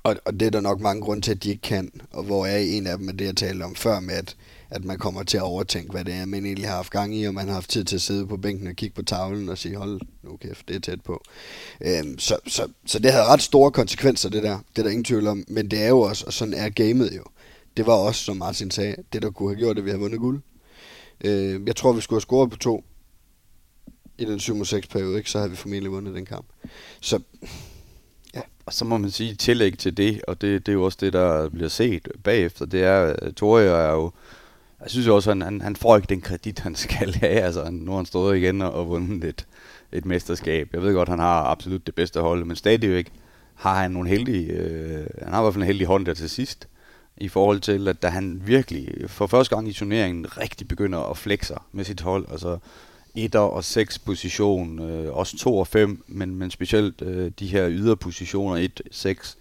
og, 0.07 0.17
og 0.25 0.41
det 0.41 0.47
er 0.47 0.51
der 0.51 0.61
nok 0.61 0.81
mange 0.81 1.03
grunde 1.03 1.23
til, 1.23 1.31
at 1.31 1.43
de 1.43 1.51
ikke 1.51 1.63
kan. 1.63 1.91
Og 2.13 2.25
hvor 2.25 2.47
er 2.47 2.59
en 2.59 2.87
af 2.87 2.99
dem, 2.99 3.09
er 3.09 3.13
det 3.13 3.25
jeg 3.25 3.37
talte 3.37 3.63
om 3.63 3.75
før, 3.75 4.01
med 4.01 4.15
at, 4.15 4.37
at 4.71 4.85
man 4.85 4.99
kommer 4.99 5.23
til 5.23 5.37
at 5.37 5.43
overtænke, 5.43 5.91
hvad 5.91 6.05
det 6.05 6.15
er, 6.15 6.25
man 6.25 6.47
egentlig 6.47 6.69
har 6.69 6.77
haft 6.77 6.93
gang 6.93 7.17
i, 7.17 7.25
og 7.25 7.35
man 7.35 7.47
har 7.47 7.55
haft 7.55 7.71
tid 7.71 7.85
til 7.85 7.97
at 7.97 8.03
sidde 8.03 8.27
på 8.27 8.37
bænken 8.37 8.67
og 8.67 8.75
kigge 8.75 8.95
på 8.95 9.03
tavlen 9.03 9.49
og 9.49 9.59
sige, 9.59 9.77
hold 9.77 10.01
nu 10.23 10.37
kæft, 10.37 10.69
det 10.69 10.77
er 10.77 10.81
tæt 10.81 11.01
på. 11.01 11.23
Øhm, 11.81 12.19
så, 12.19 12.39
så, 12.47 12.69
så 12.87 12.99
det 12.99 13.13
havde 13.13 13.25
ret 13.25 13.43
store 13.43 13.71
konsekvenser, 13.71 14.29
det 14.29 14.43
der. 14.43 14.59
Det 14.71 14.79
er 14.79 14.83
der 14.83 14.91
ingen 14.91 15.05
tvivl 15.05 15.27
om. 15.27 15.45
Men 15.49 15.71
det 15.71 15.83
er 15.83 15.89
jo 15.89 16.01
også, 16.01 16.27
og 16.27 16.33
sådan 16.33 16.55
er 16.55 16.69
gamet 16.69 17.13
jo. 17.17 17.25
Det 17.77 17.87
var 17.87 17.93
også, 17.93 18.25
som 18.25 18.37
Martin 18.37 18.71
sagde, 18.71 18.97
det 19.13 19.23
der 19.23 19.31
kunne 19.31 19.49
have 19.49 19.59
gjort, 19.59 19.79
at 19.79 19.85
vi 19.85 19.91
havde 19.91 20.01
vundet 20.01 20.21
guld. 20.21 20.43
Øh, 21.25 21.61
jeg 21.67 21.77
tror, 21.77 21.93
vi 21.93 22.01
skulle 22.01 22.17
have 22.17 22.21
scoret 22.21 22.51
på 22.51 22.57
to 22.57 22.85
i 24.19 24.25
den 24.25 24.39
7-6 24.39 24.81
periode, 24.91 25.19
ikke? 25.19 25.31
så 25.31 25.39
havde 25.39 25.51
vi 25.51 25.57
formentlig 25.57 25.93
vundet 25.93 26.15
den 26.15 26.27
kamp. 26.27 26.47
Så 27.01 27.21
og 28.67 28.73
så 28.73 28.85
må 28.85 28.99
man 28.99 29.11
sige 29.11 29.35
tillæg 29.35 29.79
til 29.79 29.97
det, 29.97 30.23
og 30.29 30.41
det, 30.41 30.67
det 30.67 30.73
er 30.73 30.77
jo 30.77 30.85
også 30.85 30.99
det, 31.01 31.13
der 31.13 31.49
bliver 31.49 31.69
set 31.69 32.09
bagefter, 32.25 32.67
det 32.67 32.83
er, 32.85 33.15
at 33.23 33.35
Torje 33.35 33.69
er 33.69 33.93
jo, 33.93 34.13
jeg 34.81 34.91
synes 34.91 35.07
jo 35.07 35.15
også, 35.15 35.31
at 35.31 35.43
han, 35.43 35.61
han 35.61 35.77
får 35.77 35.97
ikke 35.97 36.09
den 36.09 36.21
kredit, 36.21 36.59
han 36.59 36.75
skal 36.75 37.15
have. 37.15 37.41
Altså, 37.41 37.71
nu 37.71 37.91
har 37.91 37.97
han 37.97 38.07
stået 38.07 38.37
igen 38.37 38.63
og, 38.63 38.73
og 38.73 38.89
vundet 38.89 39.25
et, 39.25 39.47
et 39.93 40.05
mesterskab. 40.05 40.69
Jeg 40.73 40.83
ved 40.83 40.95
godt, 40.95 41.09
han 41.09 41.19
har 41.19 41.45
absolut 41.45 41.87
det 41.87 41.95
bedste 41.95 42.21
hold, 42.21 42.45
men 42.45 42.57
stadigvæk 42.57 43.13
har 43.55 43.83
han 43.83 43.91
nogle 43.91 44.09
heldige, 44.09 44.53
øh, 44.53 45.07
han 45.23 45.33
har 45.33 45.41
i 45.41 45.43
hvert 45.43 45.55
fald 45.55 45.63
en 45.63 45.67
heldig 45.67 45.87
hånd 45.87 46.07
der 46.07 46.15
til 46.15 46.31
sidst, 46.31 46.69
i 47.17 47.29
forhold 47.29 47.61
til, 47.61 47.89
at 47.89 48.03
da 48.03 48.09
han 48.09 48.43
virkelig 48.45 49.11
for 49.11 49.27
første 49.27 49.55
gang 49.55 49.69
i 49.69 49.73
turneringen 49.73 50.39
rigtig 50.39 50.69
begynder 50.69 50.99
at 50.99 51.17
flexe 51.17 51.55
med 51.73 51.85
sit 51.85 52.01
hold, 52.01 52.27
altså 52.31 52.59
etter 53.17 53.39
og 53.39 53.65
6 53.65 53.99
position, 53.99 54.79
øh, 54.91 55.17
også 55.17 55.39
2 55.39 55.59
og 55.59 55.67
5, 55.67 56.05
men, 56.07 56.35
men 56.37 56.51
specielt 56.51 57.03
øh, 57.03 57.31
de 57.39 57.47
her 57.47 57.71
yderpositioner 57.71 58.57
1, 58.57 58.83
6, 58.91 59.39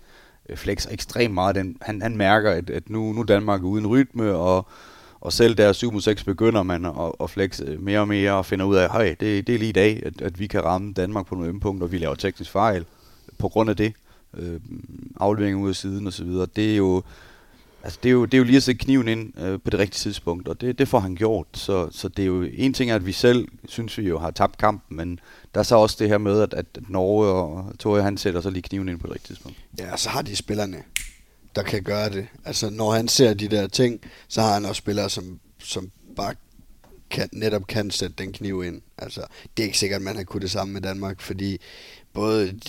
øh, 0.50 0.58
flexer 0.58 0.92
ekstremt 0.92 1.34
meget. 1.34 1.56
Den, 1.56 1.78
han, 1.82 2.02
han 2.02 2.18
mærker, 2.18 2.52
at, 2.52 2.70
at 2.70 2.90
nu, 2.90 3.14
nu 3.14 3.24
Danmark 3.24 3.62
er 3.62 3.66
uden 3.66 3.88
rytme, 3.88 4.34
og, 4.34 4.68
og 5.22 5.34
selv 5.34 5.56
der 5.56 5.74
7 5.74 6.00
6 6.00 6.24
begynder 6.24 6.64
man 6.64 6.86
at, 6.86 7.12
at 7.20 7.30
flexe 7.30 7.78
mere 7.80 8.00
og 8.00 8.08
mere, 8.08 8.34
og 8.34 8.46
finder 8.46 8.66
ud 8.66 8.76
af, 8.76 9.00
at 9.00 9.20
det, 9.20 9.48
det 9.48 9.56
er 9.56 9.60
lige 9.60 9.70
i 9.70 9.72
dag, 9.72 10.02
at, 10.06 10.22
at 10.22 10.40
vi 10.40 10.48
kan 10.48 10.64
ramme 10.64 10.94
Danmark 10.94 11.26
på 11.26 11.36
nogle 11.36 11.50
ømpunkter, 11.50 11.88
og 11.88 11.92
vi 11.92 11.98
laver 11.98 12.16
teknisk 12.16 12.52
fejl 12.52 12.86
på 13.38 13.50
grund 13.50 13.70
af 13.70 13.78
det. 13.78 13.94
Øh, 14.38 14.60
aflevering 15.20 15.58
ud 15.58 15.70
af 15.70 15.76
siden 15.76 16.08
osv. 16.08 16.30
Det 16.56 16.72
er 16.72 16.78
jo 16.78 17.04
Altså, 17.86 18.00
det 18.04 18.10
er, 18.10 18.14
jo, 18.14 18.26
det 18.26 18.34
er 18.34 18.38
jo 18.38 18.44
lige 18.44 18.58
at 18.58 18.64
sætte 18.64 18.86
kniven 18.86 19.08
ind 19.08 19.40
øh, 19.40 19.60
på 19.64 19.70
det 19.70 19.80
rigtige 19.80 20.00
tidspunkt, 20.00 20.48
og 20.48 20.62
det, 20.62 20.80
det 20.80 20.88
får 20.88 21.00
han 21.00 21.16
gjort. 21.16 21.48
Så, 21.54 21.88
så 21.92 22.08
det 22.08 22.24
er 22.24 22.28
jo 22.28 22.42
en 22.54 22.74
ting, 22.74 22.92
at 22.92 23.06
vi 23.06 23.12
selv 23.12 23.48
synes, 23.68 23.98
vi 23.98 24.08
jo 24.08 24.20
har 24.20 24.32
tabt 24.32 24.58
kampen, 24.58 24.98
men 24.98 25.20
der 25.54 25.60
er 25.60 25.64
så 25.64 25.76
også 25.76 25.96
det 26.00 26.10
her 26.10 26.18
med, 26.18 26.42
at, 26.42 26.54
at 26.54 26.66
Norge 26.90 27.28
og 27.28 27.80
Tore, 27.80 28.04
han 28.04 28.18
sætter 28.18 28.42
så 28.42 28.50
lige 28.50 28.62
kniven 28.62 28.90
ind 28.90 29.00
på 29.00 29.08
det 29.08 29.16
rigtige 29.16 29.36
tidspunkt. 29.36 29.58
Ja, 29.80 29.98
så 29.98 30.10
har 30.10 30.22
de 30.22 30.36
spillerne, 30.36 30.84
der 31.56 31.64
kan 31.64 31.84
gøre 31.84 32.10
det. 32.10 32.28
Altså, 32.46 32.70
når 32.70 32.92
han 32.92 33.08
ser 33.08 33.34
de 33.34 33.48
der 33.48 33.68
ting, 33.68 34.02
så 34.28 34.42
har 34.42 34.54
han 34.54 34.66
også 34.66 34.80
spillere, 34.80 35.10
som, 35.10 35.40
som 35.60 35.92
bare 36.16 36.34
kan, 37.10 37.30
netop 37.34 37.68
kan 37.68 37.92
sætte 37.92 38.16
den 38.18 38.32
kniv 38.32 38.64
ind. 38.64 38.82
Altså, 38.98 39.22
det 39.58 39.64
er 39.64 39.68
ikke 39.68 39.78
sikkert, 39.78 40.00
at 40.00 40.06
man 40.06 40.16
har 40.16 40.24
kunnet 40.24 40.42
det 40.42 40.52
samme 40.52 40.74
med 40.74 40.82
Danmark, 40.82 41.22
fordi 41.22 41.58
både 42.16 42.60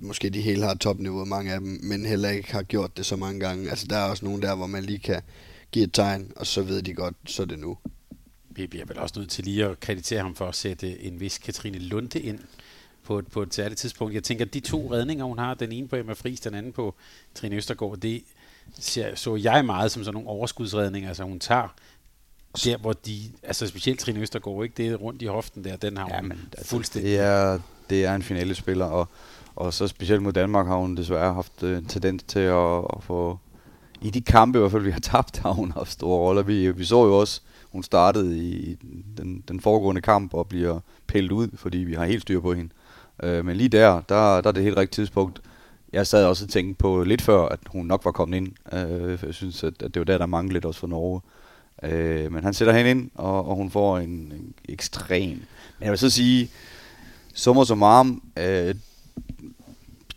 måske 0.00 0.30
de 0.30 0.40
hele 0.40 0.62
har 0.62 0.74
topniveau, 0.74 1.24
mange 1.24 1.52
af 1.52 1.60
dem, 1.60 1.80
men 1.82 2.04
heller 2.06 2.28
ikke 2.28 2.52
har 2.52 2.62
gjort 2.62 2.96
det 2.96 3.06
så 3.06 3.16
mange 3.16 3.40
gange. 3.40 3.70
Altså, 3.70 3.86
der 3.86 3.96
er 3.96 4.10
også 4.10 4.24
nogen 4.24 4.42
der, 4.42 4.54
hvor 4.54 4.66
man 4.66 4.84
lige 4.84 4.98
kan 4.98 5.22
give 5.72 5.84
et 5.84 5.92
tegn, 5.92 6.32
og 6.36 6.46
så 6.46 6.62
ved 6.62 6.82
de 6.82 6.94
godt, 6.94 7.14
så 7.26 7.42
er 7.42 7.46
det 7.46 7.58
nu. 7.58 7.78
Vi 8.50 8.66
bliver 8.66 8.84
vel 8.84 8.98
også 8.98 9.18
nødt 9.18 9.30
til 9.30 9.44
lige 9.44 9.64
at 9.64 9.80
kreditere 9.80 10.22
ham 10.22 10.34
for 10.34 10.46
at 10.46 10.54
sætte 10.54 11.02
en 11.02 11.20
vis 11.20 11.38
Katrine 11.38 11.78
Lunde 11.78 12.20
ind 12.20 12.38
på 13.04 13.18
et, 13.18 13.26
på 13.26 13.42
et 13.42 13.54
særligt 13.54 13.80
tidspunkt. 13.80 14.14
Jeg 14.14 14.24
tænker, 14.24 14.44
at 14.44 14.54
de 14.54 14.60
to 14.60 14.92
redninger, 14.92 15.24
hun 15.24 15.38
har, 15.38 15.54
den 15.54 15.72
ene 15.72 15.88
på 15.88 15.96
Emma 15.96 16.12
Friis, 16.12 16.40
den 16.40 16.54
anden 16.54 16.72
på 16.72 16.94
Trine 17.34 17.56
Østergaard, 17.56 17.96
det 17.96 18.22
så 19.14 19.36
jeg 19.42 19.64
meget 19.64 19.90
som 19.90 20.04
sådan 20.04 20.14
nogle 20.14 20.28
overskudsredninger, 20.28 21.08
altså 21.08 21.24
hun 21.24 21.40
tager 21.40 21.74
der, 22.64 22.76
hvor 22.76 22.92
de, 22.92 23.20
altså 23.42 23.66
specielt 23.66 24.00
Trine 24.00 24.20
Østergaard, 24.20 24.64
ikke? 24.64 24.74
det 24.76 24.88
er 24.88 24.94
rundt 24.94 25.22
i 25.22 25.26
hoften 25.26 25.64
der, 25.64 25.76
den 25.76 25.96
har 25.96 26.08
ja, 26.08 26.20
hun 26.20 26.28
men, 26.28 26.48
altså, 26.52 26.70
fuldstændig. 26.70 27.10
Det 27.10 27.18
er, 27.18 27.58
det 27.90 28.04
er 28.04 28.14
en 28.14 28.22
finalespiller, 28.22 28.84
og, 28.84 29.08
og 29.56 29.72
så 29.72 29.88
specielt 29.88 30.22
mod 30.22 30.32
Danmark 30.32 30.66
har 30.66 30.76
hun 30.76 30.96
desværre 30.96 31.34
haft 31.34 31.62
øh, 31.62 31.78
en 31.78 31.84
tendens 31.84 32.22
til 32.22 32.40
at, 32.40 32.78
at 32.78 33.02
få, 33.02 33.38
i 34.00 34.10
de 34.10 34.20
kampe 34.20 34.58
i 34.58 34.60
hvert 34.60 34.72
fald, 34.72 34.82
vi 34.82 34.90
har 34.90 35.00
tabt, 35.00 35.38
har 35.38 35.52
hun 35.52 35.72
haft 35.72 35.92
store 35.92 36.18
roller. 36.18 36.42
Vi, 36.42 36.70
vi 36.70 36.84
så 36.84 37.04
jo 37.04 37.18
også, 37.18 37.40
hun 37.72 37.82
startede 37.82 38.38
i 38.38 38.76
den, 39.16 39.44
den 39.48 39.60
foregående 39.60 40.00
kamp 40.00 40.34
og 40.34 40.46
bliver 40.48 40.80
pillet 41.06 41.32
ud, 41.32 41.48
fordi 41.54 41.78
vi 41.78 41.94
har 41.94 42.04
helt 42.04 42.22
styr 42.22 42.40
på 42.40 42.54
hende. 42.54 42.70
Øh, 43.22 43.44
men 43.44 43.56
lige 43.56 43.68
der, 43.68 44.00
der, 44.08 44.40
der 44.40 44.48
er 44.48 44.52
det 44.52 44.62
helt 44.62 44.76
rigtigt 44.76 44.94
tidspunkt. 44.94 45.40
Jeg 45.92 46.06
sad 46.06 46.24
også 46.24 46.44
og 46.44 46.50
tænkte 46.50 46.78
på 46.78 47.04
lidt 47.04 47.22
før, 47.22 47.46
at 47.46 47.58
hun 47.66 47.86
nok 47.86 48.04
var 48.04 48.10
kommet 48.12 48.36
ind. 48.36 48.48
Øh, 48.72 49.18
jeg 49.26 49.34
synes, 49.34 49.64
at, 49.64 49.82
at 49.82 49.94
det 49.94 50.00
var 50.00 50.04
der, 50.04 50.18
der 50.18 50.26
manglede 50.26 50.52
lidt 50.52 50.64
også 50.64 50.80
for 50.80 50.86
Norge. 50.86 51.20
Øh, 51.82 52.32
men 52.32 52.44
han 52.44 52.54
sætter 52.54 52.74
hende 52.74 52.90
ind, 52.90 53.10
og, 53.14 53.48
og 53.48 53.56
hun 53.56 53.70
får 53.70 53.98
en, 53.98 54.10
en 54.10 54.54
ekstrem... 54.68 55.28
Men 55.78 55.84
jeg 55.84 55.90
vil 55.90 55.98
så 55.98 56.10
sige, 56.10 56.50
summer 57.34 57.64
som 57.64 57.82
arm, 57.82 58.22
øh, 58.36 58.74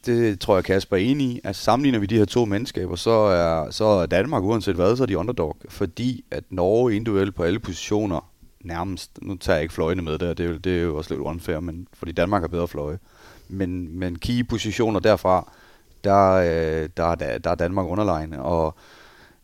det 0.05 0.39
tror 0.39 0.55
jeg 0.55 0.63
Kasper 0.63 0.97
er 0.97 1.01
enig 1.01 1.27
i. 1.27 1.41
Altså 1.43 1.63
sammenligner 1.63 1.99
vi 1.99 2.05
de 2.05 2.17
her 2.17 2.25
to 2.25 2.45
mandskaber, 2.45 2.95
så 2.95 3.11
er, 3.11 3.71
så 3.71 3.85
er 3.85 4.05
Danmark 4.05 4.43
uanset 4.43 4.75
hvad, 4.75 4.95
så 4.95 5.03
er 5.03 5.07
de 5.07 5.17
underdog. 5.17 5.57
Fordi 5.69 6.23
at 6.31 6.43
Norge 6.49 6.95
individuelt 6.95 7.35
på 7.35 7.43
alle 7.43 7.59
positioner 7.59 8.29
nærmest, 8.61 9.11
nu 9.21 9.35
tager 9.35 9.55
jeg 9.55 9.63
ikke 9.63 9.73
fløjene 9.73 10.01
med 10.01 10.17
der, 10.17 10.33
det 10.33 10.45
er, 10.45 10.49
jo, 10.49 10.57
det 10.57 10.77
er 10.77 10.81
jo 10.81 10.97
også 10.97 11.13
lidt 11.13 11.21
unfair, 11.21 11.59
men 11.59 11.87
fordi 11.93 12.11
Danmark 12.11 12.41
har 12.41 12.47
bedre 12.47 12.67
fløje. 12.67 12.99
Men, 13.47 13.99
men 13.99 14.19
key 14.19 14.47
positioner 14.47 14.99
derfra, 14.99 15.51
der, 16.03 16.31
øh, 16.33 16.89
der, 16.97 17.15
der, 17.15 17.37
der 17.37 17.49
er 17.49 17.55
Danmark 17.55 17.87
underlegne, 17.87 18.41
og 18.41 18.75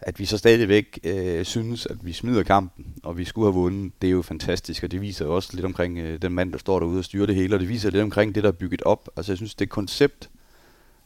at 0.01 0.19
vi 0.19 0.25
så 0.25 0.37
stadigvæk 0.37 0.99
øh, 1.03 1.45
synes, 1.45 1.85
at 1.85 1.97
vi 2.01 2.13
smider 2.13 2.43
kampen, 2.43 2.85
og 3.03 3.17
vi 3.17 3.25
skulle 3.25 3.45
have 3.45 3.53
vundet, 3.53 3.91
det 4.01 4.07
er 4.07 4.11
jo 4.11 4.21
fantastisk, 4.21 4.83
og 4.83 4.91
det 4.91 5.01
viser 5.01 5.25
også 5.25 5.49
lidt 5.53 5.65
omkring 5.65 5.97
øh, 5.97 6.21
den 6.21 6.33
mand, 6.33 6.51
der 6.51 6.57
står 6.57 6.79
derude 6.79 6.99
og 6.99 7.05
styrer 7.05 7.25
det 7.25 7.35
hele, 7.35 7.55
og 7.55 7.59
det 7.59 7.69
viser 7.69 7.89
lidt 7.89 8.03
omkring 8.03 8.35
det, 8.35 8.43
der 8.43 8.49
er 8.49 8.53
bygget 8.53 8.81
op. 8.81 9.09
Altså 9.17 9.31
jeg 9.31 9.37
synes, 9.37 9.55
det 9.55 9.69
koncept, 9.69 10.29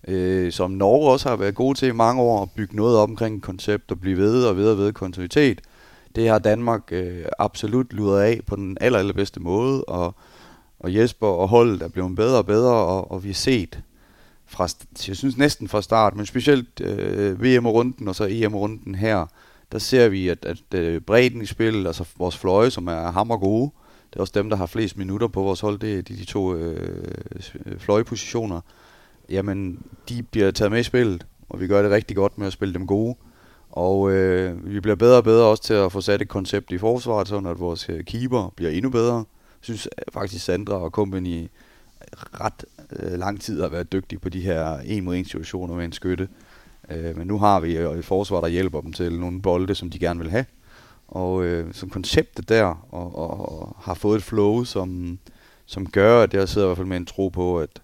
øh, 0.08 0.52
som 0.52 0.72
Norge 0.72 1.12
også 1.12 1.30
har 1.30 1.36
været 1.36 1.56
gode 1.56 1.78
til 1.78 1.88
i 1.88 1.92
mange 1.92 2.22
år, 2.22 2.42
at 2.42 2.52
bygge 2.52 2.76
noget 2.76 2.98
op 2.98 3.10
omkring 3.10 3.42
koncept 3.42 3.92
og 3.92 4.00
blive 4.00 4.18
ved 4.18 4.46
og 4.46 4.58
ved 4.58 4.72
og 4.72 4.78
ved 4.78 4.94
kontinuitet, 4.94 5.62
det 6.16 6.30
har 6.30 6.40
Danmark 6.40 6.82
øh, 6.92 7.26
absolut 7.40 7.94
luret 7.94 8.22
af 8.22 8.42
på 8.48 8.56
den 8.56 8.78
aller, 8.82 9.00
allerbedste 9.00 9.40
måde, 9.40 9.84
og, 9.84 10.16
og 10.80 10.96
Jesper 10.96 11.28
og 11.28 11.48
holdet 11.48 11.82
er 11.82 11.88
blevet 11.88 12.16
bedre 12.16 12.38
og 12.38 12.46
bedre, 12.46 12.74
og, 12.74 13.12
og 13.12 13.24
vi 13.24 13.30
har 13.30 13.34
set 13.34 13.80
fra, 14.54 14.68
jeg 15.08 15.16
synes 15.16 15.38
næsten 15.38 15.68
fra 15.68 15.82
start, 15.82 16.16
men 16.16 16.26
specielt 16.26 16.82
øh, 16.82 17.44
VM-runden 17.44 18.08
og 18.08 18.16
så 18.16 18.28
EM-runden 18.30 18.96
her, 18.96 19.26
der 19.72 19.80
ser 19.80 20.10
vi, 20.10 20.30
at, 20.30 20.46
at 20.46 20.80
øh, 20.80 21.02
bredden 21.02 21.42
i 21.42 21.46
spillet, 21.46 21.88
altså 21.88 22.04
vores 22.18 22.38
fløje, 22.38 22.72
som 22.72 22.88
er 22.88 23.12
hammer 23.12 23.38
gode, 23.38 23.72
det 24.10 24.18
er 24.18 24.22
også 24.22 24.34
dem, 24.36 24.50
der 24.50 24.58
har 24.58 24.66
flest 24.66 24.98
minutter 24.98 25.28
på 25.28 25.44
vores 25.44 25.60
hold, 25.60 25.80
det 25.80 25.98
er 25.98 26.02
de, 26.02 26.16
de 26.16 26.26
to 26.26 26.56
øh, 26.56 27.04
øh, 27.66 27.80
fløjepositioner, 27.80 28.62
jamen 29.30 29.80
de 30.10 30.24
bliver 30.24 30.52
taget 30.52 30.72
med 30.72 30.80
i 30.80 30.84
spillet, 30.84 31.26
og 31.50 31.60
vi 31.60 31.68
gør 31.68 31.82
det 31.82 31.92
rigtig 31.92 32.16
godt 32.16 32.38
med 32.38 32.48
at 32.48 32.54
spille 32.54 32.74
dem 32.74 32.88
gode. 32.88 33.16
Og 33.72 34.12
øh, 34.12 34.74
vi 34.74 34.80
bliver 34.80 34.96
bedre 34.96 35.18
og 35.18 35.24
bedre 35.24 35.46
også 35.46 35.64
til 35.64 35.74
at 35.74 35.92
få 35.92 36.02
sat 36.02 36.22
et 36.22 36.28
koncept 36.28 36.72
i 36.72 36.78
forsvaret, 36.78 37.28
sådan 37.28 37.50
at 37.50 37.60
vores 37.60 37.90
øh, 37.90 38.04
keeper 38.04 38.54
bliver 38.56 38.72
endnu 38.72 38.90
bedre. 38.90 39.16
Jeg 39.16 39.26
synes 39.62 39.88
øh, 39.98 40.14
faktisk 40.14 40.46
Sandra 40.46 40.76
og 40.76 40.90
company 40.90 41.48
ret 42.42 42.66
øh, 43.00 43.20
lang 43.20 43.42
tid 43.42 43.62
har 43.62 43.68
været 43.68 43.92
dygtig 43.92 44.22
på 44.22 44.30
de 44.30 44.42
her 44.42 44.78
en 44.78 45.04
mod 45.04 45.16
en 45.16 45.26
situationer 45.26 45.76
med 45.76 45.86
en 45.86 45.92
skytte. 45.92 46.28
Øh, 46.90 47.18
men 47.18 47.28
nu 47.28 47.38
har 47.38 47.60
vi 47.60 47.78
øh, 47.78 47.98
et 47.98 48.06
forsvar, 48.06 48.42
der 48.42 48.48
hjælper 48.48 48.82
dem 48.82 48.94
til 48.94 49.20
nogle 49.20 49.42
bolde, 49.42 49.76
som 49.76 49.90
de 49.90 50.00
gerne 50.00 50.20
vil 50.20 50.32
have. 50.32 50.46
Og 51.08 51.44
øh, 51.44 51.74
som 51.74 51.90
konceptet 51.90 52.50
der, 52.50 52.88
og, 52.92 53.16
og, 53.16 53.60
og 53.60 53.76
har 53.80 53.94
fået 53.94 54.18
et 54.18 54.24
flow, 54.24 54.64
som, 54.64 55.20
som 55.66 55.90
gør, 55.90 56.24
at 56.24 56.34
jeg 56.34 56.50
sidder 56.50 56.68
i 56.68 56.70
hvert 56.70 56.78
fald 56.78 56.88
med 56.88 56.98
en 56.98 57.06
tro 57.06 57.30
på, 57.30 57.60
at, 57.60 57.82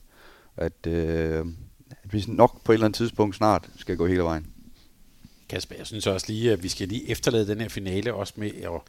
at, 0.57 0.87
øh, 0.87 1.45
at 1.89 2.13
vi 2.13 2.23
nok 2.27 2.63
på 2.63 2.71
et 2.71 2.73
eller 2.73 2.85
andet 2.85 2.97
tidspunkt 2.97 3.35
snart 3.35 3.69
skal 3.75 3.97
gå 3.97 4.07
hele 4.07 4.23
vejen. 4.23 4.47
Kasper, 5.49 5.75
jeg 5.77 5.87
synes 5.87 6.07
også 6.07 6.25
lige, 6.29 6.51
at 6.51 6.63
vi 6.63 6.67
skal 6.67 6.87
lige 6.87 7.09
efterlade 7.09 7.47
den 7.47 7.61
her 7.61 7.69
finale 7.69 8.13
også 8.13 8.33
med 8.35 8.47
at 8.47 8.81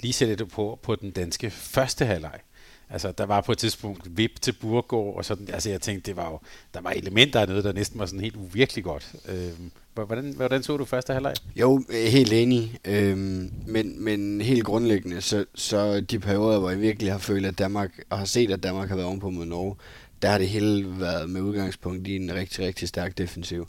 lige 0.00 0.12
sætte 0.12 0.36
det 0.36 0.48
på, 0.48 0.78
på 0.82 0.96
den 0.96 1.10
danske 1.10 1.50
første 1.50 2.04
halvleg. 2.04 2.40
Altså, 2.90 3.12
der 3.12 3.26
var 3.26 3.40
på 3.40 3.52
et 3.52 3.58
tidspunkt 3.58 4.16
vip 4.16 4.40
til 4.40 4.52
Burgård, 4.52 5.16
og 5.16 5.24
sådan, 5.24 5.48
altså 5.52 5.70
jeg 5.70 5.80
tænkte, 5.80 6.06
det 6.06 6.16
var 6.16 6.30
jo, 6.30 6.38
der 6.74 6.80
var 6.80 6.90
elementer 6.90 7.40
af 7.40 7.48
noget, 7.48 7.64
der 7.64 7.72
næsten 7.72 7.98
var 7.98 8.06
sådan 8.06 8.20
helt 8.20 8.36
uvirkelig 8.36 8.84
godt. 8.84 9.14
Øhm, 9.28 9.70
hvordan, 9.94 10.32
hvordan 10.36 10.62
så 10.62 10.76
du 10.76 10.84
første 10.84 11.12
halvleg? 11.12 11.34
Jo, 11.56 11.82
øh, 11.88 12.04
helt 12.04 12.32
enig. 12.32 12.78
Øhm, 12.84 13.52
men, 13.66 14.04
men 14.04 14.40
helt 14.40 14.64
grundlæggende, 14.64 15.20
så, 15.20 15.44
så 15.54 16.00
de 16.00 16.18
perioder, 16.18 16.58
hvor 16.58 16.70
jeg 16.70 16.80
virkelig 16.80 17.12
har 17.12 17.18
følt, 17.18 17.46
at 17.46 17.58
Danmark, 17.58 18.00
og 18.10 18.18
har 18.18 18.24
set, 18.24 18.50
at 18.50 18.62
Danmark 18.62 18.88
har 18.88 18.96
været 18.96 19.08
ovenpå 19.08 19.30
mod 19.30 19.46
Norge, 19.46 19.76
der 20.22 20.28
har 20.28 20.38
det 20.38 20.48
hele 20.48 21.00
været 21.00 21.30
med 21.30 21.40
udgangspunkt 21.40 22.08
i 22.08 22.16
en 22.16 22.34
rigtig, 22.34 22.66
rigtig 22.66 22.88
stærk 22.88 23.18
defensiv. 23.18 23.68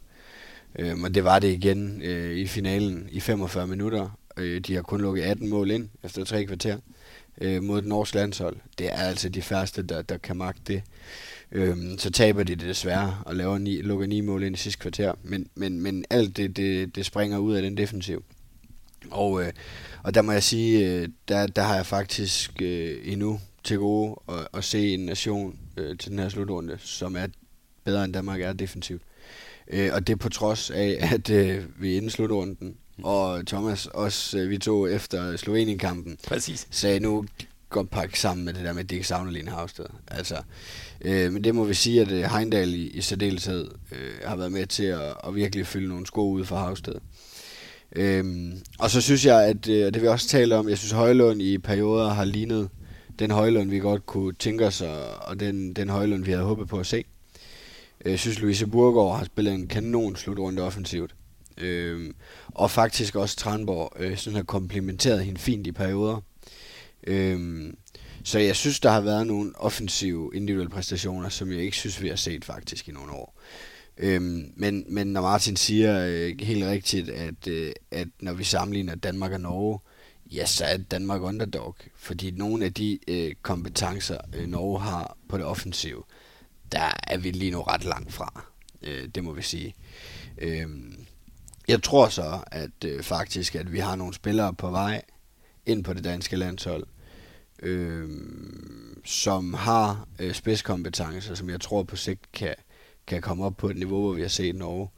Øhm, 0.80 1.04
og 1.04 1.16
det 1.16 1.24
var 1.24 1.40
det 1.40 1.48
igen 1.48 2.02
øh, 2.02 2.38
i 2.38 2.48
finalen 2.48 3.08
i 3.12 3.20
45 3.20 3.68
minutter. 3.68 4.20
Øh, 4.38 4.62
de 4.62 4.76
har 4.76 4.82
kun 4.82 5.02
lukket 5.02 5.24
18 5.24 5.50
mål 5.50 5.72
ind 5.72 5.90
efter 6.04 6.26
tre 6.26 6.46
kvarter 6.46 6.78
øh, 7.42 7.64
mod 7.64 7.82
det 7.82 7.90
norsk 7.90 8.16
landshold. 8.16 8.58
Det 8.78 8.88
er 8.88 8.98
altså 8.98 9.30
de 9.30 9.42
færreste, 9.42 9.82
der, 9.82 10.02
der 10.02 10.18
kan 10.18 10.38
magte 10.38 10.74
det. 10.74 10.84
Øhm, 11.52 11.98
så 11.98 12.12
taber 12.12 12.44
de 12.44 12.56
det 12.56 12.68
desværre 12.68 13.22
og 13.26 13.36
laver 13.36 13.58
ni, 13.58 13.82
lukker 13.82 14.08
ni 14.08 14.22
mål 14.22 14.44
ind 14.44 14.56
i 14.56 14.60
sidste 14.60 14.80
kvarter. 14.80 15.14
Men, 15.24 15.48
men, 15.56 15.82
men 15.82 16.06
alt 16.10 16.38
det, 16.38 16.58
det, 16.58 16.96
det 16.96 17.06
springer 17.06 17.38
ud 17.38 17.56
af 17.56 17.62
den 17.62 17.78
defensiv. 17.78 18.24
Og, 19.12 19.44
øh, 19.44 19.54
og 20.04 20.14
der 20.14 20.22
må 20.22 20.32
jeg 20.32 20.44
sige, 20.44 20.88
øh, 20.88 21.10
der, 21.28 21.48
der 21.48 21.62
har 21.62 21.76
jeg 21.76 21.86
faktisk 21.86 22.62
øh, 22.62 22.98
endnu 23.04 23.40
til 23.64 23.78
gode 23.78 24.16
at, 24.30 24.48
at 24.54 24.64
se 24.64 24.94
en 24.94 25.00
nation 25.00 25.60
øh, 25.78 25.98
til 25.98 26.12
den 26.12 26.20
her 26.20 26.30
slutrunde, 26.30 26.78
som 26.80 27.16
er 27.16 27.28
bedre 27.84 28.06
end 28.06 28.14
Danmark 28.14 28.42
er 28.42 28.54
defensivt. 28.54 29.02
Øh, 29.68 29.90
og 29.94 30.08
det 30.08 30.20
på 30.20 30.30
trods 30.30 30.70
af, 30.70 30.98
at 31.16 31.30
øh, 31.30 31.64
vi 31.80 31.96
inden 31.96 32.10
slutrunden 32.10 32.78
og 33.04 33.48
Thomas, 33.48 33.86
også 33.86 34.40
øh, 34.40 34.50
vi 34.50 34.58
to 34.58 34.88
efter 34.88 35.38
Slovenien-kampen, 35.38 36.18
Præcis. 36.28 36.68
sagde 36.72 37.00
nu 37.00 37.26
godt 37.70 37.90
pakke 37.90 38.20
sammen 38.20 38.46
med 38.46 38.54
det 38.54 38.64
der 38.64 38.74
med, 38.74 38.84
at 38.84 38.90
det 38.90 38.96
ikke 38.96 39.08
savner 39.08 39.32
Line 39.32 39.52
Havsted. 39.52 39.86
Altså, 40.08 40.36
øh, 41.02 41.34
men 41.34 41.44
det 41.44 41.56
må 41.56 41.64
vi 41.64 41.74
sige, 41.74 42.02
at 42.02 42.12
øh, 42.12 42.24
Heindal 42.24 42.74
i, 42.74 42.88
i 42.88 43.02
særdeleshed 43.02 43.68
øh, 43.92 44.12
har 44.26 44.36
været 44.36 44.52
med 44.52 44.66
til 44.66 44.84
at, 44.84 45.14
at 45.28 45.36
virkelig 45.36 45.68
fylde 45.68 45.88
nogle 45.88 46.06
sko 46.06 46.32
ud 46.32 46.46
for 46.46 46.56
Havsted. 46.56 46.96
Øhm, 47.96 48.62
og 48.80 48.90
så 48.90 49.02
synes 49.02 49.26
jeg, 49.26 49.46
at 49.46 49.70
øh, 49.70 49.94
det 49.94 50.02
jeg 50.02 50.12
også 50.12 50.28
tale 50.28 50.56
om, 50.56 50.70
jeg 50.70 50.78
synes 50.78 50.92
Højlund 50.92 51.42
i 51.42 51.58
perioder 51.58 52.10
har 52.10 52.26
lignet 52.26 52.70
den 53.20 53.32
Højlund, 53.32 53.70
vi 53.70 53.80
godt 53.80 54.06
kunne 54.06 54.34
tænke 54.34 54.66
os, 54.68 54.82
og, 54.82 54.98
og 55.22 55.40
den, 55.40 55.74
den 55.74 55.90
Højlund, 55.90 56.24
vi 56.24 56.32
havde 56.32 56.44
håbet 56.44 56.68
på 56.68 56.80
at 56.80 56.86
se. 56.86 57.04
Jeg 58.06 58.20
synes, 58.20 58.40
Louise 58.40 58.68
Burgård 58.68 59.18
har 59.18 59.26
spillet 59.26 59.54
en 59.54 59.68
kanon 59.68 60.16
slutrunde 60.16 60.62
offensivt. 60.62 61.16
Øh, 61.58 62.14
og 62.48 62.72
faktisk 62.72 63.16
også 63.16 63.36
Tranborg 63.36 63.94
øh, 64.00 64.18
sådan 64.18 64.36
har 64.36 64.44
komplementeret 64.44 65.26
hende 65.26 65.40
fint 65.40 65.68
i 65.68 65.72
perioder. 65.72 66.22
Øh, 67.08 67.74
så 68.24 68.40
jeg 68.40 68.56
synes, 68.56 68.80
der 68.80 68.90
har 68.90 69.02
været 69.02 69.28
nogle 69.28 69.52
offensive 69.56 70.32
individuelle 70.34 70.70
præstationer, 70.70 71.30
som 71.30 71.52
jeg 71.52 71.60
ikke 71.60 71.78
synes, 71.78 72.02
vi 72.02 72.08
har 72.08 72.16
set 72.16 72.46
faktisk 72.46 72.90
i 72.90 72.92
nogle 72.92 73.12
år. 73.12 73.42
Øhm, 73.98 74.52
men, 74.56 74.86
men 74.88 75.08
når 75.08 75.22
Martin 75.22 75.56
siger 75.56 76.06
øh, 76.08 76.40
helt 76.40 76.66
rigtigt, 76.66 77.10
at, 77.10 77.48
øh, 77.48 77.72
at 77.92 78.08
når 78.20 78.34
vi 78.34 78.44
sammenligner 78.44 78.96
Danmark 78.96 79.32
og 79.32 79.42
Norge, 79.42 79.80
ja, 80.32 80.46
så 80.46 80.66
er 80.66 80.78
Danmark 80.78 81.22
underdog. 81.22 81.76
Fordi 81.96 82.32
nogle 82.32 82.66
af 82.66 82.74
de 82.74 83.00
øh, 83.08 83.36
kompetencer, 83.42 84.18
øh, 84.36 84.48
Norge 84.48 84.80
har 84.80 85.18
på 85.30 85.38
det 85.38 85.46
offensive, 85.46 86.04
der 86.72 86.92
er 87.04 87.18
vi 87.18 87.32
lige 87.32 87.52
nu 87.52 87.62
ret 87.62 87.84
langt 87.84 88.14
fra. 88.14 88.46
Øh, 88.82 89.08
det 89.16 89.24
må 89.24 89.34
vi 89.34 89.42
sige. 89.42 89.76
Øhm, 90.38 91.07
jeg 91.68 91.84
tror 91.84 92.10
så, 92.10 92.40
at 92.52 92.84
øh, 92.86 93.04
faktisk, 93.04 93.56
at 93.56 93.74
vi 93.74 93.80
har 93.80 93.96
nogle 93.96 94.14
spillere 94.14 94.54
på 94.54 94.70
vej 94.70 95.02
ind 95.66 95.84
på 95.84 95.94
det 95.94 96.04
danske 96.04 96.36
landshold, 96.36 96.84
øh, 97.62 98.10
som 99.06 99.54
har 99.54 100.08
øh, 100.20 100.34
spidskompetencer, 100.34 101.36
som 101.36 101.50
jeg 101.50 101.62
tror 101.62 101.84
på 101.84 101.96
sigt 101.96 102.32
kan, 102.32 102.56
kan 103.08 103.22
komme 103.22 103.46
op 103.46 103.58
på 103.58 103.70
et 103.70 103.78
niveau, 103.78 104.02
hvor 104.02 104.14
vi 104.14 104.22
har 104.22 104.28
set 104.28 104.56
Norge. 104.56 104.90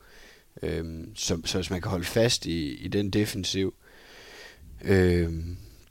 Øh, 0.62 1.08
så, 1.16 1.42
så 1.46 1.58
hvis 1.58 1.70
man 1.70 1.82
kan 1.82 1.92
holde 1.92 2.06
fast 2.06 2.46
i, 2.46 2.76
i 2.76 2.88
den 2.88 3.10
defensiv, 3.10 3.74
øh, 4.82 5.34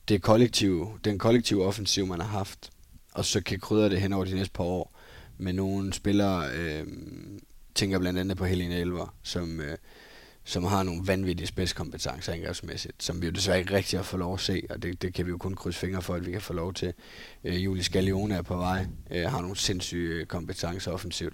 det 0.08 0.22
kollektive, 0.22 0.98
den 1.04 1.18
kollektive 1.18 1.64
offensiv, 1.64 2.06
man 2.06 2.20
har 2.20 2.28
haft, 2.28 2.70
og 3.12 3.24
så 3.24 3.40
kan 3.40 3.60
krydre 3.60 3.90
det 3.90 4.00
hen 4.00 4.12
over 4.12 4.24
de 4.24 4.34
næste 4.34 4.52
par 4.52 4.64
år 4.64 4.94
med 5.38 5.52
nogle 5.52 5.92
spillere, 5.92 6.50
øh, 6.54 6.86
tænker 7.74 7.98
blandt 7.98 8.18
andet 8.18 8.36
på 8.36 8.44
Helene 8.44 8.76
Elver, 8.76 9.14
som, 9.22 9.60
øh, 9.60 9.78
som 10.48 10.64
har 10.64 10.82
nogle 10.82 11.06
vanvittige 11.06 11.46
spidskompetencer 11.46 12.32
angrebsmæssigt, 12.32 13.02
som 13.02 13.22
vi 13.22 13.26
jo 13.26 13.32
desværre 13.32 13.58
ikke 13.58 13.74
rigtig 13.74 13.98
har 13.98 14.04
fået 14.04 14.18
lov 14.18 14.34
at 14.34 14.40
se, 14.40 14.62
og 14.70 14.82
det, 14.82 15.02
det 15.02 15.14
kan 15.14 15.26
vi 15.26 15.30
jo 15.30 15.38
kun 15.38 15.54
krydse 15.54 15.78
fingre 15.78 16.02
for, 16.02 16.14
at 16.14 16.26
vi 16.26 16.32
kan 16.32 16.40
få 16.40 16.52
lov 16.52 16.74
til. 16.74 16.92
Øh, 17.44 17.64
Julie 17.64 17.84
Scalione 17.84 18.34
er 18.34 18.42
på 18.42 18.56
vej, 18.56 18.86
øh, 19.10 19.30
har 19.30 19.40
nogle 19.40 19.56
sindssyge 19.56 20.24
kompetencer 20.24 20.92
offensivt. 20.92 21.32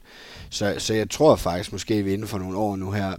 Så, 0.51 0.75
så 0.79 0.95
jeg 0.95 1.11
tror 1.11 1.37
faktisk, 1.37 1.73
måske 1.73 2.03
vi 2.03 2.12
inden 2.12 2.29
for 2.29 2.39
nogle 2.39 2.59
år 2.59 2.77
nu 2.77 2.91
her, 2.91 3.17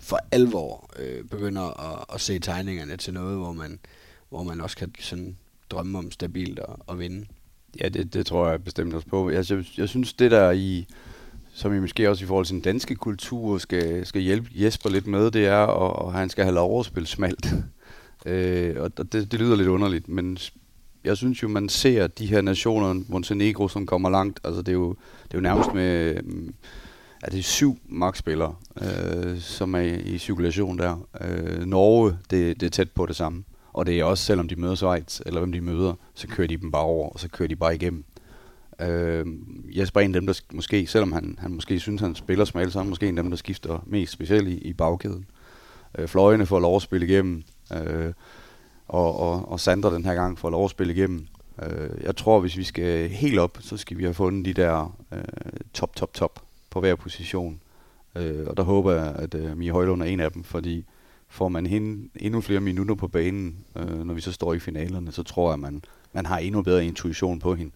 for 0.00 0.18
alvor 0.30 0.90
øh, 0.98 1.24
begynder 1.24 1.92
at, 1.92 2.04
at 2.14 2.20
se 2.20 2.38
tegningerne 2.38 2.96
til 2.96 3.14
noget, 3.14 3.36
hvor 3.36 3.52
man, 3.52 3.78
hvor 4.28 4.42
man 4.42 4.60
også 4.60 4.76
kan 4.76 4.92
sådan 5.00 5.36
drømme 5.70 5.98
om 5.98 6.10
stabilt 6.10 6.58
at, 6.58 6.76
at 6.90 6.98
vinde. 6.98 7.26
Ja, 7.80 7.88
det, 7.88 8.14
det 8.14 8.26
tror 8.26 8.48
jeg 8.48 8.64
bestemt 8.64 8.94
også 8.94 9.08
på. 9.08 9.30
Jeg, 9.30 9.50
jeg, 9.50 9.64
jeg 9.76 9.88
synes, 9.88 10.12
det 10.12 10.30
der 10.30 10.50
i, 10.50 10.86
som 11.58 11.74
I 11.74 11.78
måske 11.78 12.10
også 12.10 12.24
i 12.24 12.26
forhold 12.26 12.46
til 12.46 12.54
den 12.54 12.62
danske 12.62 12.94
kultur 12.94 13.58
skal, 13.58 14.06
skal 14.06 14.22
hjælpe 14.22 14.50
Jesper 14.54 14.90
lidt 14.90 15.06
med, 15.06 15.30
det 15.30 15.46
er, 15.46 15.56
og, 15.56 16.06
og 16.06 16.12
han 16.12 16.28
skal 16.28 16.44
have 16.44 16.54
lov 16.54 16.80
at 16.80 16.86
spille 16.86 17.06
smalt. 17.06 17.54
øh, 18.26 18.76
og 18.78 18.98
det, 18.98 19.12
det 19.12 19.34
lyder 19.34 19.56
lidt 19.56 19.68
underligt, 19.68 20.08
men 20.08 20.38
jeg 21.04 21.16
synes 21.16 21.42
jo, 21.42 21.48
man 21.48 21.68
ser 21.68 22.06
de 22.06 22.26
her 22.26 22.40
nationer, 22.40 23.02
Montenegro, 23.08 23.68
som 23.68 23.86
kommer 23.86 24.10
langt, 24.10 24.40
altså 24.44 24.62
det 24.62 24.68
er 24.68 24.76
jo, 24.76 24.88
det 25.24 25.34
er 25.34 25.38
jo 25.38 25.40
nærmest 25.40 25.74
med, 25.74 26.22
mm, 26.22 26.54
er 27.22 27.30
det 27.30 27.44
syv 27.44 27.78
magtspillere, 27.88 28.54
øh, 28.82 29.40
som 29.40 29.74
er 29.74 29.80
i 29.80 30.18
cirkulation 30.18 30.78
der. 30.78 31.06
Øh, 31.20 31.64
Norge, 31.64 32.18
det, 32.30 32.60
det 32.60 32.66
er 32.66 32.70
tæt 32.70 32.90
på 32.90 33.06
det 33.06 33.16
samme. 33.16 33.44
Og 33.72 33.86
det 33.86 34.00
er 34.00 34.04
også, 34.04 34.24
selvom 34.24 34.48
de 34.48 34.56
møder 34.56 34.74
Schweiz, 34.74 35.20
eller 35.26 35.40
hvem 35.40 35.52
de 35.52 35.60
møder, 35.60 35.94
så 36.14 36.28
kører 36.28 36.48
de 36.48 36.56
dem 36.56 36.70
bare 36.70 36.82
over, 36.82 37.08
og 37.08 37.20
så 37.20 37.28
kører 37.28 37.48
de 37.48 37.56
bare 37.56 37.74
igennem. 37.74 38.04
Øh, 38.80 39.26
Jesper 39.64 40.00
er 40.00 40.04
en 40.04 40.14
af 40.14 40.20
dem, 40.20 40.26
der 40.26 40.40
måske, 40.52 40.86
selvom 40.86 41.12
han, 41.12 41.38
han 41.38 41.54
måske 41.54 41.80
synes, 41.80 42.00
han 42.00 42.14
spiller 42.14 42.44
smalt, 42.44 42.72
så 42.72 42.78
er 42.78 42.82
han 42.82 42.88
måske 42.88 43.08
en 43.08 43.18
af 43.18 43.24
dem, 43.24 43.30
der 43.30 43.36
skifter 43.36 43.84
mest 43.86 44.12
specielt 44.12 44.48
i, 44.48 44.58
i 44.58 44.72
bagkæden. 44.72 45.26
Øh, 45.98 46.08
fløjene 46.08 46.46
får 46.46 46.60
lov 46.60 46.76
at 46.76 46.82
spille 46.82 47.06
igennem, 47.06 47.42
øh, 47.72 48.12
og, 48.88 49.20
og, 49.20 49.52
og 49.52 49.60
Sander 49.60 49.90
den 49.90 50.04
her 50.04 50.14
gang 50.14 50.38
får 50.38 50.50
lov 50.50 50.64
at 50.64 50.70
spille 50.70 50.92
igennem. 50.92 51.26
Øh, 51.62 52.02
jeg 52.02 52.16
tror, 52.16 52.40
hvis 52.40 52.56
vi 52.56 52.64
skal 52.64 53.08
helt 53.08 53.38
op, 53.38 53.58
så 53.60 53.76
skal 53.76 53.98
vi 53.98 54.02
have 54.02 54.14
fundet 54.14 54.44
de 54.44 54.62
der 54.62 54.96
øh, 55.12 55.22
top, 55.72 55.96
top, 55.96 56.14
top 56.14 56.42
på 56.70 56.80
hver 56.80 56.94
position. 56.94 57.60
Øh, 58.16 58.46
og 58.46 58.56
der 58.56 58.62
håber 58.62 58.92
jeg, 58.92 59.14
at 59.16 59.34
øh, 59.34 59.56
Mia 59.56 59.72
Højlund 59.72 60.02
er 60.02 60.06
en 60.06 60.20
af 60.20 60.32
dem, 60.32 60.44
fordi 60.44 60.84
får 61.28 61.48
man 61.48 61.66
hende 61.66 62.08
endnu 62.16 62.40
flere 62.40 62.60
minutter 62.60 62.94
på 62.94 63.08
banen, 63.08 63.56
øh, 63.76 64.04
når 64.04 64.14
vi 64.14 64.20
så 64.20 64.32
står 64.32 64.54
i 64.54 64.58
finalerne, 64.58 65.12
så 65.12 65.22
tror 65.22 65.48
jeg, 65.48 65.54
at 65.54 65.60
man, 65.60 65.82
man 66.12 66.26
har 66.26 66.38
endnu 66.38 66.62
bedre 66.62 66.86
intuition 66.86 67.38
på 67.38 67.54
hende. 67.54 67.72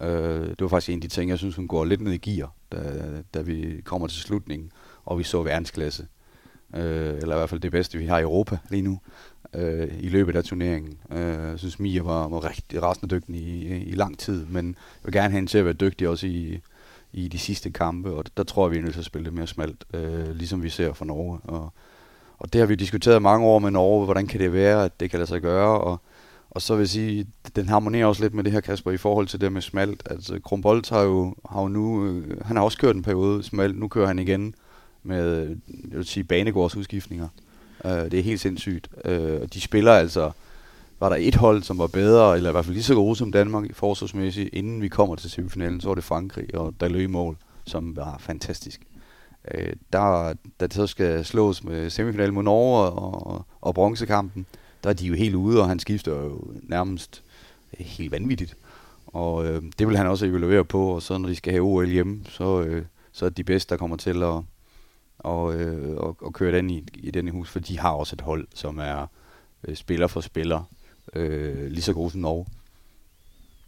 Øh, 0.00 0.48
det 0.48 0.60
var 0.60 0.68
faktisk 0.68 0.90
en 0.90 0.98
af 0.98 1.00
de 1.00 1.08
ting, 1.08 1.30
jeg 1.30 1.38
synes, 1.38 1.56
hun 1.56 1.68
går 1.68 1.84
lidt 1.84 2.00
ned 2.00 2.12
i 2.12 2.30
gear, 2.30 2.54
da, 2.72 2.78
da 3.34 3.40
vi 3.40 3.80
kommer 3.84 4.08
til 4.08 4.20
slutningen, 4.20 4.70
og 5.04 5.18
vi 5.18 5.24
så 5.24 5.42
verdensklasse. 5.42 6.06
Øh, 6.76 7.14
eller 7.14 7.34
i 7.34 7.38
hvert 7.38 7.48
fald 7.50 7.60
det 7.60 7.70
bedste, 7.70 7.98
vi 7.98 8.06
har 8.06 8.18
i 8.18 8.22
Europa 8.22 8.58
lige 8.70 8.82
nu, 8.82 9.00
øh, 9.54 9.88
i 10.00 10.08
løbet 10.08 10.36
af 10.36 10.44
turneringen. 10.44 10.98
Øh, 11.10 11.50
jeg 11.50 11.58
synes, 11.58 11.80
Mia 11.80 12.02
var, 12.02 12.28
var 12.28 12.44
rigtig 12.50 12.82
rasende 12.82 13.14
dygtig 13.14 13.36
i, 13.36 13.66
i, 13.66 13.84
i 13.84 13.92
lang 13.92 14.18
tid, 14.18 14.46
men 14.46 14.66
jeg 14.66 15.04
vil 15.04 15.12
gerne 15.12 15.30
have 15.30 15.36
hende 15.36 15.50
til 15.50 15.58
at 15.58 15.64
være 15.64 15.74
dygtig 15.74 16.08
også 16.08 16.26
i, 16.26 16.60
i 17.12 17.28
de 17.28 17.38
sidste 17.38 17.70
kampe, 17.70 18.12
og 18.12 18.24
der 18.36 18.42
tror 18.42 18.66
jeg, 18.66 18.72
vi 18.72 18.78
er 18.78 18.82
nødt 18.82 18.92
til 18.92 19.00
at 19.00 19.06
spille 19.06 19.24
det 19.24 19.32
mere 19.32 19.46
smalt, 19.46 19.84
øh, 19.94 20.30
ligesom 20.30 20.62
vi 20.62 20.68
ser 20.68 20.92
for 20.92 21.04
Norge. 21.04 21.38
Og, 21.44 21.72
og 22.38 22.52
det 22.52 22.58
har 22.58 22.66
vi 22.66 22.74
diskuteret 22.74 23.22
mange 23.22 23.46
år 23.46 23.58
med 23.58 23.70
Norge, 23.70 24.04
hvordan 24.04 24.26
kan 24.26 24.40
det 24.40 24.52
være, 24.52 24.84
at 24.84 25.00
det 25.00 25.10
kan 25.10 25.18
lade 25.18 25.28
sig 25.28 25.40
gøre, 25.40 25.80
og, 25.80 26.00
og 26.54 26.62
så 26.62 26.74
vil 26.74 26.82
jeg 26.82 26.88
sige, 26.88 27.26
den 27.56 27.68
harmonerer 27.68 28.06
også 28.06 28.22
lidt 28.22 28.34
med 28.34 28.44
det 28.44 28.52
her, 28.52 28.60
Kasper, 28.60 28.90
i 28.90 28.96
forhold 28.96 29.26
til 29.26 29.40
det 29.40 29.52
med 29.52 29.62
smalt. 29.62 30.02
Altså, 30.10 30.40
Krumbolt 30.44 30.90
har 30.90 31.02
jo, 31.02 31.34
har 31.50 31.62
jo 31.62 31.68
nu, 31.68 32.06
øh, 32.06 32.40
han 32.44 32.56
har 32.56 32.64
også 32.64 32.78
kørt 32.78 32.96
en 32.96 33.02
periode 33.02 33.42
smalt, 33.42 33.78
nu 33.78 33.88
kører 33.88 34.06
han 34.06 34.18
igen 34.18 34.54
med, 35.02 35.48
jeg 35.90 35.98
vil 35.98 36.06
sige, 36.06 36.24
banegårds 36.24 36.76
udskiftninger. 36.76 37.28
Uh, 37.84 37.90
øh, 37.90 38.10
det 38.10 38.14
er 38.14 38.22
helt 38.22 38.40
sindssygt. 38.40 38.88
Uh, 39.04 39.12
de 39.54 39.60
spiller 39.60 39.92
altså, 39.92 40.30
var 41.00 41.08
der 41.08 41.16
et 41.20 41.34
hold, 41.34 41.62
som 41.62 41.78
var 41.78 41.86
bedre, 41.86 42.36
eller 42.36 42.50
i 42.50 42.52
hvert 42.52 42.64
fald 42.64 42.74
lige 42.74 42.84
så 42.84 42.94
gode 42.94 43.16
som 43.16 43.32
Danmark 43.32 43.74
forsvarsmæssigt, 43.74 44.50
inden 44.52 44.82
vi 44.82 44.88
kommer 44.88 45.16
til 45.16 45.30
semifinalen, 45.30 45.80
så 45.80 45.88
var 45.88 45.94
det 45.94 46.04
Frankrig 46.04 46.54
og 46.54 46.74
der 46.80 46.88
løb 46.88 47.10
mål, 47.10 47.36
som 47.64 47.96
var 47.96 48.16
fantastisk. 48.20 48.80
Øh, 49.50 49.72
der, 49.92 50.32
da 50.60 50.66
det 50.66 50.74
så 50.74 50.86
skal 50.86 51.24
slås 51.24 51.64
med 51.64 51.90
semifinalen 51.90 52.34
mod 52.34 52.42
Norge 52.42 52.90
og, 52.90 53.26
og, 53.26 53.46
og 53.60 53.74
bronzekampen, 53.74 54.46
der 54.84 54.90
er 54.90 54.94
de 54.94 55.06
jo 55.06 55.14
helt 55.14 55.34
ude, 55.34 55.60
og 55.60 55.68
han 55.68 55.78
skifter 55.78 56.12
jo 56.12 56.54
nærmest 56.62 57.22
helt 57.78 58.12
vanvittigt. 58.12 58.56
Og 59.06 59.46
øh, 59.46 59.62
det 59.78 59.88
vil 59.88 59.96
han 59.96 60.06
også 60.06 60.26
evaluere 60.26 60.64
på, 60.64 60.86
og 60.86 61.02
så 61.02 61.18
når 61.18 61.28
de 61.28 61.34
skal 61.34 61.52
have 61.52 61.64
OL 61.64 61.88
hjemme, 61.88 62.20
så, 62.28 62.62
øh, 62.62 62.84
så 63.12 63.24
er 63.24 63.28
det 63.28 63.36
de 63.36 63.44
bedste, 63.44 63.70
der 63.70 63.78
kommer 63.78 63.96
til 63.96 64.22
at 64.22 64.42
og, 65.22 65.54
øh, 65.54 65.96
og, 65.96 66.16
og 66.20 66.32
køre 66.32 66.56
den 66.56 66.70
i, 66.70 66.84
i 66.94 67.10
den 67.10 67.28
hus, 67.28 67.50
for 67.50 67.58
de 67.58 67.78
har 67.78 67.90
også 67.90 68.16
et 68.16 68.20
hold, 68.20 68.48
som 68.54 68.78
er 68.78 69.06
øh, 69.64 69.76
spiller 69.76 70.06
for 70.06 70.20
spiller, 70.20 70.62
øh, 71.14 71.66
lige 71.66 71.82
så 71.82 71.92
god 71.92 72.10
som 72.10 72.20
Norge. 72.20 72.46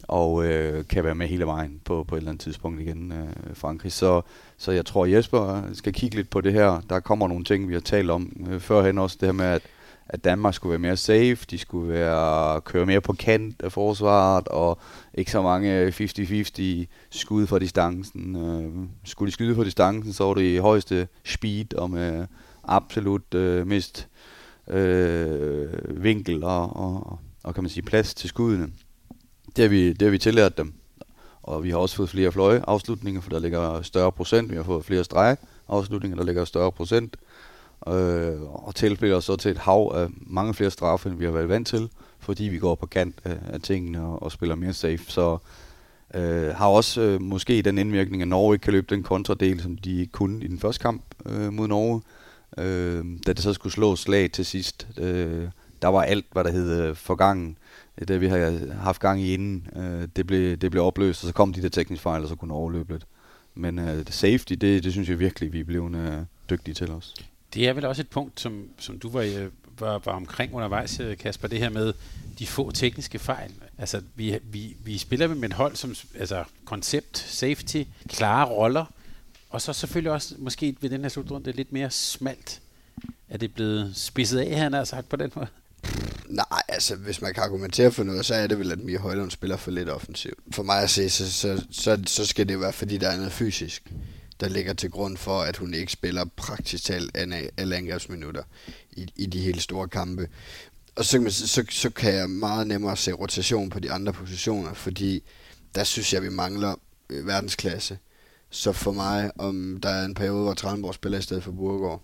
Og 0.07 0.45
øh, 0.45 0.87
kan 0.87 1.03
være 1.03 1.15
med 1.15 1.27
hele 1.27 1.45
vejen 1.45 1.81
på, 1.85 2.03
på 2.03 2.15
et 2.15 2.19
eller 2.19 2.31
andet 2.31 2.41
tidspunkt 2.41 2.81
igen, 2.81 3.11
øh, 3.11 3.27
Frankrig. 3.53 3.91
Så, 3.91 4.21
så 4.57 4.71
jeg 4.71 4.85
tror, 4.85 5.05
Jesper 5.05 5.63
skal 5.73 5.93
kigge 5.93 6.15
lidt 6.15 6.29
på 6.29 6.41
det 6.41 6.53
her. 6.53 6.81
Der 6.89 6.99
kommer 6.99 7.27
nogle 7.27 7.43
ting, 7.45 7.69
vi 7.69 7.73
har 7.73 7.81
talt 7.81 8.09
om 8.09 8.47
øh, 8.49 8.59
førhen 8.59 8.97
også. 8.97 9.17
Det 9.19 9.27
her 9.27 9.33
med, 9.33 9.45
at, 9.45 9.61
at 10.09 10.23
Danmark 10.23 10.53
skulle 10.53 10.71
være 10.71 10.79
mere 10.79 10.97
safe. 10.97 11.37
De 11.49 11.57
skulle 11.57 11.93
være 11.93 12.61
køre 12.61 12.85
mere 12.85 13.01
på 13.01 13.13
kant 13.13 13.61
af 13.61 13.71
forsvaret, 13.71 14.47
og 14.47 14.79
ikke 15.13 15.31
så 15.31 15.41
mange 15.41 15.79
øh, 15.79 15.87
50-50 15.87 16.85
skud 17.09 17.47
fra 17.47 17.59
distancen. 17.59 18.35
Øh, 18.35 18.87
skulle 19.03 19.27
de 19.27 19.33
skyde 19.33 19.55
fra 19.55 19.63
distancen, 19.63 20.13
så 20.13 20.23
var 20.23 20.33
det 20.33 20.53
i 20.53 20.57
højeste 20.57 21.07
speed 21.25 21.73
og 21.73 21.89
med 21.89 22.25
absolut 22.63 23.33
øh, 23.33 23.67
mist 23.67 24.07
øh, 24.67 26.03
vinkel 26.03 26.43
og, 26.43 26.75
og, 26.75 27.19
og 27.43 27.53
kan 27.53 27.63
man 27.63 27.69
sige 27.69 27.83
plads 27.83 28.13
til 28.13 28.29
skuddene. 28.29 28.69
Det 29.55 29.61
har 29.61 29.69
vi, 29.69 29.93
det 29.93 30.01
har 30.01 30.09
vi 30.09 30.17
tillært 30.17 30.57
dem. 30.57 30.73
Og 31.43 31.63
vi 31.63 31.69
har 31.69 31.77
også 31.77 31.95
fået 31.95 32.09
flere 32.09 32.31
fløje 32.31 32.61
afslutninger, 32.67 33.21
for 33.21 33.29
der 33.29 33.39
ligger 33.39 33.81
større 33.81 34.11
procent. 34.11 34.51
Vi 34.51 34.55
har 34.55 34.63
fået 34.63 34.85
flere 34.85 35.03
streg 35.03 35.37
afslutninger, 35.67 36.17
der 36.17 36.23
ligger 36.23 36.45
større 36.45 36.71
procent. 36.71 37.17
Øh, 37.21 37.34
øh, 37.87 38.41
og 38.41 38.75
tilspiller 38.75 39.19
så 39.19 39.35
til 39.35 39.51
et 39.51 39.57
hav 39.57 39.91
af 39.95 40.07
mange 40.09 40.53
flere 40.53 40.71
straffe, 40.71 41.09
end 41.09 41.17
vi 41.17 41.25
har 41.25 41.31
været 41.31 41.49
vant 41.49 41.67
til, 41.67 41.89
fordi 42.19 42.43
vi 42.43 42.57
går 42.57 42.75
på 42.75 42.85
kant 42.85 43.15
af, 43.23 43.37
af 43.49 43.61
tingene 43.61 44.01
og, 44.01 44.23
og 44.23 44.31
spiller 44.31 44.55
mere 44.55 44.73
safe. 44.73 45.03
Så 45.07 45.37
øh, 46.13 46.55
har 46.55 46.67
også 46.67 47.01
øh, 47.01 47.21
måske 47.21 47.61
den 47.61 47.77
indvirkning, 47.77 48.21
at 48.21 48.27
Norge 48.27 48.55
ikke 48.55 48.63
kan 48.63 48.73
løbe 48.73 48.95
den 48.95 49.03
kontradel, 49.03 49.61
som 49.61 49.77
de 49.77 50.07
kunne 50.11 50.43
i 50.43 50.47
den 50.47 50.59
første 50.59 50.81
kamp 50.81 51.01
øh, 51.25 51.53
mod 51.53 51.67
Norge. 51.67 52.01
Øh, 52.57 53.05
da 53.27 53.33
det 53.33 53.43
så 53.43 53.53
skulle 53.53 53.73
slå 53.73 53.95
slag 53.95 54.31
til 54.31 54.45
sidst, 54.45 54.87
øh, 54.97 55.47
der 55.81 55.87
var 55.87 56.03
alt, 56.03 56.25
hvad 56.31 56.43
der 56.43 56.51
hed 56.51 56.81
øh, 56.81 56.95
forgangen. 56.95 57.57
Øh, 57.97 58.07
det 58.07 58.21
vi 58.21 58.27
har 58.27 58.73
haft 58.73 59.01
gang 59.01 59.21
i 59.21 59.33
inden, 59.33 59.67
øh, 59.75 60.07
det, 60.15 60.27
blev, 60.27 60.57
det 60.57 60.71
blev 60.71 60.83
opløst, 60.83 61.23
og 61.23 61.27
så 61.27 61.33
kom 61.33 61.53
de 61.53 61.61
der 61.61 61.69
tekniske 61.69 62.03
fejl, 62.03 62.23
og 62.23 62.29
så 62.29 62.35
kunne 62.35 62.53
overløbe 62.53 62.93
lidt. 62.93 63.05
Men 63.55 63.79
øh, 63.79 64.05
safety, 64.09 64.53
det, 64.53 64.83
det 64.83 64.91
synes 64.91 65.09
jeg 65.09 65.19
virkelig, 65.19 65.53
vi 65.53 65.59
er 65.59 65.63
blevet 65.63 65.95
øh, 65.95 66.17
dygtige 66.49 66.75
til 66.75 66.91
os. 66.91 67.13
Det 67.55 67.67
er 67.67 67.73
vel 67.73 67.85
også 67.85 68.01
et 68.01 68.09
punkt, 68.09 68.39
som, 68.39 68.69
som 68.79 68.99
du 68.99 69.09
var, 69.09 69.21
øh, 69.21 69.51
var, 69.79 70.01
var 70.05 70.11
omkring 70.11 70.53
undervejs, 70.53 70.99
øh, 70.99 71.17
Kasper, 71.17 71.47
det 71.47 71.59
her 71.59 71.69
med 71.69 71.93
de 72.39 72.47
få 72.47 72.71
tekniske 72.71 73.19
fejl. 73.19 73.51
Altså, 73.77 74.01
vi, 74.15 74.39
vi, 74.43 74.77
vi 74.83 74.97
spiller 74.97 75.27
med 75.27 75.49
et 75.49 75.53
hold 75.53 75.75
som 75.75 75.95
altså, 76.19 76.43
koncept, 76.65 77.17
safety, 77.17 77.83
klare 78.09 78.45
roller, 78.45 78.85
og 79.49 79.61
så 79.61 79.73
selvfølgelig 79.73 80.11
også 80.11 80.35
måske 80.37 80.75
ved 80.81 80.89
den 80.89 81.01
her 81.01 81.09
slutrunde 81.09 81.51
lidt 81.51 81.73
mere 81.73 81.91
smalt. 81.91 82.61
Er 83.29 83.37
det 83.37 83.53
blevet 83.53 83.97
spidset 83.97 84.39
af, 84.39 84.57
han 84.57 84.73
har 84.73 84.83
sagt 84.83 85.09
på 85.09 85.15
den 85.15 85.31
måde? 85.35 85.47
Nej, 86.29 86.61
altså 86.67 86.95
hvis 86.95 87.21
man 87.21 87.33
kan 87.33 87.43
argumentere 87.43 87.91
for 87.91 88.03
noget, 88.03 88.25
så 88.25 88.35
er 88.35 88.47
det 88.47 88.59
vel, 88.59 88.71
at 88.71 88.79
Mia 88.79 88.99
Højlund 88.99 89.31
spiller 89.31 89.57
for 89.57 89.71
lidt 89.71 89.89
offensivt. 89.89 90.39
For 90.51 90.63
mig 90.63 90.83
at 90.83 90.89
se, 90.89 91.09
så, 91.09 91.31
så, 91.31 91.65
så, 91.71 92.03
så 92.05 92.25
skal 92.25 92.47
det 92.47 92.59
være, 92.59 92.73
fordi 92.73 92.97
der 92.97 93.09
er 93.09 93.17
noget 93.17 93.31
fysisk, 93.31 93.91
der 94.39 94.49
ligger 94.49 94.73
til 94.73 94.91
grund 94.91 95.17
for, 95.17 95.41
at 95.41 95.57
hun 95.57 95.73
ikke 95.73 95.91
spiller 95.91 96.25
praktisk 96.35 96.83
talt 96.83 97.17
alle 97.57 97.75
angrebsminutter 97.75 98.43
i, 98.91 99.07
i 99.15 99.25
de 99.25 99.39
helt 99.39 99.61
store 99.61 99.87
kampe. 99.87 100.27
Og 100.95 101.05
så, 101.05 101.25
så, 101.29 101.65
så 101.69 101.89
kan 101.89 102.13
jeg 102.13 102.29
meget 102.29 102.67
nemmere 102.67 102.97
se 102.97 103.11
rotation 103.11 103.69
på 103.69 103.79
de 103.79 103.91
andre 103.91 104.13
positioner, 104.13 104.73
fordi 104.73 105.23
der 105.75 105.83
synes 105.83 106.13
jeg, 106.13 106.23
vi 106.23 106.29
mangler 106.29 106.75
øh, 107.09 107.27
verdensklasse. 107.27 107.97
Så 108.49 108.71
for 108.71 108.91
mig, 108.91 109.31
om 109.39 109.79
der 109.83 109.89
er 109.89 110.05
en 110.05 110.13
periode, 110.13 110.43
hvor 110.43 110.53
Tranborg 110.53 110.93
spiller 110.93 111.19
i 111.19 111.21
stedet 111.21 111.43
for 111.43 111.51
Burgård, 111.51 112.01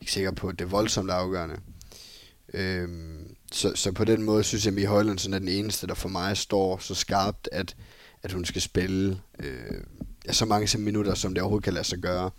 ikke 0.00 0.12
sikker 0.12 0.30
på, 0.30 0.48
at 0.48 0.58
det 0.58 0.64
er 0.64 0.68
voldsomt 0.68 1.10
afgørende. 1.10 1.56
Øhm, 2.54 3.34
så, 3.52 3.72
så 3.74 3.92
på 3.92 4.04
den 4.04 4.22
måde 4.22 4.44
synes 4.44 4.64
jeg, 4.64 4.70
at 4.70 4.74
Mie 4.74 4.86
Højlundsen 4.86 5.34
er 5.34 5.38
den 5.38 5.48
eneste, 5.48 5.86
der 5.86 5.94
for 5.94 6.08
mig 6.08 6.36
står 6.36 6.78
så 6.78 6.94
skarpt, 6.94 7.48
at, 7.52 7.76
at 8.22 8.32
hun 8.32 8.44
skal 8.44 8.62
spille 8.62 9.20
øh, 9.38 9.80
ja, 10.28 10.32
så 10.32 10.44
mange 10.44 10.78
minutter, 10.78 11.14
som 11.14 11.34
det 11.34 11.42
overhovedet 11.42 11.64
kan 11.64 11.72
lade 11.72 11.84
sig 11.84 11.98
gøre. 11.98 12.30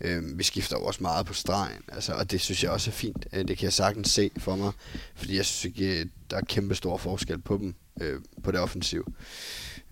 Øh, 0.00 0.38
vi 0.38 0.42
skifter 0.42 0.76
jo 0.76 0.84
også 0.84 1.02
meget 1.02 1.26
på 1.26 1.34
stregen, 1.34 1.82
altså, 1.88 2.12
og 2.12 2.30
det 2.30 2.40
synes 2.40 2.62
jeg 2.62 2.70
også 2.70 2.90
er 2.90 2.92
fint. 2.92 3.26
Øh, 3.32 3.48
det 3.48 3.58
kan 3.58 3.64
jeg 3.64 3.72
sagtens 3.72 4.10
se 4.10 4.30
for 4.36 4.56
mig, 4.56 4.72
fordi 5.14 5.36
jeg 5.36 5.44
synes 5.44 5.64
ikke, 5.64 6.10
der 6.30 6.36
er 6.36 6.40
kæmpe 6.48 6.74
stor 6.74 6.96
forskel 6.96 7.38
på 7.38 7.56
dem, 7.56 7.74
øh, 8.00 8.20
på 8.42 8.50
det 8.50 8.60
offensiv. 8.60 9.12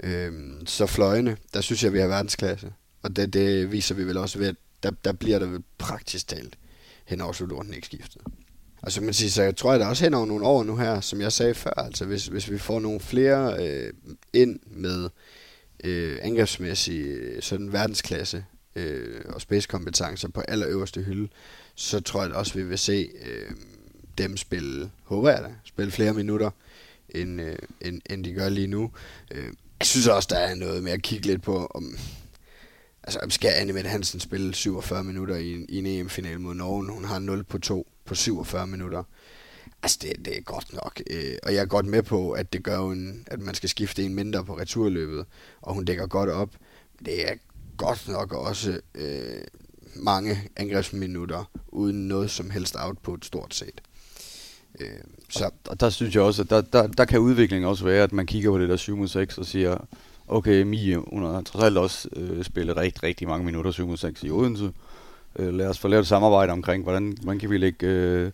Øh, 0.03 0.33
så 0.67 0.87
fløjene, 0.87 1.37
der 1.55 1.61
synes 1.61 1.85
jeg, 1.85 1.93
vi 1.93 1.99
har 1.99 2.07
verdensklasse. 2.07 2.73
Og 3.03 3.17
det, 3.17 3.33
det 3.33 3.73
viser 3.73 3.95
vi 3.95 4.05
vel 4.05 4.17
også 4.17 4.39
ved, 4.39 4.49
at 4.49 4.57
der, 4.83 4.91
der 5.05 5.13
bliver 5.13 5.39
der 5.39 5.47
vel 5.47 5.63
praktisk 5.79 6.29
talt 6.29 6.59
hen 7.05 7.21
over 7.21 7.33
slutrunden 7.33 7.75
ikke 7.75 7.87
skiftet. 7.87 8.23
Og 8.83 8.93
man 9.03 9.15
siger, 9.15 9.31
så 9.31 9.43
jeg 9.43 9.57
tror, 9.57 9.73
at 9.73 9.81
der 9.81 9.87
også 9.87 10.05
hen 10.05 10.15
over 10.15 10.27
nogle 10.27 10.47
år 10.47 10.63
nu 10.65 10.77
her, 10.77 11.01
som 11.01 11.21
jeg 11.21 11.33
sagde 11.33 11.55
før, 11.55 11.71
altså 11.71 12.05
hvis, 12.05 12.27
hvis 12.27 12.51
vi 12.51 12.59
får 12.59 12.81
nogle 12.81 13.01
flere 13.01 13.67
øh, 13.67 13.93
ind 14.33 14.61
med 14.67 15.09
øh, 15.83 16.19
angrebsmæssig 16.23 17.01
øh, 17.01 17.43
sådan 17.43 17.73
verdensklasse 17.73 18.45
øh, 18.77 19.21
og 19.29 19.41
spidskompetencer 19.41 20.29
på 20.29 20.41
allerøverste 20.41 21.03
hylde, 21.03 21.29
så 21.75 22.01
tror 22.01 22.23
jeg 22.23 22.33
også, 22.33 22.55
vi 22.55 22.63
vil 22.63 22.79
se 22.79 23.11
øh, 23.25 23.51
dem 24.19 24.37
spille, 24.37 24.91
håber 25.05 25.31
jeg 25.31 25.43
da, 25.43 25.55
spille 25.65 25.93
flere 25.93 26.15
minutter, 26.15 26.51
end, 27.09 27.41
øh, 27.41 27.57
end, 27.81 28.01
end 28.11 28.25
de 28.25 28.33
gør 28.33 28.49
lige 28.49 28.67
nu. 28.67 28.91
Øh, 29.31 29.53
jeg 29.79 29.87
synes 29.87 30.07
også, 30.07 30.29
der 30.33 30.39
er 30.39 30.55
noget 30.55 30.83
med 30.83 30.93
at 30.93 31.03
kigge 31.03 31.27
lidt 31.27 31.43
på, 31.43 31.67
om, 31.67 31.97
altså, 33.03 33.19
om 33.19 33.31
skal 33.31 33.53
Anne 33.57 33.73
Mette 33.73 33.91
Hansen 33.91 34.21
spille 34.21 34.55
47 34.55 35.05
minutter 35.05 35.37
i 35.37 35.53
en, 35.53 35.67
i 35.69 35.79
en 35.79 35.87
EM-final 35.87 36.41
mod 36.41 36.55
Norge? 36.55 36.93
Hun 36.93 37.05
har 37.05 37.19
0 37.19 37.45
på 37.45 37.59
2 37.59 37.89
på 38.05 38.15
47 38.15 38.67
minutter. 38.67 39.05
Altså, 39.83 39.99
det, 40.03 40.25
det 40.25 40.37
er 40.39 40.41
godt 40.41 40.73
nok. 40.73 41.03
Øh, 41.11 41.35
og 41.43 41.55
jeg 41.55 41.61
er 41.61 41.67
godt 41.67 41.87
med 41.87 42.03
på, 42.03 42.31
at 42.31 42.53
det 42.53 42.63
gør 42.63 42.79
en, 42.79 43.25
at 43.27 43.41
man 43.41 43.55
skal 43.55 43.69
skifte 43.69 44.03
en 44.03 44.15
mindre 44.15 44.45
på 44.45 44.59
returløbet, 44.59 45.25
og 45.63 45.75
hun 45.75 45.85
dækker 45.85 46.07
godt 46.07 46.31
op. 46.31 46.51
Det 47.05 47.31
er 47.31 47.35
godt 47.77 48.09
nok 48.09 48.33
også 48.33 48.81
øh, 48.95 49.41
mange 49.95 50.39
angrebsminutter, 50.57 51.51
uden 51.69 52.09
noget 52.09 52.31
som 52.31 52.51
helst 52.51 52.77
output, 52.79 53.25
stort 53.25 53.55
set. 53.55 53.81
Øh, 54.81 54.87
så. 55.29 55.45
Og, 55.45 55.53
og 55.67 55.81
der 55.81 55.91
synes 55.91 56.15
jeg 56.15 56.23
også, 56.23 56.43
at 56.43 56.51
der, 56.51 56.61
der, 56.61 56.87
der 56.87 57.05
kan 57.05 57.19
udviklingen 57.19 57.69
også 57.69 57.85
være, 57.85 58.03
at 58.03 58.13
man 58.13 58.27
kigger 58.27 58.51
på 58.51 58.59
det 58.59 58.69
der 58.69 58.77
7 58.77 58.97
mod 58.97 59.09
6 59.09 59.39
og 59.39 59.47
siger, 59.47 59.77
okay, 60.29 60.63
Mie, 60.63 60.97
hun 60.97 61.23
har 61.23 61.41
trods 61.41 61.65
alt 61.65 61.79
også 61.79 62.09
øh, 62.17 62.45
spillet 62.45 62.77
rigtig, 62.77 63.03
rigtig 63.03 63.29
mange 63.29 63.45
minutter 63.45 63.71
7 63.71 63.87
mod 63.87 63.97
6 63.97 64.23
i 64.23 64.31
Odense. 64.31 64.73
Øh, 65.39 65.55
lad 65.55 65.67
os 65.67 65.79
få 65.79 65.89
lavet 65.89 66.03
et 66.03 66.09
samarbejde 66.09 66.53
omkring, 66.53 66.83
hvordan, 66.83 67.17
hvordan 67.23 67.39
kan 67.39 67.51
vi 67.51 67.59
lægge 67.59 67.87
øh, 67.87 68.31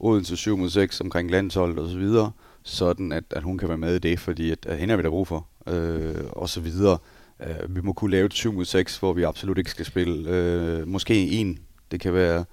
Odense 0.00 0.36
7 0.36 0.56
mod 0.56 0.70
6 0.70 1.00
omkring 1.00 1.30
landsholdet 1.30 1.78
og 1.78 1.90
så 1.90 1.98
videre, 1.98 2.30
sådan 2.62 3.12
at, 3.12 3.24
at 3.30 3.42
hun 3.42 3.58
kan 3.58 3.68
være 3.68 3.78
med 3.78 3.94
i 3.94 3.98
det, 3.98 4.20
fordi 4.20 4.50
at, 4.50 4.66
at 4.66 4.78
hende 4.78 4.92
har 4.92 4.96
vi 4.96 5.02
der 5.02 5.10
brug 5.10 5.28
for, 5.28 5.46
øh, 5.66 6.24
og 6.32 6.48
så 6.48 6.60
videre. 6.60 6.98
Øh, 7.40 7.76
vi 7.76 7.80
må 7.80 7.92
kunne 7.92 8.10
lave 8.10 8.26
et 8.26 8.34
7 8.34 8.52
mod 8.52 8.64
6, 8.64 8.96
hvor 8.96 9.12
vi 9.12 9.22
absolut 9.22 9.58
ikke 9.58 9.70
skal 9.70 9.86
spille. 9.86 10.30
Øh, 10.30 10.88
måske 10.88 11.14
en, 11.14 11.58
det 11.90 12.00
kan 12.00 12.14
være 12.14 12.44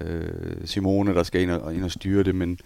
øh, 0.00 0.30
Simone, 0.64 1.14
der 1.14 1.22
skal 1.22 1.40
ind 1.40 1.50
og, 1.50 1.74
ind 1.74 1.84
og 1.84 1.90
styre 1.90 2.22
det, 2.22 2.34
men, 2.34 2.58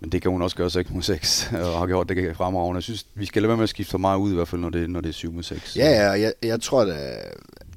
men 0.00 0.12
det 0.12 0.22
kan 0.22 0.30
hun 0.30 0.42
også 0.42 0.56
gøre 0.56 0.70
6 0.70 0.90
mod 0.90 1.02
6, 1.02 1.48
og 1.52 1.78
har 1.78 1.86
gjort 1.86 2.08
det 2.08 2.36
fremragende. 2.36 2.76
Jeg 2.76 2.82
synes, 2.82 3.06
vi 3.14 3.26
skal 3.26 3.42
lade 3.42 3.48
være 3.48 3.56
med 3.56 3.62
at 3.62 3.68
skifte 3.68 3.90
for 3.90 3.98
meget 3.98 4.18
ud, 4.18 4.32
i 4.32 4.34
hvert 4.34 4.48
fald, 4.48 4.60
når 4.60 4.70
det, 4.70 4.90
når 4.90 5.00
det 5.00 5.08
er 5.08 5.12
7 5.12 5.32
mod 5.32 5.42
6. 5.42 5.76
Ja, 5.76 5.90
ja, 5.90 6.10
jeg, 6.10 6.32
jeg 6.42 6.60
tror 6.60 6.84
da, 6.84 7.16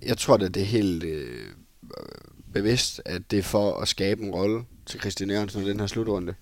jeg 0.05 0.17
tror 0.17 0.37
da, 0.37 0.47
det 0.47 0.61
er 0.61 0.65
helt 0.65 1.03
øh, 1.03 1.49
bevidst, 2.53 3.01
at 3.05 3.31
det 3.31 3.39
er 3.39 3.43
for 3.43 3.79
at 3.81 3.87
skabe 3.87 4.23
en 4.23 4.31
rolle 4.31 4.63
til 4.85 4.99
Christian 4.99 5.29
Jørgensen 5.29 5.63
i 5.63 5.69
den 5.69 5.79
her 5.79 5.87
slutrunde. 5.87 6.33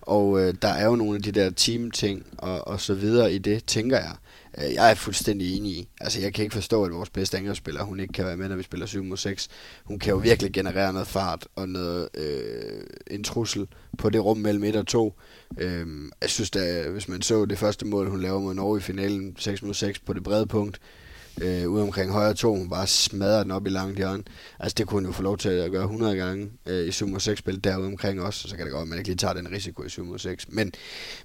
Og 0.00 0.40
øh, 0.40 0.54
der 0.62 0.68
er 0.68 0.86
jo 0.86 0.96
nogle 0.96 1.16
af 1.16 1.22
de 1.22 1.32
der 1.32 1.50
team-ting 1.50 2.26
og, 2.38 2.68
og 2.68 2.80
så 2.80 2.94
videre 2.94 3.32
i 3.32 3.38
det, 3.38 3.64
tænker 3.64 3.96
jeg. 3.96 4.16
Øh, 4.58 4.74
jeg 4.74 4.90
er 4.90 4.94
fuldstændig 4.94 5.56
enig 5.56 5.72
i. 5.72 5.88
Altså, 6.00 6.20
jeg 6.20 6.34
kan 6.34 6.44
ikke 6.44 6.54
forstå, 6.54 6.84
at 6.84 6.92
vores 6.92 7.10
bedste 7.10 7.36
angrebsspiller, 7.36 7.82
hun 7.82 8.00
ikke 8.00 8.12
kan 8.12 8.24
være 8.24 8.36
med, 8.36 8.48
når 8.48 8.56
vi 8.56 8.62
spiller 8.62 8.86
7 8.86 9.04
mod 9.04 9.16
6. 9.16 9.48
Hun 9.84 9.98
kan 9.98 10.10
jo 10.10 10.16
virkelig 10.16 10.52
generere 10.52 10.92
noget 10.92 11.08
fart 11.08 11.48
og 11.56 11.68
noget, 11.68 12.08
øh, 12.14 12.82
en 13.06 13.24
trussel 13.24 13.66
på 13.98 14.10
det 14.10 14.24
rum 14.24 14.38
mellem 14.38 14.64
1 14.64 14.76
og 14.76 14.86
2. 14.86 15.14
Øh, 15.58 15.86
jeg 16.22 16.30
synes 16.30 16.50
da, 16.50 16.88
hvis 16.88 17.08
man 17.08 17.22
så 17.22 17.44
det 17.44 17.58
første 17.58 17.86
mål, 17.86 18.10
hun 18.10 18.22
laver 18.22 18.40
mod 18.40 18.54
Norge 18.54 18.78
i 18.78 18.80
finalen, 18.80 19.36
6 19.38 19.62
mod 19.62 19.74
6 19.74 19.98
på 19.98 20.12
det 20.12 20.22
brede 20.22 20.46
punkt, 20.46 20.76
øh, 20.76 21.01
Øh, 21.40 21.68
ude 21.68 21.82
omkring 21.82 22.12
højre 22.12 22.34
to, 22.34 22.68
bare 22.68 22.86
smadrer 22.86 23.42
den 23.42 23.52
op 23.52 23.66
i 23.66 23.70
langt 23.70 23.96
hjørne. 23.96 24.22
Altså 24.58 24.74
det 24.78 24.86
kunne 24.86 24.96
hun 24.96 25.06
jo 25.06 25.12
få 25.12 25.22
lov 25.22 25.38
til 25.38 25.48
at 25.48 25.70
gøre 25.70 25.82
100 25.82 26.16
gange 26.16 26.50
øh, 26.66 26.88
i 26.88 26.92
sumo 26.92 27.18
6 27.18 27.38
spil 27.38 27.64
derude 27.64 27.86
omkring 27.86 28.22
os, 28.22 28.34
så 28.34 28.56
kan 28.56 28.64
det 28.64 28.72
godt, 28.72 28.82
at 28.82 28.88
man 28.88 28.98
ikke 28.98 29.08
lige 29.08 29.16
tager 29.16 29.34
den 29.34 29.50
risiko 29.52 29.82
i 29.82 29.88
sumo 29.88 30.18
6. 30.18 30.46
Men, 30.48 30.72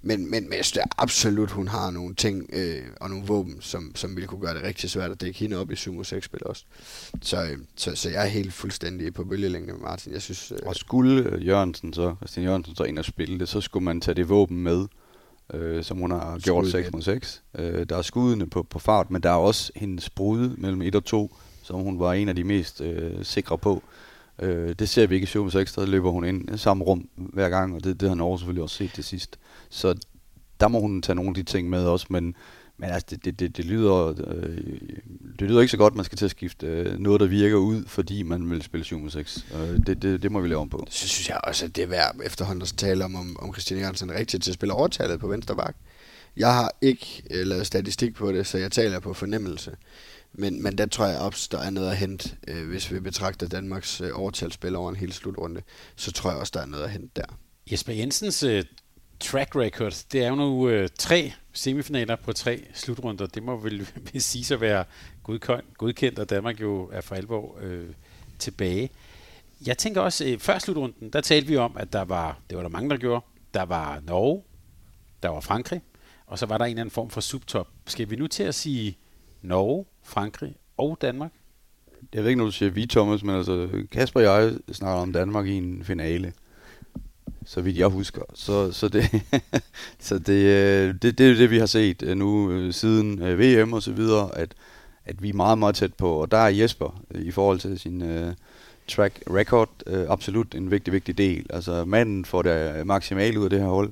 men, 0.02 0.32
men, 0.32 0.44
men 0.50 0.54
jeg 0.54 0.66
synes 0.66 0.86
absolut, 0.98 1.52
hun 1.52 1.68
har 1.68 1.92
nogle 1.92 2.16
ting 2.16 2.50
øh, 2.54 2.84
og 3.02 3.10
nogle 3.10 3.26
våben, 3.26 3.58
som, 3.60 3.92
som 3.96 4.16
ville 4.16 4.28
kunne 4.28 4.42
gøre 4.42 4.54
det 4.54 4.64
rigtig 4.64 4.90
svært 4.90 5.12
at 5.12 5.22
dække 5.22 5.40
hende 5.40 5.58
op 5.58 5.72
i 5.72 5.76
sumo 5.76 6.04
6 6.04 6.26
spil 6.26 6.42
også. 6.46 6.64
Så, 7.22 7.44
øh, 7.44 7.58
så, 7.76 7.96
så 7.96 8.10
jeg 8.10 8.24
er 8.24 8.30
helt 8.30 8.54
fuldstændig 8.54 9.14
på 9.14 9.24
bølgelængde 9.24 9.74
med 9.74 9.82
Martin. 9.82 10.14
Jeg 10.14 10.22
synes, 10.22 10.52
øh, 10.52 10.58
og 10.66 10.76
skulle 10.76 11.40
Jørgensen 11.42 11.94
så, 11.94 12.16
Christian 12.16 12.46
Jørgensen 12.46 12.76
så 12.76 12.84
ind 12.84 13.00
og 13.00 13.06
spille 13.06 13.40
det, 13.40 13.50
så 13.50 13.62
skulle 13.62 13.84
man 13.84 14.02
tage 14.02 14.16
det 14.16 14.30
våben 14.30 14.64
med, 14.64 14.86
øh, 15.54 15.84
som 15.84 15.98
hun 15.98 16.12
har 16.12 16.40
gjort 16.40 16.68
6 16.68 16.92
mod 16.92 17.02
6. 17.02 17.44
Øh, 17.58 17.86
der 17.90 17.98
er 17.98 18.02
skuddene 18.02 18.50
på, 18.50 18.64
på 18.64 18.80
fart, 18.80 19.12
men 19.12 19.24
der 19.24 19.30
er 19.30 19.36
også 19.36 19.72
hendes 19.76 20.10
brud 20.10 20.50
mellem 20.58 20.82
1 20.82 20.96
og 20.96 21.06
2, 21.06 21.36
som 21.64 21.80
hun 21.80 22.00
var 22.00 22.14
en 22.14 22.30
af 22.30 22.36
de 22.36 22.44
mest 22.44 22.82
øh, 22.82 23.26
sikre 23.26 23.58
på. 23.58 23.84
Øh, 24.40 24.76
det 24.80 24.90
ser 24.90 25.08
vi 25.08 25.16
ikke 25.16 25.26
i 25.26 25.28
7 25.28 25.44
mod 25.44 25.52
6, 25.52 25.74
der 25.74 25.86
løber 25.86 26.12
hun 26.12 26.26
ind 26.26 26.54
i 26.54 26.58
samme 26.58 26.84
rum 26.84 27.10
hver 27.16 27.50
gang, 27.50 27.76
og 27.76 27.84
det, 27.84 28.02
det 28.02 28.10
har 28.10 28.16
Norge 28.16 28.40
selvfølgelig 28.40 28.64
også 28.64 28.76
set 28.76 28.94
til 28.94 29.04
sidst. 29.04 29.40
Så 29.70 29.96
der 30.60 30.68
må 30.68 30.80
hun 30.80 31.02
tage 31.02 31.16
nogle 31.16 31.30
af 31.30 31.36
de 31.36 31.44
ting 31.44 31.70
med 31.70 31.86
også, 31.86 32.08
men 32.10 32.36
men 32.78 32.90
altså, 32.90 33.08
det, 33.10 33.26
det, 33.26 33.40
det, 33.40 33.58
det, 33.58 33.66
lyder, 33.66 34.08
øh, 34.28 34.58
det 35.40 35.48
lyder 35.48 35.62
ikke 35.62 35.72
så 35.72 35.78
godt, 35.78 35.96
man 35.96 36.06
skal 36.06 36.18
til 36.18 36.26
at 36.26 36.32
skifte 36.32 36.68
øh, 36.68 37.00
noget, 37.00 37.20
der 37.20 37.28
virker 37.28 37.56
ud, 37.56 37.86
fordi 37.88 38.24
man 38.24 38.50
vil 38.50 38.62
spille 38.62 38.84
7 38.84 39.10
6. 39.10 39.46
Øh, 39.54 39.60
det, 39.88 40.02
det, 40.02 40.24
det 40.24 40.32
må 40.32 40.40
vi 40.40 40.48
lave 40.48 40.62
om 40.62 40.70
på. 40.70 40.88
Så 40.90 41.08
synes 41.08 41.30
jeg 41.30 41.40
også, 41.44 41.66
at 41.66 41.76
det 41.76 41.84
er 41.84 41.88
værd 41.88 42.16
efterhånden 42.24 42.62
at 42.62 42.74
tale 42.78 43.06
om, 43.06 43.16
om, 43.16 43.38
om 43.40 43.54
Christian 43.54 43.80
Jørgensen 43.80 44.10
er 44.10 44.14
rigtig 44.14 44.42
til 44.42 44.52
at 44.52 44.56
spille 44.56 44.74
overtallet 44.74 45.20
på 45.20 45.28
venstre 45.28 45.56
bak. 45.56 45.76
Jeg 46.38 46.54
har 46.54 46.72
ikke 46.82 47.24
øh, 47.32 47.48
lavet 47.48 47.68
statistik 47.68 48.16
på 48.16 48.32
det, 48.32 48.48
så 48.48 48.58
jeg 48.58 48.72
taler 48.72 49.00
på 49.00 49.14
fornemmelse. 49.14 49.76
Men, 50.34 50.64
men 50.64 50.78
der 50.78 50.86
tror 50.86 51.06
jeg 51.06 51.20
også, 51.20 51.50
der 51.52 51.60
er 51.60 51.70
noget 51.70 51.90
at 51.90 51.98
hente, 51.98 52.30
øh, 52.48 52.68
hvis 52.68 52.92
vi 52.92 53.00
betragter 53.00 53.48
Danmarks 53.48 54.02
øh, 54.02 54.10
overtalsspil 54.14 54.76
over 54.76 54.90
en 54.90 54.96
hel 54.96 55.14
slutrunde. 55.14 55.62
Så 55.96 56.12
tror 56.12 56.30
jeg 56.30 56.40
også, 56.40 56.52
der 56.56 56.62
er 56.62 56.66
noget 56.66 56.84
at 56.84 56.92
hente 56.92 57.12
der. 57.16 57.38
Jesper 57.72 57.94
Jensens 57.94 58.44
øh, 58.44 58.64
track 59.20 59.56
record, 59.56 60.06
det 60.12 60.24
er 60.24 60.30
jo 60.30 60.36
nu 60.36 60.70
øh, 60.70 60.90
tre 61.00 61.34
semifinaler 61.54 62.16
på 62.16 62.34
tre 62.34 62.64
slutrunder. 62.74 63.26
Det 63.26 63.44
må 63.44 63.58
vel 63.58 63.88
vil 64.14 64.22
sige 64.22 64.44
sig 64.44 64.62
være 64.62 64.86
godkendt, 65.24 65.78
godkendt, 65.78 66.20
og 66.20 66.30
Danmark 66.30 66.62
jo 66.62 66.90
er 66.94 67.02
for 67.02 67.16
alvor 67.16 67.58
øh, 67.62 67.90
tilbage. 68.40 68.90
Jeg 69.66 69.78
tænker 69.78 70.02
også, 70.02 70.26
øh, 70.26 70.40
før 70.40 70.60
slutrunden, 70.60 71.10
der 71.10 71.22
talte 71.22 71.48
vi 71.48 71.58
om, 71.58 71.78
at 71.80 71.94
der 71.94 72.02
var, 72.02 72.40
det 72.50 72.56
var 72.58 72.62
der 72.62 72.70
mange, 72.70 72.90
der 72.90 72.98
gjorde, 72.98 73.26
der 73.54 73.64
var 73.64 74.02
Norge, 74.08 74.44
der 75.24 75.30
var 75.30 75.40
Frankrig, 75.40 75.82
og 76.28 76.40
så 76.40 76.46
var 76.46 76.58
der 76.58 76.66
en 76.66 76.70
eller 76.70 76.82
anden 76.82 76.94
form 76.94 77.10
for 77.10 77.22
subtop. 77.22 77.68
Skal 77.86 78.10
vi 78.10 78.16
nu 78.16 78.28
til 78.28 78.44
at 78.44 78.56
sige 78.56 78.98
Norge, 79.42 79.86
Frankrig 80.04 80.56
og 80.78 80.98
Danmark? 81.02 81.32
Jeg 82.14 82.24
ved 82.24 82.30
ikke, 82.30 82.38
når 82.38 82.46
du 82.46 82.52
siger 82.52 82.70
vi, 82.72 82.86
Thomas, 82.86 83.24
men 83.24 83.36
altså 83.36 83.70
Kasper 83.92 84.30
og 84.30 84.44
jeg 84.44 84.54
snakker 84.72 85.02
om 85.02 85.14
Danmark 85.14 85.48
i 85.48 85.54
en 85.54 85.84
finale 85.84 86.34
så 87.46 87.62
vidt 87.62 87.78
jeg 87.78 87.88
husker. 87.88 88.22
Så, 88.34 88.72
så, 88.72 88.88
det, 88.88 89.22
så 90.00 90.18
det, 90.20 90.44
øh, 90.44 90.96
det, 91.02 91.18
det 91.18 91.32
er 91.32 91.36
det, 91.36 91.52
vi 91.52 91.58
har 91.58 91.66
set 91.66 92.04
øh, 92.04 92.18
nu 92.18 92.52
øh, 92.52 92.74
siden 92.74 93.20
VM 93.20 93.74
og 93.74 93.84
så 93.84 93.92
videre, 93.92 94.38
at, 94.38 94.50
at 95.06 95.24
vi 95.24 95.30
er 95.30 95.34
meget, 95.34 95.58
meget 95.58 95.76
tæt 95.76 95.94
på. 95.94 96.12
Og 96.12 96.32
der 96.32 96.38
er 96.38 96.50
Jesper 96.50 97.02
i 97.12 97.32
forhold 97.32 97.60
til 97.60 97.80
sin 97.80 98.02
uh, 98.02 98.34
track 98.88 99.24
record 99.30 99.70
uh, 99.92 100.00
absolut 100.10 100.56
en 100.56 100.72
vigtig, 100.72 100.94
vigtig 100.94 101.18
del. 101.18 101.46
Altså 101.50 101.86
manden 101.86 102.26
får 102.26 102.42
det 102.42 102.88
maksimale 102.88 103.40
ud 103.40 103.44
af 103.44 103.50
det 103.50 103.60
her 103.60 103.68
hold. 103.68 103.92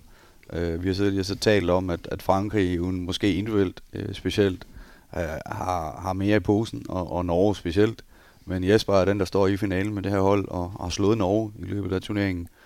Uh, 0.54 0.84
vi 0.84 0.88
har 0.88 0.96
så, 0.96 1.24
så 1.24 1.36
talt 1.36 1.70
om, 1.70 1.90
at, 1.90 2.08
at 2.12 2.22
Frankrig 2.22 2.82
måske 2.82 3.34
individuelt 3.34 3.82
uh, 3.94 4.14
specielt 4.14 4.68
uh, 5.14 5.20
har, 5.46 6.00
har 6.02 6.14
mere 6.14 6.38
i 6.38 6.40
posen, 6.40 6.86
og, 6.90 7.12
og 7.12 7.26
Norge 7.26 7.56
specielt. 7.56 8.04
Men 8.46 8.64
Jesper 8.64 8.94
er 8.94 9.06
den, 9.06 9.20
der 9.20 9.26
står 9.26 9.48
i 9.48 9.58
finalen 9.58 9.94
med 9.94 10.04
det 10.04 10.12
her 10.12 10.20
hold, 10.20 10.48
og 10.48 10.72
har 10.82 10.90
slået 10.90 11.18
Norge 11.18 11.52
i 11.60 11.64
løbet 11.64 11.94
af 11.94 12.02
turneringen. 12.02 12.44
Øh, 12.44 12.65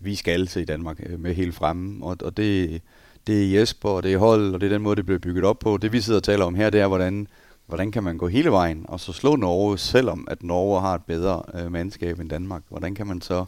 vi 0.00 0.14
skal 0.14 0.48
se 0.48 0.64
Danmark 0.64 1.00
øh, 1.06 1.20
med 1.20 1.34
helt 1.34 1.54
fremme, 1.54 2.06
og, 2.06 2.16
og 2.22 2.36
det, 2.36 2.82
det 3.26 3.44
er 3.44 3.60
Jesper, 3.60 3.88
og 3.88 4.02
det 4.02 4.12
er 4.12 4.18
hold, 4.18 4.54
og 4.54 4.60
det 4.60 4.66
er 4.66 4.70
den 4.70 4.82
måde, 4.82 4.96
det 4.96 5.06
bliver 5.06 5.18
bygget 5.18 5.44
op 5.44 5.58
på. 5.58 5.76
Det 5.76 5.92
vi 5.92 6.00
sidder 6.00 6.18
og 6.18 6.24
taler 6.24 6.44
om 6.44 6.54
her, 6.54 6.70
det 6.70 6.80
er, 6.80 6.86
hvordan, 6.86 7.26
hvordan 7.66 7.92
kan 7.92 8.02
man 8.02 8.18
gå 8.18 8.28
hele 8.28 8.50
vejen, 8.50 8.84
og 8.88 9.00
så 9.00 9.12
slå 9.12 9.36
Norge, 9.36 9.78
selvom 9.78 10.28
at 10.30 10.42
Norge 10.42 10.80
har 10.80 10.94
et 10.94 11.04
bedre 11.06 11.42
øh, 11.54 11.72
mandskab 11.72 12.20
end 12.20 12.30
Danmark. 12.30 12.62
Hvordan 12.68 12.94
kan 12.94 13.06
man 13.06 13.20
så, 13.20 13.44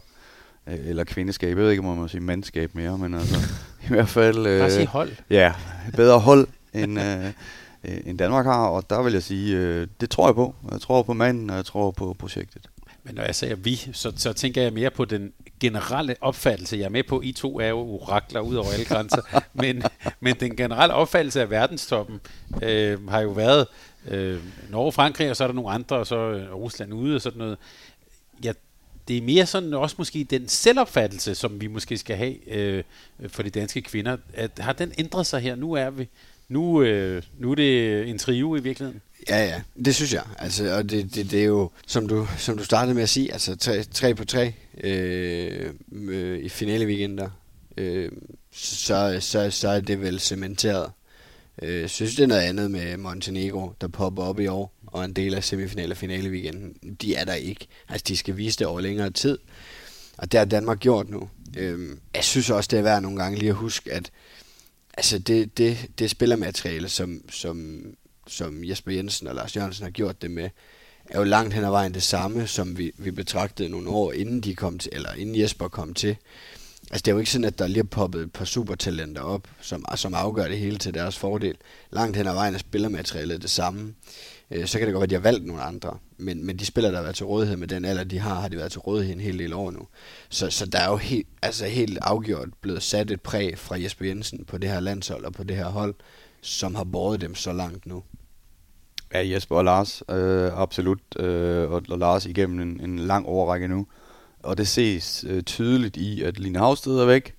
øh, 0.67 0.77
eller 0.85 1.03
kvindeskab, 1.03 1.49
jeg 1.49 1.57
ved 1.57 1.71
ikke, 1.71 1.81
om 1.81 1.85
man 1.85 1.97
må 1.97 2.07
sige 2.07 2.21
mandskab 2.21 2.75
mere, 2.75 2.97
men 2.97 3.13
altså, 3.13 3.35
i 3.85 3.87
hvert 3.87 4.09
fald... 4.09 4.47
Øh, 4.47 4.59
Bare 4.59 4.71
sige 4.71 4.87
hold. 4.87 5.11
Ja, 5.29 5.53
bedre 5.95 6.19
hold 6.19 6.47
end... 6.73 6.99
Øh, 6.99 7.31
end 8.05 8.17
Danmark 8.17 8.45
har, 8.45 8.67
og 8.67 8.89
der 8.89 9.03
vil 9.03 9.13
jeg 9.13 9.23
sige, 9.23 9.57
øh, 9.57 9.87
det 10.01 10.09
tror 10.09 10.27
jeg 10.27 10.35
på. 10.35 10.55
Jeg 10.71 10.81
tror 10.81 11.03
på 11.03 11.13
manden, 11.13 11.49
og 11.49 11.55
jeg 11.55 11.65
tror 11.65 11.91
på 11.91 12.15
projektet. 12.19 12.69
Men 13.03 13.15
når 13.15 13.23
jeg 13.23 13.35
siger 13.35 13.55
vi, 13.55 13.75
så, 13.93 14.13
så 14.15 14.33
tænker 14.33 14.61
jeg 14.61 14.73
mere 14.73 14.91
på 14.91 15.05
den 15.05 15.33
generelle 15.59 16.15
opfattelse. 16.21 16.77
Jeg 16.77 16.85
er 16.85 16.89
med 16.89 17.03
på, 17.03 17.21
I 17.21 17.31
to 17.31 17.59
er 17.59 17.67
jo 17.67 17.79
orakler 17.79 18.39
ud 18.39 18.55
over 18.55 18.71
alle 18.71 18.85
grænser, 18.85 19.41
men, 19.63 19.83
men 20.19 20.35
den 20.39 20.55
generelle 20.55 20.93
opfattelse 20.93 21.41
af 21.41 21.49
verdenstoppen 21.49 22.21
øh, 22.63 23.07
har 23.07 23.21
jo 23.21 23.29
været 23.29 23.67
øh, 24.07 24.39
Norge, 24.69 24.91
Frankrig, 24.91 25.29
og 25.29 25.35
så 25.35 25.43
er 25.43 25.47
der 25.47 25.55
nogle 25.55 25.71
andre, 25.71 25.95
og 25.95 26.07
så 26.07 26.15
øh, 26.15 26.53
Rusland 26.53 26.93
ude 26.93 27.15
og 27.15 27.21
sådan 27.21 27.37
noget. 27.37 27.57
Jeg 28.43 28.55
det 29.07 29.17
er 29.17 29.21
mere 29.21 29.45
sådan 29.45 29.73
også 29.73 29.95
måske 29.97 30.23
den 30.23 30.47
selvopfattelse, 30.47 31.35
som 31.35 31.61
vi 31.61 31.67
måske 31.67 31.97
skal 31.97 32.15
have 32.15 32.49
øh, 32.49 32.83
for 33.27 33.43
de 33.43 33.49
danske 33.49 33.81
kvinder. 33.81 34.17
At, 34.33 34.51
har 34.59 34.73
den 34.73 34.93
ændret 34.97 35.25
sig 35.25 35.41
her? 35.41 35.55
Nu 35.55 35.73
er 35.73 35.89
vi 35.89 36.09
nu, 36.47 36.81
øh, 36.81 37.23
nu 37.39 37.51
er 37.51 37.55
det 37.55 38.09
en 38.09 38.17
trio 38.17 38.55
i 38.55 38.59
virkeligheden. 38.59 39.01
Ja, 39.29 39.45
ja, 39.45 39.61
det 39.85 39.95
synes 39.95 40.13
jeg. 40.13 40.23
Altså, 40.37 40.77
og 40.77 40.89
det, 40.89 41.15
det, 41.15 41.31
det 41.31 41.39
er 41.41 41.45
jo, 41.45 41.71
som 41.87 42.07
du, 42.07 42.27
som 42.37 42.57
du 42.57 42.63
startede 42.63 42.95
med 42.95 43.03
at 43.03 43.09
sige, 43.09 43.33
altså 43.33 43.55
tre, 43.55 43.83
tre 43.83 44.15
på 44.15 44.25
tre 44.25 44.53
øh, 44.83 45.73
øh, 45.91 46.39
i 46.39 46.49
finale 46.49 46.85
weekender, 46.85 47.29
øh, 47.77 48.11
så, 48.51 49.17
så, 49.19 49.51
så 49.51 49.69
er 49.69 49.79
det 49.79 50.01
vel 50.01 50.19
cementeret. 50.19 50.91
Øh, 51.61 51.81
jeg 51.81 51.89
synes, 51.89 52.15
det 52.15 52.23
er 52.23 52.27
noget 52.27 52.41
andet 52.41 52.71
med 52.71 52.97
Montenegro, 52.97 53.71
der 53.81 53.87
popper 53.87 54.23
op 54.23 54.39
i 54.39 54.47
år, 54.47 54.73
og 54.87 55.05
en 55.05 55.13
del 55.13 55.33
af 55.33 55.43
semifinal 55.43 55.91
og 55.91 55.97
finale 55.97 56.29
weekenden. 56.29 56.95
De 57.01 57.15
er 57.15 57.25
der 57.25 57.33
ikke. 57.33 57.67
Altså, 57.89 58.05
de 58.07 58.17
skal 58.17 58.37
vise 58.37 58.59
det 58.59 58.67
over 58.67 58.81
længere 58.81 59.09
tid. 59.09 59.37
Og 60.17 60.31
det 60.31 60.37
har 60.37 60.45
Danmark 60.45 60.79
gjort 60.79 61.09
nu. 61.09 61.29
Øh, 61.57 61.97
jeg 62.15 62.23
synes 62.23 62.49
også, 62.49 62.67
det 62.71 62.79
er 62.79 62.83
værd 62.83 63.01
nogle 63.01 63.17
gange 63.17 63.39
lige 63.39 63.49
at 63.49 63.55
huske, 63.55 63.93
at 63.93 64.11
altså 64.93 65.19
det, 65.19 65.57
det, 65.57 65.77
det 65.99 66.09
spillermateriale, 66.09 66.89
som, 66.89 67.21
som, 67.29 67.85
som 68.27 68.63
Jesper 68.63 68.91
Jensen 68.91 69.27
og 69.27 69.35
Lars 69.35 69.55
Jørgensen 69.55 69.83
har 69.83 69.91
gjort 69.91 70.21
det 70.21 70.31
med, 70.31 70.49
er 71.09 71.19
jo 71.19 71.23
langt 71.23 71.53
hen 71.53 71.63
ad 71.63 71.69
vejen 71.69 71.93
det 71.93 72.03
samme, 72.03 72.47
som 72.47 72.77
vi, 72.77 72.91
vi 72.97 73.11
betragtede 73.11 73.69
nogle 73.69 73.89
år 73.89 74.11
inden 74.11 74.41
de 74.41 74.55
kom 74.55 74.79
til, 74.79 74.91
eller 74.95 75.13
inden 75.13 75.39
Jesper 75.39 75.67
kom 75.67 75.93
til. 75.93 76.17
Altså 76.91 77.01
det 77.01 77.07
er 77.07 77.11
jo 77.11 77.19
ikke 77.19 77.31
sådan, 77.31 77.45
at 77.45 77.59
der 77.59 77.67
lige 77.67 77.79
er 77.79 77.83
poppet 77.83 78.21
et 78.21 78.31
par 78.31 78.45
supertalenter 78.45 79.21
op, 79.21 79.47
som, 79.61 79.85
som 79.95 80.13
afgør 80.13 80.47
det 80.47 80.57
hele 80.57 80.77
til 80.77 80.93
deres 80.93 81.17
fordel. 81.17 81.55
Langt 81.91 82.17
hen 82.17 82.27
ad 82.27 82.33
vejen 82.33 82.53
er 82.53 82.57
spillermaterialet 82.57 83.41
det 83.41 83.49
samme. 83.49 83.93
Øh, 84.51 84.67
så 84.67 84.77
kan 84.77 84.87
det 84.87 84.93
godt 84.93 84.99
være, 84.99 85.03
at 85.03 85.09
de 85.09 85.15
har 85.15 85.31
valgt 85.31 85.45
nogle 85.45 85.61
andre. 85.61 85.97
Men, 86.17 86.45
men 86.45 86.59
de 86.59 86.65
spillere, 86.65 86.91
der 86.91 86.97
har 86.97 87.03
været 87.03 87.15
til 87.15 87.25
rådighed 87.25 87.57
med 87.57 87.67
den 87.67 87.85
alder, 87.85 88.03
de 88.03 88.19
har, 88.19 88.35
har 88.35 88.47
de 88.47 88.57
været 88.57 88.71
til 88.71 88.79
rådighed 88.79 89.15
en 89.15 89.21
hel 89.21 89.39
del 89.39 89.53
år 89.53 89.71
nu. 89.71 89.87
Så, 90.29 90.49
så 90.49 90.65
der 90.65 90.79
er 90.79 90.89
jo 90.89 90.97
helt, 90.97 91.27
altså 91.41 91.65
helt 91.65 91.97
afgjort 92.01 92.49
blevet 92.61 92.83
sat 92.83 93.11
et 93.11 93.21
præg 93.21 93.57
fra 93.57 93.81
Jesper 93.81 94.05
Jensen 94.05 94.45
på 94.45 94.57
det 94.57 94.69
her 94.69 94.79
landshold 94.79 95.25
og 95.25 95.33
på 95.33 95.43
det 95.43 95.55
her 95.55 95.69
hold, 95.69 95.95
som 96.43 96.75
har 96.75 96.83
båret 96.83 97.21
dem 97.21 97.35
så 97.35 97.53
langt 97.53 97.85
nu. 97.85 98.03
Ja, 99.13 99.27
Jesper 99.27 99.55
og 99.55 99.65
Lars, 99.65 100.03
øh, 100.09 100.51
absolut. 100.61 100.99
Øh, 101.19 101.71
og, 101.71 101.83
og 101.89 101.99
Lars 101.99 102.25
igennem 102.25 102.59
en, 102.59 102.89
en 102.89 102.99
lang 102.99 103.25
overrække 103.25 103.67
nu. 103.67 103.87
Og 104.43 104.57
det 104.57 104.67
ses 104.67 105.25
øh, 105.27 105.43
tydeligt 105.43 105.97
i, 105.97 106.23
at 106.23 106.39
Line 106.39 106.59
Havsted 106.59 106.99
er 106.99 107.05
væk, 107.05 107.35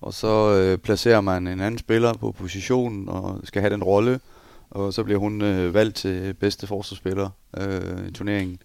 og 0.00 0.14
så 0.14 0.54
øh, 0.54 0.78
placerer 0.78 1.20
man 1.20 1.46
en 1.46 1.60
anden 1.60 1.78
spiller 1.78 2.12
på 2.12 2.32
positionen 2.32 3.08
og 3.08 3.40
skal 3.44 3.62
have 3.62 3.72
den 3.72 3.82
rolle, 3.82 4.20
og 4.70 4.94
så 4.94 5.04
bliver 5.04 5.18
hun 5.18 5.42
øh, 5.42 5.74
valgt 5.74 5.96
til 5.96 6.34
bedste 6.34 6.66
forsvarsspiller 6.66 7.30
øh, 7.56 8.08
i 8.08 8.12
turneringen, 8.12 8.58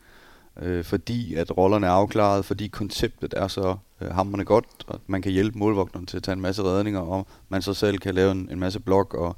øh, 0.62 0.84
fordi 0.84 1.36
at 1.36 1.58
rollerne 1.58 1.88
er 1.88 1.92
afklaret, 1.92 2.46
fordi 2.46 2.68
konceptet 2.68 3.34
er 3.38 3.48
så 3.48 3.76
øh, 4.02 4.12
hammerne 4.12 4.46
godt, 4.46 4.66
og 4.88 5.00
man 5.08 5.22
kan 5.22 5.32
hjælpe 5.32 5.60
målvogteren 5.60 6.06
til 6.06 6.18
at 6.18 6.24
tage 6.24 6.34
en 6.34 6.42
masse 6.42 6.64
redninger, 6.64 7.00
og 7.00 7.28
man 7.50 7.62
så 7.62 7.74
selv 7.74 7.98
kan 7.98 8.16
lave 8.16 8.32
en, 8.32 8.50
en 8.52 8.60
masse 8.60 8.80
blok, 8.80 9.14
og, 9.14 9.36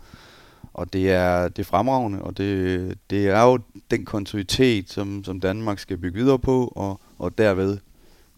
og 0.74 0.94
det 0.94 1.12
er, 1.12 1.48
det 1.48 1.60
er 1.60 1.64
fremragende, 1.64 2.22
og 2.22 2.38
det, 2.38 2.98
det 3.10 3.28
er 3.28 3.44
jo 3.44 3.60
den 3.92 4.06
kontinuitet, 4.06 4.90
som, 4.90 5.24
som 5.24 5.40
Danmark 5.40 5.80
skal 5.80 5.98
bygge 5.98 6.20
videre 6.20 6.40
på, 6.40 6.74
og, 6.76 7.02
og 7.20 7.38
derved 7.38 7.78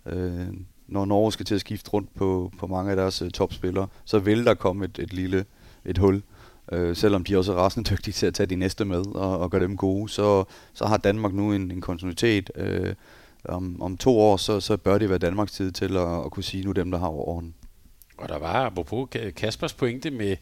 øh, 0.05 0.47
når 0.87 1.05
Norge 1.05 1.31
skal 1.31 1.45
til 1.45 1.55
at 1.55 1.61
skifte 1.61 1.91
rundt 1.91 2.15
på, 2.15 2.51
på 2.59 2.67
mange 2.67 2.91
af 2.91 2.97
deres 2.97 3.21
øh, 3.21 3.31
topspillere, 3.31 3.87
så 4.05 4.19
vil 4.19 4.45
der 4.45 4.53
komme 4.53 4.85
et, 4.85 4.99
et 4.99 5.13
lille 5.13 5.45
et 5.85 5.97
hul. 5.97 6.23
Øh, 6.71 6.95
selvom 6.95 7.23
de 7.23 7.37
også 7.37 7.53
er 7.53 7.57
rasende 7.57 7.89
dygtige 7.89 8.13
til 8.13 8.25
at 8.25 8.33
tage 8.33 8.47
de 8.47 8.55
næste 8.55 8.85
med 8.85 9.15
og, 9.15 9.39
og 9.39 9.51
gøre 9.51 9.61
dem 9.61 9.77
gode, 9.77 10.09
så, 10.09 10.43
så 10.73 10.85
har 10.85 10.97
Danmark 10.97 11.33
nu 11.33 11.53
en, 11.53 11.71
en 11.71 11.81
kontinuitet. 11.81 12.51
Øh, 12.55 12.93
om, 13.49 13.81
om 13.81 13.97
to 13.97 14.19
år, 14.19 14.37
så, 14.37 14.59
så 14.59 14.77
bør 14.77 14.97
det 14.97 15.09
være 15.09 15.17
Danmarks 15.17 15.51
tid 15.51 15.71
til 15.71 15.97
at, 15.97 16.25
at 16.25 16.31
kunne 16.31 16.43
sige 16.43 16.63
nu 16.63 16.71
dem, 16.71 16.91
der 16.91 16.97
har 16.97 17.07
orden. 17.07 17.53
Og 18.17 18.29
der 18.29 18.37
var, 18.37 18.65
apropos 18.65 19.07
Kaspers 19.35 19.73
pointe 19.73 20.11
med 20.11 20.35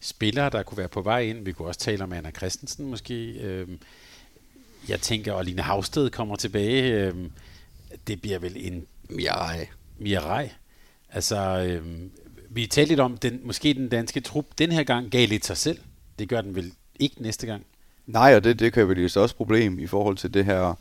spillere, 0.00 0.50
der 0.50 0.62
kunne 0.62 0.78
være 0.78 0.88
på 0.88 1.02
vej 1.02 1.20
ind. 1.20 1.44
Vi 1.44 1.52
kunne 1.52 1.68
også 1.68 1.80
tale 1.80 2.04
om 2.04 2.12
Anna 2.12 2.30
Christensen 2.30 2.86
måske. 2.86 3.30
Øh, 3.30 3.68
jeg 4.88 5.00
tænker, 5.00 5.34
at 5.34 5.46
Line 5.46 5.62
Havsted 5.62 6.10
kommer 6.10 6.36
tilbage. 6.36 6.92
Øh, 6.92 7.14
det 8.06 8.20
bliver 8.20 8.38
vel 8.38 8.52
en 8.56 8.86
Mirai. 9.08 9.66
Mirai. 9.98 10.48
Altså, 11.12 11.36
øh, 11.66 12.00
vi 12.50 12.66
talte 12.66 12.88
lidt 12.88 13.00
om, 13.00 13.16
den, 13.16 13.40
måske 13.44 13.74
den 13.74 13.88
danske 13.88 14.20
trup 14.20 14.46
den 14.58 14.72
her 14.72 14.82
gang 14.82 15.10
gav 15.10 15.28
lidt 15.28 15.46
sig 15.46 15.56
selv. 15.56 15.78
Det 16.18 16.28
gør 16.28 16.40
den 16.40 16.54
vel 16.54 16.72
ikke 16.98 17.22
næste 17.22 17.46
gang? 17.46 17.66
Nej, 18.06 18.36
og 18.36 18.44
det, 18.44 18.58
det 18.58 18.72
kan 18.72 18.88
vel 18.88 19.04
også 19.04 19.34
problem 19.36 19.78
i 19.78 19.86
forhold 19.86 20.16
til 20.16 20.34
det 20.34 20.44
her 20.44 20.74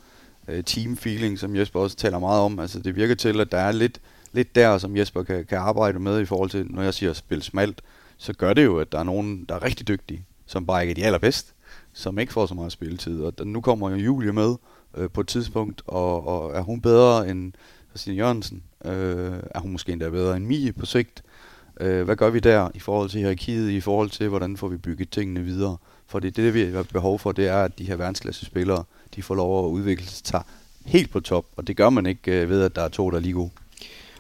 øh, 0.48 0.64
team 0.64 0.98
feeling, 0.98 1.40
som 1.40 1.56
Jesper 1.56 1.80
også 1.80 1.98
taler 1.98 2.20
meget 2.20 2.42
om. 2.42 2.60
Altså, 2.60 2.80
det 2.80 2.96
virker 2.96 3.16
til, 3.16 3.42
at 3.42 3.52
der 3.52 3.58
er 3.58 3.72
lidt, 3.72 4.00
lidt 4.34 4.56
der, 4.56 4.78
som 4.78 4.98
Jesper 4.98 5.24
kan, 5.24 5.46
kan 5.46 5.58
arbejde 5.58 6.00
med 6.00 6.22
i 6.22 6.26
forhold 6.26 6.50
til, 6.50 6.66
når 6.70 6.82
jeg 6.82 6.94
siger 6.94 7.10
at 7.10 7.18
spille 7.18 7.44
smalt, 7.44 7.82
så 8.20 8.34
gør 8.34 8.54
det 8.54 8.66
jo, 8.66 8.80
at 8.80 8.92
der 8.92 9.00
er 9.00 9.04
nogen, 9.04 9.46
der 9.50 9.56
er 9.56 9.64
rigtig 9.64 9.88
dygtige, 9.88 10.26
som 10.46 10.66
bare 10.66 10.82
ikke 10.82 10.92
er 10.92 10.96
de 10.96 11.06
allerbedste, 11.06 11.54
som 11.94 12.20
ikke 12.20 12.34
får 12.34 12.46
så 12.46 12.54
meget 12.54 12.72
spilletid. 12.72 13.24
Og 13.24 13.48
nu 13.48 13.62
kommer 13.62 13.90
jo 13.90 13.96
Julie 13.96 14.32
med 14.34 14.56
øh, 14.98 15.10
på 15.10 15.22
et 15.22 15.28
tidspunkt, 15.28 15.82
og, 15.88 16.28
og 16.28 16.56
er 16.56 16.62
hun 16.62 16.82
bedre 16.82 17.30
end 17.30 17.54
Christine 17.90 18.16
Jørgensen? 18.16 18.64
Øh, 18.86 19.34
er 19.56 19.60
hun 19.60 19.72
måske 19.72 19.92
endda 19.92 20.10
bedre 20.10 20.38
end 20.38 20.46
Mie 20.46 20.74
på 20.74 20.86
sigt? 20.86 21.24
Øh, 21.80 22.04
hvad 22.04 22.16
gør 22.16 22.30
vi 22.30 22.40
der 22.40 22.70
i 22.74 22.80
forhold 22.80 23.10
til 23.10 23.20
hierarkiet, 23.20 23.70
i 23.70 23.82
forhold 23.82 24.10
til, 24.10 24.30
hvordan 24.30 24.58
får 24.58 24.68
vi 24.68 24.78
bygget 24.78 25.10
tingene 25.10 25.42
videre? 25.42 25.78
For 26.08 26.20
det, 26.20 26.36
det, 26.36 26.54
vi 26.54 26.66
har 26.66 26.84
behov 26.94 27.20
for, 27.20 27.32
det 27.32 27.48
er, 27.48 27.64
at 27.64 27.80
de 27.80 27.86
her 27.86 27.96
verdensklasse 27.96 28.46
spillere, 28.46 28.84
de 29.16 29.24
får 29.24 29.36
lov 29.36 29.66
at 29.66 29.70
udvikle 29.70 30.06
sig 30.06 30.44
helt 30.86 31.12
på 31.12 31.20
top, 31.20 31.46
og 31.58 31.68
det 31.68 31.78
gør 31.78 31.90
man 31.90 32.06
ikke 32.06 32.42
øh, 32.42 32.50
ved, 32.50 32.64
at 32.64 32.76
der 32.76 32.82
er 32.82 32.88
to, 32.88 33.10
der 33.10 33.18
er 33.18 33.22
lige 33.22 33.34
gode. 33.34 33.52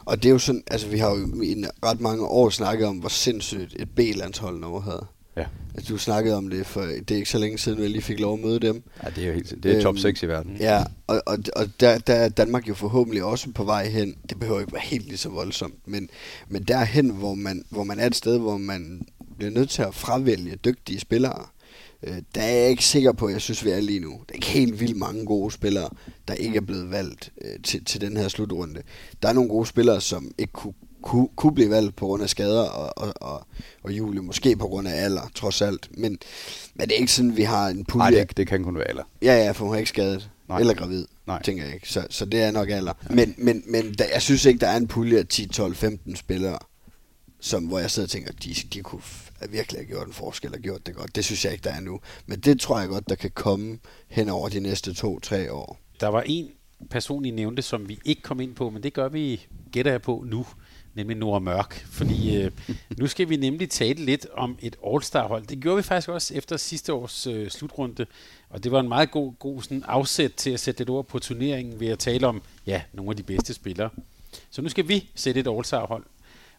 Og 0.10 0.24
det 0.24 0.30
er 0.30 0.34
jo 0.34 0.40
sådan, 0.40 0.64
altså 0.72 0.88
vi 0.88 0.98
har 0.98 1.10
jo 1.10 1.44
i 1.44 1.66
ret 1.84 2.02
mange 2.02 2.26
år 2.26 2.50
snakket 2.50 2.88
om, 2.88 2.98
hvor 2.98 3.10
sindssygt 3.10 3.76
et 3.80 3.90
B-landshold 3.90 4.60
Norge 4.60 4.82
havde. 4.82 5.06
Ja. 5.38 5.46
Altså, 5.76 5.94
du 5.94 5.98
snakkede 5.98 6.36
om 6.36 6.50
det, 6.50 6.66
for 6.66 6.82
det 6.82 7.12
er 7.12 7.16
ikke 7.16 7.30
så 7.30 7.38
længe 7.38 7.58
siden, 7.58 7.82
vi 7.82 7.88
lige 7.88 8.02
fik 8.02 8.20
lov 8.20 8.34
at 8.34 8.40
møde 8.40 8.60
dem. 8.60 8.84
Ja, 9.04 9.10
det 9.10 9.24
er 9.24 9.28
jo 9.28 9.34
helt, 9.34 9.64
det 9.64 9.78
er 9.78 9.82
top 9.82 9.98
6 9.98 10.24
øhm, 10.24 10.30
i 10.30 10.34
verden. 10.34 10.58
Ja, 10.60 10.84
og, 11.08 11.22
og, 11.26 11.38
og 11.56 11.66
der, 11.80 11.98
der 11.98 12.14
er 12.14 12.30
Danmark 12.30 12.68
jo 12.68 12.74
forhåbentlig 12.74 13.24
også 13.24 13.52
på 13.52 13.64
vej 13.64 13.90
hen. 13.90 14.16
Det 14.30 14.40
behøver 14.40 14.60
ikke 14.60 14.74
være 14.74 14.82
helt 14.82 15.06
lige 15.06 15.18
så 15.18 15.30
voldsomt, 15.30 15.88
men, 15.88 16.10
men 16.48 16.64
derhen, 16.64 17.10
hvor 17.10 17.34
man, 17.34 17.64
hvor 17.70 17.84
man 17.84 18.00
er 18.00 18.08
et 18.08 18.16
sted, 18.16 18.38
hvor 18.38 18.58
man 18.58 19.08
bliver 19.38 19.52
nødt 19.52 19.70
til 19.70 19.82
at 19.82 19.96
fravælge 19.96 20.56
dygtige 20.56 21.00
spillere, 21.00 21.46
øh, 22.04 22.18
der 22.36 22.42
er 22.42 22.56
jeg 22.56 22.70
ikke 22.70 22.86
sikker 22.86 23.12
på, 23.12 23.26
at 23.26 23.34
jeg 23.34 23.42
synes, 23.42 23.66
vi 23.66 23.70
er 23.70 23.80
lige 23.80 24.00
nu. 24.00 24.10
Der 24.10 24.30
er 24.30 24.34
ikke 24.34 24.48
helt 24.48 24.80
vildt 24.80 24.98
mange 24.98 25.26
gode 25.26 25.52
spillere, 25.52 25.90
der 26.28 26.34
ikke 26.34 26.58
er 26.58 26.62
blevet 26.62 26.92
valgt 26.92 27.32
øh, 27.42 27.60
til, 27.64 27.86
til 27.86 28.02
den 28.02 28.18
her 28.18 28.28
slutrunde. 28.28 28.82
Der 29.22 29.30
er 29.30 29.34
nogle 29.34 29.50
gode 29.50 29.66
spillere, 29.66 30.02
som 30.02 30.32
ikke 30.38 30.54
kunne 30.54 30.74
kunne, 31.02 31.28
kunne 31.36 31.56
blive 31.56 31.70
valgt 31.70 31.96
på 31.96 32.06
grund 32.06 32.24
af 32.24 32.30
skader, 32.30 32.62
og, 32.62 32.98
og, 32.98 33.14
og, 33.16 33.48
og 33.84 33.92
Julie 33.92 34.22
måske 34.22 34.56
på 34.56 34.68
grund 34.68 34.88
af 34.88 35.04
alder, 35.04 35.32
trods 35.36 35.62
alt. 35.62 35.90
Men, 35.98 36.18
men 36.76 36.88
det 36.88 36.96
er 36.96 37.00
ikke 37.00 37.12
sådan, 37.12 37.38
vi 37.38 37.44
har 37.44 37.68
en 37.68 37.86
pulje. 37.86 38.12
Nej, 38.12 38.20
det, 38.20 38.38
det 38.38 38.48
kan 38.48 38.64
kun 38.64 38.76
være 38.76 38.88
alder. 38.88 39.04
Ja, 39.22 39.46
ja, 39.46 39.52
for 39.52 39.66
hun 39.66 39.74
er 39.74 39.78
ikke 39.78 39.90
skadet. 39.90 40.30
Nej. 40.50 40.60
Eller 40.60 40.74
gravid, 40.74 41.06
Nej. 41.28 41.42
tænker 41.42 41.64
jeg 41.64 41.74
ikke. 41.74 41.90
Så, 41.90 42.08
så 42.10 42.26
det 42.26 42.42
er 42.42 42.52
nok 42.52 42.70
alder. 42.70 42.94
Ja. 43.10 43.16
Men, 43.16 43.36
men, 43.38 43.64
men 43.68 43.94
der, 43.94 44.06
jeg 44.14 44.22
synes 44.22 44.46
ikke, 44.46 44.60
der 44.60 44.68
er 44.68 44.78
en 44.78 44.88
pulje 44.88 45.18
af 45.18 45.28
10, 45.28 45.48
12, 45.48 45.76
15 45.76 46.16
spillere, 46.16 46.60
som, 47.40 47.64
hvor 47.64 47.80
jeg 47.80 47.92
sidder 47.92 48.06
og 48.06 48.10
tænker, 48.10 48.32
de, 48.32 48.56
de 48.74 48.82
kunne 48.82 49.02
virkelig 49.48 49.82
har 49.82 49.86
gjort 49.86 50.08
en 50.08 50.14
forskel 50.14 50.54
og 50.54 50.60
gjort 50.60 50.88
det 50.88 50.96
godt. 50.96 51.16
Det 51.16 51.26
synes 51.26 51.46
jeg 51.46 51.54
ikke, 51.54 51.64
der 51.64 51.74
er 51.74 51.80
nu. 51.80 52.00
Men 52.26 52.40
det 52.40 52.60
tror 52.60 52.80
jeg 52.80 52.90
godt, 52.90 53.10
der 53.10 53.16
kan 53.16 53.32
komme 53.32 53.80
hen 54.08 54.30
over 54.30 54.50
de 54.50 54.60
næste 54.60 54.94
to-tre 54.94 55.52
år. 55.54 55.80
Der 56.00 56.08
var 56.08 56.22
en 56.26 56.52
person, 56.90 57.26
I 57.26 57.32
nævnte, 57.32 57.62
som 57.62 57.90
vi 57.90 58.00
ikke 58.06 58.22
kom 58.22 58.40
ind 58.40 58.56
på, 58.56 58.70
men 58.70 58.84
det 58.84 58.94
gør 58.94 59.10
vi, 59.10 59.48
gætter 59.72 59.92
jeg 59.92 60.02
på 60.02 60.24
nu 60.28 60.46
nemlig 61.00 61.18
Nora 61.18 61.40
Mørk. 61.40 61.86
Fordi 61.92 62.38
øh, 62.38 62.52
nu 62.98 63.08
skal 63.08 63.30
vi 63.30 63.36
nemlig 63.36 63.70
tale 63.70 64.06
lidt 64.06 64.28
om 64.34 64.58
et 64.62 64.76
All-Star-hold. 64.88 65.48
Det 65.48 65.60
gjorde 65.60 65.78
vi 65.78 65.84
faktisk 65.84 66.10
også 66.10 66.34
efter 66.34 66.58
sidste 66.58 66.94
års 66.94 67.28
øh, 67.28 67.50
slutrunde, 67.50 68.06
og 68.50 68.64
det 68.64 68.72
var 68.72 68.80
en 68.80 68.88
meget 68.88 69.12
god, 69.12 69.34
god 69.40 69.62
sådan 69.62 69.84
afsæt 69.88 70.32
til 70.32 70.50
at 70.50 70.60
sætte 70.60 70.82
et 70.82 70.90
ord 70.90 71.06
på 71.06 71.20
turneringen 71.20 71.80
ved 71.80 71.88
at 71.88 72.00
tale 72.00 72.28
om 72.28 72.42
ja, 72.66 72.82
nogle 72.94 73.12
af 73.12 73.18
de 73.18 73.24
bedste 73.24 73.54
spillere. 73.54 73.90
Så 74.50 74.62
nu 74.62 74.70
skal 74.70 74.88
vi 74.88 75.10
sætte 75.16 75.40
et 75.40 75.48
All-Star-hold. 75.48 76.04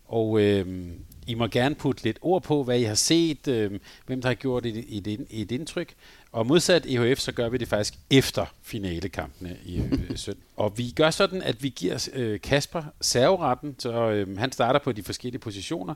Og 0.08 0.40
øh, 0.40 0.90
i 1.30 1.34
må 1.34 1.46
gerne 1.46 1.74
putte 1.74 2.04
lidt 2.04 2.18
ord 2.22 2.42
på, 2.42 2.62
hvad 2.62 2.78
I 2.78 2.82
har 2.82 2.94
set, 2.94 3.48
øh, 3.48 3.80
hvem 4.06 4.20
der 4.20 4.28
har 4.28 4.34
gjort 4.34 4.66
et, 4.66 4.84
et, 4.88 5.26
et, 5.30 5.50
indtryk. 5.50 5.94
Og 6.32 6.46
modsat 6.46 6.86
EHF, 6.86 7.18
så 7.18 7.32
gør 7.32 7.48
vi 7.48 7.58
det 7.58 7.68
faktisk 7.68 7.94
efter 8.10 8.46
finalekampene 8.62 9.56
i 9.64 9.78
øh, 9.78 10.16
søndag. 10.16 10.44
Og 10.56 10.78
vi 10.78 10.92
gør 10.96 11.10
sådan, 11.10 11.42
at 11.42 11.62
vi 11.62 11.68
giver 11.68 12.08
øh, 12.12 12.40
Kasper 12.40 12.82
serveretten, 13.00 13.74
så 13.78 13.92
øh, 13.92 14.38
han 14.38 14.52
starter 14.52 14.80
på 14.80 14.92
de 14.92 15.02
forskellige 15.02 15.40
positioner. 15.40 15.94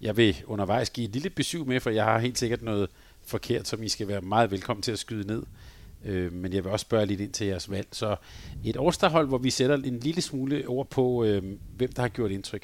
Jeg 0.00 0.16
vil 0.16 0.36
undervejs 0.46 0.90
give 0.90 1.04
et 1.04 1.12
lille 1.12 1.30
besøg 1.30 1.66
med, 1.66 1.80
for 1.80 1.90
jeg 1.90 2.04
har 2.04 2.18
helt 2.18 2.38
sikkert 2.38 2.62
noget 2.62 2.88
forkert, 3.24 3.68
som 3.68 3.82
I 3.82 3.88
skal 3.88 4.08
være 4.08 4.20
meget 4.20 4.50
velkommen 4.50 4.82
til 4.82 4.92
at 4.92 4.98
skyde 4.98 5.26
ned. 5.26 5.42
Øh, 6.04 6.32
men 6.32 6.52
jeg 6.52 6.64
vil 6.64 6.72
også 6.72 6.84
spørge 6.84 7.06
lidt 7.06 7.20
ind 7.20 7.32
til 7.32 7.46
jeres 7.46 7.70
valg. 7.70 7.86
Så 7.92 8.16
et 8.64 8.76
All-Star-hold, 8.80 9.28
hvor 9.28 9.38
vi 9.38 9.50
sætter 9.50 9.76
en 9.76 9.98
lille 9.98 10.22
smule 10.22 10.68
ord 10.68 10.90
på, 10.90 11.24
øh, 11.24 11.42
hvem 11.76 11.92
der 11.92 12.02
har 12.02 12.08
gjort 12.08 12.30
indtryk. 12.30 12.62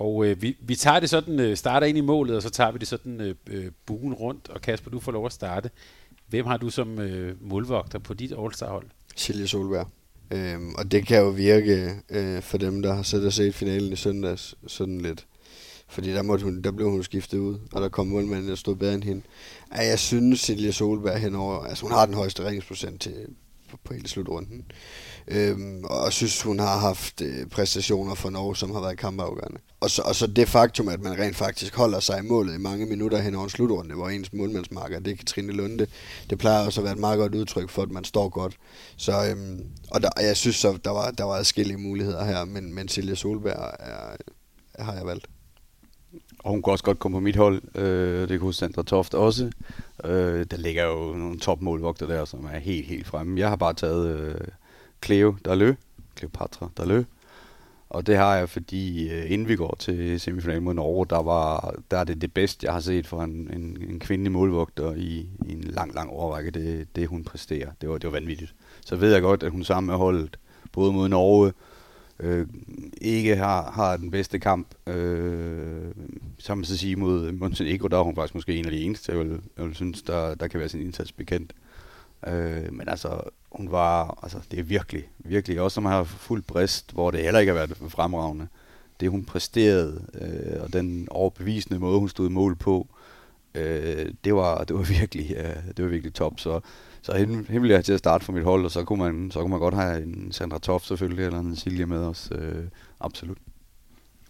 Og 0.00 0.26
øh, 0.26 0.42
vi, 0.42 0.56
vi 0.60 0.74
tager 0.74 1.00
det 1.00 1.10
sådan, 1.10 1.40
øh, 1.40 1.56
starter 1.56 1.86
ind 1.86 1.98
i 1.98 2.00
målet, 2.00 2.36
og 2.36 2.42
så 2.42 2.50
tager 2.50 2.72
vi 2.72 2.78
det 2.78 2.88
sådan 2.88 3.20
øh, 3.20 3.34
øh, 3.46 3.70
buen 3.86 4.14
rundt. 4.14 4.48
Og 4.48 4.60
Kasper, 4.60 4.90
du 4.90 5.00
får 5.00 5.12
lov 5.12 5.26
at 5.26 5.32
starte. 5.32 5.70
Hvem 6.28 6.46
har 6.46 6.56
du 6.56 6.70
som 6.70 6.98
øh, 6.98 7.36
målvogter 7.40 7.98
på 7.98 8.14
dit 8.14 8.32
All-Star-hold? 8.32 8.86
Silje 9.16 9.46
Solberg. 9.46 9.88
Øhm, 10.30 10.74
og 10.74 10.92
det 10.92 11.06
kan 11.06 11.18
jo 11.18 11.28
virke 11.28 11.90
øh, 12.10 12.42
for 12.42 12.58
dem, 12.58 12.82
der 12.82 12.94
har 12.94 13.02
siddet 13.02 13.26
og 13.26 13.32
set 13.32 13.54
finalen 13.54 13.92
i 13.92 13.96
søndags, 13.96 14.54
sådan 14.66 15.00
lidt. 15.00 15.26
Fordi 15.88 16.10
der, 16.10 16.22
måtte 16.22 16.44
hun, 16.44 16.62
der 16.62 16.70
blev 16.70 16.90
hun 16.90 17.02
skiftet 17.02 17.38
ud, 17.38 17.58
og 17.72 17.82
der 17.82 17.88
kom 17.88 18.06
målmanden, 18.06 18.48
der 18.48 18.54
stod 18.54 18.76
bedre 18.76 18.94
end 18.94 19.04
hende. 19.04 19.22
Ej, 19.72 19.86
jeg 19.86 19.98
synes, 19.98 20.40
Silje 20.40 20.72
Solberg 20.72 21.20
henover, 21.20 21.64
altså 21.64 21.84
hun 21.84 21.92
har 21.92 22.06
den 22.06 22.14
højeste 22.14 22.44
redningsprocent 22.44 23.00
til, 23.00 23.26
på, 23.70 23.76
på 23.84 23.94
hele 23.94 24.08
slutrunden. 24.08 24.64
Øhm, 25.32 25.84
og 25.84 26.12
synes, 26.12 26.42
hun 26.42 26.58
har 26.58 26.78
haft 26.78 27.20
øh, 27.20 27.46
præstationer 27.46 28.14
for 28.14 28.30
Norge, 28.30 28.56
som 28.56 28.70
har 28.70 28.80
været 28.80 28.98
kampafgørende. 28.98 29.58
Og 29.80 29.90
så, 29.90 30.02
og 30.02 30.14
så 30.14 30.26
det 30.26 30.48
faktum, 30.48 30.88
at 30.88 31.00
man 31.00 31.18
rent 31.18 31.36
faktisk 31.36 31.74
holder 31.76 32.00
sig 32.00 32.18
i 32.18 32.26
målet 32.28 32.54
i 32.54 32.58
mange 32.58 32.86
minutter 32.86 33.18
hen 33.18 33.34
over 33.34 33.44
en 33.44 33.50
slutrunde, 33.50 33.94
hvor 33.94 34.08
ens 34.08 34.32
målmandsmarker, 34.32 35.00
det 35.00 35.12
er 35.12 35.16
Katrine 35.16 35.52
Lunde, 35.52 35.86
det 36.30 36.38
plejer 36.38 36.66
også 36.66 36.80
at 36.80 36.84
være 36.84 36.92
et 36.92 36.98
meget 36.98 37.18
godt 37.18 37.34
udtryk 37.34 37.70
for, 37.70 37.82
at 37.82 37.90
man 37.90 38.04
står 38.04 38.28
godt. 38.28 38.56
Så, 38.96 39.12
øhm, 39.30 39.64
og, 39.90 40.02
der, 40.02 40.08
jeg 40.20 40.36
synes 40.36 40.56
så, 40.56 40.78
der 40.84 40.90
var, 40.90 41.10
der 41.10 41.24
var 41.24 41.34
adskillige 41.34 41.78
muligheder 41.78 42.24
her, 42.24 42.44
men, 42.44 42.74
men 42.74 42.88
Silje 42.88 43.16
Solberg 43.16 43.74
er, 43.78 44.16
er, 44.74 44.84
har 44.84 44.94
jeg 44.94 45.06
valgt. 45.06 45.26
Og 46.38 46.50
hun 46.50 46.62
kunne 46.62 46.74
også 46.74 46.84
godt 46.84 46.98
komme 46.98 47.16
på 47.16 47.20
mit 47.20 47.36
hold. 47.36 47.78
Øh, 47.78 48.28
det 48.28 48.40
kunne 48.40 48.54
Sandra 48.54 48.82
Toft 48.82 49.14
også. 49.14 49.50
Øh, 50.04 50.46
der 50.50 50.56
ligger 50.56 50.84
jo 50.84 51.14
nogle 51.14 51.38
topmålvogter 51.38 52.06
der, 52.06 52.24
som 52.24 52.48
er 52.52 52.58
helt, 52.58 52.86
helt 52.86 53.06
fremme. 53.06 53.40
Jeg 53.40 53.48
har 53.48 53.56
bare 53.56 53.74
taget 53.74 54.16
øh, 54.16 54.40
Cleo 55.04 55.34
Dalø, 55.44 55.74
Cleopatra 56.18 56.70
Dalø. 56.76 57.02
Og 57.90 58.06
det 58.06 58.16
har 58.16 58.36
jeg, 58.36 58.48
fordi 58.48 59.10
øh, 59.10 59.30
inden 59.30 59.48
vi 59.48 59.56
går 59.56 59.76
til 59.78 60.20
semifinalen 60.20 60.64
mod 60.64 60.74
Norge, 60.74 61.06
der, 61.10 61.22
var, 61.22 61.74
der 61.90 61.98
er 61.98 62.04
det 62.04 62.20
det 62.20 62.34
bedste, 62.34 62.66
jeg 62.66 62.72
har 62.72 62.80
set 62.80 63.06
for 63.06 63.22
en, 63.22 63.50
en, 63.52 63.76
en 63.90 64.00
kvindelig 64.00 64.32
målvogter 64.32 64.94
i, 64.94 65.28
i 65.46 65.52
en 65.52 65.60
lang, 65.60 65.94
lang 65.94 66.10
overrække, 66.10 66.50
det, 66.50 66.96
det 66.96 67.08
hun 67.08 67.24
præsterer. 67.24 67.70
Det 67.80 67.88
var, 67.88 67.98
det 67.98 68.12
var 68.12 68.18
vanvittigt. 68.18 68.54
Så 68.86 68.96
ved 68.96 69.12
jeg 69.12 69.22
godt, 69.22 69.42
at 69.42 69.50
hun 69.50 69.64
sammen 69.64 69.86
med 69.86 69.96
holdet, 69.96 70.38
både 70.72 70.92
mod 70.92 71.08
Norge, 71.08 71.52
øh, 72.20 72.46
ikke 73.00 73.36
har, 73.36 73.70
har 73.70 73.96
den 73.96 74.10
bedste 74.10 74.38
kamp. 74.38 74.66
Øh, 74.86 75.90
som 76.38 76.58
man 76.58 76.64
så 76.64 76.76
sige 76.76 76.96
mod 76.96 77.32
Montenegro, 77.32 77.88
der 77.88 77.98
er 77.98 78.02
hun 78.02 78.14
faktisk 78.14 78.34
måske 78.34 78.56
en 78.56 78.64
af 78.64 78.72
de 78.72 78.80
eneste, 78.80 79.12
jeg 79.12 79.18
vil, 79.18 79.40
jeg 79.58 79.66
vil 79.66 79.74
synes, 79.74 80.02
der, 80.02 80.34
der 80.34 80.48
kan 80.48 80.60
være 80.60 80.68
sin 80.68 80.80
indsats 80.80 81.12
bekendt. 81.12 81.52
Øh, 82.26 82.72
men 82.72 82.88
altså, 82.88 83.20
hun 83.52 83.70
var, 83.70 84.18
altså 84.22 84.38
det 84.50 84.58
er 84.58 84.62
virkelig, 84.62 85.10
virkelig, 85.18 85.60
også 85.60 85.74
som 85.74 85.84
har 85.84 86.04
fuld 86.04 86.42
brist, 86.42 86.92
hvor 86.92 87.10
det 87.10 87.22
heller 87.22 87.40
ikke 87.40 87.52
har 87.52 87.66
været 87.66 87.92
fremragende. 87.92 88.48
Det 89.00 89.10
hun 89.10 89.24
præsterede, 89.24 90.04
øh, 90.14 90.62
og 90.62 90.72
den 90.72 91.08
overbevisende 91.10 91.78
måde, 91.78 91.98
hun 91.98 92.08
stod 92.08 92.28
i 92.28 92.32
mål 92.32 92.56
på, 92.56 92.88
øh, 93.54 94.12
det, 94.24 94.34
var, 94.34 94.64
det, 94.64 94.76
var 94.76 94.82
virkelig, 95.00 95.36
øh, 95.36 95.56
det 95.76 95.84
var 95.84 95.90
virkelig 95.90 96.14
top. 96.14 96.40
Så, 96.40 96.60
så 97.02 97.16
hende, 97.16 97.34
hende 97.34 97.60
ville 97.60 97.74
jeg 97.74 97.84
til 97.84 97.92
at 97.92 97.98
starte 97.98 98.24
for 98.24 98.32
mit 98.32 98.44
hold, 98.44 98.64
og 98.64 98.70
så 98.70 98.84
kunne 98.84 98.98
man, 98.98 99.30
så 99.30 99.40
kunne 99.40 99.50
man 99.50 99.60
godt 99.60 99.74
have 99.74 100.02
en 100.02 100.32
Sandra 100.32 100.58
Toft 100.58 100.86
selvfølgelig, 100.86 101.24
eller 101.24 101.40
en 101.40 101.56
Silje 101.56 101.86
med 101.86 101.98
os, 101.98 102.32
øh, 102.34 102.64
absolut. 103.00 103.38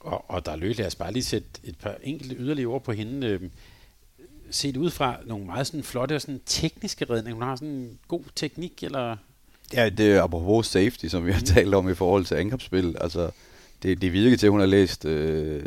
Og, 0.01 0.31
og 0.31 0.47
der 0.47 0.57
løb, 0.57 0.79
lad 0.79 0.87
os 0.87 0.95
bare 0.95 1.13
lige 1.13 1.25
sætte 1.25 1.49
et 1.65 1.79
par 1.79 1.97
enkelte 2.03 2.37
yderligere 2.37 2.69
ord 2.69 2.85
på 2.85 2.93
hende. 2.93 3.27
Øhm, 3.27 3.51
Set 4.51 4.77
ud 4.77 4.91
fra 4.91 5.17
nogle 5.27 5.47
meget 5.47 5.67
sådan 5.67 5.83
flotte 5.83 6.15
og 6.15 6.21
sådan 6.21 6.41
tekniske 6.47 7.05
redninger. 7.05 7.35
Hun 7.35 7.43
har 7.43 7.57
sådan 7.57 7.69
en 7.69 7.99
god 8.09 8.23
teknik, 8.35 8.83
eller... 8.83 9.17
Ja, 9.73 9.89
det 9.89 10.13
er 10.13 10.23
apropos 10.23 10.67
safety, 10.67 11.07
som 11.07 11.27
vi 11.27 11.33
har 11.33 11.41
mm. 11.41 11.47
talt 11.47 11.75
om 11.75 11.89
i 11.89 11.95
forhold 11.95 12.25
til 12.25 12.35
angrebsspil. 12.35 12.97
Altså, 13.01 13.31
det, 13.83 14.03
det 14.03 14.13
virker 14.13 14.37
til, 14.37 14.47
at 14.47 14.51
hun 14.51 14.61
har 14.61 14.67
læst 14.67 15.05
øh, 15.05 15.63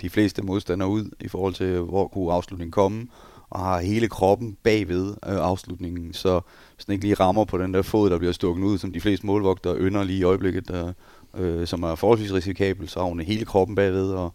de 0.00 0.10
fleste 0.10 0.42
modstandere 0.42 0.88
ud 0.88 1.10
i 1.20 1.28
forhold 1.28 1.54
til, 1.54 1.78
hvor 1.78 2.08
kunne 2.08 2.32
afslutningen 2.32 2.72
komme, 2.72 3.06
og 3.50 3.60
har 3.60 3.80
hele 3.80 4.08
kroppen 4.08 4.56
bagved 4.62 5.08
øh, 5.08 5.14
afslutningen, 5.22 6.12
så 6.12 6.40
hvis 6.74 6.84
den 6.84 6.92
ikke 6.92 7.04
lige 7.04 7.14
rammer 7.14 7.44
på 7.44 7.58
den 7.58 7.74
der 7.74 7.82
fod, 7.82 8.10
der 8.10 8.18
bliver 8.18 8.32
stukket 8.32 8.64
ud, 8.64 8.78
som 8.78 8.92
de 8.92 9.00
fleste 9.00 9.26
målvogter 9.26 9.76
ynder 9.78 10.04
lige 10.04 10.18
i 10.18 10.22
øjeblikket, 10.22 10.68
der, 10.68 10.92
øh, 11.36 11.66
som 11.66 11.82
er 11.82 11.94
forholdsvis 11.94 12.32
risikabel, 12.32 12.88
så 12.88 13.00
har 13.00 13.06
hun 13.06 13.20
hele 13.20 13.44
kroppen 13.44 13.76
bagved, 13.76 14.10
og 14.10 14.34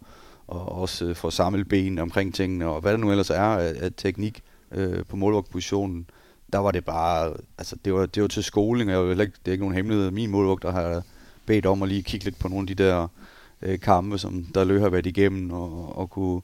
og 0.50 0.72
også 0.72 1.04
øh, 1.04 1.14
få 1.14 1.30
samlet 1.30 1.68
ben 1.68 1.98
omkring 1.98 2.34
tingene, 2.34 2.66
og 2.66 2.80
hvad 2.80 2.92
der 2.92 2.98
nu 2.98 3.10
ellers 3.10 3.30
er 3.30 3.40
af, 3.40 3.74
af 3.80 3.90
teknik 3.96 4.42
øh, 4.72 5.04
på 5.08 5.16
målvogtpositionen, 5.16 6.06
der 6.52 6.58
var 6.58 6.70
det 6.70 6.84
bare, 6.84 7.32
altså 7.58 7.76
det 7.84 7.94
var, 7.94 8.06
det 8.06 8.22
var 8.22 8.28
til 8.28 8.44
skoling, 8.44 8.96
og 8.96 9.08
jeg 9.08 9.20
ikke, 9.20 9.32
det 9.44 9.48
er 9.48 9.52
ikke 9.52 9.64
nogen 9.64 9.76
hemmelighed, 9.76 10.10
min 10.10 10.30
målvogter 10.30 10.72
der 10.72 10.80
har 10.80 11.02
bedt 11.46 11.66
om 11.66 11.82
at 11.82 11.88
lige 11.88 12.02
kigge 12.02 12.24
lidt 12.24 12.38
på 12.38 12.48
nogle 12.48 12.62
af 12.62 12.76
de 12.76 12.84
der 12.84 13.08
øh, 13.62 13.80
kampe, 13.80 14.18
som 14.18 14.44
der 14.54 14.64
løb 14.64 14.80
har 14.80 14.88
været 14.88 15.06
igennem, 15.06 15.50
og, 15.50 15.98
og 15.98 16.10
kunne, 16.10 16.40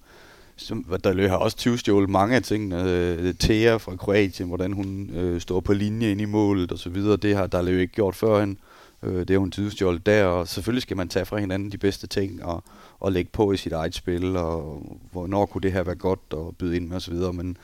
som, 0.57 0.85
der 1.05 1.13
løb 1.13 1.31
har 1.31 1.37
også 1.37 1.57
20 1.57 1.79
stjålet 1.79 2.11
mange 2.11 2.37
af 2.37 2.43
tingene. 2.43 2.83
Øh, 2.91 3.35
Thea 3.35 3.77
fra 3.77 3.97
Kroatien, 3.97 4.49
hvordan 4.49 4.73
hun 4.73 5.11
øh, 5.15 5.41
står 5.41 5.61
på 5.61 5.73
linje 5.73 6.11
ind 6.11 6.21
i 6.21 6.25
målet 6.25 6.73
og 6.73 6.79
så 6.79 6.91
videre, 6.91 7.17
det 7.17 7.37
har 7.37 7.47
der 7.47 7.63
løb 7.63 7.81
ikke 7.81 7.95
gjort 7.95 8.15
førhen. 8.15 8.59
Øh, 9.03 9.19
det 9.19 9.31
har 9.31 9.39
hun 9.39 9.51
tyvstjålet 9.51 10.07
der, 10.07 10.25
og 10.25 10.49
selvfølgelig 10.49 10.83
skal 10.83 10.97
man 10.97 11.09
tage 11.09 11.27
fra 11.27 11.39
hinanden 11.39 11.73
de 11.73 11.79
bedste 11.79 12.07
ting, 12.07 12.45
og, 12.45 12.65
og 13.01 13.13
lægge 13.13 13.31
på 13.33 13.53
i 13.53 13.57
sit 13.57 13.73
eget 13.73 13.95
spil, 13.95 14.37
og 14.37 14.83
hvornår 15.13 15.47
kunne 15.47 15.63
det 15.63 15.73
her 15.73 15.83
være 15.83 15.95
godt 15.95 16.21
at 16.33 16.57
byde 16.59 16.77
ind 16.77 16.89
med 16.89 16.97
osv., 16.97 17.15
men 17.15 17.57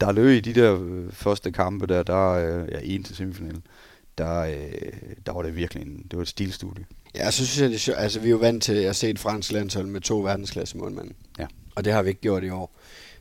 der 0.00 0.12
løb 0.12 0.46
i 0.46 0.52
de 0.52 0.60
der 0.60 0.78
øh, 0.82 1.12
første 1.12 1.52
kampe 1.52 1.86
der, 1.86 2.02
der 2.02 2.34
er 2.34 2.66
ja, 2.72 2.78
en 2.82 3.02
til 3.02 3.16
semifinalen, 3.16 3.62
der, 4.18 4.40
øh, 4.40 4.92
der 5.26 5.32
var 5.32 5.42
det 5.42 5.56
virkelig 5.56 5.82
en, 5.82 6.06
det 6.10 6.16
var 6.16 6.22
et 6.22 6.28
stilstudie. 6.28 6.84
Ja, 7.14 7.30
så 7.30 7.46
synes 7.46 7.60
jeg, 7.60 7.68
det 7.68 7.74
er 7.74 7.78
sjovt. 7.78 7.98
Altså, 7.98 8.20
vi 8.20 8.26
er 8.26 8.30
jo 8.30 8.36
vant 8.36 8.62
til 8.62 8.72
at 8.72 8.96
se 8.96 9.10
et 9.10 9.18
fransk 9.18 9.52
landshold 9.52 9.86
med 9.86 10.00
to 10.00 10.20
verdensklasse 10.20 10.76
målmænd. 10.76 11.10
Ja. 11.38 11.46
Og 11.74 11.84
det 11.84 11.92
har 11.92 12.02
vi 12.02 12.08
ikke 12.08 12.20
gjort 12.20 12.44
i 12.44 12.50
år. 12.50 12.76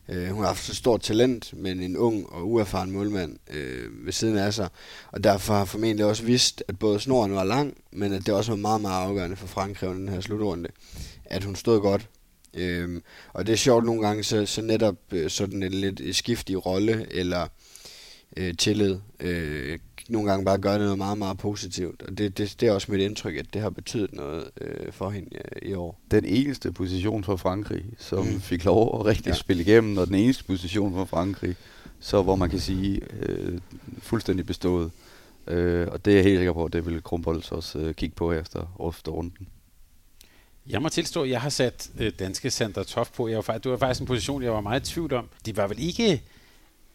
Uh, 0.07 0.27
hun 0.27 0.39
har 0.39 0.47
haft 0.47 0.69
et 0.69 0.75
stort 0.75 1.01
talent, 1.01 1.53
men 1.57 1.79
en 1.79 1.97
ung 1.97 2.33
og 2.33 2.49
uerfaren 2.49 2.91
målmand 2.91 3.37
uh, 3.49 4.05
ved 4.05 4.13
siden 4.13 4.37
af 4.37 4.53
sig. 4.53 4.69
Og 5.11 5.23
derfor 5.23 5.53
har 5.53 5.65
formentlig 5.65 6.05
også 6.05 6.23
vidst, 6.23 6.63
at 6.67 6.79
både 6.79 6.99
snoren 6.99 7.33
var 7.33 7.43
lang, 7.43 7.77
men 7.91 8.13
at 8.13 8.25
det 8.25 8.33
også 8.33 8.51
var 8.51 8.57
meget, 8.57 8.81
meget 8.81 9.07
afgørende 9.07 9.35
for 9.35 9.47
Frankrig 9.47 9.89
den 9.89 10.09
her 10.09 10.21
slutrunde 10.21 10.69
at 11.29 11.43
hun 11.43 11.55
stod 11.55 11.81
godt. 11.81 12.09
Øhm, 12.53 13.03
og 13.33 13.47
det 13.47 13.53
er 13.53 13.57
sjovt 13.57 13.85
nogle 13.85 14.07
gange, 14.07 14.23
så, 14.23 14.45
så 14.45 14.61
netop 14.61 14.95
øh, 15.11 15.29
sådan 15.29 15.63
en 15.63 15.71
lidt 15.71 16.15
skiftig 16.15 16.65
rolle 16.65 17.07
eller 17.11 17.47
øh, 18.37 18.53
tillid, 18.57 18.97
øh, 19.19 19.79
nogle 20.09 20.29
gange 20.29 20.45
bare 20.45 20.57
gør 20.57 20.77
noget 20.77 20.97
meget, 20.97 21.17
meget 21.17 21.37
positivt. 21.37 22.01
Og 22.01 22.17
det, 22.17 22.37
det, 22.37 22.55
det 22.59 22.67
er 22.67 22.73
også 22.73 22.91
mit 22.91 23.01
indtryk, 23.01 23.35
at 23.35 23.53
det 23.53 23.61
har 23.61 23.69
betydet 23.69 24.13
noget 24.13 24.49
øh, 24.61 24.91
for 24.91 25.09
hende 25.09 25.29
øh, 25.35 25.69
i 25.69 25.73
år. 25.73 25.99
Den 26.11 26.25
eneste 26.25 26.71
position 26.71 27.23
for 27.23 27.35
Frankrig, 27.35 27.85
som 27.97 28.25
mm. 28.25 28.41
fik 28.41 28.65
lov 28.65 28.99
at 28.99 29.05
rigtig 29.05 29.27
ja. 29.27 29.35
spille 29.35 29.63
igennem, 29.63 29.97
og 29.97 30.07
den 30.07 30.15
eneste 30.15 30.43
position 30.43 30.93
for 30.93 31.05
Frankrig, 31.05 31.55
så 31.99 32.21
hvor 32.21 32.35
man 32.35 32.49
kan 32.49 32.59
sige 32.59 33.01
øh, 33.19 33.59
fuldstændig 33.99 34.45
bestået. 34.45 34.91
Øh, 35.47 35.87
og 35.91 36.05
det 36.05 36.11
er 36.11 36.15
jeg 36.15 36.23
helt 36.23 36.39
sikker 36.39 36.53
på, 36.53 36.65
at 36.65 36.73
det 36.73 36.85
vil 36.85 37.03
Krumbolds 37.03 37.51
også 37.51 37.79
øh, 37.79 37.93
kigge 37.93 38.15
på 38.15 38.31
efter, 38.31 38.89
efter 38.89 39.11
runden. 39.11 39.47
Jeg 40.69 40.81
må 40.81 40.89
tilstå, 40.89 41.23
at 41.23 41.29
jeg 41.29 41.41
har 41.41 41.49
sat 41.49 41.89
øh, 41.99 42.11
danske 42.19 42.51
Sandra 42.51 42.83
Toft 42.83 43.13
på. 43.13 43.27
Jeg 43.27 43.35
var, 43.35 43.41
faktisk, 43.41 43.63
det 43.63 43.71
var 43.71 43.77
faktisk 43.77 44.01
en 44.01 44.07
position, 44.07 44.43
jeg 44.43 44.53
var 44.53 44.61
meget 44.61 44.89
i 44.89 44.93
tvivl 44.93 45.13
om. 45.13 45.29
Det 45.45 45.57
var 45.57 45.67
vel 45.67 45.79
ikke 45.79 46.23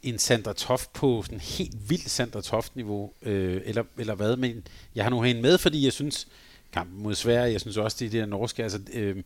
en 0.03 0.19
Sandra 0.19 0.53
Toft 0.53 0.93
på 0.93 1.23
sådan 1.23 1.41
helt 1.41 1.91
vildt 1.91 2.11
Sandra 2.11 2.41
Toft-niveau, 2.41 3.13
øh, 3.23 3.61
eller, 3.65 3.85
eller 3.99 4.15
hvad, 4.15 4.37
men 4.37 4.67
jeg 4.95 5.05
har 5.05 5.11
nu 5.11 5.23
hende 5.23 5.43
med, 5.43 5.59
fordi 5.59 5.85
jeg 5.85 5.93
synes, 5.93 6.29
kampen 6.73 7.03
mod 7.03 7.15
Sverige, 7.15 7.53
jeg 7.53 7.61
synes 7.61 7.77
også, 7.77 7.97
det 8.01 8.07
er 8.07 8.11
det 8.11 8.21
der 8.21 8.27
norske, 8.27 8.63
altså 8.63 8.79
øh, 8.93 9.17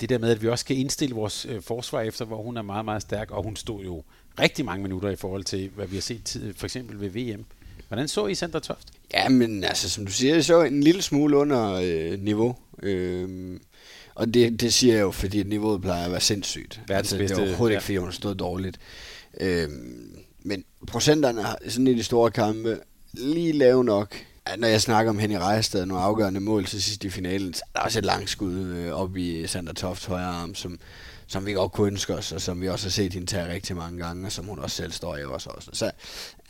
det 0.00 0.08
der 0.08 0.18
med, 0.18 0.30
at 0.30 0.42
vi 0.42 0.48
også 0.48 0.62
skal 0.62 0.78
indstille 0.78 1.14
vores 1.14 1.46
øh, 1.46 1.62
forsvar 1.62 2.00
efter, 2.00 2.24
hvor 2.24 2.42
hun 2.42 2.56
er 2.56 2.62
meget, 2.62 2.84
meget 2.84 3.02
stærk, 3.02 3.30
og 3.30 3.42
hun 3.42 3.56
stod 3.56 3.84
jo 3.84 4.02
rigtig 4.40 4.64
mange 4.64 4.82
minutter 4.82 5.08
i 5.08 5.16
forhold 5.16 5.44
til, 5.44 5.70
hvad 5.74 5.86
vi 5.86 5.96
har 5.96 6.02
set 6.02 6.24
tid, 6.24 6.54
for 6.54 6.66
eksempel 6.66 7.00
ved 7.00 7.08
VM. 7.08 7.44
Hvordan 7.88 8.08
så 8.08 8.26
I 8.26 8.34
Sandra 8.34 8.60
Toft? 8.60 8.88
Ja, 9.14 9.28
men 9.28 9.64
altså, 9.64 9.90
som 9.90 10.06
du 10.06 10.12
siger, 10.12 10.40
så 10.40 10.62
en 10.62 10.82
lille 10.82 11.02
smule 11.02 11.36
under 11.36 11.72
øh, 11.72 12.20
niveau. 12.20 12.56
Øhm, 12.82 13.60
og 14.14 14.34
det, 14.34 14.60
det 14.60 14.74
siger 14.74 14.94
jeg 14.94 15.02
jo, 15.02 15.10
fordi 15.10 15.42
niveauet 15.42 15.80
plejer 15.80 16.04
at 16.04 16.10
være 16.10 16.20
sindssygt. 16.20 16.80
Verdens 16.88 17.12
altså, 17.12 17.34
det 17.34 17.42
er 17.42 17.46
overhovedet 17.46 17.72
ja. 17.72 17.78
ikke, 17.78 17.84
fordi 17.84 17.96
hun 17.96 18.12
stået 18.12 18.38
dårligt. 18.38 18.78
Øhm, 19.40 20.16
men 20.42 20.64
procenterne 20.86 21.42
sådan 21.68 21.86
i 21.86 21.94
de 21.94 22.02
store 22.02 22.30
kampe 22.30 22.78
lige 23.12 23.52
lave 23.52 23.84
nok. 23.84 24.16
Når 24.58 24.68
jeg 24.68 24.80
snakker 24.80 25.10
om 25.10 25.18
Henny 25.18 25.36
Rejestad, 25.36 25.86
nogle 25.86 26.02
afgørende 26.02 26.40
mål 26.40 26.64
til 26.64 26.82
sidst 26.82 27.04
i 27.04 27.10
finalen, 27.10 27.54
så 27.54 27.62
er 27.74 27.78
der 27.78 27.84
også 27.84 27.98
et 27.98 28.04
langt 28.04 28.30
skud 28.30 28.54
øh, 28.54 28.92
op 28.92 29.16
i 29.16 29.46
Sander 29.46 29.72
Tofts 29.72 30.04
højre 30.04 30.24
arm, 30.24 30.54
som, 30.54 30.78
som 31.26 31.46
vi 31.46 31.52
godt 31.52 31.72
kunne 31.72 31.86
ønske 31.86 32.14
os, 32.14 32.32
og 32.32 32.40
som 32.40 32.60
vi 32.60 32.68
også 32.68 32.86
har 32.86 32.90
set 32.90 33.12
hende 33.12 33.26
tage 33.26 33.52
rigtig 33.52 33.76
mange 33.76 34.04
gange, 34.04 34.26
og 34.26 34.32
som 34.32 34.44
hun 34.44 34.58
også 34.58 34.76
selv 34.76 34.92
står 34.92 35.16
i 35.16 35.24
også. 35.24 35.70
Så 35.72 35.90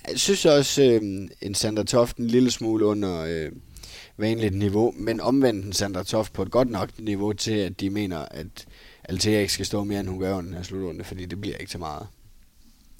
jeg 0.08 0.18
synes 0.18 0.44
også, 0.44 0.82
øh, 0.82 1.28
en 1.40 1.54
Sander 1.54 1.82
Toft 1.82 2.16
en 2.16 2.26
lille 2.26 2.50
smule 2.50 2.84
under 2.84 3.20
øh, 3.20 3.52
vanligt 4.22 4.54
niveau, 4.54 4.94
men 4.96 5.20
omvendt 5.20 5.66
en 5.66 5.72
Sander 5.72 6.02
Toft 6.02 6.32
på 6.32 6.42
et 6.42 6.50
godt 6.50 6.70
nok 6.70 6.88
niveau 6.98 7.32
til, 7.32 7.52
at 7.52 7.80
de 7.80 7.90
mener, 7.90 8.18
at 8.18 8.66
Altea 9.04 9.40
ikke 9.40 9.52
skal 9.52 9.66
stå 9.66 9.84
mere, 9.84 10.00
end 10.00 10.08
hun 10.08 10.20
gør 10.20 10.34
under 10.34 10.48
den 10.48 10.54
her 10.54 10.62
slutrunde, 10.62 11.04
fordi 11.04 11.26
det 11.26 11.40
bliver 11.40 11.56
ikke 11.56 11.70
til 11.70 11.80
meget. 11.80 12.06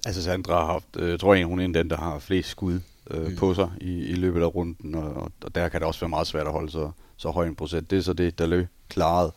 Altså 0.07 0.23
Sandra 0.23 0.61
har 0.61 0.73
haft, 0.73 0.97
øh, 0.97 1.19
tror 1.19 1.35
jeg, 1.35 1.47
hun 1.47 1.61
er 1.61 1.67
den, 1.67 1.91
der 1.91 1.97
har 1.97 2.19
flest 2.19 2.49
skud 2.49 2.81
øh, 3.11 3.27
mm. 3.27 3.37
på 3.37 3.55
sig 3.55 3.71
i, 3.81 4.05
i 4.05 4.15
løbet 4.15 4.41
af 4.41 4.55
runden, 4.55 4.95
og, 4.95 5.31
og 5.43 5.55
der 5.55 5.69
kan 5.69 5.81
det 5.81 5.87
også 5.87 6.01
være 6.01 6.09
meget 6.09 6.27
svært 6.27 6.47
at 6.47 6.53
holde 6.53 6.71
så, 6.71 6.91
så 7.17 7.31
høj 7.31 7.47
en 7.47 7.55
procent. 7.55 7.91
Det 7.91 7.99
er 7.99 8.03
så 8.03 8.13
det, 8.13 8.39
der 8.39 8.47
løb 8.47 8.67
klaret. 8.89 9.33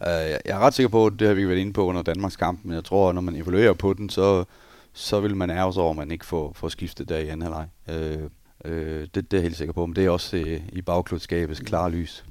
Uh, 0.00 0.06
jeg 0.06 0.40
er 0.44 0.58
ret 0.58 0.74
sikker 0.74 0.88
på, 0.88 1.06
at 1.06 1.12
det 1.18 1.28
har 1.28 1.34
vi 1.34 1.48
været 1.48 1.58
inde 1.58 1.72
på 1.72 1.84
under 1.84 2.02
Danmarks 2.02 2.36
kamp, 2.36 2.60
men 2.64 2.74
jeg 2.74 2.84
tror, 2.84 3.08
at 3.08 3.14
når 3.14 3.22
man 3.22 3.36
evaluerer 3.36 3.72
på 3.72 3.92
den, 3.92 4.10
så, 4.10 4.44
så 4.92 5.20
vil 5.20 5.36
man 5.36 5.50
ærge 5.50 5.72
sig 5.72 5.82
over, 5.82 5.90
at 5.90 5.96
man 5.96 6.10
ikke 6.10 6.26
får, 6.26 6.52
får 6.52 6.68
skiftet 6.68 7.08
der 7.08 7.18
i 7.18 7.28
anden 7.28 7.42
halvleg. 7.42 7.68
Uh, 7.88 8.30
uh, 8.68 8.74
det, 8.74 9.14
det 9.14 9.32
er 9.32 9.36
jeg 9.36 9.42
helt 9.42 9.56
sikker 9.56 9.72
på, 9.72 9.86
men 9.86 9.96
det 9.96 10.04
er 10.04 10.10
også 10.10 10.36
uh, 10.36 10.76
i 10.78 10.82
bagklodskabets 10.82 11.60
klare 11.60 11.90
lys. 11.90 12.24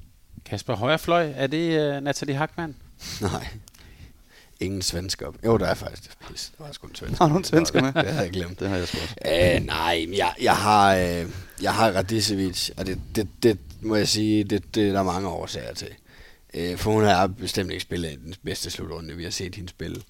Kasper 0.45 0.75
Højerfløj, 0.75 1.33
er 1.35 1.47
det 1.47 1.97
uh, 1.97 2.03
Nathalie 2.03 2.35
Hackmann? 2.35 2.75
Nej. 3.21 3.47
Ingen 4.59 4.81
svensker. 4.81 5.31
Jo, 5.45 5.57
der 5.57 5.65
er 5.65 5.73
faktisk. 5.73 6.17
Pis, 6.27 6.51
der 6.57 6.63
var 6.63 6.71
sgu 6.71 6.87
en 6.87 6.95
svensker. 6.95 7.25
Har 7.25 7.33
du 7.33 7.37
en 7.37 7.43
svensker 7.43 7.81
med? 7.81 7.93
Det 8.03 8.05
havde 8.05 8.23
jeg 8.23 8.31
glemt. 8.31 8.59
Det 8.59 8.69
har 8.69 8.77
jeg 8.77 8.87
sgu 8.87 8.97
også. 9.01 9.15
Æh, 9.25 9.65
nej, 9.65 10.05
men 10.07 10.17
jeg, 10.17 10.33
jeg 10.41 10.55
har, 10.55 10.95
øh, 10.95 11.25
jeg 11.61 11.73
har 11.73 11.91
Radicevic, 11.91 12.69
og 12.77 12.85
det, 12.85 12.99
det, 13.15 13.27
det 13.43 13.57
må 13.81 13.95
jeg 13.95 14.07
sige, 14.07 14.43
det, 14.43 14.75
det 14.75 14.87
er 14.87 14.93
der 14.93 15.03
mange 15.03 15.27
årsager 15.27 15.73
til. 15.73 15.89
Øh, 16.53 16.77
for 16.77 16.91
hun 16.91 17.03
har 17.03 17.27
bestemt 17.27 17.71
ikke 17.71 17.81
spillet 17.81 18.19
den 18.25 18.33
bedste 18.43 18.71
slutrunde, 18.71 19.15
vi 19.15 19.23
har 19.23 19.31
set 19.31 19.55
hende 19.55 19.69
spille. 19.69 20.01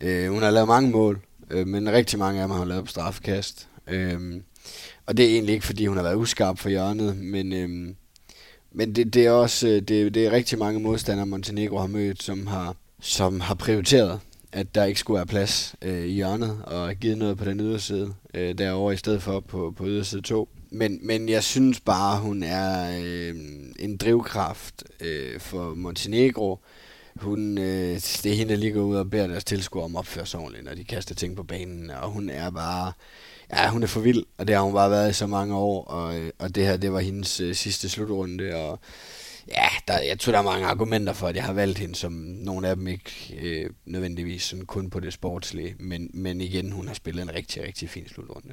Øh, 0.00 0.30
hun 0.30 0.42
har 0.42 0.50
lavet 0.50 0.68
mange 0.68 0.90
mål, 0.90 1.20
øh, 1.50 1.66
men 1.66 1.92
rigtig 1.92 2.18
mange 2.18 2.40
af 2.40 2.44
dem 2.44 2.50
har 2.50 2.58
hun 2.58 2.68
lavet 2.68 2.84
på 2.84 2.90
straffekast. 2.90 3.68
Øh, 3.86 4.40
og 5.08 5.16
det 5.16 5.24
er 5.24 5.30
egentlig 5.30 5.54
ikke, 5.54 5.66
fordi 5.66 5.86
hun 5.86 5.96
har 5.96 6.04
været 6.04 6.16
uskarp 6.16 6.58
for 6.58 6.68
hjørnet, 6.68 7.16
men, 7.16 7.52
øhm, 7.52 7.96
men 8.72 8.96
det, 8.96 9.14
det 9.14 9.26
er 9.26 9.30
også 9.30 9.68
øh, 9.68 9.82
det, 9.82 10.14
det 10.14 10.26
er 10.26 10.30
rigtig 10.30 10.58
mange 10.58 10.80
modstandere, 10.80 11.26
Montenegro 11.26 11.78
har 11.78 11.86
mødt, 11.86 12.22
som 12.22 12.46
har, 12.46 12.76
som 13.00 13.40
har 13.40 13.54
prioriteret, 13.54 14.20
at 14.52 14.74
der 14.74 14.84
ikke 14.84 15.00
skulle 15.00 15.16
være 15.16 15.26
plads 15.26 15.74
øh, 15.82 16.04
i 16.04 16.12
hjørnet, 16.12 16.62
og 16.64 16.94
givet 16.94 17.18
noget 17.18 17.38
på 17.38 17.44
den 17.44 17.60
yderside 17.60 18.14
øh, 18.34 18.58
derovre, 18.58 18.94
i 18.94 18.96
stedet 18.96 19.22
for 19.22 19.40
på, 19.40 19.74
på 19.76 19.86
yderside 19.86 20.22
2. 20.22 20.48
Men, 20.70 20.98
men 21.02 21.28
jeg 21.28 21.44
synes 21.44 21.80
bare, 21.80 22.20
hun 22.20 22.42
er 22.42 22.98
øh, 23.02 23.36
en 23.78 23.96
drivkraft 23.96 24.84
øh, 25.00 25.40
for 25.40 25.74
Montenegro. 25.74 26.58
Hun, 27.16 27.58
øh, 27.58 27.94
det 27.94 28.26
er 28.26 28.34
hende, 28.34 28.52
der 28.52 28.60
lige 28.60 28.72
går 28.72 28.82
ud 28.82 28.96
og 28.96 29.10
beder 29.10 29.26
deres 29.26 29.44
tilskuere 29.44 29.84
om 29.84 29.96
at 29.96 29.98
opføre 29.98 30.26
sig 30.26 30.40
ordentligt, 30.40 30.64
når 30.64 30.74
de 30.74 30.84
kaster 30.84 31.14
ting 31.14 31.36
på 31.36 31.42
banen. 31.42 31.90
Og 31.90 32.10
hun 32.10 32.30
er 32.30 32.50
bare... 32.50 32.92
Ja, 33.52 33.70
hun 33.70 33.82
er 33.82 33.86
for 33.86 34.00
vild, 34.00 34.24
og 34.38 34.48
det 34.48 34.56
har 34.56 34.62
hun 34.62 34.72
bare 34.72 34.90
været 34.90 35.10
i 35.10 35.12
så 35.12 35.26
mange 35.26 35.56
år. 35.56 35.84
Og, 35.84 36.18
øh, 36.18 36.30
og 36.38 36.54
det 36.54 36.66
her, 36.66 36.76
det 36.76 36.92
var 36.92 37.00
hendes 37.00 37.40
øh, 37.40 37.54
sidste 37.54 37.88
slutrunde, 37.88 38.54
og 38.54 38.80
ja, 39.48 39.68
der, 39.88 40.00
jeg 40.00 40.18
tror, 40.20 40.32
der 40.32 40.38
er 40.38 40.42
mange 40.42 40.66
argumenter 40.66 41.12
for, 41.12 41.28
at 41.28 41.36
jeg 41.36 41.44
har 41.44 41.52
valgt 41.52 41.78
hende, 41.78 41.94
som 41.94 42.12
nogle 42.12 42.68
af 42.68 42.76
dem 42.76 42.86
ikke 42.88 43.38
øh, 43.42 43.70
nødvendigvis 43.86 44.42
sådan 44.42 44.66
kun 44.66 44.90
på 44.90 45.00
det 45.00 45.12
sportslige. 45.12 45.76
Men, 45.78 46.10
men 46.14 46.40
igen, 46.40 46.72
hun 46.72 46.86
har 46.86 46.94
spillet 46.94 47.22
en 47.22 47.34
rigtig, 47.34 47.62
rigtig 47.62 47.90
fin 47.90 48.08
slutrunde. 48.08 48.52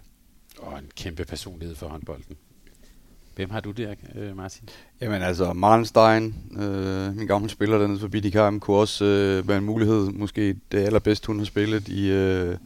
Og 0.58 0.80
en 0.80 0.92
kæmpe 0.96 1.26
personlighed 1.26 1.76
for 1.76 1.88
håndbolden. 1.88 2.36
Hvem 3.36 3.50
har 3.50 3.60
du 3.60 3.72
der, 3.72 3.94
øh, 4.16 4.38
Martin? 4.38 4.70
Jamen 5.02 5.22
altså, 5.22 5.54
Marlenstein, 5.54 6.36
øh, 6.60 7.16
min 7.16 7.28
gamle 7.28 7.50
spiller 7.50 7.78
dernede 7.78 8.00
for 8.00 8.08
BDKM, 8.08 8.60
kunne 8.60 8.78
også 8.78 9.06
øh, 9.06 9.48
være 9.48 9.58
en 9.58 9.64
mulighed. 9.64 10.10
Måske 10.10 10.56
det 10.72 10.80
allerbedste, 10.80 11.28
hun 11.28 11.38
har 11.38 11.46
spillet 11.46 11.88
i, 11.88 12.12
øh, 12.12 12.58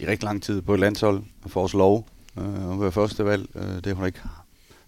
i 0.00 0.06
rigtig 0.06 0.24
lang 0.24 0.42
tid 0.42 0.62
på 0.62 0.74
et 0.74 0.80
landshold 0.80 1.22
for 1.46 1.64
os 1.64 1.74
lov. 1.74 2.08
Øh, 2.38 2.72
at 2.72 2.80
være 2.80 2.92
første 2.92 3.24
valg. 3.24 3.48
Øh, 3.54 3.76
det 3.76 3.86
har 3.86 3.94
hun 3.94 4.06
ikke 4.06 4.20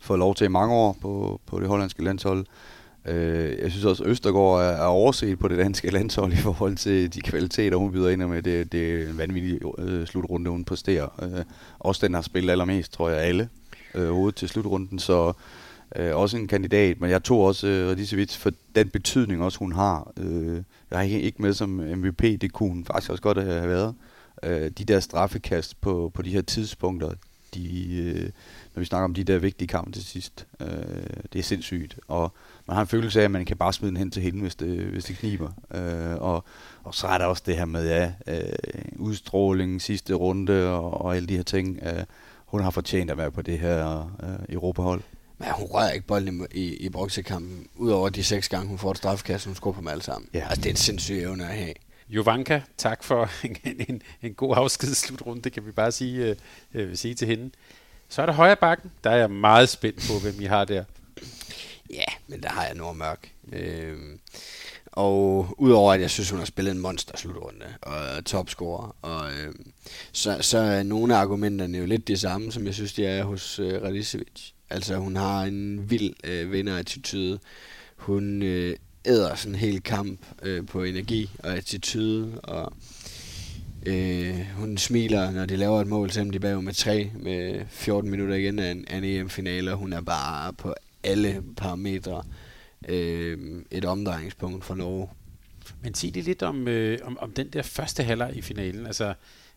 fået 0.00 0.18
lov 0.18 0.34
til 0.34 0.44
i 0.44 0.48
mange 0.48 0.74
år 0.74 0.96
på, 1.00 1.40
på 1.46 1.60
det 1.60 1.68
hollandske 1.68 2.04
landshold. 2.04 2.46
Øh, 3.06 3.58
jeg 3.62 3.70
synes 3.70 3.84
også, 3.84 4.04
at 4.04 4.10
Østergaard 4.10 4.60
er, 4.60 4.64
er 4.64 4.86
overset 4.86 5.38
på 5.38 5.48
det 5.48 5.58
danske 5.58 5.90
landshold 5.90 6.32
i 6.32 6.36
forhold 6.36 6.76
til 6.76 7.14
de 7.14 7.20
kvaliteter, 7.20 7.76
hun 7.76 7.92
byder 7.92 8.08
ind 8.08 8.24
med. 8.24 8.42
Det, 8.42 8.72
det 8.72 9.02
er 9.02 9.08
en 9.08 9.18
vanvittig 9.18 9.60
øh, 9.78 10.06
slutrunde, 10.06 10.50
hun 10.50 10.64
præsterer. 10.64 11.08
Øh, 11.22 11.44
også 11.78 12.06
den 12.06 12.14
har 12.14 12.22
spillet 12.22 12.50
allermest, 12.50 12.92
tror 12.92 13.08
jeg, 13.08 13.18
alle 13.18 13.48
øh, 13.94 14.10
hovedet 14.10 14.34
til 14.34 14.48
slutrunden, 14.48 14.98
så 14.98 15.32
øh, 15.96 16.16
også 16.16 16.36
en 16.36 16.48
kandidat. 16.48 17.00
Men 17.00 17.10
jeg 17.10 17.22
tog 17.22 17.40
også 17.40 17.66
øh, 17.66 17.90
Radicevic 17.90 18.36
for 18.36 18.50
den 18.74 18.88
betydning 18.88 19.42
også, 19.42 19.58
hun 19.58 19.72
har. 19.72 20.12
Øh, 20.16 20.62
jeg 20.90 20.98
har 20.98 21.04
ikke 21.04 21.42
med 21.42 21.52
som 21.52 21.68
MVP, 21.68 22.22
det 22.22 22.52
kunne 22.52 22.68
hun 22.68 22.84
faktisk 22.84 23.10
også 23.10 23.22
godt 23.22 23.42
have 23.42 23.68
været. 23.68 23.94
Øh, 24.42 24.70
de 24.70 24.84
der 24.84 25.00
straffekast 25.00 25.80
på, 25.80 26.10
på 26.14 26.22
de 26.22 26.30
her 26.30 26.42
tidspunkter, 26.42 27.10
de, 27.54 27.96
øh, 27.96 28.30
når 28.74 28.80
vi 28.80 28.84
snakker 28.84 29.04
om 29.04 29.14
de 29.14 29.24
der 29.24 29.38
vigtige 29.38 29.68
kampe 29.68 29.92
til 29.92 30.04
sidst, 30.04 30.46
øh, 30.60 30.66
det 31.32 31.38
er 31.38 31.42
sindssygt. 31.42 31.98
Og 32.08 32.32
man 32.66 32.74
har 32.74 32.80
en 32.80 32.88
følelse 32.88 33.20
af, 33.20 33.24
at 33.24 33.30
man 33.30 33.44
kan 33.44 33.56
bare 33.56 33.72
smide 33.72 33.90
den 33.90 33.96
hen 33.96 34.10
til 34.10 34.22
hende, 34.22 34.40
hvis 34.40 34.54
det, 34.54 34.78
hvis 34.78 35.04
det 35.04 35.16
kniber. 35.16 35.50
Øh, 35.74 36.22
og, 36.22 36.44
og 36.84 36.94
så 36.94 37.06
er 37.06 37.18
der 37.18 37.24
også 37.24 37.42
det 37.46 37.56
her 37.56 37.64
med 37.64 37.88
ja, 37.88 38.12
øh, 38.26 38.52
udstråling, 38.96 39.82
sidste 39.82 40.14
runde 40.14 40.68
og, 40.70 41.00
og 41.00 41.16
alle 41.16 41.28
de 41.28 41.36
her 41.36 41.42
ting. 41.42 41.78
Øh, 41.82 42.04
hun 42.46 42.60
har 42.62 42.70
fortjent 42.70 43.10
at 43.10 43.18
være 43.18 43.30
på 43.30 43.42
det 43.42 43.58
her 43.58 43.98
øh, 44.22 44.54
Europahold. 44.54 45.02
Men 45.38 45.48
hun 45.56 45.66
rører 45.66 45.90
ikke 45.90 46.06
bolden 46.06 46.46
i, 46.54 46.60
i, 46.60 46.76
i 46.76 46.88
boksekampen, 46.88 47.66
udover 47.76 48.08
de 48.08 48.24
seks 48.24 48.48
gange, 48.48 48.68
hun 48.68 48.78
får 48.78 48.90
et 48.90 48.96
straffekast, 48.96 49.46
hun 49.46 49.54
skubber 49.54 49.80
dem 49.80 49.88
alle 49.88 50.02
sammen. 50.02 50.28
Ja. 50.34 50.40
Altså, 50.40 50.56
det 50.56 50.66
er 50.66 50.70
en 50.70 50.76
sindssyg 50.76 51.14
evne 51.14 51.44
at 51.44 51.56
have. 51.56 51.74
Jovanka, 52.08 52.60
tak 52.76 53.04
for 53.04 53.30
en, 53.46 53.56
en, 53.88 54.02
en 54.22 54.34
god 54.34 54.54
afskedsslutrunde, 54.56 55.42
det 55.42 55.52
kan 55.52 55.66
vi 55.66 55.70
bare 55.70 55.92
sige, 55.92 56.26
øh, 56.26 56.36
øh, 56.74 56.96
sige 56.96 57.14
til 57.14 57.28
hende. 57.28 57.50
Så 58.08 58.22
er 58.22 58.26
der 58.26 58.32
højre 58.32 58.56
bakken, 58.56 58.92
der 59.04 59.10
er 59.10 59.16
jeg 59.16 59.30
meget 59.30 59.68
spændt 59.68 59.98
på, 60.08 60.18
hvem 60.22 60.40
I 60.40 60.44
har 60.44 60.64
der. 60.64 60.84
Ja, 61.90 62.04
men 62.28 62.42
der 62.42 62.48
har 62.48 62.64
jeg 62.64 62.74
Nordmørk. 62.74 63.32
Øh, 63.52 63.96
og 64.92 65.48
udover 65.58 65.92
at 65.92 66.00
jeg 66.00 66.10
synes, 66.10 66.30
hun 66.30 66.38
har 66.38 66.46
spillet 66.46 66.72
en 66.72 66.78
monster 66.78 67.16
slutrunde 67.16 67.66
og 67.82 68.24
topscorer, 68.24 68.96
og, 69.02 69.32
øh, 69.32 69.54
så, 70.12 70.38
så 70.40 70.58
er 70.58 70.82
nogle 70.82 71.16
af 71.16 71.20
argumenterne 71.20 71.78
jo 71.78 71.86
lidt 71.86 72.08
de 72.08 72.16
samme, 72.16 72.52
som 72.52 72.66
jeg 72.66 72.74
synes, 72.74 72.92
de 72.92 73.06
er 73.06 73.24
hos 73.24 73.58
øh, 73.58 73.82
Radicevic. 73.82 74.50
Altså 74.70 74.96
hun 74.96 75.16
har 75.16 75.42
en 75.42 75.90
vild 75.90 76.14
øh, 76.24 76.52
vinderattitude. 76.52 77.38
Hun 77.96 78.42
øh, 78.42 78.76
æder 79.04 79.34
sådan 79.34 79.54
en 79.54 79.58
hel 79.58 79.82
kamp 79.82 80.20
øh, 80.42 80.66
på 80.66 80.82
energi 80.82 81.30
og 81.38 81.56
attitude, 81.56 82.40
og 82.42 82.72
øh, 83.86 84.46
hun 84.56 84.78
smiler, 84.78 85.30
når 85.30 85.46
de 85.46 85.56
laver 85.56 85.80
et 85.80 85.86
mål, 85.86 86.10
selvom 86.10 86.30
de 86.30 86.40
bager 86.40 86.60
med 86.60 86.74
tre 86.74 87.10
med 87.14 87.60
14 87.70 88.10
minutter 88.10 88.34
igen 88.34 88.58
af 88.58 88.70
en, 88.70 88.84
af 88.88 88.96
en 88.96 89.04
EM-finale, 89.04 89.72
og 89.72 89.78
hun 89.78 89.92
er 89.92 90.00
bare 90.00 90.52
på 90.52 90.74
alle 91.02 91.42
parametre 91.56 92.22
øh, 92.88 93.62
et 93.70 93.84
omdrejningspunkt 93.84 94.64
for 94.64 94.74
Norge. 94.74 95.08
Men 95.82 95.94
sig 95.94 96.14
det 96.14 96.24
lidt 96.24 96.42
om, 96.42 96.68
øh, 96.68 96.98
om, 97.02 97.18
om 97.18 97.32
den 97.32 97.48
der 97.48 97.62
første 97.62 98.02
halvleg 98.02 98.36
i 98.36 98.42
finalen. 98.42 98.86
Altså, 98.86 99.14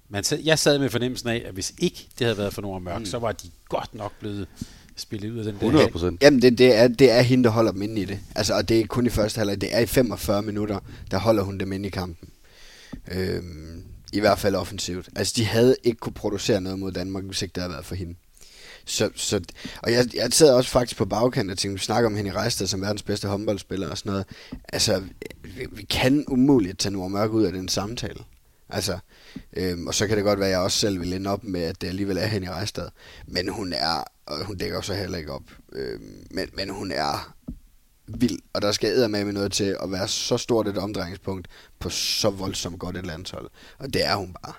man 0.09 0.23
sad, 0.23 0.39
jeg 0.39 0.59
sad 0.59 0.79
med 0.79 0.89
fornemmelsen 0.89 1.29
af, 1.29 1.43
at 1.45 1.53
hvis 1.53 1.73
ikke 1.77 2.07
det 2.19 2.25
havde 2.25 2.37
været 2.37 2.53
for 2.53 2.61
Nora 2.61 2.79
Mørk, 2.79 2.99
mm. 2.99 3.05
så 3.05 3.19
var 3.19 3.31
de 3.31 3.51
godt 3.69 3.95
nok 3.95 4.19
blevet 4.19 4.47
spillet 4.95 5.31
ud 5.31 5.37
af 5.37 5.43
den 5.43 5.53
100 5.53 5.87
procent. 5.87 6.21
Jamen, 6.21 6.41
det, 6.41 6.57
det, 6.57 6.75
er, 6.75 6.87
det 6.87 7.11
er 7.11 7.21
hende, 7.21 7.43
der 7.43 7.49
holder 7.49 7.71
dem 7.71 7.81
inde 7.81 8.01
i 8.01 8.05
det. 8.05 8.19
Altså, 8.35 8.53
og 8.53 8.69
det 8.69 8.79
er 8.79 8.87
kun 8.87 9.05
i 9.05 9.09
første 9.09 9.37
halvleg. 9.37 9.61
Det 9.61 9.75
er 9.75 9.79
i 9.79 9.85
45 9.85 10.41
minutter, 10.41 10.79
der 11.11 11.17
holder 11.17 11.43
hun 11.43 11.57
dem 11.57 11.71
inde 11.71 11.87
i 11.87 11.91
kampen. 11.91 12.29
Øhm, 13.11 13.83
I 14.13 14.19
hvert 14.19 14.39
fald 14.39 14.55
offensivt. 14.55 15.09
Altså, 15.15 15.33
de 15.37 15.45
havde 15.45 15.75
ikke 15.83 15.99
kunne 15.99 16.13
producere 16.13 16.61
noget 16.61 16.79
mod 16.79 16.91
Danmark, 16.91 17.23
hvis 17.23 17.41
ikke 17.41 17.53
det 17.53 17.63
havde 17.63 17.73
været 17.73 17.85
for 17.85 17.95
hende. 17.95 18.15
Så, 18.85 19.09
så, 19.15 19.41
og 19.83 19.91
jeg, 19.91 20.05
jeg 20.15 20.33
sad 20.33 20.53
også 20.53 20.69
faktisk 20.69 20.97
på 20.97 21.05
bagkanten 21.05 21.49
og 21.49 21.57
tænkte, 21.57 21.79
vi 21.79 21.85
snakker 21.85 22.09
om 22.09 22.15
Henny 22.15 22.31
Reistad 22.31 22.67
som 22.67 22.81
verdens 22.81 23.03
bedste 23.03 23.27
håndboldspiller 23.27 23.89
og 23.89 23.97
sådan 23.97 24.11
noget. 24.11 24.25
Altså, 24.73 25.03
vi, 25.43 25.67
vi 25.71 25.83
kan 25.83 26.25
umuligt 26.27 26.79
tage 26.79 26.93
Nora 26.93 27.07
Mørk 27.07 27.31
ud 27.31 27.43
af 27.43 27.51
den 27.51 27.67
samtale. 27.67 28.19
Altså, 28.69 28.97
øhm, 29.53 29.87
og 29.87 29.93
så 29.93 30.07
kan 30.07 30.17
det 30.17 30.23
godt 30.23 30.39
være, 30.39 30.47
at 30.47 30.51
jeg 30.51 30.59
også 30.59 30.77
selv 30.77 30.99
vil 30.99 31.13
ende 31.13 31.29
op 31.29 31.43
med, 31.43 31.61
at 31.61 31.81
det 31.81 31.87
alligevel 31.87 32.17
er 32.17 32.25
Henny 32.25 32.47
Reistad. 32.47 32.87
Men 33.27 33.49
hun 33.49 33.73
er, 33.73 34.03
og 34.25 34.45
hun 34.45 34.57
dækker 34.57 34.77
også 34.77 34.93
heller 34.93 35.17
ikke 35.17 35.31
op, 35.31 35.43
Øh, 35.71 35.99
men, 36.31 36.49
men 36.53 36.69
hun 36.69 36.91
er 36.91 37.35
vild, 38.07 38.39
og 38.53 38.61
der 38.61 38.71
skal 38.71 39.09
med 39.09 39.33
noget 39.33 39.51
til 39.51 39.77
at 39.83 39.91
være 39.91 40.07
så 40.07 40.37
stort 40.37 40.67
et 40.67 40.77
omdrejningspunkt 40.77 41.47
på 41.79 41.89
så 41.89 42.29
voldsomt 42.29 42.79
godt 42.79 42.97
et 42.97 43.05
landshold. 43.05 43.49
Og 43.77 43.93
det 43.93 44.05
er 44.05 44.15
hun 44.15 44.35
bare. 44.43 44.53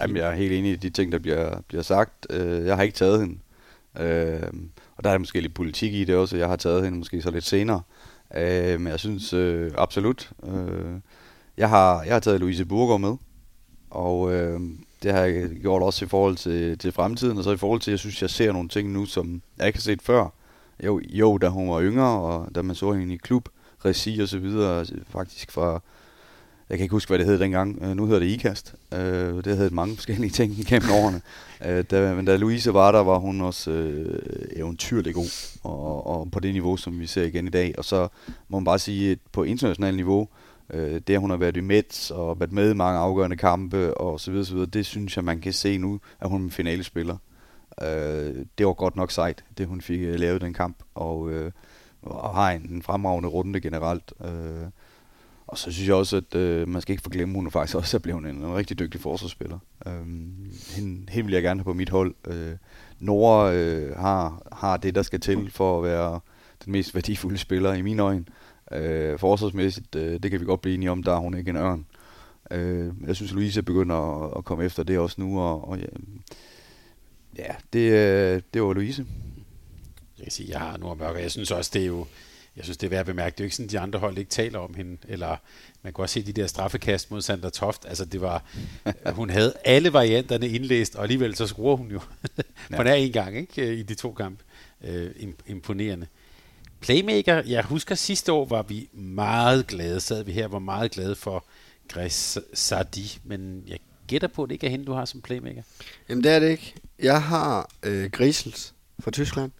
Jamen, 0.00 0.16
jeg 0.16 0.30
er 0.30 0.34
helt 0.34 0.52
enig 0.52 0.72
i 0.72 0.76
de 0.76 0.90
ting, 0.90 1.12
der 1.12 1.18
bliver, 1.18 1.60
bliver 1.68 1.82
sagt. 1.82 2.26
Øh, 2.30 2.66
jeg 2.66 2.76
har 2.76 2.82
ikke 2.82 2.96
taget 2.96 3.20
hende. 3.20 3.38
Øh, 3.98 4.52
og 4.96 5.04
der 5.04 5.10
er 5.10 5.18
måske 5.18 5.40
lidt 5.40 5.54
politik 5.54 5.94
i 5.94 6.04
det 6.04 6.16
også. 6.16 6.36
Jeg 6.36 6.48
har 6.48 6.56
taget 6.56 6.84
hende 6.84 6.98
måske 6.98 7.22
så 7.22 7.30
lidt 7.30 7.44
senere. 7.44 7.82
Øh, 8.36 8.80
men 8.80 8.90
jeg 8.90 9.00
synes 9.00 9.32
øh, 9.32 9.72
absolut. 9.78 10.32
Øh, 10.46 11.00
jeg, 11.56 11.68
har, 11.68 12.02
jeg 12.02 12.14
har 12.14 12.20
taget 12.20 12.40
Louise 12.40 12.64
Burger 12.64 12.98
med. 12.98 13.16
Og 13.90 14.32
øh, 14.32 14.60
det 15.02 15.12
har 15.12 15.20
jeg 15.20 15.48
gjort 15.48 15.82
også 15.82 16.04
i 16.04 16.08
forhold 16.08 16.36
til, 16.36 16.78
til 16.78 16.92
fremtiden. 16.92 17.38
Og 17.38 17.44
så 17.44 17.52
i 17.52 17.56
forhold 17.56 17.80
til, 17.80 17.90
jeg 17.90 17.98
synes, 17.98 18.22
jeg 18.22 18.30
ser 18.30 18.52
nogle 18.52 18.68
ting 18.68 18.92
nu, 18.92 19.06
som 19.06 19.42
jeg 19.58 19.66
ikke 19.66 19.78
har 19.78 19.82
set 19.82 20.02
før. 20.02 20.28
Jo, 20.84 21.00
jo 21.08 21.38
da 21.38 21.48
hun 21.48 21.70
var 21.70 21.82
yngre, 21.82 22.20
og 22.20 22.54
da 22.54 22.62
man 22.62 22.76
så 22.76 22.92
hende 22.92 23.14
i 23.14 23.16
klub, 23.16 23.48
regi 23.84 24.20
og 24.20 24.28
så 24.28 24.38
videre, 24.38 24.86
faktisk 25.12 25.50
fra 25.50 25.80
jeg 26.70 26.78
kan 26.78 26.84
ikke 26.84 26.92
huske, 26.92 27.08
hvad 27.10 27.18
det 27.18 27.26
hed 27.26 27.38
dengang. 27.38 27.82
Uh, 27.82 27.96
nu 27.96 28.06
hedder 28.06 28.20
det 28.20 28.26
IKAST. 28.26 28.74
øh, 28.94 29.44
det 29.44 29.56
hed 29.56 29.70
mange 29.70 29.94
forskellige 29.94 30.30
ting 30.30 30.56
gennem 30.68 30.90
årene. 30.90 31.20
øh, 31.66 31.84
da, 31.90 32.14
men 32.14 32.24
da 32.24 32.36
Louise 32.36 32.74
var 32.74 32.92
der, 32.92 33.00
var 33.00 33.18
hun 33.18 33.40
også 33.40 33.70
øh, 33.70 34.42
eventyrlig 34.56 35.14
god. 35.14 35.58
Og, 35.62 36.06
og 36.06 36.30
på 36.30 36.40
det 36.40 36.52
niveau, 36.52 36.76
som 36.76 37.00
vi 37.00 37.06
ser 37.06 37.22
igen 37.22 37.46
i 37.46 37.50
dag. 37.50 37.74
Og 37.78 37.84
så 37.84 38.08
må 38.48 38.58
man 38.58 38.64
bare 38.64 38.78
sige, 38.78 39.10
at 39.10 39.18
på 39.32 39.42
internationalt 39.42 39.96
niveau, 39.96 40.28
øh, 40.72 41.00
det 41.06 41.14
at 41.14 41.20
hun 41.20 41.30
har 41.30 41.36
været 41.36 41.56
i 41.56 41.60
Mets 41.60 42.10
og 42.10 42.40
været 42.40 42.52
med 42.52 42.70
i 42.70 42.74
mange 42.74 42.98
afgørende 42.98 43.36
kampe 43.36 43.94
og 43.94 44.20
så 44.20 44.30
videre, 44.30 44.46
så 44.46 44.54
videre, 44.54 44.70
det 44.70 44.86
synes 44.86 45.16
jeg, 45.16 45.24
man 45.24 45.40
kan 45.40 45.52
se 45.52 45.78
nu, 45.78 46.00
at 46.20 46.28
hun 46.28 46.40
er 46.40 46.44
en 46.44 46.50
finalespiller. 46.50 47.16
Øh, 47.82 48.34
det 48.58 48.66
var 48.66 48.72
godt 48.72 48.96
nok 48.96 49.10
sejt, 49.10 49.44
det 49.58 49.66
hun 49.66 49.80
fik 49.80 50.00
øh, 50.00 50.14
lavet 50.14 50.40
den 50.40 50.54
kamp, 50.54 50.76
og, 50.94 51.30
øh, 51.30 51.52
og 52.02 52.34
har 52.34 52.50
en, 52.50 52.66
en 52.70 52.82
fremragende 52.82 53.28
runde 53.28 53.60
generelt. 53.60 54.12
Øh, 54.24 54.70
og 55.46 55.58
så 55.58 55.72
synes 55.72 55.88
jeg 55.88 55.96
også, 55.96 56.16
at 56.16 56.34
øh, 56.34 56.68
man 56.68 56.82
skal 56.82 56.92
ikke 56.92 57.02
forglemme, 57.02 57.32
at 57.34 57.36
hun 57.36 57.50
faktisk 57.50 57.76
også 57.82 57.96
er 57.96 57.98
blevet 57.98 58.26
en, 58.26 58.36
en 58.36 58.54
rigtig 58.54 58.78
dygtig 58.78 59.00
forsvarsspiller. 59.00 59.58
Øh, 59.86 59.92
hende, 60.76 61.10
hende 61.10 61.24
vil 61.24 61.32
jeg 61.32 61.42
gerne 61.42 61.60
have 61.60 61.64
på 61.64 61.72
mit 61.72 61.90
hold. 61.90 62.14
Øh, 62.26 62.56
Nora 62.98 63.52
øh, 63.52 63.96
har, 63.96 64.42
har 64.52 64.76
det, 64.76 64.94
der 64.94 65.02
skal 65.02 65.20
til 65.20 65.50
for 65.50 65.78
at 65.78 65.84
være 65.84 66.20
den 66.64 66.72
mest 66.72 66.94
værdifulde 66.94 67.38
spiller 67.38 67.72
i 67.72 67.82
mine 67.82 68.02
øjne. 68.02 68.24
Øh, 68.28 68.49
forsvarsmæssigt, 69.18 69.94
øh, 69.94 70.22
det 70.22 70.30
kan 70.30 70.40
vi 70.40 70.44
godt 70.44 70.60
blive 70.60 70.74
enige 70.74 70.90
om, 70.90 71.02
der 71.02 71.12
er 71.12 71.18
hun 71.18 71.38
ikke 71.38 71.50
en 71.50 71.56
ørn. 71.56 71.86
Øh, 72.50 72.92
jeg 73.06 73.16
synes, 73.16 73.32
Louise 73.32 73.62
begynder 73.62 74.24
at, 74.24 74.38
at 74.38 74.44
komme 74.44 74.64
efter 74.64 74.82
det 74.82 74.98
også 74.98 75.20
nu, 75.20 75.40
og, 75.40 75.68
og 75.68 75.78
ja, 75.78 75.86
ja 77.38 77.54
det, 77.72 77.92
øh, 77.92 78.42
det 78.54 78.62
var 78.62 78.72
Louise. 78.72 79.06
Jeg 80.18 80.24
kan 80.24 80.32
sige, 80.32 80.50
jeg 80.50 80.60
har 80.60 80.76
Nora 80.76 80.94
Mørk, 80.94 81.14
og 81.14 81.22
jeg 81.22 81.30
synes 81.30 81.50
også, 81.50 81.70
det 81.74 81.82
er 81.82 81.86
jo, 81.86 82.06
jeg 82.56 82.64
synes, 82.64 82.76
det 82.76 82.86
er 82.86 82.90
værd 82.90 83.00
at 83.00 83.06
bemærke. 83.06 83.34
Det 83.34 83.40
er 83.40 83.44
jo 83.44 83.46
ikke 83.46 83.56
sådan, 83.56 83.66
at 83.66 83.72
de 83.72 83.80
andre 83.80 83.98
hold 83.98 84.18
ikke 84.18 84.30
taler 84.30 84.58
om 84.58 84.74
hende. 84.74 84.96
Eller 85.08 85.36
man 85.82 85.92
kan 85.92 86.02
også 86.02 86.12
se 86.12 86.22
de 86.22 86.32
der 86.32 86.46
straffekast 86.46 87.10
mod 87.10 87.22
Sandra 87.22 87.50
Toft. 87.50 87.84
Altså, 87.88 88.04
det 88.04 88.20
var, 88.20 88.44
hun 89.20 89.30
havde 89.30 89.54
alle 89.64 89.92
varianterne 89.92 90.48
indlæst, 90.48 90.96
og 90.96 91.02
alligevel 91.02 91.36
så 91.36 91.46
skruer 91.46 91.76
hun 91.76 91.90
jo 91.90 92.00
på 92.76 92.82
nær 92.82 92.94
en 92.94 93.12
gang 93.12 93.36
ikke? 93.36 93.74
i 93.74 93.82
de 93.82 93.94
to 93.94 94.12
kampe. 94.12 94.44
Øh, 94.84 95.10
imponerende. 95.46 96.06
Playmaker, 96.80 97.42
jeg 97.46 97.64
husker 97.64 97.94
sidste 97.94 98.32
år 98.32 98.46
var 98.46 98.62
vi 98.62 98.88
meget 98.92 99.66
glade, 99.66 100.00
sad 100.00 100.24
vi 100.24 100.32
her, 100.32 100.48
var 100.48 100.58
meget 100.58 100.90
glade 100.90 101.14
for 101.14 101.44
Grace 101.88 102.40
Sardi, 102.54 103.18
men 103.24 103.62
jeg 103.68 103.78
gætter 104.06 104.28
på, 104.28 104.42
at 104.42 104.48
det 104.48 104.54
ikke 104.54 104.66
er 104.66 104.70
hende, 104.70 104.84
du 104.84 104.92
har 104.92 105.04
som 105.04 105.20
playmaker. 105.20 105.62
Jamen 106.08 106.24
det 106.24 106.32
er 106.32 106.38
det 106.38 106.50
ikke. 106.50 106.74
Jeg 106.98 107.22
har 107.22 107.70
øh, 107.82 108.10
Grisels 108.10 108.74
fra 109.00 109.10
Tyskland. 109.10 109.50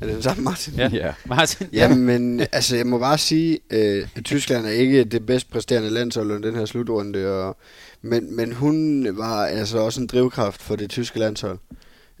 Er 0.00 0.06
det 0.06 0.14
den 0.14 0.22
samme, 0.22 0.42
Martin? 0.42 0.74
Ja, 0.74 0.90
ja. 0.92 1.14
Martin. 1.26 1.66
Jamen, 1.72 2.40
altså, 2.40 2.76
jeg 2.76 2.86
må 2.86 2.98
bare 2.98 3.18
sige, 3.18 3.58
øh, 3.70 4.08
at 4.16 4.24
Tyskland 4.24 4.66
er 4.66 4.70
ikke 4.70 5.04
det 5.04 5.26
bedst 5.26 5.50
præsterende 5.50 5.90
landshold 5.90 6.30
under 6.30 6.50
den 6.50 6.58
her 6.58 6.66
slutrunde, 6.66 7.32
og, 7.32 7.56
men, 8.02 8.36
men 8.36 8.52
hun 8.52 9.06
var 9.16 9.46
altså 9.46 9.78
også 9.78 10.00
en 10.00 10.06
drivkraft 10.06 10.62
for 10.62 10.76
det 10.76 10.90
tyske 10.90 11.18
landshold. 11.18 11.58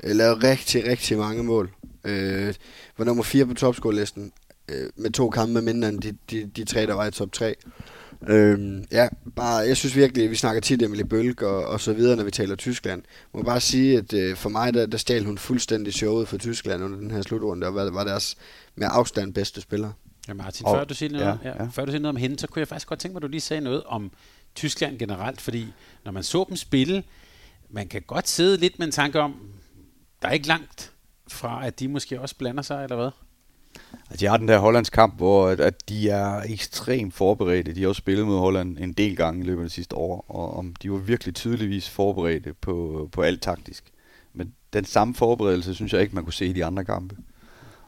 Jeg 0.02 0.16
lavede 0.16 0.48
rigtig, 0.48 0.86
rigtig 0.86 1.18
mange 1.18 1.42
mål. 1.42 1.70
Øh, 2.04 2.54
var 3.00 3.04
nummer 3.04 3.22
4 3.22 3.46
på 3.46 3.54
topscore-listen, 3.54 4.32
øh, 4.68 4.90
med 4.96 5.10
to 5.10 5.30
kampe 5.30 5.62
mindre 5.62 5.88
end 5.88 6.00
de, 6.00 6.16
de, 6.30 6.50
de 6.56 6.64
tre, 6.64 6.86
der 6.86 6.94
var 6.94 7.06
i 7.06 7.10
top 7.10 7.32
3. 7.32 7.54
Øhm, 8.28 8.84
ja, 8.92 9.08
bare, 9.36 9.56
jeg 9.56 9.76
synes 9.76 9.96
virkelig, 9.96 10.30
vi 10.30 10.36
snakker 10.36 10.60
tit 10.60 10.82
Emily 10.82 11.02
Bølg 11.02 11.42
og, 11.42 11.66
og 11.66 11.80
så 11.80 11.92
videre, 11.92 12.16
når 12.16 12.24
vi 12.24 12.30
taler 12.30 12.56
Tyskland. 12.56 13.02
Jeg 13.34 13.38
må 13.38 13.42
bare 13.42 13.60
sige, 13.60 13.98
at 13.98 14.12
øh, 14.12 14.36
for 14.36 14.48
mig, 14.48 14.74
der, 14.74 14.86
der 14.86 14.98
stjal 14.98 15.24
hun 15.24 15.38
fuldstændig 15.38 15.94
showet 15.94 16.28
for 16.28 16.38
Tyskland 16.38 16.84
under 16.84 16.98
den 16.98 17.10
her 17.10 17.22
slutrunde, 17.22 17.66
og 17.66 17.74
var, 17.74 17.90
var 17.90 18.04
deres 18.04 18.36
med 18.74 18.88
afstand 18.90 19.34
bedste 19.34 19.60
spiller. 19.60 19.92
Ja, 20.28 20.34
Martin, 20.34 20.66
og, 20.66 20.76
før, 20.76 20.84
du 20.84 20.94
siger 20.94 21.12
noget, 21.12 21.38
ja, 21.44 21.48
ja. 21.48 21.62
Ja, 21.62 21.68
før 21.72 21.84
du 21.84 21.90
siger 21.90 22.02
noget 22.02 22.16
om 22.16 22.20
hende, 22.20 22.38
så 22.38 22.46
kunne 22.46 22.60
jeg 22.60 22.68
faktisk 22.68 22.88
godt 22.88 23.00
tænke 23.00 23.12
mig, 23.12 23.18
at 23.18 23.22
du 23.22 23.28
lige 23.28 23.40
sagde 23.40 23.60
noget 23.60 23.82
om 23.82 24.10
Tyskland 24.54 24.98
generelt, 24.98 25.40
fordi 25.40 25.66
når 26.04 26.12
man 26.12 26.22
så 26.22 26.44
dem 26.48 26.56
spille, 26.56 27.02
man 27.70 27.88
kan 27.88 28.02
godt 28.02 28.28
sidde 28.28 28.56
lidt 28.56 28.78
med 28.78 28.86
en 28.86 28.92
tanke 28.92 29.20
om, 29.20 29.34
der 30.22 30.28
er 30.28 30.32
ikke 30.32 30.46
langt 30.46 30.92
fra, 31.32 31.66
at 31.66 31.80
de 31.80 31.88
måske 31.88 32.20
også 32.20 32.36
blander 32.36 32.62
sig, 32.62 32.82
eller 32.82 32.96
hvad? 32.96 33.10
Altså, 34.10 34.24
jeg 34.24 34.32
har 34.32 34.36
den 34.36 34.48
der 34.48 34.58
Hollands 34.58 34.90
kamp, 34.90 35.16
hvor 35.16 35.48
at, 35.48 35.60
at 35.60 35.88
de 35.88 36.08
er 36.08 36.42
ekstremt 36.42 37.14
forberedte. 37.14 37.74
De 37.74 37.80
har 37.80 37.88
også 37.88 37.98
spillet 37.98 38.26
mod 38.26 38.38
Holland 38.38 38.78
en 38.78 38.92
del 38.92 39.16
gange 39.16 39.40
i 39.40 39.46
løbet 39.46 39.62
af 39.62 39.64
det 39.64 39.72
sidste 39.72 39.96
år, 39.96 40.24
og 40.28 40.56
om 40.56 40.74
de 40.82 40.90
var 40.92 40.98
virkelig 40.98 41.34
tydeligvis 41.34 41.88
forberedte 41.88 42.54
på, 42.54 43.08
på 43.12 43.22
alt 43.22 43.42
taktisk. 43.42 43.84
Men 44.34 44.54
den 44.72 44.84
samme 44.84 45.14
forberedelse, 45.14 45.74
synes 45.74 45.92
jeg 45.92 46.00
ikke, 46.00 46.14
man 46.14 46.24
kunne 46.24 46.32
se 46.32 46.46
i 46.46 46.52
de 46.52 46.64
andre 46.64 46.84
kampe. 46.84 47.16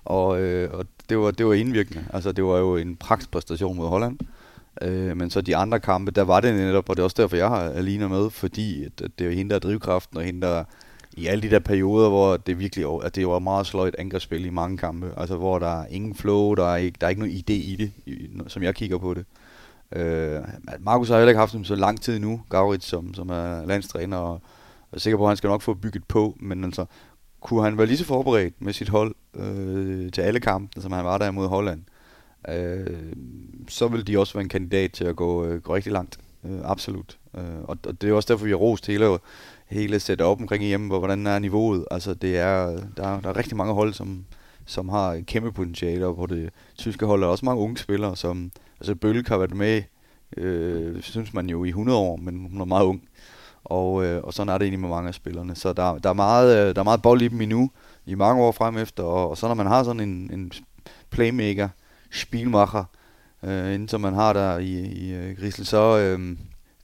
Og, 0.04 0.40
øh, 0.40 0.70
og 0.72 0.86
det, 1.08 1.18
var, 1.18 1.30
det 1.30 1.46
var 1.46 1.52
indvirkende. 1.52 2.04
Altså, 2.12 2.32
det 2.32 2.44
var 2.44 2.58
jo 2.58 2.76
en 2.76 2.96
pragtpræstation 2.96 3.76
mod 3.76 3.88
Holland. 3.88 4.18
Øh, 4.82 5.16
men 5.16 5.30
så 5.30 5.40
de 5.40 5.56
andre 5.56 5.80
kampe, 5.80 6.10
der 6.10 6.22
var 6.22 6.40
det 6.40 6.54
netop, 6.54 6.88
og 6.88 6.96
det 6.96 7.00
er 7.00 7.04
også 7.04 7.22
derfor, 7.22 7.36
jeg 7.36 7.48
har 7.48 7.60
Alina 7.60 8.08
med, 8.08 8.30
fordi 8.30 8.84
at, 8.84 9.00
at 9.00 9.18
det 9.18 9.26
er 9.26 9.30
hende, 9.30 9.50
der 9.50 9.56
er 9.56 9.60
drivkraften, 9.60 10.16
og 10.16 10.24
hende, 10.24 10.46
der 10.46 10.64
i 11.16 11.26
alle 11.26 11.42
de 11.42 11.50
der 11.50 11.58
perioder, 11.58 12.08
hvor 12.08 12.36
det 12.36 12.58
virkelig 12.58 12.86
at 13.04 13.14
det 13.14 13.28
var 13.28 13.38
meget 13.38 13.66
sløjt 13.66 13.96
angrebsspil 13.98 14.44
i 14.44 14.50
mange 14.50 14.78
kampe, 14.78 15.12
altså 15.16 15.36
hvor 15.36 15.58
der 15.58 15.82
er 15.82 15.86
ingen 15.86 16.14
flow, 16.14 16.54
der 16.54 16.64
er 16.64 16.76
ikke, 16.76 16.96
der 17.00 17.06
er 17.06 17.10
ikke 17.10 17.22
nogen 17.22 17.36
idé 17.36 17.52
i 17.52 17.76
det, 17.78 17.92
som 18.46 18.62
jeg 18.62 18.74
kigger 18.74 18.98
på 18.98 19.14
det. 19.14 19.24
Øh, 19.92 20.40
Markus 20.80 21.08
har 21.08 21.16
heller 21.16 21.28
ikke 21.28 21.38
haft 21.38 21.52
dem 21.52 21.64
så 21.64 21.74
lang 21.74 22.00
tid 22.00 22.18
nu, 22.18 22.40
Gavrit, 22.50 22.84
som, 22.84 23.14
som 23.14 23.28
er 23.28 23.66
landstræner, 23.66 24.16
og 24.16 24.40
jeg 24.92 24.96
er 24.96 25.00
sikker 25.00 25.16
på, 25.16 25.24
at 25.24 25.30
han 25.30 25.36
skal 25.36 25.48
nok 25.48 25.62
få 25.62 25.74
bygget 25.74 26.04
på, 26.04 26.36
men 26.40 26.64
altså, 26.64 26.84
kunne 27.40 27.62
han 27.62 27.78
være 27.78 27.86
lige 27.86 27.98
så 27.98 28.04
forberedt 28.04 28.54
med 28.62 28.72
sit 28.72 28.88
hold 28.88 29.14
øh, 29.34 30.12
til 30.12 30.20
alle 30.20 30.40
kampe, 30.40 30.80
som 30.80 30.92
han 30.92 31.04
var 31.04 31.18
der 31.18 31.30
mod 31.30 31.48
Holland, 31.48 31.82
øh, 32.48 33.12
så 33.68 33.88
vil 33.88 34.06
de 34.06 34.18
også 34.18 34.34
være 34.34 34.42
en 34.42 34.48
kandidat 34.48 34.92
til 34.92 35.04
at 35.04 35.16
gå, 35.16 35.44
øh, 35.44 35.62
gå 35.62 35.74
rigtig 35.74 35.92
langt. 35.92 36.18
Øh, 36.44 36.60
absolut. 36.64 37.18
Øh, 37.36 37.62
og, 37.64 37.78
og 37.86 38.02
det 38.02 38.10
er 38.10 38.14
også 38.14 38.32
derfor, 38.32 38.44
vi 38.44 38.50
har 38.50 38.56
rost 38.56 38.86
hele 38.86 39.18
hele 39.72 40.00
setup 40.00 40.40
omkring 40.40 40.64
hjemme, 40.64 40.86
hvor 40.86 40.98
hvordan 40.98 41.26
er 41.26 41.38
niveauet. 41.38 41.84
Altså 41.90 42.14
det 42.14 42.38
er, 42.38 42.66
der, 42.96 43.20
der 43.20 43.28
er 43.28 43.36
rigtig 43.36 43.56
mange 43.56 43.74
hold, 43.74 43.92
som, 43.92 44.24
som 44.66 44.88
har 44.88 45.20
kæmpe 45.26 45.52
potentiale, 45.52 46.06
og 46.06 46.16
på 46.16 46.26
det 46.26 46.50
tyske 46.78 47.06
hold 47.06 47.22
er 47.22 47.26
også 47.26 47.44
mange 47.44 47.62
unge 47.62 47.78
spillere, 47.78 48.16
som, 48.16 48.50
altså 48.80 48.94
Bølge 48.94 49.24
har 49.28 49.38
været 49.38 49.54
med, 49.54 49.82
øh, 50.36 51.02
synes 51.02 51.34
man 51.34 51.48
jo 51.48 51.64
i 51.64 51.68
100 51.68 51.98
år, 51.98 52.16
men 52.16 52.48
hun 52.50 52.60
er 52.60 52.64
meget 52.64 52.84
ung. 52.84 53.02
Og, 53.64 54.04
øh, 54.04 54.22
og 54.24 54.34
sådan 54.34 54.48
er 54.48 54.58
det 54.58 54.64
egentlig 54.64 54.80
med 54.80 54.88
mange 54.88 55.08
af 55.08 55.14
spillerne. 55.14 55.54
Så 55.54 55.72
der, 55.72 55.98
der, 55.98 56.10
er 56.10 56.14
meget, 56.14 56.68
øh, 56.68 56.74
der 56.74 56.80
er 56.80 56.84
meget 56.84 57.02
bold 57.02 57.22
i 57.22 57.28
dem 57.28 57.40
endnu, 57.40 57.70
i 58.06 58.14
mange 58.14 58.42
år 58.42 58.52
frem 58.52 58.78
efter, 58.78 59.02
og, 59.02 59.30
og 59.30 59.38
så 59.38 59.48
når 59.48 59.54
man 59.54 59.66
har 59.66 59.82
sådan 59.82 60.00
en, 60.00 60.30
en 60.32 60.52
playmaker, 61.10 61.68
spilmacher, 62.10 62.84
øh, 63.42 63.74
inden 63.74 63.88
som 63.88 64.00
man 64.00 64.14
har 64.14 64.32
der 64.32 64.58
i, 64.58 64.72
i 64.86 65.14
øh, 65.14 65.36
Grisel, 65.36 65.66
så, 65.66 65.98
øh, 65.98 66.36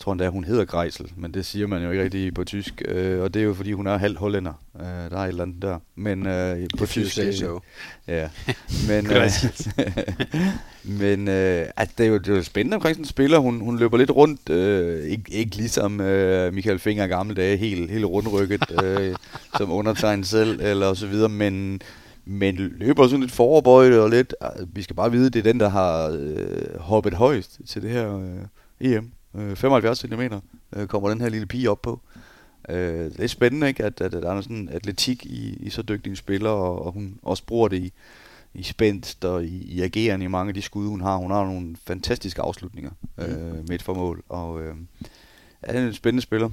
tror 0.09 0.13
endda, 0.13 0.29
hun 0.29 0.45
hedder 0.45 0.65
Greisel, 0.65 1.13
men 1.17 1.35
det 1.35 1.47
siger 1.47 1.67
man 1.67 1.83
jo 1.83 1.91
ikke 1.91 2.05
rigtig 2.05 2.35
på 2.35 2.45
tysk. 2.45 2.83
Øh, 2.89 3.23
og 3.23 3.35
det 3.35 3.41
er 3.41 3.45
jo 3.45 3.55
fordi, 3.55 3.73
hun 3.73 3.87
er 3.87 3.97
halv 3.97 4.17
hollænder. 4.17 4.53
Øh, 4.81 4.87
der 4.87 5.17
er 5.17 5.25
et 5.25 5.29
eller 5.29 5.43
andet 5.43 5.63
der. 5.63 5.79
Men 5.97 6.27
øh, 6.27 6.69
på 6.79 6.87
tysk... 6.87 7.19
Øh, 7.19 7.35
so. 7.35 7.61
Ja. 8.07 8.29
Men, 8.89 9.11
øh, 9.11 9.31
men 11.01 11.29
øh, 11.29 11.67
altså, 11.77 11.95
det, 11.99 12.07
er 12.07 12.11
jo, 12.11 12.19
det 12.19 12.29
er 12.29 12.37
jo 12.37 12.43
spændende 12.43 12.75
omkring 12.75 12.95
sådan 12.95 13.05
en 13.05 13.09
spiller. 13.09 13.39
Hun, 13.39 13.61
hun 13.61 13.79
løber 13.79 13.97
lidt 13.99 14.11
rundt. 14.11 14.51
Øh, 14.51 15.05
ikke, 15.05 15.33
ikke 15.33 15.57
ligesom 15.57 16.01
øh, 16.01 16.55
Michael 16.55 16.79
Finger 16.79 17.05
i 17.05 17.09
gamle 17.09 17.35
dage, 17.35 17.57
helt, 17.57 17.91
helt 17.91 18.05
rundrykket, 18.05 18.63
øh, 18.85 19.15
som 19.57 19.71
undertegnet 19.71 20.27
selv, 20.27 20.61
eller 20.61 20.95
så 20.95 21.07
videre. 21.07 21.29
Men, 21.29 21.81
men 22.25 22.57
løber 22.57 23.07
sådan 23.07 23.21
lidt 23.21 23.33
foroverbøjt 23.33 23.93
og 23.93 24.11
lidt... 24.11 24.35
Altså, 24.41 24.67
vi 24.73 24.83
skal 24.83 24.97
bare 24.97 25.11
vide, 25.11 25.31
det 25.31 25.39
er 25.39 25.53
den, 25.53 25.61
der 25.61 25.69
har 25.69 26.17
øh, 26.19 26.81
hoppet 26.81 27.15
højst 27.15 27.61
til 27.67 27.83
det 27.83 27.91
her 27.91 28.19
øh, 28.19 28.93
EM. 28.93 29.13
75 29.35 30.05
øh, 30.05 30.11
cm 30.11 30.35
øh, 30.77 30.87
kommer 30.87 31.09
den 31.09 31.21
her 31.21 31.29
lille 31.29 31.47
pige 31.47 31.71
op 31.71 31.83
på. 31.83 32.01
Øh, 32.69 33.05
det 33.05 33.21
er 33.21 33.27
spændende, 33.27 33.69
ikke? 33.69 33.85
At, 33.85 34.01
at, 34.01 34.15
at 34.15 34.23
der 34.23 34.33
er 34.33 34.41
sådan 34.41 34.57
en 34.57 34.69
atletik 34.69 35.27
i, 35.27 35.57
i 35.61 35.71
så 35.71 35.83
dygtige 35.83 36.17
spiller, 36.17 36.51
og, 36.51 36.87
og 36.87 36.93
hun 36.93 37.19
også 37.23 37.45
bruger 37.45 37.69
det 37.69 37.79
i, 37.79 37.93
i 38.55 38.63
spændt 38.63 39.25
og 39.25 39.45
i, 39.45 39.63
i 39.63 39.83
agerende 39.83 40.25
i 40.25 40.29
mange 40.29 40.49
af 40.51 40.55
de 40.55 40.63
skud, 40.63 40.87
hun 40.87 41.01
har. 41.01 41.17
Hun 41.17 41.31
har 41.31 41.45
nogle 41.45 41.77
fantastiske 41.87 42.43
afslutninger 42.43 42.91
mm. 43.17 43.25
øh, 43.25 43.69
med 43.69 43.71
et 43.71 43.83
formål, 43.83 44.23
og 44.29 44.63
øh, 44.63 44.75
er 45.63 45.87
en 45.87 45.95
spændende 45.95 46.23
spiller. 46.23 46.51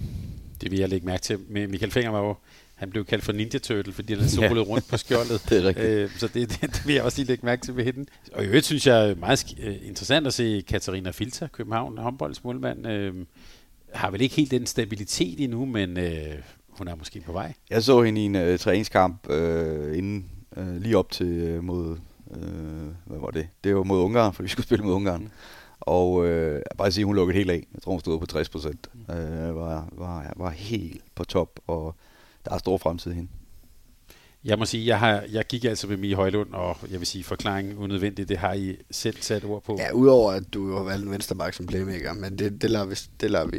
Det 0.61 0.71
vil 0.71 0.79
jeg 0.79 0.89
lægge 0.89 1.05
mærke 1.05 1.21
til. 1.21 1.39
Michael 1.49 1.91
Finger 1.91 2.11
var 2.11 2.19
jo 2.19 2.35
han 2.75 2.89
blev 2.89 3.05
kaldt 3.05 3.23
for 3.23 3.31
Ninja 3.31 3.59
Turtle, 3.59 3.93
fordi 3.93 4.13
han 4.13 4.29
solede 4.29 4.55
ja. 4.55 4.61
rundt 4.61 4.87
på 4.87 4.97
skjoldet. 4.97 5.41
det 5.49 5.63
er 5.63 5.67
rigtigt. 5.67 5.87
Øh, 5.87 6.09
så 6.17 6.27
det, 6.27 6.49
det, 6.49 6.61
det, 6.61 6.87
vil 6.87 6.95
jeg 6.95 7.03
også 7.03 7.17
lige 7.17 7.27
lægge 7.27 7.45
mærke 7.45 7.61
til 7.61 7.75
ved 7.75 7.83
hende. 7.83 8.05
Og 8.33 8.43
i 8.43 8.47
øvrigt 8.47 8.65
synes 8.65 8.87
jeg 8.87 9.09
er 9.09 9.15
meget 9.15 9.55
øh, 9.59 9.75
interessant 9.83 10.27
at 10.27 10.33
se 10.33 10.63
Katarina 10.67 11.11
Filter, 11.11 11.47
København 11.47 11.97
håndboldsmålmand. 11.97 12.87
Øh, 12.87 13.13
har 13.93 14.11
vel 14.11 14.21
ikke 14.21 14.35
helt 14.35 14.51
den 14.51 14.65
stabilitet 14.65 15.39
endnu, 15.39 15.65
men 15.65 15.97
øh, 15.97 16.35
hun 16.69 16.87
er 16.87 16.95
måske 16.95 17.21
på 17.21 17.31
vej. 17.31 17.53
Jeg 17.69 17.83
så 17.83 18.01
hende 18.01 18.21
i 18.21 18.25
en 18.25 18.35
øh, 18.35 18.59
træningskamp 18.59 19.29
øh, 19.29 19.97
inden, 19.97 20.25
øh, 20.57 20.81
lige 20.81 20.97
op 20.97 21.11
til 21.11 21.27
øh, 21.27 21.63
mod, 21.63 21.97
øh, 22.31 22.41
hvad 23.05 23.19
var 23.19 23.31
det? 23.31 23.47
Det 23.63 23.75
var 23.75 23.83
mod 23.83 23.99
Ungarn, 23.99 24.33
for 24.33 24.43
vi 24.43 24.49
skulle 24.49 24.65
spille 24.65 24.85
mod 24.85 24.93
Ungarn. 24.93 25.21
Mm. 25.21 25.29
Og 25.79 26.25
øh, 26.25 26.61
bare 26.77 26.87
at 26.87 26.93
sige, 26.93 27.05
hun 27.05 27.15
lukkede 27.15 27.37
helt 27.37 27.51
af. 27.51 27.67
Jeg 27.73 27.81
tror, 27.81 27.91
hun 27.91 27.99
stod 27.99 28.19
på 28.19 28.25
60 28.25 28.49
procent. 28.49 28.89
Mm. 28.93 29.15
Øh, 29.15 29.55
var, 29.55 29.87
var, 29.91 30.33
var 30.35 30.49
helt 30.49 31.01
på 31.15 31.23
top, 31.23 31.59
og 31.67 31.95
der 32.45 32.53
er 32.53 32.57
stor 32.57 32.77
fremtid 32.77 33.13
hende. 33.13 33.29
Jeg 34.45 34.59
må 34.59 34.65
sige, 34.65 34.87
jeg, 34.87 34.99
har, 34.99 35.23
jeg 35.31 35.45
gik 35.45 35.65
altså 35.65 35.87
med 35.87 35.97
Mie 35.97 36.15
Højlund, 36.15 36.53
og 36.53 36.77
jeg 36.91 36.99
vil 36.99 37.07
sige, 37.07 37.23
forklaringen 37.23 37.77
unødvendigt, 37.77 38.29
det 38.29 38.37
har 38.37 38.53
I 38.53 38.75
selv 38.91 39.17
sat 39.21 39.45
ord 39.45 39.63
på. 39.63 39.77
Ja, 39.79 39.91
udover 39.91 40.31
at 40.31 40.43
du 40.53 40.67
jo 40.67 40.77
har 40.77 40.83
valgt 40.83 41.05
en 41.05 41.11
venstreback 41.11 41.53
som 41.53 41.65
playmaker, 41.65 42.13
men 42.13 42.39
det, 42.39 42.61
det, 42.61 42.69
lader, 42.69 42.85
vi, 42.85 42.95
det, 43.21 43.31
lader, 43.31 43.47
vi, 43.47 43.57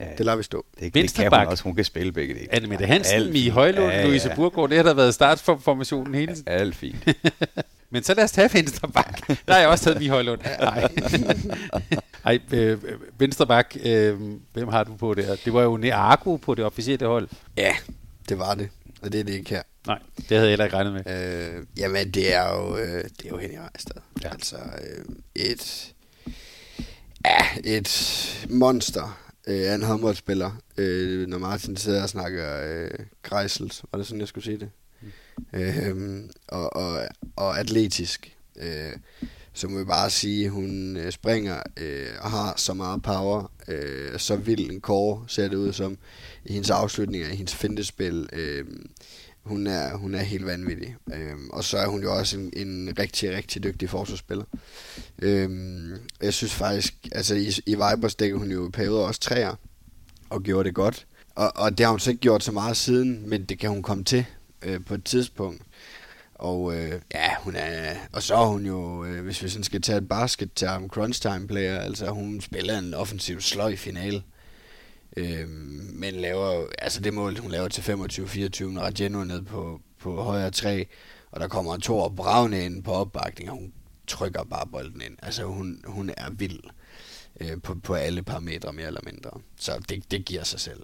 ja, 0.00 0.04
det 0.18 0.26
lader 0.26 0.36
vi 0.36 0.42
stå. 0.42 0.66
Det, 0.80 0.94
det 0.94 1.14
kan 1.14 1.32
hun 1.38 1.46
også, 1.46 1.64
hun 1.64 1.74
kan 1.74 1.84
spille 1.84 2.12
begge 2.12 2.34
dele. 2.34 2.46
Anne 2.50 2.68
Mette 2.68 2.86
Hansen, 2.86 3.14
Alt 3.14 3.32
Mie 3.32 3.50
Højlund, 3.50 3.92
ja, 3.92 4.00
ja. 4.00 4.06
Louise 4.06 4.32
Burgård, 4.36 4.68
det 4.68 4.76
har 4.76 4.84
der 4.84 4.94
været 4.94 5.14
startformationen 5.14 6.14
hele 6.14 6.32
tiden. 6.34 6.44
Alt 6.46 6.74
fint. 6.74 7.08
Men 7.90 8.02
så 8.02 8.14
lad 8.14 8.24
os 8.24 8.32
tage 8.32 8.50
venstreback. 8.54 9.26
Der 9.28 9.52
har 9.52 9.60
jeg 9.60 9.68
også 9.68 9.84
taget 9.84 9.98
Mie 9.98 10.10
Højlund. 10.10 10.40
Nej. 10.60 10.88
Ej, 12.24 12.38
øh, 12.52 12.78
venstreback, 13.18 13.76
øh, 13.84 14.20
hvem 14.52 14.68
har 14.68 14.84
du 14.84 14.94
på 14.96 15.14
det? 15.14 15.40
Det 15.44 15.52
var 15.52 15.62
jo 15.62 15.76
Neago 15.76 16.36
på 16.36 16.54
det 16.54 16.64
officielle 16.64 17.06
hold. 17.06 17.28
Ja, 17.56 17.74
det 18.28 18.38
var 18.38 18.54
det. 18.54 18.68
og 19.02 19.12
det 19.12 19.20
er 19.20 19.24
det 19.24 19.32
ikke 19.32 19.50
her. 19.50 19.62
Nej, 19.86 19.98
det 20.16 20.36
havde 20.36 20.42
jeg 20.42 20.50
heller 20.50 20.64
ikke 20.64 20.76
regnet 20.76 20.92
med. 20.92 21.56
Øh, 21.56 21.66
jamen, 21.76 22.10
det 22.10 22.34
er 22.34 22.54
jo, 22.54 22.76
øh, 22.76 23.04
det 23.04 23.24
er 23.24 23.28
jo 23.28 23.36
Henning 23.38 23.60
Rejstad. 23.60 24.02
Ja. 24.22 24.28
Altså, 24.28 24.56
øh, 24.56 25.04
et, 25.34 25.94
ja, 27.24 27.38
et 27.64 28.46
monster 28.50 29.28
øh, 29.46 29.74
en 29.74 29.82
håndboldspiller. 29.82 30.50
Øh, 30.78 31.28
når 31.28 31.38
Martin 31.38 31.76
sidder 31.76 32.02
og 32.02 32.08
snakker 32.08 32.60
øh, 32.64 32.90
Greisels, 33.22 33.82
var 33.92 33.98
det 33.98 34.06
sådan, 34.06 34.20
jeg 34.20 34.28
skulle 34.28 34.44
sige 34.44 34.58
det? 34.58 34.70
Mm. 35.02 35.58
Øh, 35.58 36.24
og, 36.48 36.76
og, 36.76 37.08
og 37.36 37.60
atletisk. 37.60 38.36
Øh, 38.56 38.92
så 39.52 39.68
må 39.68 39.78
vi 39.78 39.84
bare 39.84 40.10
sige, 40.10 40.44
at 40.44 40.50
hun 40.50 40.96
øh, 40.96 41.12
springer 41.12 41.62
øh, 41.76 42.06
og 42.20 42.30
har 42.30 42.54
så 42.56 42.74
meget 42.74 43.02
power, 43.02 43.52
øh, 43.68 44.18
så 44.18 44.36
vild 44.36 44.70
en 44.70 44.80
core 44.80 45.24
ser 45.28 45.48
det 45.48 45.56
ud 45.56 45.72
som 45.72 45.98
i 46.44 46.52
hendes 46.52 46.70
afslutninger, 46.70 47.28
i 47.28 47.36
hendes 47.36 47.54
fintespil. 47.54 48.28
Øh, 48.32 48.64
hun 49.42 49.66
er, 49.66 49.94
hun 49.94 50.14
er 50.14 50.22
helt 50.22 50.46
vanvittig. 50.46 50.96
Øh, 51.14 51.34
og 51.50 51.64
så 51.64 51.78
er 51.78 51.86
hun 51.86 52.02
jo 52.02 52.16
også 52.18 52.38
en, 52.38 52.52
en 52.56 52.98
rigtig, 52.98 53.36
rigtig 53.36 53.62
dygtig 53.62 53.90
forsvarsspiller. 53.90 54.44
Øh, 55.18 55.50
jeg 56.22 56.34
synes 56.34 56.54
faktisk, 56.54 56.94
altså 57.12 57.34
i, 57.34 57.48
i 57.66 57.74
Vibers 57.74 58.14
dækker 58.14 58.38
hun 58.38 58.50
jo 58.50 58.68
i 58.68 58.70
perioder 58.70 59.06
også 59.06 59.20
træer, 59.20 59.54
og 60.30 60.42
gjorde 60.42 60.66
det 60.66 60.74
godt. 60.74 61.06
Og, 61.34 61.52
og 61.54 61.78
det 61.78 61.86
har 61.86 61.90
hun 61.90 62.00
så 62.00 62.10
ikke 62.10 62.20
gjort 62.20 62.44
så 62.44 62.52
meget 62.52 62.76
siden, 62.76 63.28
men 63.28 63.44
det 63.44 63.58
kan 63.58 63.70
hun 63.70 63.82
komme 63.82 64.04
til 64.04 64.24
øh, 64.62 64.84
på 64.84 64.94
et 64.94 65.04
tidspunkt. 65.04 65.62
Og 66.34 66.76
øh, 66.76 67.00
ja, 67.14 67.30
hun 67.40 67.56
er, 67.56 67.94
og 68.12 68.22
så 68.22 68.34
er 68.34 68.46
hun 68.46 68.66
jo, 68.66 69.04
øh, 69.04 69.24
hvis 69.24 69.42
vi 69.42 69.48
sådan 69.48 69.64
skal 69.64 69.82
tage 69.82 69.98
et 69.98 70.08
basket 70.08 70.50
term, 70.54 70.88
crunch 70.88 71.22
time 71.22 71.48
player, 71.48 71.80
altså 71.80 72.10
hun 72.10 72.40
spiller 72.40 72.78
en 72.78 72.94
offensiv 72.94 73.40
sløj 73.40 73.76
final. 73.76 74.22
Øh, 75.16 75.48
men 75.48 76.14
laver, 76.14 76.66
altså 76.78 77.00
det 77.00 77.14
mål, 77.14 77.38
hun 77.38 77.50
laver 77.50 77.68
til 77.68 77.82
25-24, 77.82 78.64
når 78.64 78.80
Rageno 78.80 79.24
ned 79.24 79.42
på, 79.42 79.80
på 79.98 80.22
højre 80.22 80.50
træ, 80.50 80.84
og 81.30 81.40
der 81.40 81.48
kommer 81.48 81.74
en 81.74 81.80
to 81.80 81.98
og 81.98 82.16
bravne 82.16 82.64
ind 82.64 82.82
på 82.82 82.92
opbakning, 82.92 83.50
og 83.50 83.56
hun 83.56 83.72
trykker 84.06 84.44
bare 84.44 84.66
bolden 84.66 85.02
ind. 85.02 85.16
Altså 85.22 85.44
hun, 85.44 85.82
hun 85.84 86.10
er 86.16 86.30
vild 86.30 86.60
øh, 87.40 87.62
på, 87.62 87.74
på 87.74 87.94
alle 87.94 88.22
parametre, 88.22 88.72
mere 88.72 88.86
eller 88.86 89.00
mindre. 89.04 89.30
Så 89.56 89.84
det, 89.88 90.10
det 90.10 90.24
giver 90.24 90.44
sig 90.44 90.60
selv. 90.60 90.82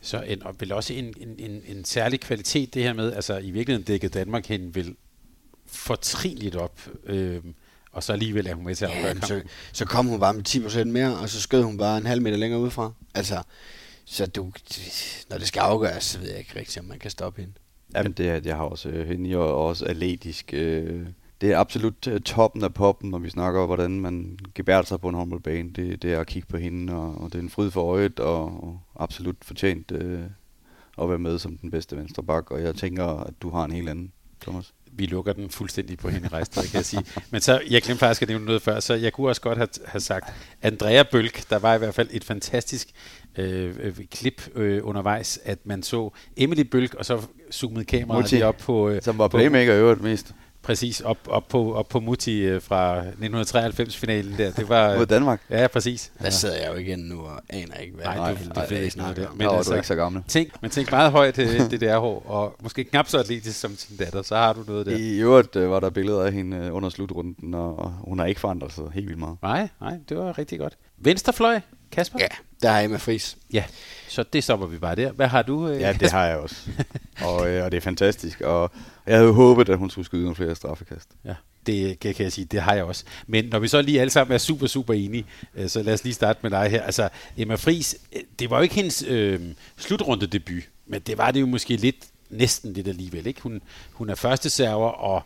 Så 0.00 0.22
en, 0.22 0.42
og 0.42 0.54
vel 0.58 0.72
også 0.72 0.92
en, 0.92 1.14
en, 1.20 1.34
en, 1.38 1.62
en 1.66 1.84
særlig 1.84 2.20
kvalitet, 2.20 2.74
det 2.74 2.82
her 2.82 2.92
med, 2.92 3.12
altså 3.12 3.38
i 3.38 3.50
virkeligheden 3.50 3.86
dækkede 3.86 4.18
Danmark 4.18 4.46
hen 4.46 4.74
vel 4.74 4.96
fortrinligt 5.66 6.56
op, 6.56 6.88
øh, 7.04 7.42
og 7.96 8.02
så 8.02 8.12
alligevel 8.12 8.46
er 8.46 8.54
hun 8.54 8.64
med 8.64 8.74
til 8.74 8.84
at 8.84 8.90
afgøre 8.90 9.14
Ja, 9.14 9.26
så, 9.26 9.42
så 9.72 9.84
kom 9.84 10.06
hun 10.06 10.20
bare 10.20 10.34
med 10.34 10.48
10% 10.48 10.84
mere, 10.84 11.18
og 11.18 11.28
så 11.28 11.40
skød 11.40 11.62
hun 11.62 11.78
bare 11.78 11.98
en 11.98 12.06
halv 12.06 12.22
meter 12.22 12.36
længere 12.36 12.60
udefra. 12.60 12.92
Altså, 13.14 13.42
så 14.04 14.26
du, 14.26 14.52
når 15.30 15.38
det 15.38 15.48
skal 15.48 15.60
afgøres, 15.60 16.04
så 16.04 16.18
ved 16.18 16.28
jeg 16.28 16.38
ikke 16.38 16.58
rigtigt, 16.58 16.78
om 16.78 16.84
man 16.84 16.98
kan 16.98 17.10
stoppe 17.10 17.40
hende. 17.40 17.54
Jamen, 17.94 18.12
det 18.12 18.28
er, 18.28 18.40
jeg 18.44 18.56
har 18.56 18.64
også 18.64 18.88
øh, 18.88 19.08
hende 19.08 19.30
jo 19.30 19.68
også 19.68 19.84
atletisk. 19.84 20.50
Øh, 20.54 21.06
det 21.40 21.52
er 21.52 21.58
absolut 21.58 22.06
øh, 22.06 22.20
toppen 22.20 22.64
af 22.64 22.74
poppen, 22.74 23.10
når 23.10 23.18
vi 23.18 23.30
snakker 23.30 23.60
om, 23.60 23.66
hvordan 23.66 24.00
man 24.00 24.38
gebærer 24.54 24.82
sig 24.82 25.00
på 25.00 25.08
en 25.08 25.14
håndboldbane. 25.14 25.70
Det, 25.70 26.02
det 26.02 26.12
er 26.12 26.20
at 26.20 26.26
kigge 26.26 26.48
på 26.48 26.56
hende, 26.56 26.92
og, 26.92 27.20
og 27.20 27.32
det 27.32 27.38
er 27.38 27.42
en 27.42 27.50
fryd 27.50 27.70
for 27.70 27.82
øjet, 27.82 28.20
og, 28.20 28.44
og 28.44 28.80
absolut 28.96 29.36
fortjent 29.42 29.92
øh, 29.92 30.22
at 31.02 31.08
være 31.08 31.18
med 31.18 31.38
som 31.38 31.58
den 31.58 31.70
bedste 31.70 31.96
venstre 31.96 32.22
bak. 32.22 32.50
Og 32.50 32.62
jeg 32.62 32.74
tænker, 32.74 33.04
at 33.04 33.34
du 33.42 33.50
har 33.50 33.64
en 33.64 33.72
helt 33.72 33.88
anden, 33.88 34.12
Thomas. 34.40 34.74
Vi 34.96 35.06
lukker 35.06 35.32
den 35.32 35.50
fuldstændig 35.50 35.98
på 35.98 36.08
hende 36.08 36.28
rejst, 36.28 36.52
kan 36.52 36.64
jeg 36.74 36.84
sige. 36.84 37.04
Men 37.30 37.40
så, 37.40 37.60
jeg 37.70 37.82
glemte 37.82 37.98
faktisk 37.98 38.22
at 38.22 38.28
nævne 38.28 38.44
noget 38.44 38.62
før, 38.62 38.80
så 38.80 38.94
jeg 38.94 39.12
kunne 39.12 39.28
også 39.28 39.40
godt 39.40 39.58
have, 39.58 39.68
have 39.86 40.00
sagt, 40.00 40.32
Andrea 40.62 41.02
Bølk, 41.02 41.50
der 41.50 41.58
var 41.58 41.74
i 41.74 41.78
hvert 41.78 41.94
fald 41.94 42.08
et 42.10 42.24
fantastisk 42.24 42.88
øh, 43.38 43.74
øh, 43.80 43.94
klip 44.10 44.48
øh, 44.54 44.80
undervejs, 44.82 45.38
at 45.44 45.58
man 45.64 45.82
så 45.82 46.10
Emily 46.36 46.60
Bølk, 46.62 46.94
og 46.94 47.04
så 47.04 47.22
zoomede 47.52 47.84
kameraet 47.84 48.32
lige 48.32 48.46
op 48.46 48.56
på... 48.56 48.88
Øh, 48.88 49.02
Som 49.02 49.18
var 49.18 49.28
playmaker 49.28 49.74
i 49.74 49.78
øvrigt 49.78 50.02
mest 50.02 50.34
Præcis, 50.66 51.00
op, 51.00 51.18
op, 51.28 51.48
på, 51.48 51.74
op 51.74 51.88
på 51.88 52.00
Mutti 52.00 52.38
øh, 52.40 52.62
fra 52.62 53.02
1993-finalen 53.02 54.38
der. 54.38 54.50
Det 54.50 54.68
var, 54.68 54.96
mod 54.96 55.06
Danmark. 55.06 55.40
Ja, 55.50 55.66
præcis. 55.66 56.12
Der 56.22 56.30
sidder 56.30 56.56
jeg 56.56 56.68
jo 56.72 56.74
igen 56.74 56.98
nu 56.98 57.20
og 57.20 57.40
aner 57.48 57.74
ikke, 57.74 57.94
hvad 57.94 58.04
Nej, 58.04 58.30
du- 58.32 58.38
du 58.54 58.60
ved 58.70 58.80
ikke 58.82 58.98
noget 58.98 59.16
der. 59.16 59.28
Men 59.28 59.38
Men 59.38 59.46
altså- 59.46 59.56
altså, 59.56 59.70
du 59.70 59.76
ikke 59.76 59.86
så 59.88 59.94
gammel. 59.94 60.22
Tænk, 60.28 60.62
men 60.62 60.70
tænk 60.70 60.90
meget 60.90 61.12
højt 61.12 61.38
øh, 61.38 61.70
det 61.70 61.80
der 61.80 61.98
hår, 61.98 62.22
og 62.26 62.56
måske 62.62 62.84
knap 62.84 63.08
så 63.08 63.18
atletisk 63.18 63.60
som 63.60 63.76
sin 63.76 63.96
datter, 63.96 64.22
så 64.22 64.36
har 64.36 64.52
du 64.52 64.64
noget 64.66 64.86
der. 64.86 64.96
I 64.96 65.18
øvrigt 65.18 65.56
øh, 65.56 65.70
var 65.70 65.80
der 65.80 65.90
billeder 65.90 66.22
af 66.22 66.32
hende 66.32 66.72
under 66.72 66.88
slutrunden, 66.88 67.54
og, 67.54 67.78
og 67.78 67.90
hun 67.90 68.18
har 68.18 68.26
ikke 68.26 68.40
forandret 68.40 68.72
sig 68.72 68.84
helt 68.94 69.06
vildt 69.06 69.20
meget. 69.20 69.36
Nej, 69.42 69.68
nej, 69.80 69.94
det 70.08 70.16
var 70.16 70.38
rigtig 70.38 70.58
godt. 70.58 70.76
Venstrefløj, 70.98 71.60
Kasper? 71.92 72.18
Ja, 72.20 72.26
der 72.62 72.70
er 72.70 72.84
Emma 72.84 72.96
Friis. 72.96 73.36
ja. 73.52 73.64
Så 74.08 74.22
det 74.22 74.44
stopper 74.44 74.66
vi 74.66 74.78
bare 74.78 74.94
der. 74.94 75.12
Hvad 75.12 75.26
har 75.28 75.42
du? 75.42 75.68
Øh, 75.68 75.80
Ja, 75.80 75.92
det 75.92 76.10
har 76.10 76.26
jeg 76.26 76.36
også. 76.36 76.56
og, 77.26 77.50
øh, 77.50 77.64
og 77.64 77.70
det 77.72 77.76
er 77.76 77.80
fantastisk. 77.80 78.40
Og 78.40 78.70
jeg 79.06 79.16
havde 79.18 79.32
håbet, 79.32 79.68
at 79.68 79.78
hun 79.78 79.90
skulle 79.90 80.04
skyde 80.06 80.22
nogle 80.22 80.36
flere 80.36 80.54
straffekast. 80.54 81.08
Ja, 81.24 81.34
det 81.66 82.00
kan, 82.00 82.14
kan 82.14 82.24
jeg 82.24 82.32
sige, 82.32 82.44
det 82.44 82.60
har 82.62 82.74
jeg 82.74 82.84
også. 82.84 83.04
Men 83.26 83.44
når 83.44 83.58
vi 83.58 83.68
så 83.68 83.82
lige 83.82 84.00
alle 84.00 84.10
sammen 84.10 84.34
er 84.34 84.38
super, 84.38 84.66
super 84.66 84.94
enige, 84.94 85.24
øh, 85.54 85.68
så 85.68 85.82
lad 85.82 85.94
os 85.94 86.04
lige 86.04 86.14
starte 86.14 86.38
med 86.42 86.50
dig 86.50 86.70
her. 86.70 86.82
Altså, 86.82 87.08
Emma 87.36 87.54
Friis, 87.54 87.96
øh, 88.16 88.22
det 88.38 88.50
var 88.50 88.56
jo 88.56 88.62
ikke 88.62 88.74
hendes 88.74 89.04
øh, 89.08 89.40
slutrunde 89.76 90.26
debut, 90.26 90.62
men 90.86 91.00
det 91.00 91.18
var 91.18 91.30
det 91.30 91.40
jo 91.40 91.46
måske 91.46 91.76
lidt, 91.76 91.96
næsten 92.30 92.72
lidt 92.72 92.88
alligevel. 92.88 93.26
Ikke? 93.26 93.40
Hun, 93.40 93.62
hun 93.92 94.10
er 94.10 94.14
første 94.14 94.50
server, 94.50 94.88
og 94.88 95.22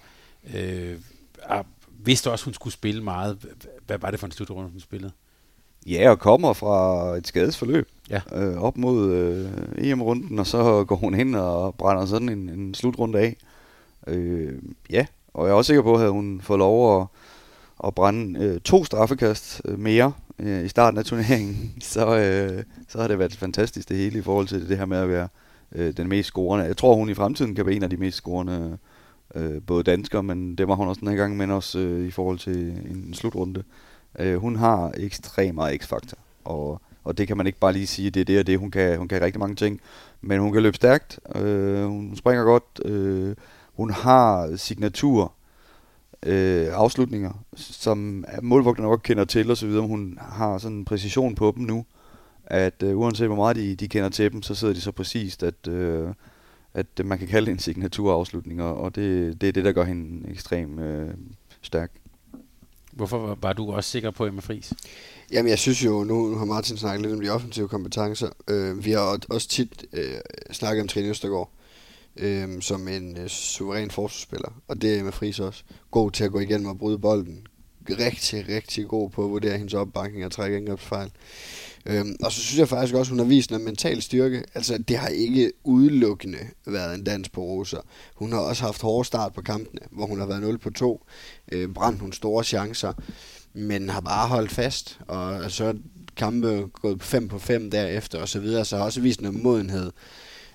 øh, 0.55 0.99
er, 1.43 1.63
vidste 2.05 2.31
også, 2.31 2.45
hun 2.45 2.55
skulle 2.55 2.75
spille 2.75 3.03
meget. 3.03 3.39
Hvad 3.87 3.99
var 3.99 4.11
det 4.11 4.21
for 4.21 4.27
en 4.27 4.33
slutrunde, 4.33 4.71
hun 4.71 4.81
spillede? 4.81 5.13
Ja, 5.87 6.11
og 6.11 6.19
kommer 6.19 6.53
fra 6.53 7.07
et 7.17 7.27
skadesforløb 7.27 7.89
Ja. 8.11 8.21
øh, 8.35 8.57
op 8.57 8.79
mod 8.79 9.11
øh, 9.11 9.49
EM-runden, 9.79 10.39
og 10.39 10.47
så 10.47 10.85
går 10.85 10.97
hun 10.97 11.15
hen 11.15 11.35
og 11.35 11.75
brænder 11.75 12.07
sådan 12.07 12.29
en, 12.29 12.49
en 12.49 12.75
slutrunde 12.75 13.19
af. 13.19 13.37
Øh, 14.07 14.53
ja, 14.91 15.07
og 15.35 15.47
jeg 15.47 15.53
er 15.53 15.57
også 15.57 15.67
sikker 15.67 15.83
på, 15.83 15.95
at 15.95 16.11
hun 16.11 16.41
får 16.43 16.57
lov 16.57 17.01
at, 17.01 17.07
at 17.85 17.95
brænde 17.95 18.45
øh, 18.45 18.61
to 18.61 18.85
straffekast 18.85 19.63
øh, 19.65 19.79
mere 19.79 20.13
øh, 20.39 20.65
i 20.65 20.69
starten 20.69 20.99
af 20.99 21.05
turneringen, 21.05 21.75
så, 21.81 22.17
øh, 22.17 22.65
så 22.89 23.01
har 23.01 23.09
det 23.09 23.19
været 23.19 23.37
fantastisk 23.37 23.89
det 23.89 23.97
hele 23.97 24.19
i 24.19 24.23
forhold 24.23 24.47
til 24.47 24.69
det 24.69 24.79
her 24.79 24.87
med 24.87 24.99
at 24.99 25.09
være 25.09 25.29
øh, 25.73 25.97
den 25.97 26.09
mest 26.09 26.27
scorende. 26.27 26.65
Jeg 26.65 26.77
tror, 26.77 26.95
hun 26.95 27.11
i 27.11 27.15
fremtiden 27.15 27.55
kan 27.55 27.67
være 27.67 27.75
en 27.75 27.83
af 27.83 27.91
de 27.91 27.97
mest 27.97 28.17
scorende 28.17 28.79
øh, 29.35 29.63
både 29.67 29.83
danskere, 29.83 30.23
men 30.23 30.55
det 30.57 30.69
var 30.69 30.75
hun 30.75 30.89
også 30.89 31.01
den 31.01 31.09
her 31.09 31.17
gang, 31.17 31.37
men 31.37 31.51
også 31.51 31.79
øh, 31.79 32.07
i 32.07 32.11
forhold 32.11 32.39
til 32.39 32.57
en 32.91 33.15
slutrunde. 33.15 33.61
Øh, 33.61 33.65
Øh, 34.19 34.37
hun 34.37 34.57
har 34.57 34.93
ekstremt 34.97 35.55
meget 35.55 35.83
x-faktor, 35.83 36.19
og, 36.45 36.81
og 37.05 37.19
det 37.19 37.27
kan 37.27 37.37
man 37.37 37.47
ikke 37.47 37.59
bare 37.59 37.73
lige 37.73 37.87
sige, 37.87 38.11
det 38.11 38.21
er 38.21 38.25
det 38.25 38.39
og 38.39 38.47
det. 38.47 38.59
Hun 38.59 38.71
kan, 38.71 38.99
hun 38.99 39.09
kan 39.09 39.23
rigtig 39.23 39.41
mange 39.41 39.57
ting, 39.57 39.81
men 40.21 40.41
hun 40.41 40.53
kan 40.53 40.63
løbe 40.63 40.77
stærkt, 40.77 41.21
øh, 41.35 41.85
hun 41.85 42.17
springer 42.17 42.45
godt, 42.45 42.81
øh, 42.85 43.37
hun 43.75 43.91
har 43.91 44.57
signatur 44.57 45.33
øh, 46.27 46.69
afslutninger, 46.73 47.45
som 47.57 48.25
målvogterne 48.43 48.89
også 48.89 49.03
kender 49.03 49.25
til 49.25 49.51
osv. 49.51 49.71
Hun 49.71 50.19
har 50.21 50.59
sådan 50.59 50.77
en 50.77 50.85
præcision 50.85 51.35
på 51.35 51.53
dem 51.57 51.65
nu, 51.65 51.85
at 52.47 52.83
øh, 52.83 52.99
uanset 52.99 53.27
hvor 53.27 53.37
meget 53.37 53.57
de, 53.57 53.75
de 53.75 53.89
kender 53.89 54.09
til 54.09 54.33
dem, 54.33 54.43
så 54.43 54.55
sidder 54.55 54.75
de 54.75 54.81
så 54.81 54.93
præcist, 54.93 55.43
at, 55.43 55.69
øh, 55.69 56.09
at 56.75 56.87
man 57.05 57.19
kan 57.19 57.29
kalde 57.29 57.47
det 57.47 57.53
en 57.53 57.59
signaturafslutning, 57.59 58.63
og 58.63 58.77
og 58.77 58.95
det, 58.95 59.41
det 59.41 59.49
er 59.49 59.53
det, 59.53 59.65
der 59.65 59.73
gør 59.73 59.85
hende 59.85 60.31
ekstremt 60.31 60.81
øh, 60.81 61.09
stærk. 61.63 61.93
Hvorfor 62.91 63.39
var, 63.43 63.53
du 63.53 63.73
også 63.73 63.91
sikker 63.91 64.11
på 64.11 64.27
Emma 64.27 64.41
Friis? 64.41 64.73
Jamen, 65.33 65.51
jeg 65.51 65.59
synes 65.59 65.85
jo, 65.85 66.05
nu 66.05 66.37
har 66.37 66.45
Martin 66.45 66.77
snakket 66.77 67.03
lidt 67.03 67.15
om 67.15 67.21
de 67.21 67.31
offensive 67.31 67.69
kompetencer. 67.69 68.29
Øh, 68.49 68.85
vi 68.85 68.91
har 68.91 69.19
også 69.29 69.49
tit 69.49 69.85
øh, 69.93 70.15
snakket 70.53 70.83
om 70.83 70.89
Trine 70.89 71.09
Østergaard 71.09 71.51
øh, 72.17 72.63
som 72.63 72.89
en 72.89 73.17
øh, 73.19 73.29
suveræn 73.29 73.91
forsvarsspiller, 73.91 74.63
og 74.69 74.83
det 74.83 74.99
er 74.99 75.05
med 75.05 75.13
Friis 75.13 75.41
også. 75.41 75.63
God 75.91 76.11
til 76.11 76.25
at 76.25 76.33
gå 76.33 76.41
igennem 76.41 76.69
og 76.69 76.79
bryde 76.79 76.99
bolden. 76.99 77.47
Rigtig, 77.91 78.49
rigtig 78.49 78.87
god 78.87 79.11
på 79.11 79.25
at 79.25 79.31
vurdere 79.31 79.59
hendes 79.59 79.75
opbakning 79.75 80.25
og 80.25 80.33
trække 80.33 80.57
angrebsfejl. 80.57 81.11
Øhm, 81.87 82.17
og 82.23 82.33
så 82.33 82.41
synes 82.41 82.59
jeg 82.59 82.69
faktisk 82.69 82.95
også, 82.95 83.11
hun 83.11 83.19
har 83.19 83.27
vist 83.27 83.51
noget 83.51 83.65
mental 83.65 84.03
styrke. 84.03 84.45
Altså, 84.55 84.79
det 84.79 84.99
har 84.99 85.09
ikke 85.09 85.53
udelukkende 85.65 86.39
været 86.67 86.95
en 86.95 87.05
dans 87.05 87.29
på 87.29 87.41
roser. 87.41 87.81
Hun 88.15 88.33
har 88.33 88.39
også 88.39 88.63
haft 88.63 88.83
hårde 88.83 89.05
start 89.07 89.33
på 89.33 89.43
kampene, 89.43 89.81
hvor 89.91 90.07
hun 90.07 90.21
har 90.21 90.27
været 90.27 90.41
0 90.41 90.59
på 90.59 90.71
2. 90.71 91.07
Øh, 91.53 91.69
brændt 91.69 91.99
nogle 91.99 92.13
store 92.13 92.45
chancer, 92.45 92.93
men 93.55 93.89
har 93.89 94.01
bare 94.01 94.29
holdt 94.29 94.51
fast. 94.51 94.99
Og 95.09 95.51
så 95.51 95.65
er 95.65 95.75
kampe 96.17 96.67
gået 96.73 96.99
på 96.99 97.07
5 97.07 97.29
på 97.29 97.39
5 97.39 97.71
derefter 97.71 98.21
og 98.21 98.29
så 98.29 98.41
videre. 98.41 98.65
Så 98.65 98.77
har 98.77 98.85
også 98.85 99.01
vist 99.01 99.21
noget 99.21 99.43
modenhed, 99.43 99.91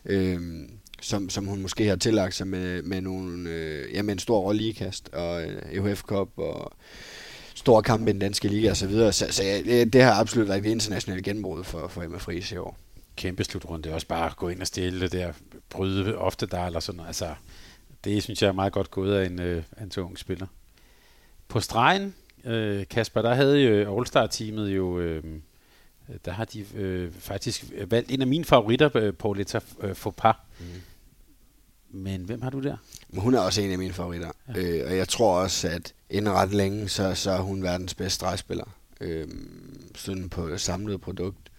øhm, 0.05 0.69
som, 1.01 1.29
som 1.29 1.45
hun 1.45 1.61
måske 1.61 1.87
har 1.87 1.95
tillagt 1.95 2.35
sig 2.35 2.47
med, 2.47 2.81
med, 2.81 3.01
nogle, 3.01 3.49
øh, 3.49 3.93
ja, 3.93 4.01
med 4.01 4.13
en 4.13 4.19
stor 4.19 4.39
rolle 4.39 4.75
og 5.13 5.43
øh, 5.43 5.61
EHF 5.71 6.01
Cup 6.01 6.29
og 6.37 6.71
store 7.65 7.83
kampe 7.83 8.09
i 8.09 8.13
den 8.13 8.19
danske 8.19 8.47
liga 8.47 8.69
og 8.69 8.77
så 8.77 8.87
videre. 8.87 9.13
Så, 9.13 9.27
så 9.31 9.43
det, 9.43 9.93
det 9.93 10.01
har 10.03 10.13
absolut 10.13 10.47
været 10.47 10.65
et 10.65 10.71
internationalt 10.71 11.23
gennembrud 11.23 11.63
for, 11.63 11.87
for 11.87 12.03
Emma 12.03 12.17
Friis 12.17 12.51
i 12.51 12.57
år. 12.57 12.77
Kæmpe 13.15 13.43
slutrunde. 13.43 13.93
Også 13.93 14.07
bare 14.07 14.25
at 14.25 14.35
gå 14.35 14.49
ind 14.49 14.61
og 14.61 14.67
stille 14.67 15.01
det 15.01 15.11
der, 15.11 15.33
bryde 15.69 16.17
ofte 16.17 16.45
der 16.45 16.65
eller 16.65 16.79
sådan 16.79 16.97
noget. 16.97 17.07
Altså, 17.07 17.35
det 18.03 18.23
synes 18.23 18.41
jeg 18.41 18.47
er 18.47 18.51
meget 18.51 18.73
godt 18.73 18.91
gået 18.91 19.15
af 19.15 19.25
en, 19.25 19.39
øh, 19.39 19.63
en 19.81 19.91
så 19.91 20.01
ung 20.01 20.17
spiller. 20.19 20.47
På 21.47 21.59
stregen, 21.59 22.15
øh, 22.43 22.87
Kasper, 22.89 23.21
der 23.21 23.33
havde 23.33 23.59
jo 23.59 23.97
All-Star-teamet 23.97 24.69
jo, 24.69 24.99
øh, 24.99 25.23
der 26.25 26.31
har 26.31 26.45
de 26.45 26.65
øh, 26.75 27.11
faktisk 27.11 27.65
valgt 27.87 28.11
en 28.11 28.21
af 28.21 28.27
mine 28.27 28.45
favoritter, 28.45 28.89
øh, 28.95 29.13
Pauletta 29.13 29.59
øh, 29.81 29.95
Fopar. 29.95 30.45
Mm. 30.59 30.65
Men 31.89 32.21
hvem 32.21 32.41
har 32.41 32.49
du 32.49 32.59
der? 32.59 32.77
Hun 33.17 33.33
er 33.33 33.39
også 33.39 33.61
en 33.61 33.71
af 33.71 33.77
mine 33.77 33.93
favoritter. 33.93 34.31
Ja. 34.55 34.59
Øh, 34.61 34.87
og 34.89 34.97
jeg 34.97 35.07
tror 35.07 35.39
også, 35.39 35.67
at 35.67 35.93
inden 36.09 36.33
ret 36.33 36.53
længe, 36.53 36.89
så, 36.89 37.15
så 37.15 37.31
er 37.31 37.41
hun 37.41 37.63
verdens 37.63 37.93
bedste 37.93 38.15
stregspiller. 38.15 38.65
Øh, 39.01 39.27
sådan 39.95 40.29
på 40.29 40.57
samlet 40.57 41.01
produkt. 41.01 41.51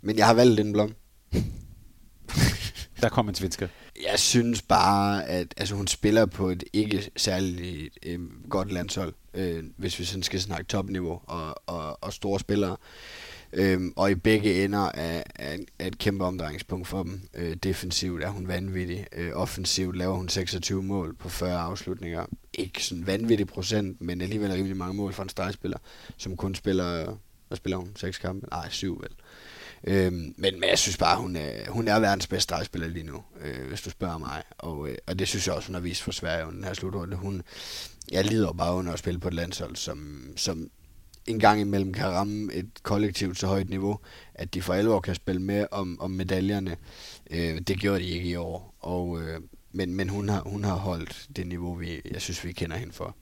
Men 0.00 0.18
jeg 0.18 0.26
har 0.26 0.34
valgt 0.34 0.58
den 0.58 0.72
blom. 0.72 0.94
Der 3.02 3.08
kom 3.08 3.28
en 3.28 3.34
svensker. 3.34 3.68
Jeg 4.10 4.18
synes 4.18 4.62
bare, 4.62 5.28
at 5.28 5.54
altså, 5.56 5.74
hun 5.74 5.86
spiller 5.86 6.26
på 6.26 6.48
et 6.48 6.64
ikke 6.72 7.10
særlig 7.16 7.90
øh, 8.02 8.20
godt 8.50 8.72
landshold, 8.72 9.14
øh, 9.34 9.64
hvis 9.76 9.98
vi 9.98 10.04
sådan 10.04 10.22
skal 10.22 10.40
snakke 10.40 10.64
topniveau 10.64 11.20
og, 11.26 11.62
og, 11.66 12.04
og 12.04 12.12
store 12.12 12.40
spillere. 12.40 12.76
Øhm, 13.52 13.92
og 13.96 14.10
i 14.10 14.14
begge 14.14 14.64
ender 14.64 14.90
er, 14.94 15.22
er, 15.34 15.56
er 15.78 15.86
et 15.86 15.98
kæmpe 15.98 16.24
omdrejningspunkt 16.24 16.88
for 16.88 17.02
dem. 17.02 17.20
Øh, 17.34 17.56
defensivt 17.56 18.22
er 18.22 18.28
hun 18.28 18.48
vanvittig. 18.48 19.06
Øh, 19.12 19.32
offensivt 19.34 19.96
laver 19.96 20.14
hun 20.14 20.28
26 20.28 20.82
mål 20.82 21.14
på 21.14 21.28
40 21.28 21.58
afslutninger. 21.58 22.26
Ikke 22.54 22.84
sådan 22.84 23.06
vanvittig 23.06 23.46
procent, 23.46 24.00
men 24.00 24.20
alligevel 24.20 24.52
rimelig 24.52 24.76
mange 24.76 24.94
mål 24.94 25.12
for 25.12 25.22
en 25.22 25.28
startspiller, 25.28 25.78
som 26.16 26.36
kun 26.36 26.54
spiller, 26.54 27.16
hvad 27.48 27.56
spiller 27.56 27.76
hun? 27.76 27.92
6 27.96 28.18
kampe? 28.18 28.46
Nej, 28.50 28.68
7 28.70 29.00
vel. 29.00 29.10
Øhm, 29.84 30.34
men, 30.36 30.60
men 30.60 30.64
jeg 30.68 30.78
synes 30.78 30.96
bare, 30.96 31.20
hun 31.20 31.36
er, 31.36 31.70
hun 31.70 31.88
er 31.88 32.00
verdens 32.00 32.26
bedste 32.26 32.42
stregspiller 32.42 32.88
lige 32.88 33.06
nu, 33.06 33.22
øh, 33.40 33.68
hvis 33.68 33.82
du 33.82 33.90
spørger 33.90 34.18
mig. 34.18 34.42
Og, 34.58 34.88
øh, 34.88 34.96
og 35.06 35.18
det 35.18 35.28
synes 35.28 35.46
jeg 35.46 35.54
også, 35.54 35.68
hun 35.68 35.74
har 35.74 35.80
vist 35.80 36.02
for 36.02 36.12
Sverige 36.12 36.46
under 36.46 36.54
den 36.54 36.64
her 36.64 36.74
slutrunde. 36.74 37.16
Hun, 37.16 37.42
jeg 38.12 38.24
lider 38.24 38.52
bare 38.52 38.74
under 38.74 38.92
at 38.92 38.98
spille 38.98 39.20
på 39.20 39.28
et 39.28 39.34
landshold, 39.34 39.76
som, 39.76 40.28
som 40.36 40.70
en 41.26 41.38
gang 41.38 41.60
imellem 41.60 41.92
kan 41.92 42.06
ramme 42.06 42.52
et 42.52 42.68
kollektivt 42.82 43.38
så 43.38 43.46
højt 43.46 43.70
niveau, 43.70 43.98
at 44.34 44.54
de 44.54 44.62
for 44.62 44.74
alvor 44.74 45.00
kan 45.00 45.14
spille 45.14 45.42
med 45.42 45.66
om, 45.70 46.00
om 46.00 46.10
medaljerne. 46.10 46.76
Øh, 47.30 47.60
det 47.60 47.78
gjorde 47.78 48.00
de 48.00 48.08
ikke 48.08 48.28
i 48.28 48.36
år. 48.36 48.74
Og, 48.80 49.22
øh, 49.22 49.40
men 49.72 49.94
men 49.94 50.08
hun, 50.08 50.28
har, 50.28 50.42
hun 50.46 50.64
har 50.64 50.74
holdt 50.74 51.26
det 51.36 51.46
niveau, 51.46 51.74
vi, 51.74 52.00
jeg 52.10 52.20
synes, 52.20 52.44
vi 52.44 52.52
kender 52.52 52.76
hende 52.76 52.92
for. 52.92 53.16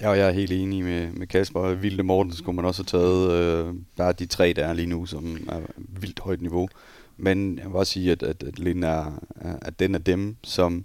Ja, 0.00 0.08
og 0.08 0.18
jeg 0.18 0.28
er 0.28 0.32
helt 0.32 0.52
enig 0.52 0.84
med, 0.84 1.12
med 1.12 1.26
Kasper. 1.26 1.74
Vilde 1.74 2.02
Morten 2.02 2.32
skulle 2.32 2.56
man 2.56 2.64
også 2.64 2.82
have 2.82 3.00
taget. 3.00 3.30
Øh, 3.32 3.74
bare 3.96 4.12
de 4.12 4.26
tre, 4.26 4.52
der 4.52 4.66
er 4.66 4.72
lige 4.72 4.86
nu, 4.86 5.06
som 5.06 5.48
er 5.48 5.60
vildt 5.76 6.20
højt 6.20 6.40
niveau. 6.40 6.68
Men 7.16 7.58
jeg 7.58 7.66
vil 7.66 7.76
også 7.76 7.92
sige, 7.92 8.12
at, 8.12 8.22
at, 8.22 8.42
at 8.42 8.58
Linde 8.58 8.86
er, 8.86 9.24
at 9.62 9.78
den 9.78 9.94
af 9.94 10.04
dem, 10.04 10.36
som 10.42 10.84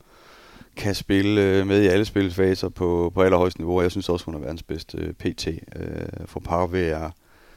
kan 0.78 0.96
spille 0.96 1.42
øh, 1.42 1.68
med 1.68 1.84
i 1.84 1.88
alle 1.88 2.06
spilfaser 2.06 2.70
på, 2.70 3.12
på 3.14 3.22
allerhøjeste 3.22 3.60
niveau. 3.60 3.82
Jeg 3.82 3.92
synes 3.92 4.10
også, 4.10 4.26
hun 4.26 4.36
er 4.36 4.40
verdens 4.40 4.64
bedste 4.64 4.98
øh, 4.98 5.14
PT. 5.14 5.48
Øh, 5.48 6.26
for 6.26 6.40
par 6.40 6.68
vil 6.68 6.82
jeg 6.82 7.12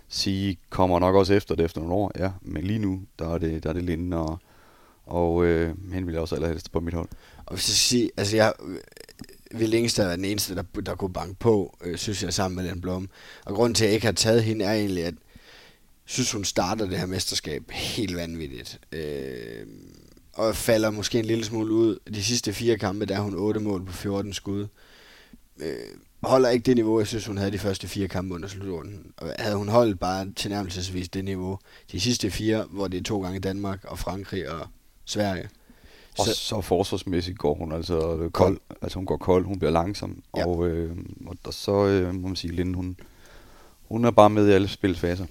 sige, 0.08 0.58
kommer 0.70 0.98
nok 0.98 1.14
også 1.14 1.34
efter 1.34 1.54
det 1.54 1.64
efter 1.64 1.80
nogle 1.80 1.94
år. 1.94 2.12
Ja, 2.18 2.30
men 2.42 2.64
lige 2.64 2.78
nu, 2.78 3.02
der 3.18 3.34
er 3.34 3.38
det, 3.38 3.62
der 3.62 3.68
er 3.68 3.72
det 3.72 3.82
Linde, 3.82 4.16
og, 4.16 4.38
og 5.06 5.44
øh, 5.44 5.74
hende 5.92 6.06
vil 6.06 6.12
jeg 6.12 6.20
også 6.22 6.34
allerhelst 6.34 6.72
på 6.72 6.80
mit 6.80 6.94
hold. 6.94 7.08
Og 7.46 7.54
hvis 7.54 7.68
jeg 7.68 7.74
siger, 7.74 8.08
altså 8.16 8.36
jeg 8.36 8.52
øh, 8.64 9.60
vil 9.60 9.74
Ingstad 9.74 10.06
være 10.06 10.16
den 10.16 10.24
eneste, 10.24 10.54
der, 10.54 10.62
der 10.86 10.94
kunne 10.94 11.12
banke 11.12 11.34
på, 11.38 11.76
øh, 11.84 11.96
synes 11.96 12.22
jeg, 12.22 12.34
sammen 12.34 12.56
med 12.56 12.70
den 12.70 12.80
blom. 12.80 13.08
Og 13.44 13.54
grunden 13.54 13.74
til, 13.74 13.84
at 13.84 13.88
jeg 13.88 13.94
ikke 13.94 14.06
har 14.06 14.12
taget 14.12 14.42
hende, 14.42 14.64
er 14.64 14.72
egentlig, 14.72 15.04
at 15.04 15.14
synes, 16.04 16.32
hun 16.32 16.44
starter 16.44 16.86
det 16.86 16.98
her 16.98 17.06
mesterskab 17.06 17.70
helt 17.70 18.16
vanvittigt. 18.16 18.80
Øh, 18.92 19.66
og 20.32 20.56
falder 20.56 20.90
måske 20.90 21.18
en 21.18 21.24
lille 21.24 21.44
smule 21.44 21.72
ud. 21.72 21.98
De 22.14 22.24
sidste 22.24 22.52
fire 22.52 22.78
kampe, 22.78 23.06
der 23.06 23.16
er 23.16 23.20
hun 23.20 23.34
8 23.34 23.60
mål 23.60 23.84
på 23.84 23.92
14 23.92 24.32
skud. 24.32 24.66
Øh, 25.58 25.74
holder 26.22 26.48
ikke 26.48 26.66
det 26.66 26.76
niveau, 26.76 26.98
jeg 26.98 27.06
synes, 27.06 27.26
hun 27.26 27.38
havde 27.38 27.50
de 27.50 27.58
første 27.58 27.88
fire 27.88 28.08
kampe 28.08 28.34
under 28.34 28.48
slutrunden. 28.48 29.12
Og 29.16 29.34
havde 29.38 29.56
hun 29.56 29.68
holdt 29.68 30.00
bare 30.00 30.32
tilnærmelsesvis 30.36 31.08
det 31.08 31.24
niveau, 31.24 31.58
de 31.92 32.00
sidste 32.00 32.30
fire, 32.30 32.64
hvor 32.70 32.88
det 32.88 32.98
er 32.98 33.02
to 33.02 33.22
gange 33.22 33.40
Danmark 33.40 33.84
og 33.84 33.98
Frankrig 33.98 34.50
og 34.50 34.66
Sverige. 35.04 35.48
Og 36.18 36.24
så, 36.24 36.34
så 36.34 36.60
forsvarsmæssigt 36.60 37.38
går 37.38 37.54
hun 37.54 37.72
altså 37.72 38.28
kold. 38.32 38.58
Altså 38.82 38.98
hun 38.98 39.06
går 39.06 39.16
kold, 39.16 39.44
hun 39.44 39.58
bliver 39.58 39.72
langsom. 39.72 40.22
Ja. 40.36 40.46
Og, 40.46 40.68
øh, 40.68 40.96
og 41.26 41.36
der, 41.44 41.50
så 41.50 41.86
øh, 41.86 42.14
må 42.14 42.28
man 42.28 42.36
sige, 42.36 42.54
Linde, 42.54 42.74
hun, 42.74 42.96
hun 43.88 44.04
er 44.04 44.10
bare 44.10 44.30
med 44.30 44.48
i 44.48 44.52
alle 44.52 44.68
spilsfaser. 44.68 45.26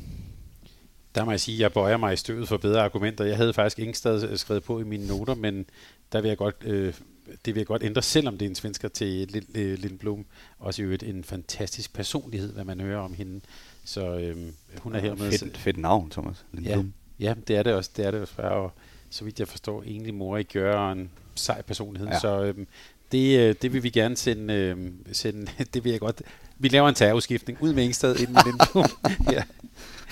Der 1.20 1.26
må 1.26 1.32
jeg 1.32 1.40
sige, 1.40 1.56
at 1.56 1.60
jeg 1.60 1.74
bøjer 1.74 1.98
mig 1.98 2.14
i 2.14 2.16
støvet 2.16 2.48
for 2.48 2.58
bedre 2.58 2.84
argumenter. 2.84 3.26
Jeg 3.26 3.38
havde 3.38 3.54
faktisk 3.54 3.80
ingen 3.80 3.94
sted 3.94 4.38
skrevet 4.38 4.64
på 4.64 4.80
i 4.80 4.84
mine 4.84 5.08
noter, 5.08 5.36
men 5.36 5.66
der 6.12 6.22
vil 6.22 6.28
jeg 6.28 6.38
godt, 6.38 6.56
øh, 6.66 6.94
det 7.46 7.56
vil 7.56 7.60
jeg 7.60 7.66
godt 7.66 7.84
ændre, 7.84 8.02
selvom 8.02 8.38
det 8.38 8.46
er 8.46 8.50
en 8.50 8.56
svensker 8.56 8.88
til 8.88 9.46
øh, 9.56 9.78
Lindblom. 9.80 10.26
Også 10.60 10.82
i 10.82 10.86
øvrigt 10.86 11.04
en 11.04 11.24
fantastisk 11.24 11.94
personlighed, 11.94 12.54
hvad 12.54 12.64
man 12.64 12.80
hører 12.80 13.00
om 13.00 13.14
hende. 13.14 13.41
Så 13.84 14.18
øh, 14.18 14.38
hun 14.78 14.96
er 14.96 15.00
hermed... 15.00 15.32
Fedt, 15.32 15.58
fedt 15.58 15.78
navn, 15.78 16.10
Thomas. 16.10 16.46
Lindblom. 16.52 16.94
Ja, 17.20 17.26
ja, 17.26 17.34
det 17.48 17.56
er 17.56 17.64
det 17.64 17.74
også. 17.74 17.91
Det 17.98 18.06
er 18.06 18.12
det 18.12 18.22
også. 18.22 18.41
Og 18.41 18.72
så 19.10 19.26
vidt 19.26 19.40
jeg 19.40 19.48
forstår, 19.48 19.84
egentlig 19.84 20.14
mor 20.14 20.38
i 20.38 20.44
gør 20.44 20.91
en 20.91 21.12
sej 21.36 21.62
personlighed. 21.62 22.08
Ja. 22.08 22.20
Så 22.20 22.44
øh, 22.44 22.66
det, 23.12 23.40
øh, 23.40 23.56
det 23.62 23.74
vil 23.74 23.84
vi 23.84 23.90
gerne 23.90 24.18
sende, 24.18 24.54
øh, 24.54 24.91
sende, 25.12 25.52
det 25.74 25.84
vil 25.84 25.91
jeg 25.91 26.00
godt. 26.00 26.22
Vi 26.58 26.68
laver 26.68 26.90
en 26.90 26.96
terrorskiftning 26.96 27.58
ud 27.62 27.74
med 27.74 27.84
Ingstad 27.84 28.16
inden 28.16 28.38
Lindblom. 28.46 28.86
ja. 29.36 29.44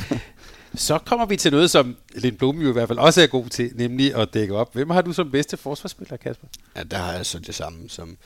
Så 0.77 0.97
kommer 0.97 1.25
vi 1.25 1.35
til 1.35 1.51
noget, 1.51 1.71
som 1.71 1.95
Lind 2.15 2.37
Blum 2.37 2.61
jo 2.61 2.69
i 2.69 2.73
hvert 2.73 2.87
fald 2.87 2.99
også 2.99 3.21
er 3.21 3.27
god 3.27 3.45
til, 3.45 3.71
nemlig 3.75 4.15
at 4.15 4.33
dække 4.33 4.55
op. 4.55 4.73
Hvem 4.73 4.89
har 4.89 5.01
du 5.01 5.13
som 5.13 5.31
bedste 5.31 5.57
forsvarsspiller, 5.57 6.17
Kasper? 6.17 6.47
Ja, 6.75 6.83
der 6.83 6.97
har 6.97 7.13
jeg 7.13 7.25
så 7.25 7.39
det 7.39 7.55
samme 7.55 7.89
som, 7.89 8.17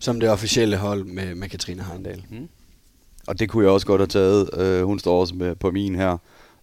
som 0.00 0.20
det 0.20 0.28
officielle 0.28 0.76
hold 0.76 1.04
med, 1.04 1.34
med 1.34 1.48
Katrine 1.48 1.84
Heindal. 1.84 2.24
Mm. 2.30 2.48
Og 3.26 3.38
det 3.38 3.48
kunne 3.48 3.64
jeg 3.64 3.72
også 3.72 3.86
godt 3.86 4.00
have 4.00 4.06
taget. 4.06 4.80
Uh, 4.80 4.86
hun 4.86 4.98
står 4.98 5.20
også 5.20 5.34
med 5.34 5.54
på 5.54 5.70
min 5.70 5.94
her. 5.94 6.16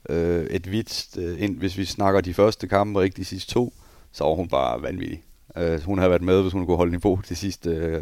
Uh, 0.10 0.16
et 0.16 0.72
vidt, 0.72 1.08
uh, 1.18 1.42
ind, 1.42 1.58
hvis 1.58 1.78
vi 1.78 1.86
snakker 1.86 2.22
de 2.22 2.34
første 2.34 2.68
kampe, 2.68 3.00
og 3.00 3.06
ikke 3.06 3.18
de 3.18 3.26
sidste 3.26 3.54
to, 3.54 3.74
så 4.12 4.24
var 4.24 4.34
hun 4.34 4.48
bare 4.48 4.82
vanvittig. 4.82 5.24
Uh, 5.62 5.82
hun 5.82 6.00
har 6.00 6.08
været 6.08 6.22
med, 6.22 6.42
hvis 6.42 6.54
hun 6.54 6.66
kunne 6.66 6.78
holde 6.78 6.92
niveau 6.92 7.22
de 7.30 7.36
sidste 7.36 8.02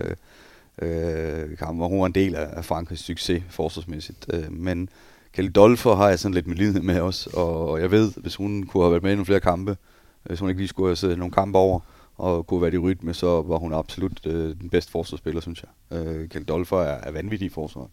uh, 0.82 0.88
uh, 0.88 1.58
kampe, 1.58 1.84
og 1.84 1.90
hun 1.90 2.00
var 2.00 2.06
en 2.06 2.16
del 2.16 2.36
af 2.36 2.66
Frankrigs 2.66 3.06
succes 3.06 3.44
forsvarsmæssigt. 3.50 4.26
Uh, 4.34 4.52
men 4.52 4.90
Kelly 5.34 5.50
Dolfer 5.56 5.96
har 5.96 6.10
jeg 6.10 6.20
sådan 6.20 6.34
lidt 6.34 6.48
med 6.48 6.82
med 6.82 7.00
også, 7.00 7.30
og 7.34 7.82
jeg 7.82 7.92
ved, 7.92 8.12
hvis 8.18 8.36
hun 8.36 8.64
kunne 8.64 8.84
have 8.84 8.92
været 8.92 9.04
med 9.04 9.12
i 9.12 9.16
nogle 9.16 9.26
flere 9.26 9.40
kampe, 9.40 9.72
øh, 9.72 9.78
hvis 10.24 10.40
hun 10.40 10.50
ikke 10.50 10.62
lige 10.62 10.68
skulle 10.68 10.90
have 10.90 10.96
siddet 10.96 11.18
nogle 11.18 11.34
kampe 11.34 11.58
over, 11.58 11.80
og 12.18 12.48
kunne 12.48 12.62
være 12.62 12.74
i 12.74 12.78
rytme, 12.78 13.14
så 13.14 13.42
var 13.42 13.58
hun 13.58 13.74
absolut 13.74 14.26
øh, 14.26 14.56
den 14.62 14.70
bedste 14.70 14.92
forsvarsspiller, 14.92 15.42
synes 15.42 15.64
jeg. 15.64 15.98
Øh, 15.98 16.30
Kelly 16.30 16.44
Dolfer 16.48 16.78
er, 16.78 17.00
er 17.04 17.12
vanvittig 17.12 17.46
i 17.46 17.50
forsvaret. 17.50 17.90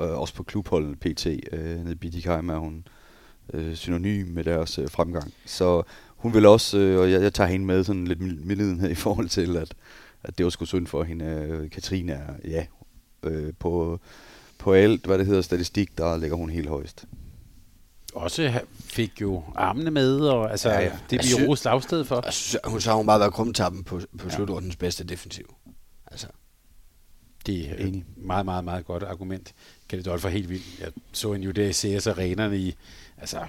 Øh, 0.00 0.20
også 0.20 0.34
på 0.34 0.42
klubholdet 0.42 1.00
PT 1.00 1.26
øh, 1.26 1.60
nede 1.80 1.92
i 1.92 1.94
Bidikheim 1.94 2.48
er 2.48 2.58
hun 2.58 2.84
øh, 3.52 3.74
synonym 3.74 4.26
med 4.26 4.44
deres 4.44 4.78
øh, 4.78 4.88
fremgang. 4.90 5.32
Så 5.46 5.82
hun 6.16 6.34
vil 6.34 6.46
også, 6.46 6.78
øh, 6.78 7.00
og 7.00 7.10
jeg, 7.10 7.22
jeg 7.22 7.34
tager 7.34 7.48
hende 7.48 7.66
med 7.66 7.84
sådan 7.84 8.06
lidt 8.06 8.46
medlidenhed 8.46 8.90
i 8.90 8.94
forhold 8.94 9.28
til, 9.28 9.56
at, 9.56 9.74
at 10.22 10.38
det 10.38 10.44
var 10.44 10.50
sgu 10.50 10.64
synd 10.64 10.86
for 10.86 11.02
hende. 11.02 11.24
Øh, 11.24 11.70
Katrine 11.70 12.12
er, 12.12 12.34
ja, 12.44 12.66
øh, 13.22 13.52
på 13.58 14.00
på 14.58 14.72
alt, 14.72 15.06
hvad 15.06 15.18
det 15.18 15.26
hedder 15.26 15.42
statistik, 15.42 15.98
der 15.98 16.16
ligger 16.16 16.36
hun 16.36 16.50
helt 16.50 16.68
højst. 16.68 17.04
Også 18.14 18.60
fik 18.80 19.20
jo 19.20 19.42
armene 19.54 19.90
med, 19.90 20.20
og 20.20 20.50
altså, 20.50 20.70
ja, 20.70 20.80
ja. 20.80 20.98
det 21.10 21.20
bliver 21.20 21.48
rost 21.48 21.66
afsted 21.66 22.04
for. 22.04 22.22
Jeg 22.24 22.32
synes, 22.32 22.60
hun 22.64 22.80
så 22.80 22.90
har 22.90 22.96
hun 22.96 23.06
bare 23.06 23.20
været 23.20 23.32
krumtappen 23.32 23.84
på, 23.84 24.00
på 24.18 24.28
ja. 24.28 24.34
slutordens 24.34 24.76
bedste 24.76 25.04
defensiv. 25.04 25.54
Altså. 26.06 26.26
Det 27.46 27.70
er 27.70 27.74
et 27.78 28.04
meget, 28.16 28.44
meget, 28.44 28.64
meget 28.64 28.86
godt 28.86 29.02
argument. 29.02 29.54
Kan 29.88 30.04
det 30.04 30.20
for 30.20 30.28
helt 30.28 30.48
vildt. 30.48 30.80
Jeg 30.80 30.92
så 31.12 31.32
en 31.32 31.46
UDCS 31.46 32.06
arenerne 32.06 32.58
i, 32.58 32.74
altså, 33.18 33.40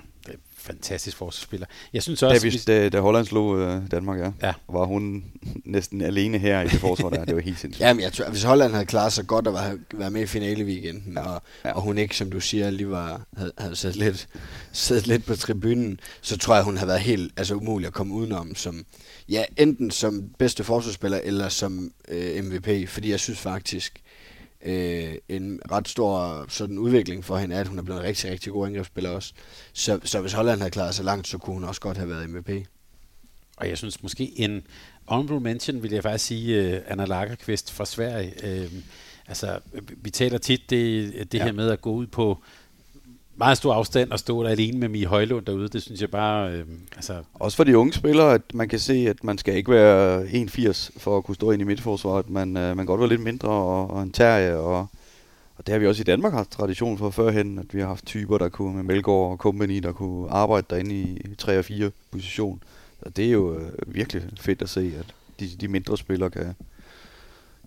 fantastisk 0.59 1.17
forsvarsspiller. 1.17 1.67
Jeg 1.93 2.03
synes 2.03 2.23
også... 2.23 2.47
Da, 2.47 2.49
vi, 2.49 2.57
da, 2.67 2.89
da 2.89 2.99
Holland 2.99 3.25
slog 3.25 3.59
øh, 3.59 3.81
Danmark, 3.91 4.19
ja, 4.19 4.31
ja, 4.47 4.53
var 4.69 4.85
hun 4.85 5.23
næsten 5.65 6.01
alene 6.01 6.37
her 6.37 6.61
i 6.61 6.67
det 6.67 6.79
forsvar 6.79 7.09
der. 7.09 7.25
Det 7.25 7.35
var 7.35 7.41
helt 7.41 7.59
sindssygt. 7.59 7.81
Jamen, 7.85 8.03
jeg 8.03 8.13
tror, 8.13 8.29
hvis 8.29 8.43
Holland 8.43 8.71
havde 8.71 8.85
klaret 8.85 9.13
sig 9.13 9.27
godt 9.27 9.47
at 9.47 9.53
være, 9.53 9.77
være 9.93 10.11
med 10.11 10.21
i 10.21 10.25
finale 10.25 10.65
weekenden, 10.65 11.13
ja. 11.13 11.21
Og, 11.21 11.41
ja. 11.65 11.71
og 11.71 11.81
hun 11.81 11.97
ikke, 11.97 12.17
som 12.17 12.31
du 12.31 12.39
siger, 12.39 12.69
lige 12.69 12.89
var, 12.89 13.21
havde, 13.37 13.51
havde 13.57 13.75
siddet, 13.75 13.97
lidt, 13.97 14.27
siddet 14.71 15.07
lidt 15.07 15.25
på 15.25 15.35
tribunen, 15.35 15.99
så 16.21 16.37
tror 16.37 16.55
jeg, 16.55 16.63
hun 16.63 16.77
havde 16.77 16.87
været 16.87 17.01
helt 17.01 17.33
altså, 17.37 17.55
umulig 17.55 17.87
at 17.87 17.93
komme 17.93 18.13
udenom 18.13 18.55
som, 18.55 18.85
ja, 19.29 19.43
enten 19.57 19.91
som 19.91 20.29
bedste 20.39 20.63
forsvarsspiller 20.63 21.19
eller 21.23 21.49
som 21.49 21.91
øh, 22.07 22.43
MVP, 22.43 22.89
fordi 22.89 23.11
jeg 23.11 23.19
synes 23.19 23.39
faktisk, 23.39 24.01
øh, 24.65 25.15
en 25.29 25.59
ret 25.71 25.87
stor 25.87 26.45
sådan 26.49 26.77
udvikling 26.77 27.25
for 27.25 27.37
hende, 27.37 27.55
at 27.55 27.67
hun 27.67 27.79
er 27.79 27.83
blevet 27.83 27.99
en 27.99 28.05
rigtig, 28.05 28.31
rigtig 28.31 28.53
god 28.53 28.67
angrebsspiller 28.67 29.09
også. 29.09 29.33
Så, 29.73 29.99
så 30.03 30.21
hvis 30.21 30.33
Holland 30.33 30.59
havde 30.59 30.71
klaret 30.71 30.95
sig 30.95 31.05
langt, 31.05 31.27
så 31.27 31.37
kunne 31.37 31.53
hun 31.53 31.63
også 31.63 31.81
godt 31.81 31.97
have 31.97 32.09
været 32.09 32.29
MVP. 32.29 32.49
Og 33.57 33.69
jeg 33.69 33.77
synes 33.77 34.03
måske 34.03 34.39
en 34.39 34.63
honorable 35.05 35.39
mention, 35.39 35.83
vil 35.83 35.91
jeg 35.91 36.03
faktisk 36.03 36.25
sige, 36.25 36.77
uh, 36.77 36.81
Anna 36.87 37.05
Lagerqvist 37.05 37.71
fra 37.71 37.85
Sverige. 37.85 38.33
Uh, 38.43 38.73
altså, 39.27 39.59
vi 39.97 40.09
taler 40.09 40.37
tit 40.37 40.69
det, 40.69 41.13
det 41.31 41.39
ja. 41.39 41.43
her 41.43 41.51
med 41.51 41.69
at 41.69 41.81
gå 41.81 41.91
ud 41.91 42.07
på 42.07 42.43
meget 43.39 43.57
stor 43.57 43.73
afstand 43.73 44.13
at 44.13 44.19
stå 44.19 44.43
der 44.43 44.49
alene 44.49 44.79
med 44.79 44.89
Mie 44.89 45.05
Højlund 45.05 45.45
derude, 45.45 45.67
det 45.67 45.81
synes 45.81 46.01
jeg 46.01 46.11
bare... 46.11 46.51
Øh, 46.51 46.65
altså 46.95 47.23
Også 47.33 47.57
for 47.57 47.63
de 47.63 47.77
unge 47.77 47.93
spillere, 47.93 48.33
at 48.33 48.41
man 48.53 48.69
kan 48.69 48.79
se, 48.79 48.93
at 48.93 49.23
man 49.23 49.37
skal 49.37 49.55
ikke 49.55 49.71
være 49.71 50.23
1,80 50.23 50.99
for 50.99 51.17
at 51.17 51.23
kunne 51.23 51.35
stå 51.35 51.51
ind 51.51 51.61
i 51.61 51.65
midtforsvaret. 51.65 52.29
Man, 52.29 52.57
øh, 52.57 52.67
man 52.67 52.77
kan 52.77 52.85
godt 52.85 52.99
være 52.99 53.09
lidt 53.09 53.21
mindre 53.21 53.49
og, 53.49 53.91
og 53.91 54.03
en 54.03 54.11
terje, 54.11 54.55
og, 54.55 54.87
og 55.57 55.67
det 55.67 55.73
har 55.73 55.79
vi 55.79 55.87
også 55.87 56.01
i 56.01 56.03
Danmark 56.03 56.33
haft 56.33 56.51
tradition 56.51 56.97
for 56.97 57.09
førhen, 57.09 57.59
at 57.59 57.73
vi 57.73 57.79
har 57.79 57.87
haft 57.87 58.05
typer, 58.05 58.37
der 58.37 58.49
kunne 58.49 58.75
med 58.75 58.83
Melgaard 58.83 59.31
og 59.31 59.37
Company, 59.37 59.77
der 59.77 59.91
kunne 59.91 60.29
arbejde 60.29 60.67
derinde 60.69 60.95
i 60.95 61.35
3 61.37 61.59
og 61.59 61.65
4 61.65 61.91
position. 62.11 62.63
Og 63.01 63.17
det 63.17 63.25
er 63.25 63.31
jo 63.31 63.55
øh, 63.55 63.71
virkelig 63.87 64.23
fedt 64.39 64.61
at 64.61 64.69
se, 64.69 64.93
at, 64.99 65.05
de, 65.39 65.49
de 65.61 65.67
mindre 65.67 65.97
spillere 65.97 66.29
kan, 66.29 66.55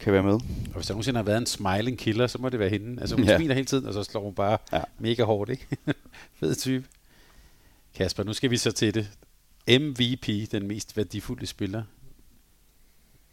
kan 0.02 0.12
være 0.12 0.22
med. 0.22 0.32
Og 0.32 0.40
hvis 0.74 0.86
der 0.86 0.94
nogensinde 0.94 1.16
har 1.16 1.24
været 1.24 1.38
en 1.38 1.46
smiling 1.46 1.98
killer, 1.98 2.26
så 2.26 2.38
må 2.38 2.48
det 2.48 2.58
være 2.60 2.68
hende. 2.68 3.00
Altså 3.00 3.16
hun 3.16 3.24
Ja. 3.24 3.30
ja. 3.32 3.38
smiler 3.38 3.54
hele 3.54 3.66
tiden, 3.66 3.86
og 3.86 3.94
så 3.94 4.02
slår 4.04 4.22
hun 4.24 4.34
bare 4.34 4.58
Ja. 4.72 4.76
ja. 4.76 4.82
mega 4.98 5.22
hårdt, 5.24 5.50
ikke? 5.50 5.66
Fed 6.40 6.54
type. 6.54 6.84
Kasper, 7.94 8.22
nu 8.24 8.32
skal 8.32 8.50
vi 8.50 8.56
så 8.56 8.72
til 8.72 8.94
det. 8.94 9.08
MVP, 9.80 10.50
den 10.52 10.68
mest 10.68 10.96
værdifulde 10.96 11.46
spiller. 11.46 11.82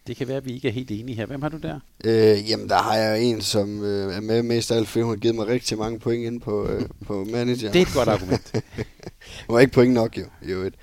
Det 0.07 0.17
kan 0.17 0.27
være, 0.27 0.37
at 0.37 0.45
vi 0.45 0.53
ikke 0.53 0.67
er 0.67 0.71
helt 0.71 0.91
enige 0.91 1.15
her. 1.15 1.25
Hvem 1.25 1.41
har 1.41 1.49
du 1.49 1.57
der? 1.57 1.79
Øh, 2.03 2.49
jamen, 2.49 2.69
der 2.69 2.77
har 2.77 2.95
jeg 2.95 3.21
en, 3.23 3.41
som 3.41 3.83
øh, 3.83 4.15
er 4.15 4.21
med 4.21 4.43
mest 4.43 4.71
af 4.71 4.75
alt, 4.75 4.87
fordi 4.87 5.01
hun 5.03 5.11
har 5.11 5.17
givet 5.17 5.35
mig 5.35 5.47
rigtig 5.47 5.77
mange 5.77 5.99
point 5.99 6.25
ind 6.25 6.41
på, 6.41 6.67
øh, 6.67 6.81
på 7.07 7.23
manager. 7.31 7.71
Det 7.71 7.81
er 7.81 7.85
et 7.85 7.93
godt 7.93 8.09
argument. 8.09 8.51
Hun 9.47 9.53
var 9.53 9.59
ikke 9.59 9.73
point 9.73 9.93
nok, 9.93 10.17
jo. 10.17 10.25
i 10.41 10.45
øvrigt. 10.45 10.75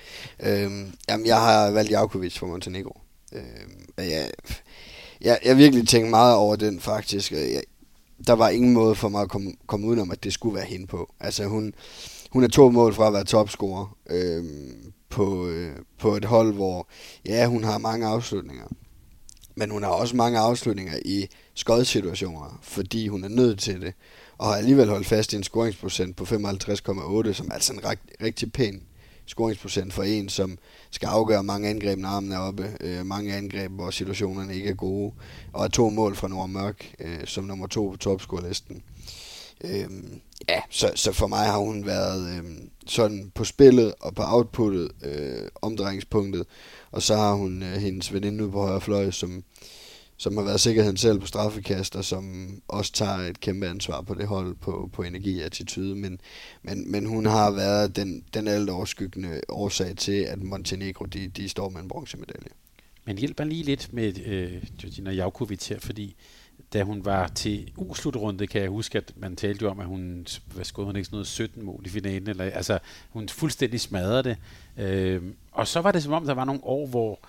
Øhm, 0.42 0.92
jamen, 1.08 1.26
jeg 1.26 1.36
har 1.40 1.70
valgt 1.70 1.90
Javkovic 1.90 2.38
fra 2.38 2.46
Montenegro. 2.46 3.00
Og 3.96 4.04
jeg, 4.10 4.30
jeg, 5.20 5.38
jeg 5.44 5.56
virkelig 5.56 5.88
tænkte 5.88 6.10
meget 6.10 6.36
over 6.36 6.56
den, 6.56 6.80
faktisk. 6.80 7.32
Øh, 7.32 7.38
jeg, 7.38 7.62
der 8.26 8.32
var 8.32 8.48
ingen 8.48 8.72
måde 8.72 8.94
for 8.94 9.08
mig 9.08 9.22
at 9.22 9.28
komme, 9.28 9.52
komme 9.66 9.86
udenom, 9.86 10.10
at 10.10 10.24
det 10.24 10.32
skulle 10.32 10.54
være 10.54 10.64
hende 10.64 10.86
på. 10.86 11.14
Altså, 11.20 11.44
hun, 11.44 11.74
hun 12.30 12.44
er 12.44 12.48
to 12.48 12.70
mål 12.70 12.94
fra 12.94 13.06
at 13.06 13.12
være 13.12 13.24
topscorer 13.24 13.96
øh, 14.10 14.44
på, 15.08 15.48
øh, 15.48 15.76
på 15.98 16.16
et 16.16 16.24
hold, 16.24 16.54
hvor 16.54 16.88
ja, 17.26 17.46
hun 17.46 17.64
har 17.64 17.78
mange 17.78 18.06
afslutninger. 18.06 18.66
Men 19.54 19.70
hun 19.70 19.82
har 19.82 19.90
også 19.90 20.16
mange 20.16 20.38
afslutninger 20.38 20.98
i 21.04 21.26
skodsituationer, 21.54 22.58
fordi 22.62 23.08
hun 23.08 23.24
er 23.24 23.28
nødt 23.28 23.58
til 23.58 23.80
det. 23.80 23.94
Og 24.38 24.46
har 24.46 24.54
alligevel 24.54 24.88
holdt 24.88 25.06
fast 25.06 25.32
i 25.32 25.36
en 25.36 25.42
scoringsprocent 25.42 26.16
på 26.16 26.24
55,8, 26.24 27.32
som 27.32 27.48
er 27.48 27.52
altså 27.52 27.72
en 27.72 27.84
ret, 27.84 27.98
rigtig 28.22 28.52
pæn 28.52 28.82
scoringsprocent 29.26 29.92
for 29.92 30.02
en, 30.02 30.28
som 30.28 30.58
skal 30.96 31.06
afgøre 31.06 31.44
mange 31.44 31.68
angreb, 31.68 31.98
når 31.98 32.08
armen 32.08 32.32
er 32.32 32.38
oppe. 32.38 32.76
Øh, 32.80 33.06
mange 33.06 33.34
angreb, 33.34 33.72
hvor 33.72 33.90
situationerne 33.90 34.54
ikke 34.54 34.70
er 34.70 34.74
gode. 34.74 35.12
Og 35.52 35.64
er 35.64 35.68
to 35.68 35.90
mål 35.90 36.14
fra 36.14 36.28
Nora 36.28 36.46
Mørk 36.46 36.94
øh, 37.00 37.18
som 37.24 37.44
nummer 37.44 37.66
to 37.66 37.88
på 37.88 37.96
topscorelisten. 37.96 38.82
Øh, 39.64 39.88
ja, 40.48 40.60
så, 40.70 40.92
så 40.94 41.12
for 41.12 41.26
mig 41.26 41.46
har 41.46 41.58
hun 41.58 41.86
været 41.86 42.36
øh, 42.36 42.44
sådan 42.86 43.32
på 43.34 43.44
spillet 43.44 43.94
og 44.00 44.14
på 44.14 44.22
outputtet, 44.26 44.90
øh, 45.02 45.48
omdrejningspunktet. 45.62 46.46
Og 46.90 47.02
så 47.02 47.16
har 47.16 47.32
hun 47.32 47.62
øh, 47.62 47.72
hendes 47.72 48.12
veninde 48.12 48.44
ude 48.44 48.52
på 48.52 48.60
højre 48.60 48.80
fløj, 48.80 49.10
som, 49.10 49.44
som 50.16 50.36
har 50.36 50.44
været 50.44 50.60
sikkerheden 50.60 50.96
selv 50.96 51.20
på 51.20 51.26
straffekast, 51.26 51.96
og 51.96 52.04
som 52.04 52.48
også 52.68 52.92
tager 52.92 53.18
et 53.18 53.40
kæmpe 53.40 53.68
ansvar 53.68 54.00
på 54.00 54.14
det 54.14 54.26
hold 54.26 54.54
på, 54.54 54.90
på 54.92 55.02
energi 55.02 55.38
og 55.38 55.46
attitude. 55.46 55.94
Men, 55.94 56.20
men, 56.62 56.90
men 56.90 57.06
hun 57.06 57.26
har 57.26 57.50
været 57.50 57.96
den, 57.96 58.24
den 58.34 58.48
alt 58.48 58.70
overskyggende 58.70 59.40
årsag 59.48 59.96
til, 59.96 60.12
at 60.12 60.42
Montenegro 60.42 61.04
de, 61.04 61.28
de 61.28 61.48
står 61.48 61.68
med 61.68 61.80
en 61.80 61.88
bronzemedalje. 61.88 62.48
Men 63.04 63.18
hjælp 63.18 63.38
mig 63.38 63.48
lige 63.48 63.62
lidt 63.62 63.92
med 63.92 64.18
øh, 64.26 64.62
Georgina 64.80 65.10
Javkovic 65.10 65.68
her, 65.68 65.78
fordi 65.80 66.16
da 66.72 66.82
hun 66.82 67.04
var 67.04 67.28
til 67.28 67.72
U-slutrunde, 67.76 68.46
kan 68.46 68.60
jeg 68.62 68.70
huske, 68.70 68.98
at 68.98 69.12
man 69.16 69.36
talte 69.36 69.62
jo 69.62 69.70
om, 69.70 69.80
at 69.80 69.86
hun, 69.86 70.26
hvad 70.54 70.64
skød 70.64 70.84
hun 70.84 70.96
ikke 70.96 71.04
sådan 71.04 71.16
noget 71.16 71.26
17 71.26 71.64
mål 71.64 71.82
i 71.86 71.88
finalen, 71.88 72.28
eller, 72.28 72.44
altså 72.44 72.78
hun 73.10 73.28
fuldstændig 73.28 73.80
smadrede 73.80 74.22
det. 74.22 74.36
Øh, 74.76 75.22
og 75.52 75.66
så 75.66 75.80
var 75.80 75.92
det 75.92 76.02
som 76.02 76.12
om, 76.12 76.24
der 76.24 76.34
var 76.34 76.44
nogle 76.44 76.64
år, 76.64 76.86
hvor 76.86 77.20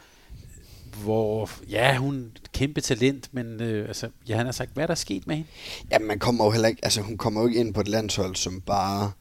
hvor, 1.04 1.50
ja, 1.70 1.98
hun 1.98 2.32
er 2.36 2.40
kæmpe 2.54 2.82
talent, 2.82 3.30
men 3.32 3.62
øh, 3.62 3.88
altså, 3.88 4.10
ja, 4.30 4.38
han 4.38 4.46
har 4.46 4.54
sagt, 4.54 4.74
hvad 4.74 4.84
er 4.84 4.88
der 4.88 4.96
sket 4.96 5.28
med 5.28 5.36
hende? 5.36 5.50
Ja, 5.92 6.00
man 6.00 6.20
kommer 6.20 6.46
jo 6.46 6.52
heller 6.52 6.68
ikke, 6.68 6.86
altså 6.86 7.02
hun 7.02 7.18
kommer 7.18 7.42
jo 7.42 7.48
ikke 7.48 7.60
ind 7.60 7.74
på 7.74 7.82
et 7.82 7.88
landshold, 7.88 8.36
som 8.36 8.62
bare 8.62 9.12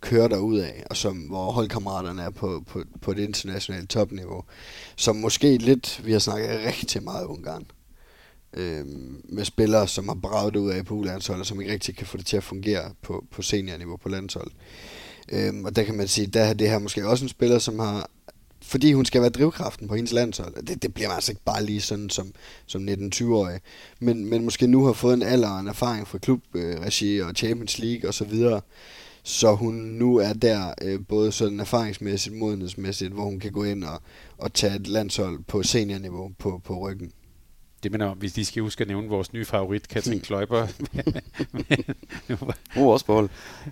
kører 0.00 0.28
derud 0.28 0.58
af, 0.58 0.84
og 0.90 0.96
som, 0.96 1.16
hvor 1.16 1.52
holdkammeraterne 1.52 2.22
er 2.22 2.30
på, 2.30 2.64
på, 2.66 2.82
på 3.00 3.10
et 3.10 3.18
internationalt 3.18 3.90
topniveau, 3.90 4.44
som 4.96 5.16
måske 5.16 5.58
lidt, 5.58 6.00
vi 6.04 6.12
har 6.12 6.18
snakket 6.18 6.60
rigtig 6.66 7.02
meget 7.02 7.24
om 7.24 7.30
Ungarn, 7.30 7.66
øh, 8.52 8.84
med 9.24 9.44
spillere, 9.44 9.88
som 9.88 10.08
har 10.08 10.14
braget 10.14 10.56
ud 10.56 10.70
af 10.70 10.84
på 10.84 10.94
U-landshold, 10.94 11.40
og 11.40 11.46
som 11.46 11.60
ikke 11.60 11.72
rigtig 11.72 11.96
kan 11.96 12.06
få 12.06 12.16
det 12.16 12.26
til 12.26 12.36
at 12.36 12.44
fungere 12.44 12.92
på, 13.02 13.24
på 13.30 13.42
seniorniveau 13.42 13.96
på 13.96 14.08
landshold. 14.08 14.50
Øhm, 15.32 15.64
og 15.64 15.76
der 15.76 15.82
kan 15.82 15.94
man 15.94 16.08
sige, 16.08 16.26
der 16.26 16.40
er 16.40 16.54
det 16.54 16.70
her 16.70 16.78
måske 16.78 17.08
også 17.08 17.24
en 17.24 17.28
spiller, 17.28 17.58
som 17.58 17.78
har 17.78 18.10
fordi 18.66 18.92
hun 18.92 19.04
skal 19.04 19.20
være 19.20 19.30
drivkraften 19.30 19.88
på 19.88 19.94
hendes 19.94 20.12
landshold. 20.12 20.66
Det, 20.66 20.82
det 20.82 20.94
bliver 20.94 21.08
man 21.08 21.14
altså 21.14 21.32
ikke 21.32 21.44
bare 21.44 21.64
lige 21.64 21.80
sådan 21.80 22.10
som, 22.10 22.32
som 22.66 22.88
19-20-årig. 22.88 23.60
Men, 24.00 24.26
men 24.26 24.44
måske 24.44 24.66
nu 24.66 24.84
har 24.84 24.92
fået 24.92 25.14
en 25.14 25.22
alder 25.22 25.50
og 25.50 25.60
en 25.60 25.68
erfaring 25.68 26.08
fra 26.08 26.18
klubregi 26.18 27.18
og 27.18 27.32
Champions 27.34 27.78
League 27.78 28.08
osv., 28.08 28.12
så, 28.12 28.24
videre, 28.24 28.60
så 29.22 29.54
hun 29.54 29.74
nu 29.74 30.16
er 30.16 30.32
der 30.32 30.74
øh, 30.82 31.00
både 31.08 31.32
sådan 31.32 31.60
erfaringsmæssigt, 31.60 32.36
modenhedsmæssigt, 32.36 33.12
hvor 33.12 33.24
hun 33.24 33.40
kan 33.40 33.52
gå 33.52 33.64
ind 33.64 33.84
og, 33.84 34.02
og 34.38 34.54
tage 34.54 34.76
et 34.76 34.86
landshold 34.86 35.38
på 35.42 35.62
seniorniveau 35.62 36.30
på, 36.38 36.60
på 36.64 36.78
ryggen. 36.78 37.12
Det 37.82 37.92
mener 37.92 38.06
om, 38.06 38.18
hvis 38.18 38.32
de 38.32 38.44
skal 38.44 38.62
huske 38.62 38.80
at 38.80 38.88
nævne 38.88 39.08
vores 39.08 39.32
nye 39.32 39.44
favorit, 39.44 39.88
Katrin 39.88 40.20
Kløjber. 40.26 40.66
Hun 42.74 42.86
var 42.86 42.92
også 42.92 43.06
på 43.06 43.14
hold. 43.14 43.28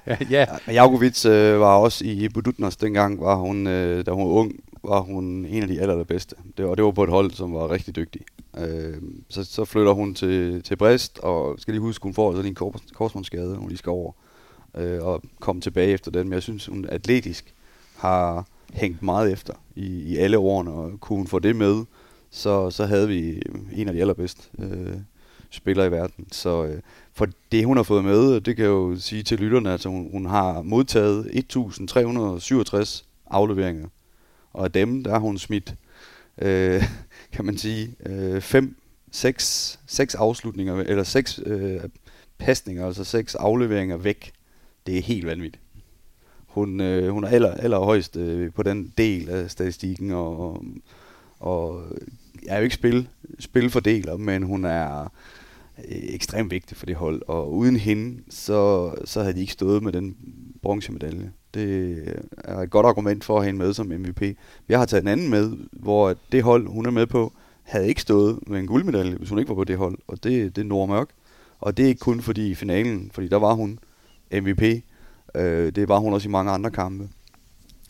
ja, 0.07 0.17
ja, 0.31 0.47
Ja, 0.67 0.73
Jakovic 0.73 1.27
øh, 1.27 1.61
var 1.61 1.77
også 1.77 2.05
i 2.05 2.29
Budutnos 2.29 2.77
dengang, 2.77 3.21
var 3.21 3.35
hun, 3.35 3.67
øh, 3.67 4.07
da 4.07 4.11
hun 4.11 4.25
var 4.25 4.31
ung, 4.31 4.53
var 4.85 5.01
hun 5.01 5.25
en 5.47 5.63
af 5.63 5.69
de 5.69 5.81
aller, 5.81 5.93
allerbedste. 5.93 6.37
Det, 6.57 6.65
og 6.65 6.77
det 6.77 6.85
var 6.85 6.91
på 6.91 7.05
et 7.05 7.11
hold, 7.11 7.31
som 7.31 7.55
var 7.55 7.71
rigtig 7.71 7.97
dygtig. 7.97 8.23
Øh, 8.59 9.03
så, 9.29 9.45
så 9.45 9.65
flytter 9.65 9.93
hun 9.93 10.15
til, 10.15 10.63
til 10.63 10.77
Brest, 10.77 11.19
og 11.19 11.61
skal 11.61 11.75
lige 11.75 11.81
huske, 11.81 12.03
hun 12.03 12.15
får 12.15 12.33
sådan 12.33 12.49
en 12.49 12.55
kors, 12.55 12.81
korsmåndsskade, 12.95 13.57
hun 13.57 13.69
lige 13.69 13.79
skal 13.79 13.91
over. 13.91 14.13
Øh, 14.77 15.03
og 15.03 15.23
komme 15.41 15.63
tilbage 15.63 15.93
efter 15.93 16.11
den. 16.11 16.29
Men 16.29 16.33
jeg 16.33 16.43
synes, 16.43 16.67
hun 16.67 16.85
atletisk 16.89 17.55
har 17.97 18.47
hængt 18.73 19.03
meget 19.03 19.33
efter 19.33 19.55
i, 19.77 19.87
i 19.87 20.17
alle 20.17 20.39
årene, 20.39 20.71
og 20.71 21.01
kunne 21.01 21.17
hun 21.17 21.27
få 21.27 21.39
det 21.39 21.57
med, 21.57 21.85
så, 22.31 22.71
så 22.71 22.87
havde 22.87 23.09
vi 23.09 23.43
en 23.73 23.89
af 23.89 23.95
de 23.95 24.01
allerbedste 24.01 24.43
øh, 24.59 24.97
spillere 25.51 25.87
i 25.87 25.91
verden. 25.91 26.27
Så 26.33 26.65
øh, 26.65 26.81
for 27.13 27.27
det, 27.53 27.65
hun 27.65 27.77
har 27.77 27.85
fået 27.85 28.05
med, 28.05 28.41
det 28.41 28.57
kan 28.57 28.65
jeg 28.65 28.71
jo 28.71 28.97
sige 28.99 29.23
til 29.23 29.39
lytterne, 29.39 29.73
at 29.73 29.85
hun, 29.85 30.09
hun 30.13 30.27
har 30.27 30.63
modtaget 30.63 31.29
1367 31.33 33.05
afleveringer. 33.31 33.89
Og 34.53 34.65
af 34.65 34.73
dem, 34.73 35.05
der 35.05 35.11
har 35.11 35.19
hun 35.19 35.39
smidt, 35.39 35.75
øh, 36.39 36.85
kan 37.33 37.45
man 37.45 37.59
sige, 37.59 37.95
øh, 38.07 38.41
fem, 38.41 38.77
seks, 39.11 39.79
seks 39.87 40.15
afslutninger, 40.15 40.77
eller 40.77 41.03
seks 41.03 41.41
øh, 41.47 41.81
pasninger, 42.39 42.87
altså 42.87 43.05
seks 43.05 43.35
afleveringer 43.35 43.97
væk. 43.97 44.33
Det 44.87 44.99
er 44.99 45.03
helt 45.03 45.27
vanvittigt. 45.27 45.63
Hun, 46.47 46.81
øh, 46.81 47.09
hun 47.09 47.25
er 47.25 47.29
aller, 47.29 47.55
allerhøjst 47.55 48.17
øh, 48.17 48.53
på 48.53 48.63
den 48.63 48.93
del 48.99 49.29
af 49.29 49.51
statistikken, 49.51 50.11
og, 50.11 50.65
og, 51.39 51.83
øh, 51.91 52.07
er 52.47 52.57
jo 52.57 52.63
ikke 52.63 52.75
spil, 52.75 53.09
spilfordeler, 53.39 54.17
men 54.17 54.43
hun 54.43 54.65
er 54.65 55.03
øh, 55.79 55.85
ekstremt 55.89 56.51
vigtig 56.51 56.77
for 56.77 56.87
det 56.87 56.97
hold, 56.97 57.23
og 57.27 57.53
uden 57.53 57.77
hende, 57.77 58.23
så, 58.31 58.93
så 59.05 59.21
havde 59.21 59.35
de 59.35 59.41
ikke 59.41 59.53
stået 59.53 59.83
med 59.83 59.93
den 59.93 60.17
bronzemedalje. 60.63 61.33
Det 61.55 61.99
er 62.45 62.59
et 62.59 62.71
godt 62.71 62.87
argument 62.87 63.25
for 63.25 63.37
at 63.37 63.43
have 63.43 63.47
hende 63.47 63.65
med 63.65 63.75
som 63.75 63.87
MVP. 63.87 64.23
Jeg 64.69 64.79
har 64.79 64.87
taget 64.87 65.03
en 65.03 65.09
anden 65.09 65.31
med, 65.31 65.53
hvor 65.73 66.15
det 66.33 66.43
hold, 66.43 66.69
hun 66.69 66.87
er 66.87 66.91
med 66.91 67.07
på, 67.07 67.33
havde 67.63 67.89
ikke 67.89 68.01
stået 68.01 68.39
med 68.47 68.61
en 68.61 68.67
guldmedalje, 68.67 69.15
hvis 69.15 69.29
hun 69.29 69.39
ikke 69.39 69.49
var 69.49 69.55
på 69.55 69.65
det 69.65 69.79
hold, 69.79 69.99
og 70.09 70.25
det, 70.25 70.57
det 70.57 70.63
er 70.63 70.67
Nora 70.67 70.87
Mørk. 70.87 71.09
Og 71.61 71.77
det 71.77 71.85
er 71.85 71.89
ikke 71.89 71.99
kun 71.99 72.21
fordi 72.21 72.51
i 72.51 72.55
finalen, 72.55 73.11
fordi 73.15 73.29
der 73.29 73.37
var 73.37 73.53
hun 73.53 73.79
MVP, 74.33 74.63
øh, 75.35 75.73
det 75.75 75.89
var 75.89 75.99
hun 75.99 76.13
også 76.13 76.29
i 76.29 76.31
mange 76.31 76.53
andre 76.53 76.71
kampe. 76.71 77.09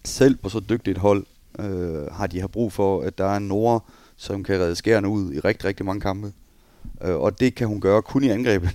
Selv 0.05 0.37
på 0.37 0.49
så 0.49 0.61
dygtigt 0.61 0.97
et 0.97 0.99
hold 0.99 1.27
øh, 1.59 2.07
har 2.13 2.27
de 2.27 2.41
har 2.41 2.49
brug 2.49 2.73
for, 2.73 3.03
at 3.03 3.19
der 3.19 3.25
er 3.25 3.37
en 3.37 3.49
Nora, 3.49 3.81
som 4.17 4.45
kan 4.45 4.61
redde 4.61 4.77
skærene 4.77 5.09
ud 5.09 5.33
i 5.33 5.41
rigtig, 5.41 5.65
rigtig 5.65 5.87
mange 5.87 6.01
kampe. 6.01 6.33
Øh, 7.03 7.17
og 7.17 7.41
det 7.41 7.55
kan 7.55 7.69
hun 7.69 7.81
gøre 7.81 8.03
kun 8.03 8.25
i 8.25 8.29
angrebet. 8.29 8.71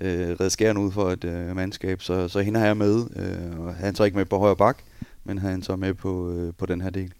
Øh, 0.00 0.28
redde 0.28 0.50
skærene 0.50 0.80
ud 0.80 0.92
for 0.92 1.10
et 1.10 1.24
øh, 1.24 1.56
mandskab, 1.56 2.02
så, 2.02 2.28
så 2.28 2.40
hende 2.40 2.60
har 2.60 2.66
jeg 2.66 2.76
med. 2.76 3.06
Øh, 3.16 3.60
og 3.60 3.74
han 3.74 3.94
så 3.94 4.04
ikke 4.04 4.16
med 4.16 4.24
på 4.24 4.38
højre 4.38 4.56
bak, 4.56 4.78
men 5.24 5.38
han 5.38 5.62
så 5.62 5.76
med 5.76 5.94
på, 5.94 6.30
øh, 6.32 6.52
på 6.58 6.66
den 6.66 6.80
her 6.80 6.90
del. 6.90 7.12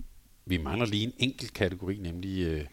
vi 0.47 0.59
mangler 0.59 0.87
lige 0.87 1.05
en 1.05 1.13
enkelt 1.19 1.53
kategori, 1.55 1.99
nemlig 2.03 2.43
øh, 2.43 2.65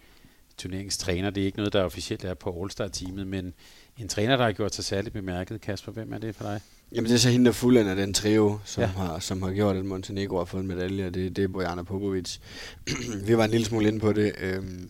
turneringstræner. 0.58 1.30
Det 1.30 1.42
er 1.42 1.46
ikke 1.46 1.58
noget, 1.58 1.74
der 1.74 1.84
officielt 1.84 2.24
er 2.26 2.34
på 2.34 2.62
All-Star-teamet, 2.64 3.28
men 3.28 3.54
en 3.98 4.08
træner, 4.08 4.38
der 4.38 4.44
har 4.44 4.52
gjort 4.52 4.76
sig 4.76 4.86
særligt 4.86 5.14
bemærket. 5.14 5.62
Kasper, 5.62 5.92
hvem 5.92 6.14
er 6.14 6.18
det 6.18 6.36
for 6.36 6.44
dig? 6.44 6.62
Jamen 6.96 7.10
det 7.10 7.16
er 7.16 7.20
så 7.20 7.30
hende, 7.30 7.46
der 7.46 7.52
fuldender 7.52 7.96
den 7.96 8.14
trio, 8.14 8.60
som, 8.66 8.82
Ja. 8.82 8.88
ja. 8.88 8.94
har, 8.94 9.20
som 9.20 9.42
har 9.42 9.52
gjort, 9.54 9.76
at 9.76 9.86
Montenegro 9.86 10.38
har 10.38 10.46
fået 10.46 10.62
en 10.62 10.68
medalje, 10.68 11.08
og 11.08 11.14
det, 11.14 11.36
det 11.36 11.44
er 11.44 11.48
Bojana 11.48 11.84
Popovic. 11.84 12.38
Vi 13.28 13.38
var 13.38 13.46
en 13.46 13.52
lille 13.52 13.66
smule 13.66 13.88
inde 13.88 14.00
på 14.00 14.14
det 14.14 14.34
øhm, 14.42 14.90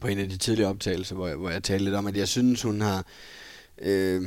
på 0.00 0.06
en 0.06 0.18
af 0.18 0.28
de 0.28 0.36
tidligere 0.36 0.70
optagelser, 0.70 1.14
hvor 1.14 1.26
jeg, 1.26 1.36
hvor 1.36 1.50
jeg 1.50 1.62
talte 1.62 1.84
lidt 1.84 1.94
om, 1.94 2.06
at 2.06 2.16
jeg 2.16 2.28
synes, 2.28 2.62
hun 2.62 2.80
har 2.80 3.06
øh, 3.80 4.22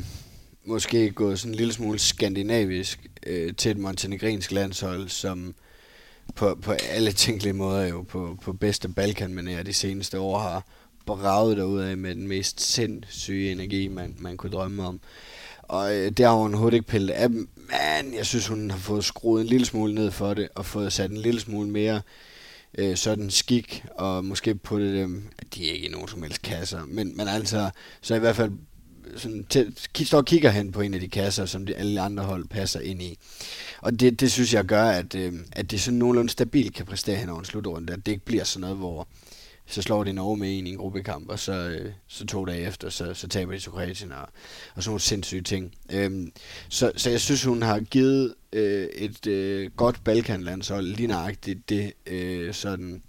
måske 0.66 1.12
gået 1.12 1.40
sådan 1.40 1.52
en 1.52 1.58
lille 1.58 1.74
smule 1.74 2.00
skandinavisk 2.00 3.08
øh, 3.26 3.54
til 3.56 3.72
et 3.72 3.78
montenegrinsk 3.78 4.52
landshold, 4.52 5.10
som 5.10 5.56
på, 6.36 6.56
på 6.62 6.72
alle 6.72 7.12
tænkelige 7.12 7.54
måder 7.54 7.88
jo 7.88 8.02
på, 8.02 8.38
på 8.42 8.54
bedste 8.54 8.90
balkan 8.90 9.48
de 9.66 9.74
seneste 9.74 10.20
år 10.20 10.40
har 10.40 10.66
braget 11.06 11.58
derud 11.58 11.82
af 11.82 11.98
med 11.98 12.16
den 12.16 12.28
mest 12.28 12.62
sindssyge 12.62 13.52
energi, 13.52 13.88
man, 13.88 14.16
man 14.20 14.38
kunne 14.38 14.52
drømme 14.52 14.84
om. 14.84 15.00
Og 15.64 15.96
øh, 15.96 16.12
der 16.12 16.28
har 16.28 16.36
hun 16.36 16.52
overhovedet 16.52 16.76
ikke 16.76 16.88
pillet 16.88 17.14
af, 17.14 17.30
men 17.30 18.14
jeg 18.16 18.26
synes, 18.26 18.48
hun 18.48 18.72
har 18.72 18.78
fået 18.78 19.06
skruet 19.06 19.42
en 19.42 19.48
lille 19.48 19.66
smule 19.66 19.94
ned 19.94 20.12
for 20.12 20.34
det, 20.34 20.50
og 20.56 20.66
fået 20.66 20.94
sat 20.94 21.12
en 21.12 21.18
lille 21.18 21.40
smule 21.40 21.70
mere 21.70 22.02
øh, 22.78 22.96
sådan 22.96 23.30
skik, 23.30 23.86
og 23.96 24.26
måske 24.26 24.56
puttet 24.56 24.94
dem, 24.94 25.24
de 25.56 25.70
er 25.70 25.74
ikke 25.74 25.88
i 25.88 25.92
nogen 25.92 26.08
som 26.08 26.24
helst 26.24 26.42
kasser, 26.42 26.86
men, 26.86 27.18
men 27.18 27.28
altså, 27.28 27.70
så 28.02 28.16
i 28.16 28.20
hvert 28.20 28.36
fald 28.36 28.52
sådan, 29.18 29.46
til, 29.50 29.76
står 30.06 30.18
og 30.18 30.26
kigger 30.26 30.50
hen 30.50 30.72
på 30.72 30.82
en 30.82 30.94
af 30.94 31.00
de 31.00 31.08
kasser, 31.08 31.46
som 31.46 31.66
de 31.66 31.76
alle 31.76 32.02
andre 32.02 32.24
hold 32.24 32.48
passer 32.48 32.80
ind 32.80 33.02
i. 33.02 33.18
Og 33.82 34.00
det, 34.00 34.20
det 34.20 34.32
synes 34.32 34.54
jeg 34.54 34.66
gør, 34.66 34.84
at, 34.84 35.16
øh, 35.16 35.34
at 35.52 35.72
det 35.72 35.82
sådan 35.82 36.00
nogenlunde 36.00 36.32
stabilt 36.32 36.76
kan 36.76 36.86
præstere 36.86 37.16
hen 37.16 37.30
over 37.30 37.40
en 37.40 37.46
slutrunde, 37.46 37.94
at 37.94 38.06
det 38.06 38.12
ikke 38.12 38.26
bliver 38.26 38.44
sådan 38.44 38.62
noget, 38.62 38.78
hvor 38.78 39.08
så 39.66 39.82
slår 39.82 40.04
de 40.04 40.14
Norge 40.14 40.38
med 40.38 40.58
en 40.58 40.68
i 40.68 40.70
en 40.70 40.78
gruppekamp, 40.78 41.30
og 41.30 41.40
så, 41.40 41.54
øh, 41.54 41.92
så 42.08 42.26
to 42.26 42.46
dage 42.46 42.68
efter, 42.68 42.90
så, 42.90 43.14
så 43.14 43.28
taber 43.28 43.52
de 43.52 43.60
til 43.60 43.72
Kroatien, 43.72 44.12
og, 44.12 44.28
og 44.76 44.84
sådan 44.84 44.90
nogle 44.90 45.00
sindssyge 45.00 45.42
ting. 45.42 45.76
Øhm, 45.92 46.32
så, 46.70 46.92
så 46.96 47.10
jeg 47.10 47.22
synes, 47.22 47.44
hun 47.44 47.62
har 47.62 47.80
givet 47.80 48.34
øh, 48.54 48.88
et 48.88 49.28
øh, 49.28 49.72
godt 49.78 50.04
Balkanlandshold 50.04 50.86
lige 50.86 51.08
nøjagtigt 51.08 51.70
det 51.70 51.94
øh, 52.06 52.54
sådan 52.54 53.02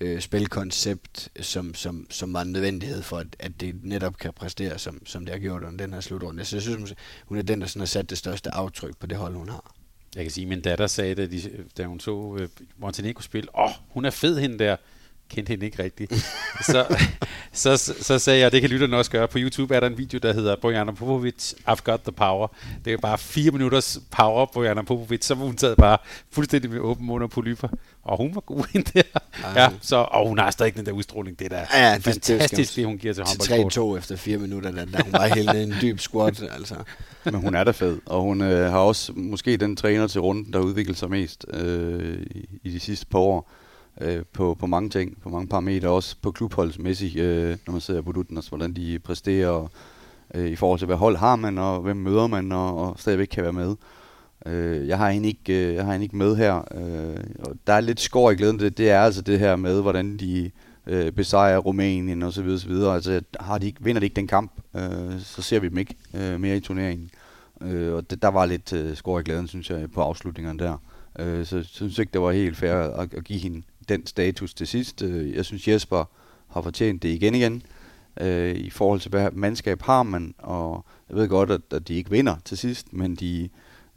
øh, 0.00 0.20
spilkoncept, 0.20 1.28
som, 1.40 1.74
som, 1.74 2.06
som 2.10 2.34
var 2.34 2.42
en 2.42 2.52
nødvendighed 2.52 3.02
for, 3.02 3.18
at, 3.18 3.26
at 3.38 3.60
det 3.60 3.84
netop 3.84 4.18
kan 4.18 4.32
præstere, 4.32 4.78
som, 4.78 5.06
som 5.06 5.24
det 5.24 5.34
har 5.34 5.40
gjort 5.40 5.62
under 5.62 5.84
den 5.84 5.92
her 5.92 6.00
slutrunde. 6.00 6.44
Så 6.44 6.56
jeg 6.56 6.62
synes, 6.62 6.94
hun 7.24 7.38
er 7.38 7.42
den, 7.42 7.60
der 7.60 7.66
sådan 7.66 7.80
har 7.80 7.86
sat 7.86 8.10
det 8.10 8.18
største 8.18 8.54
aftryk 8.54 8.96
på 8.96 9.06
det 9.06 9.18
hold, 9.18 9.34
hun 9.34 9.48
har. 9.48 9.74
Jeg 10.14 10.24
kan 10.24 10.30
sige, 10.30 10.44
at 10.44 10.48
min 10.48 10.60
datter 10.60 10.86
sagde, 10.86 11.14
da, 11.14 11.26
de, 11.26 11.64
da 11.78 11.84
hun 11.84 12.00
så 12.00 12.36
øh, 12.40 12.48
Montenegro 12.76 13.20
spil, 13.20 13.48
åh, 13.54 13.64
oh, 13.64 13.70
hun 13.88 14.04
er 14.04 14.10
fed 14.10 14.38
hende 14.38 14.58
der 14.58 14.76
kendte 15.32 15.50
hende 15.50 15.66
ikke 15.66 15.82
rigtigt. 15.82 16.12
så, 16.62 16.96
så, 17.52 17.76
så, 17.76 17.94
så 18.00 18.18
sagde 18.18 18.40
jeg, 18.40 18.52
det 18.52 18.60
kan 18.60 18.70
lytterne 18.70 18.96
også 18.96 19.10
gøre. 19.10 19.28
På 19.28 19.38
YouTube 19.38 19.74
er 19.74 19.80
der 19.80 19.86
en 19.86 19.98
video, 19.98 20.18
der 20.18 20.32
hedder 20.32 20.56
Bojana 20.56 20.92
Popovic, 20.92 21.52
I've 21.68 21.82
got 21.84 22.00
the 22.00 22.12
power. 22.12 22.48
Det 22.84 22.92
er 22.92 22.96
bare 22.96 23.18
fire 23.18 23.50
minutters 23.50 23.98
power, 24.10 24.46
Bojana 24.46 24.82
Popovic. 24.82 25.24
Så 25.24 25.34
var 25.34 25.44
hun 25.44 25.56
taget 25.56 25.76
bare 25.76 25.98
fuldstændig 26.30 26.70
med 26.70 26.80
åben 26.80 27.06
mund 27.06 27.22
og 27.22 27.30
polyper. 27.30 27.68
Og 28.02 28.16
hun 28.16 28.34
var 28.34 28.40
god 28.40 28.64
ind 28.74 28.84
der. 28.84 29.02
Ja, 29.56 29.68
så, 29.80 29.96
og 29.96 30.28
hun 30.28 30.38
har 30.38 30.50
stadig 30.50 30.74
den 30.74 30.86
der 30.86 30.92
udstråling. 30.92 31.38
Det 31.38 31.44
er 31.44 31.48
da 31.48 31.66
ja, 31.74 31.96
fantastisk, 31.96 32.50
det, 32.56 32.76
det, 32.76 32.86
hun 32.86 32.98
giver 32.98 33.14
til 33.14 33.24
håndboldsport. 33.24 33.94
3-2 33.94 33.98
efter 33.98 34.16
fire 34.16 34.38
minutter, 34.38 34.70
da, 34.70 34.84
da 34.84 35.02
hun 35.02 35.12
var 35.12 35.26
helt 35.26 35.50
en 35.50 35.74
dyb 35.82 35.98
squat. 36.00 36.42
Altså. 36.54 36.74
Men 37.24 37.34
hun 37.34 37.54
er 37.54 37.64
da 37.64 37.70
fed, 37.70 38.00
og 38.06 38.22
hun 38.22 38.42
øh, 38.42 38.70
har 38.70 38.78
også 38.78 39.12
måske 39.16 39.56
den 39.56 39.76
træner 39.76 40.06
til 40.06 40.20
runden, 40.20 40.52
der 40.52 40.58
udvikler 40.58 40.94
sig 40.94 41.10
mest 41.10 41.46
øh, 41.52 42.22
i, 42.30 42.48
i 42.62 42.70
de 42.70 42.80
sidste 42.80 43.06
par 43.06 43.18
år 43.18 43.50
øh, 44.00 44.22
på, 44.32 44.56
på 44.60 44.66
mange 44.66 44.90
ting, 44.90 45.22
på 45.22 45.28
mange 45.28 45.48
parametre, 45.48 45.88
også 45.88 46.16
på 46.22 46.30
klubholdsmæssigt, 46.30 47.16
øh, 47.16 47.56
når 47.66 47.72
man 47.72 47.80
ser 47.80 48.02
på 48.02 48.12
Dutton, 48.12 48.36
altså, 48.36 48.50
hvordan 48.50 48.72
de 48.72 48.98
præsterer 48.98 49.68
øh, 50.34 50.46
i 50.46 50.56
forhold 50.56 50.78
til, 50.78 50.86
hvad 50.86 50.96
hold 50.96 51.16
har 51.16 51.36
man, 51.36 51.58
og 51.58 51.80
hvem 51.80 51.96
møder 51.96 52.26
man, 52.26 52.52
og, 52.52 52.78
og 52.78 52.94
stadigvæk 52.98 53.26
kan 53.26 53.42
være 53.44 53.52
med. 53.52 53.76
Øh, 54.46 54.88
jeg 54.88 54.98
har 54.98 55.10
hende 55.10 55.28
ikke, 55.28 55.68
øh, 55.68 55.74
jeg 55.74 55.84
har 55.84 55.92
hende 55.92 56.04
ikke 56.04 56.16
med 56.16 56.36
her, 56.36 56.56
øh, 56.56 57.24
og 57.38 57.56
der 57.66 57.72
er 57.72 57.80
lidt 57.80 58.00
skår 58.00 58.30
i 58.30 58.34
glæden, 58.34 58.58
det, 58.58 58.78
det 58.78 58.90
er 58.90 59.00
altså 59.00 59.22
det 59.22 59.38
her 59.38 59.56
med, 59.56 59.82
hvordan 59.82 60.16
de 60.16 60.50
øh, 60.86 61.12
besejrer 61.12 61.58
Rumænien 61.58 62.22
og 62.22 62.32
så 62.32 62.42
videre, 62.42 62.68
videre. 62.68 62.94
Altså, 62.94 63.20
har 63.40 63.58
de 63.58 63.66
ikke, 63.66 63.84
vinder 63.84 64.00
de 64.00 64.06
ikke 64.06 64.16
den 64.16 64.26
kamp, 64.26 64.52
øh, 64.76 65.20
så 65.20 65.42
ser 65.42 65.60
vi 65.60 65.68
dem 65.68 65.78
ikke 65.78 65.94
øh, 66.14 66.40
mere 66.40 66.56
i 66.56 66.60
turneringen. 66.60 67.10
Øh, 67.60 67.94
og 67.94 68.10
det, 68.10 68.22
der 68.22 68.28
var 68.28 68.46
lidt 68.46 68.72
øh, 68.72 68.96
skår 68.96 69.18
i 69.18 69.22
glæden, 69.22 69.48
synes 69.48 69.70
jeg, 69.70 69.90
på 69.92 70.00
afslutningerne 70.00 70.58
der. 70.58 70.76
Øh, 71.18 71.46
så 71.46 71.56
jeg 71.56 71.64
synes 71.64 71.98
ikke, 71.98 72.12
det 72.12 72.20
var 72.20 72.32
helt 72.32 72.56
fair 72.56 72.74
at, 72.74 73.14
at 73.14 73.24
give 73.24 73.38
hende 73.38 73.62
den 73.88 74.06
status 74.06 74.54
til 74.54 74.66
sidst. 74.66 75.02
Øh, 75.02 75.34
jeg 75.34 75.44
synes, 75.44 75.68
Jesper 75.68 76.04
har 76.48 76.62
fortjent 76.62 77.02
det 77.02 77.08
igen 77.08 77.34
igen. 77.34 77.62
Øh, 78.20 78.54
I 78.56 78.70
forhold 78.70 79.00
til, 79.00 79.10
hvad 79.10 79.30
mandskab 79.32 79.82
har 79.82 80.02
man, 80.02 80.34
og 80.38 80.84
jeg 81.08 81.16
ved 81.16 81.28
godt, 81.28 81.50
at, 81.50 81.60
at 81.70 81.88
de 81.88 81.94
ikke 81.94 82.10
vinder 82.10 82.36
til 82.44 82.58
sidst, 82.58 82.92
men 82.92 83.14
de 83.14 83.48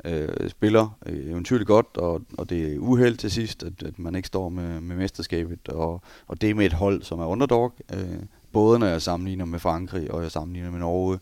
øh, 0.06 0.50
spiller 0.50 0.98
øh, 1.06 1.30
eventyrligt 1.30 1.68
godt, 1.68 1.98
og, 1.98 2.22
og 2.38 2.50
det 2.50 2.74
er 2.74 2.78
uheld 2.80 3.18
til 3.18 3.32
sidst, 3.32 3.64
at, 3.64 3.84
at 3.84 4.00
man 4.00 4.16
ikke 4.16 4.28
står 4.28 4.50
med, 4.50 4.82
med 4.82 4.96
mesterskabet, 4.96 5.70
og, 5.70 6.02
og 6.28 6.42
det 6.42 6.56
med 6.56 6.66
et 6.66 6.74
hold, 6.74 7.04
som 7.04 7.20
er 7.20 7.26
underdog. 7.26 7.74
Øh, 7.94 8.20
både 8.52 8.80
når 8.80 8.88
jeg 8.88 9.02
sammenligner 9.02 9.46
med 9.46 9.60
Frankrig, 9.60 10.12
og 10.12 10.24
jeg 10.24 10.32
sammenligner 10.32 10.72
med 10.72 10.80
Norge, 10.80 11.20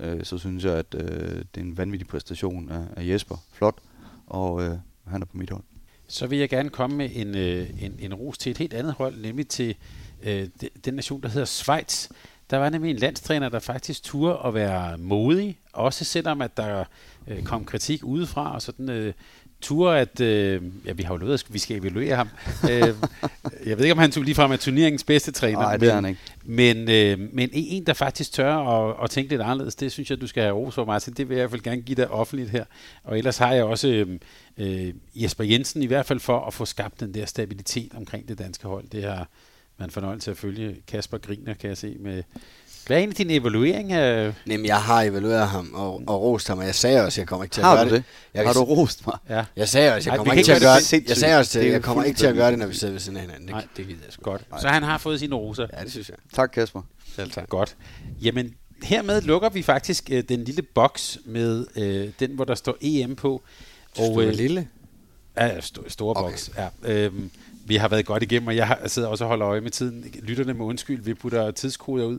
øh, 0.00 0.24
så 0.24 0.38
synes 0.38 0.64
jeg, 0.64 0.74
at 0.74 0.94
øh, 0.94 1.44
det 1.54 1.56
er 1.56 1.60
en 1.60 1.78
vanvittig 1.78 2.08
præstation 2.08 2.70
af, 2.70 2.82
af 2.96 3.08
Jesper. 3.08 3.36
Flot, 3.52 3.78
og 4.26 4.62
øh, 4.62 4.78
han 5.06 5.22
er 5.22 5.26
på 5.26 5.36
mit 5.36 5.50
hold. 5.50 5.62
Så 6.08 6.26
vil 6.26 6.38
jeg 6.38 6.48
gerne 6.48 6.70
komme 6.70 6.96
med 6.96 7.10
en, 7.12 7.36
øh, 7.36 7.82
en, 7.82 7.96
en 7.98 8.14
ros 8.14 8.38
til 8.38 8.50
et 8.50 8.58
helt 8.58 8.74
andet 8.74 8.92
hold, 8.92 9.16
nemlig 9.16 9.48
til 9.48 9.76
øh, 10.22 10.48
den 10.84 10.94
nation, 10.94 11.22
der 11.22 11.28
hedder 11.28 11.44
Schweiz. 11.44 12.08
Der 12.50 12.56
var 12.56 12.70
nemlig 12.70 12.90
en 12.90 12.96
landstræner, 12.96 13.48
der 13.48 13.58
faktisk 13.58 14.02
turde 14.02 14.38
at 14.44 14.54
være 14.54 14.98
modig, 14.98 15.58
også 15.72 16.04
selvom 16.04 16.40
at 16.40 16.56
der 16.56 16.84
øh, 17.26 17.42
kom 17.42 17.64
kritik 17.64 18.04
udefra, 18.04 18.54
og 18.54 18.62
sådan 18.62 18.88
øh, 18.88 19.14
turde 19.60 19.98
at, 19.98 20.20
øh, 20.20 20.62
ja 20.86 20.92
vi 20.92 21.02
har 21.02 21.14
jo 21.14 21.18
lovet, 21.18 21.34
at 21.34 21.54
vi 21.54 21.58
skal 21.58 21.76
evaluere 21.76 22.16
ham. 22.16 22.28
øh, 22.70 22.94
jeg 23.66 23.78
ved 23.78 23.84
ikke, 23.84 23.92
om 23.92 23.98
han 23.98 24.10
lige 24.10 24.34
frem 24.34 24.52
af 24.52 24.58
turneringens 24.58 25.04
bedste 25.04 25.32
træner. 25.32 25.58
Nej, 25.58 25.76
det 25.76 25.88
er 25.88 25.94
han 25.94 26.04
ikke. 26.04 26.20
Men, 26.44 26.90
øh, 26.90 27.34
men 27.34 27.50
en, 27.52 27.86
der 27.86 27.92
faktisk 27.92 28.32
tør 28.32 28.54
at, 28.54 28.96
at 29.02 29.10
tænke 29.10 29.30
lidt 29.30 29.42
anderledes, 29.42 29.74
det 29.74 29.92
synes 29.92 30.10
jeg, 30.10 30.20
du 30.20 30.26
skal 30.26 30.42
have 30.42 30.54
ros 30.54 30.74
for, 30.74 30.84
Martin. 30.84 31.14
Det 31.14 31.28
vil 31.28 31.34
jeg 31.34 31.40
i 31.40 31.42
hvert 31.42 31.50
fald 31.50 31.62
gerne 31.62 31.82
give 31.82 31.96
dig 31.96 32.10
offentligt 32.10 32.50
her. 32.50 32.64
Og 33.04 33.18
ellers 33.18 33.38
har 33.38 33.52
jeg 33.52 33.64
også 33.64 33.88
øh, 33.88 34.18
øh, 34.58 34.94
Jesper 35.14 35.44
Jensen 35.44 35.82
i 35.82 35.86
hvert 35.86 36.06
fald 36.06 36.20
for 36.20 36.40
at 36.40 36.54
få 36.54 36.64
skabt 36.64 37.00
den 37.00 37.14
der 37.14 37.26
stabilitet 37.26 37.92
omkring 37.94 38.28
det 38.28 38.38
danske 38.38 38.68
hold. 38.68 38.84
Det 38.92 39.04
har 39.04 39.28
man 39.78 39.90
fornøjelse 39.90 40.30
at 40.30 40.36
følge. 40.36 40.76
Kasper 40.86 41.18
Griner, 41.18 41.54
kan 41.54 41.68
jeg 41.68 41.76
se, 41.76 41.96
med 42.00 42.22
hvad 42.86 42.96
er 42.96 42.98
egentlig 42.98 43.18
din 43.18 43.30
evaluering 43.30 43.92
af... 43.92 44.32
Jamen, 44.46 44.66
jeg 44.66 44.76
har 44.82 45.02
evalueret 45.02 45.48
ham 45.48 45.70
og, 45.74 46.02
og 46.06 46.22
rost 46.22 46.48
ham, 46.48 46.58
og 46.58 46.64
jeg 46.64 46.74
sagde 46.74 47.04
også, 47.04 47.14
at 47.14 47.18
jeg 47.18 47.28
kommer 47.28 47.44
ikke 47.44 47.54
til 47.54 47.60
at 47.60 47.66
har 47.66 47.74
gøre 47.76 47.84
det. 47.84 47.92
det? 47.92 48.02
Jeg, 48.34 48.46
har 48.46 48.52
du 48.52 48.60
rost 48.60 49.06
mig? 49.06 49.16
Ja. 49.28 49.44
Jeg 49.56 49.68
sagde 49.68 49.94
også, 49.94 50.10
at 50.10 50.12
jeg 50.12 50.18
kommer 50.18 50.32
ikke 50.34 50.44
til 50.44 50.52
at 50.52 50.60
gøre 50.60 50.76
det. 50.80 51.08
Jeg 51.08 51.16
sagde 51.16 51.38
også, 51.38 51.60
at 51.60 51.66
jeg 51.66 51.82
kommer 51.82 52.04
ikke 52.04 52.18
til 52.18 52.26
at 52.26 52.34
gøre 52.34 52.50
det, 52.50 52.58
når 52.58 52.66
vi 52.66 52.74
sidder 52.74 52.92
ved 52.92 53.00
siden 53.00 53.16
af 53.16 53.22
hinanden. 53.22 53.48
Det, 53.48 53.64
det 53.76 53.86
gider 53.86 54.00
jeg 54.04 54.12
sgu 54.12 54.22
godt. 54.22 54.42
Så 54.60 54.68
han 54.68 54.82
har 54.82 54.98
fået 54.98 55.20
sine 55.20 55.34
roser. 55.34 55.66
Ja, 55.78 55.82
det 55.82 55.90
synes 55.90 56.08
jeg. 56.08 56.16
Tak, 56.34 56.50
Kasper. 56.54 56.82
Selv 57.16 57.30
tak. 57.30 57.48
Godt. 57.48 57.76
Jamen, 58.22 58.54
hermed 58.82 59.22
lukker 59.22 59.48
vi 59.48 59.62
faktisk 59.62 60.08
øh, 60.12 60.22
den 60.28 60.44
lille 60.44 60.62
boks 60.62 61.18
med 61.24 61.66
øh, 61.76 62.08
den, 62.20 62.30
hvor 62.30 62.44
der 62.44 62.54
står 62.54 62.76
EM 62.80 63.16
på. 63.16 63.42
Og, 63.98 64.22
øh, 64.22 64.32
lille? 64.34 64.68
Ja, 65.36 65.58
st- 65.58 65.88
store 65.88 66.16
okay. 66.16 66.30
boks. 66.30 66.50
Ja. 66.56 66.68
Øhm, 66.92 67.30
vi 67.66 67.76
har 67.76 67.88
været 67.88 68.06
godt 68.06 68.22
igennem, 68.22 68.48
og 68.48 68.56
jeg 68.56 68.66
har, 68.66 68.80
sidder 68.86 69.08
også 69.08 69.24
og 69.24 69.28
holder 69.28 69.48
øje 69.48 69.60
med 69.60 69.70
tiden. 69.70 70.04
Lytterne 70.22 70.54
med 70.54 70.66
undskyld, 70.66 71.02
vi 71.02 71.14
putter 71.14 71.50
tidskoder 71.50 72.04
ud. 72.04 72.18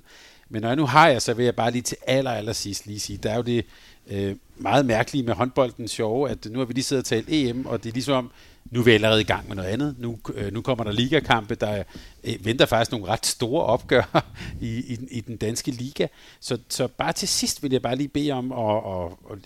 Men 0.50 0.62
når 0.62 0.70
jeg 0.70 0.76
nu 0.76 0.86
har 0.86 1.08
jeg, 1.08 1.22
så 1.22 1.34
vil 1.34 1.46
jeg 1.46 1.56
bare 1.56 1.72
lige 1.72 1.82
til 1.82 1.98
aller, 2.08 2.32
aller 2.32 2.54
sidst 2.54 2.86
lige 2.86 3.00
sige, 3.00 3.18
der 3.18 3.32
er 3.32 3.36
jo 3.36 3.42
det 3.42 3.66
øh, 4.08 4.36
meget 4.58 4.86
mærkelige 4.86 5.24
med 5.24 5.34
håndbolden 5.34 5.88
sjove, 5.88 6.30
at 6.30 6.46
nu 6.46 6.60
har 6.60 6.66
vi 6.66 6.74
lige 6.74 6.84
siddet 6.84 7.04
og 7.04 7.06
talt 7.06 7.28
EM, 7.30 7.66
og 7.66 7.84
det 7.84 7.90
er 7.90 7.94
ligesom, 7.94 8.32
nu 8.72 8.80
er 8.80 8.84
vi 8.84 8.92
allerede 8.92 9.22
i 9.22 9.24
gang 9.24 9.48
med 9.48 9.56
noget 9.56 9.70
andet. 9.70 9.96
Nu, 10.00 10.20
øh, 10.34 10.54
nu 10.54 10.62
kommer 10.62 10.84
der 10.84 10.92
ligakampe, 10.92 11.56
der 11.56 11.84
øh, 12.24 12.46
venter 12.46 12.66
faktisk 12.66 12.92
nogle 12.92 13.08
ret 13.08 13.26
store 13.26 13.64
opgør 13.64 14.26
i, 14.62 14.78
i, 14.78 14.98
i 15.12 15.22
den 15.22 15.38
danske 15.38 15.72
liga. 15.72 16.08
Så, 16.40 16.58
så 16.70 16.88
bare 16.88 17.14
til 17.14 17.28
sidst 17.28 17.64
vil 17.64 17.72
jeg 17.72 17.82
bare 17.82 17.96
lige 17.96 18.08
bede 18.08 18.32
om 18.32 18.52
at, 18.52 18.76
at, 18.76 19.12
at, 19.32 19.38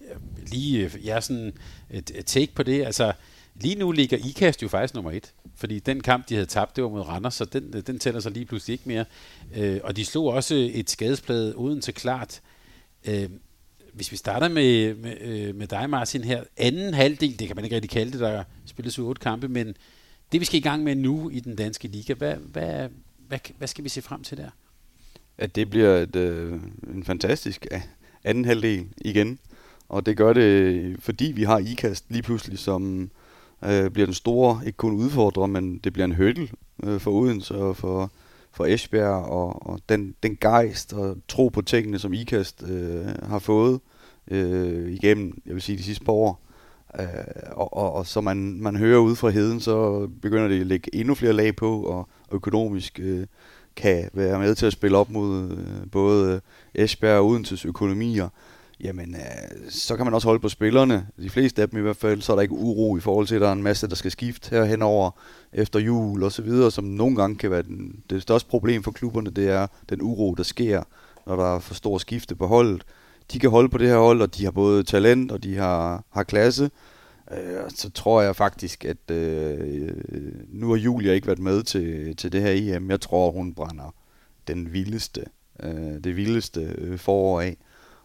lige 0.49 0.85
øh, 0.85 1.05
ja, 1.05 1.21
sådan 1.21 1.53
et, 1.89 2.11
et 2.15 2.25
take 2.25 2.51
på 2.55 2.63
det. 2.63 2.85
Altså, 2.85 3.13
lige 3.61 3.75
nu 3.75 3.91
ligger 3.91 4.17
IKAST 4.17 4.63
jo 4.63 4.67
faktisk 4.67 4.93
nummer 4.93 5.11
et. 5.11 5.33
Fordi 5.55 5.79
den 5.79 6.01
kamp, 6.01 6.29
de 6.29 6.33
havde 6.33 6.45
tabt, 6.45 6.75
det 6.75 6.83
var 6.83 6.89
mod 6.89 7.01
Randers, 7.01 7.33
så 7.33 7.45
den, 7.45 7.81
den 7.87 7.99
tæller 7.99 8.19
sig 8.19 8.31
lige 8.31 8.45
pludselig 8.45 8.73
ikke 8.73 8.83
mere. 8.87 9.05
Øh, 9.55 9.79
og 9.83 9.95
de 9.95 10.05
slog 10.05 10.25
også 10.25 10.69
et 10.73 10.89
skadesplade 10.89 11.57
uden 11.57 11.81
til 11.81 11.93
klart. 11.93 12.41
Øh, 13.05 13.29
hvis 13.93 14.11
vi 14.11 14.17
starter 14.17 14.49
med, 14.49 14.95
med, 14.95 15.21
øh, 15.21 15.55
med 15.55 15.67
dig, 15.67 15.89
Martin, 15.89 16.23
her. 16.23 16.43
Anden 16.57 16.93
halvdel, 16.93 17.39
det 17.39 17.47
kan 17.47 17.55
man 17.55 17.65
ikke 17.65 17.75
rigtig 17.75 17.91
kalde 17.91 18.11
det, 18.11 18.19
der 18.19 18.43
spilles 18.65 18.99
otte 18.99 19.19
kampe, 19.19 19.47
men 19.47 19.75
det 20.31 20.39
vi 20.39 20.45
skal 20.45 20.59
i 20.59 20.63
gang 20.63 20.83
med 20.83 20.95
nu 20.95 21.29
i 21.29 21.39
den 21.39 21.55
danske 21.55 21.87
liga, 21.87 22.13
hvad, 22.13 22.35
hvad, 22.35 22.89
hvad, 23.27 23.39
hvad 23.57 23.67
skal 23.67 23.83
vi 23.83 23.89
se 23.89 24.01
frem 24.01 24.23
til 24.23 24.37
der? 24.37 24.49
At 25.37 25.55
det 25.55 25.69
bliver 25.69 25.97
et, 25.97 26.15
øh, 26.15 26.59
en 26.93 27.03
fantastisk 27.03 27.67
anden 28.23 28.45
halvdel 28.45 28.87
igen. 28.97 29.39
Og 29.89 30.05
det 30.05 30.17
gør 30.17 30.33
det, 30.33 30.95
fordi 30.99 31.25
vi 31.25 31.43
har 31.43 31.57
IKAST 31.57 32.05
lige 32.09 32.23
pludselig, 32.23 32.59
som 32.59 33.11
øh, 33.65 33.89
bliver 33.91 34.05
den 34.05 34.13
store, 34.13 34.61
ikke 34.65 34.77
kun 34.77 34.93
udfordrer, 34.93 35.45
men 35.45 35.77
det 35.77 35.93
bliver 35.93 36.05
en 36.05 36.11
høttel 36.11 36.51
øh, 36.83 36.99
for 36.99 37.11
Odense 37.11 37.55
og 37.55 37.77
for, 37.77 38.11
for 38.51 38.65
Esbjerg, 38.65 39.25
og, 39.25 39.67
og 39.69 39.79
den, 39.89 40.15
den 40.23 40.37
gejst 40.41 40.93
og 40.93 41.17
tro 41.27 41.49
på 41.49 41.61
tingene, 41.61 41.99
som 41.99 42.13
IKAST 42.13 42.63
øh, 42.69 43.05
har 43.23 43.39
fået 43.39 43.79
øh, 44.27 44.91
igennem, 44.91 45.41
jeg 45.45 45.53
vil 45.53 45.61
sige, 45.61 45.77
de 45.77 45.83
sidste 45.83 46.05
par 46.05 46.13
år. 46.13 46.41
Øh, 46.99 47.05
og, 47.51 47.77
og, 47.77 47.93
og 47.93 48.07
så 48.07 48.21
man, 48.21 48.61
man 48.61 48.75
hører 48.75 48.99
ud 48.99 49.15
fra 49.15 49.29
heden, 49.29 49.59
så 49.59 50.07
begynder 50.21 50.47
det 50.47 50.61
at 50.61 50.67
lægge 50.67 50.95
endnu 50.95 51.15
flere 51.15 51.33
lag 51.33 51.55
på, 51.55 51.83
og 51.83 52.09
økonomisk 52.31 52.99
øh, 53.03 53.27
kan 53.75 54.09
være 54.13 54.39
med 54.39 54.55
til 54.55 54.65
at 54.65 54.73
spille 54.73 54.97
op 54.97 55.09
mod 55.09 55.51
øh, 55.51 55.91
både 55.91 56.41
Esbjerg 56.75 57.19
og 57.19 57.27
Odenses 57.27 57.65
økonomier 57.65 58.29
jamen 58.83 59.15
øh, 59.15 59.69
så 59.69 59.95
kan 59.95 60.05
man 60.05 60.13
også 60.13 60.27
holde 60.27 60.39
på 60.39 60.49
spillerne. 60.49 61.07
De 61.17 61.29
fleste 61.29 61.61
af 61.61 61.69
dem 61.69 61.79
i 61.79 61.81
hvert 61.81 61.97
fald, 61.97 62.21
så 62.21 62.31
er 62.31 62.35
der 62.35 62.41
ikke 62.41 62.53
uro 62.53 62.97
i 62.97 62.99
forhold 62.99 63.27
til, 63.27 63.35
at 63.35 63.41
der 63.41 63.47
er 63.47 63.53
en 63.53 63.63
masse, 63.63 63.87
der 63.87 63.95
skal 63.95 64.11
skifte 64.11 64.49
her 64.49 64.63
henover 64.63 65.11
efter 65.53 65.79
jul 65.79 66.23
og 66.23 66.31
så 66.31 66.41
videre, 66.41 66.71
som 66.71 66.83
nogle 66.83 67.15
gange 67.15 67.35
kan 67.35 67.51
være 67.51 67.63
den, 67.63 68.03
det 68.09 68.21
største 68.21 68.49
problem 68.49 68.83
for 68.83 68.91
klubberne, 68.91 69.29
det 69.29 69.49
er 69.49 69.67
den 69.89 70.01
uro, 70.01 70.35
der 70.35 70.43
sker, 70.43 70.83
når 71.27 71.35
der 71.35 71.55
er 71.55 71.59
for 71.59 71.73
stor 71.73 71.97
skifte 71.97 72.35
på 72.35 72.47
holdet. 72.47 72.83
De 73.31 73.39
kan 73.39 73.49
holde 73.49 73.69
på 73.69 73.77
det 73.77 73.87
her 73.87 73.97
hold, 73.97 74.21
og 74.21 74.37
de 74.37 74.43
har 74.43 74.51
både 74.51 74.83
talent, 74.83 75.31
og 75.31 75.43
de 75.43 75.57
har, 75.57 76.03
har 76.09 76.23
klasse, 76.23 76.69
Øh, 77.31 77.69
så 77.75 77.89
tror 77.89 78.21
jeg 78.21 78.35
faktisk, 78.35 78.85
at 78.85 79.11
øh, 79.11 79.93
nu 80.49 80.69
har 80.69 80.75
Julia 80.75 81.13
ikke 81.13 81.27
været 81.27 81.39
med 81.39 81.63
til, 81.63 82.15
til 82.15 82.31
det 82.31 82.41
her 82.41 82.75
EM. 82.75 82.89
Jeg 82.89 83.01
tror, 83.01 83.31
hun 83.31 83.53
brænder 83.53 83.95
den 84.47 84.73
vildeste, 84.73 85.25
øh, 85.63 86.03
det 86.03 86.15
vildeste 86.15 86.75
øh, 86.77 86.97
forår 86.97 87.41
af. 87.41 87.57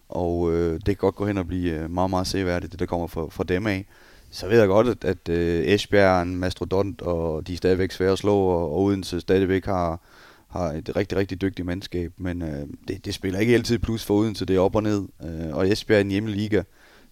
Og 0.08 0.52
øh, 0.52 0.72
det 0.74 0.84
kan 0.84 0.96
godt 0.96 1.14
gå 1.14 1.26
hen 1.26 1.38
og 1.38 1.46
blive 1.46 1.72
øh, 1.72 1.90
meget, 1.90 2.10
meget 2.10 2.26
seværdigt, 2.26 2.72
det 2.72 2.80
der 2.80 2.86
kommer 2.86 3.06
fra, 3.06 3.26
fra 3.30 3.44
dem 3.44 3.66
af. 3.66 3.86
Så 4.30 4.48
ved 4.48 4.58
jeg 4.58 4.68
godt, 4.68 4.88
at, 4.88 5.04
at 5.04 5.28
øh, 5.28 5.64
Esbjerg 5.64 6.18
er 6.18 6.22
en 6.22 6.36
mastrodont, 6.36 7.02
og 7.02 7.46
de 7.46 7.52
er 7.52 7.56
stadigvæk 7.56 7.92
svære 7.92 8.12
at 8.12 8.18
slå, 8.18 8.36
og, 8.36 8.72
og 8.72 8.82
Odense 8.82 9.20
stadigvæk 9.20 9.64
har, 9.64 10.00
har 10.48 10.72
et 10.72 10.96
rigtig, 10.96 11.18
rigtig 11.18 11.40
dygtigt 11.40 11.66
mandskab. 11.66 12.12
Men 12.16 12.42
øh, 12.42 12.66
det, 12.88 13.04
det 13.04 13.14
spiller 13.14 13.40
ikke 13.40 13.54
altid 13.54 13.78
plus 13.78 14.04
for 14.04 14.14
Odense, 14.14 14.44
det 14.44 14.56
er 14.56 14.60
op 14.60 14.76
og 14.76 14.82
ned. 14.82 15.08
Øh, 15.24 15.56
og 15.56 15.68
Esbjerg 15.68 15.96
er 15.96 16.00
en 16.00 16.10
hjemmeliga, 16.10 16.62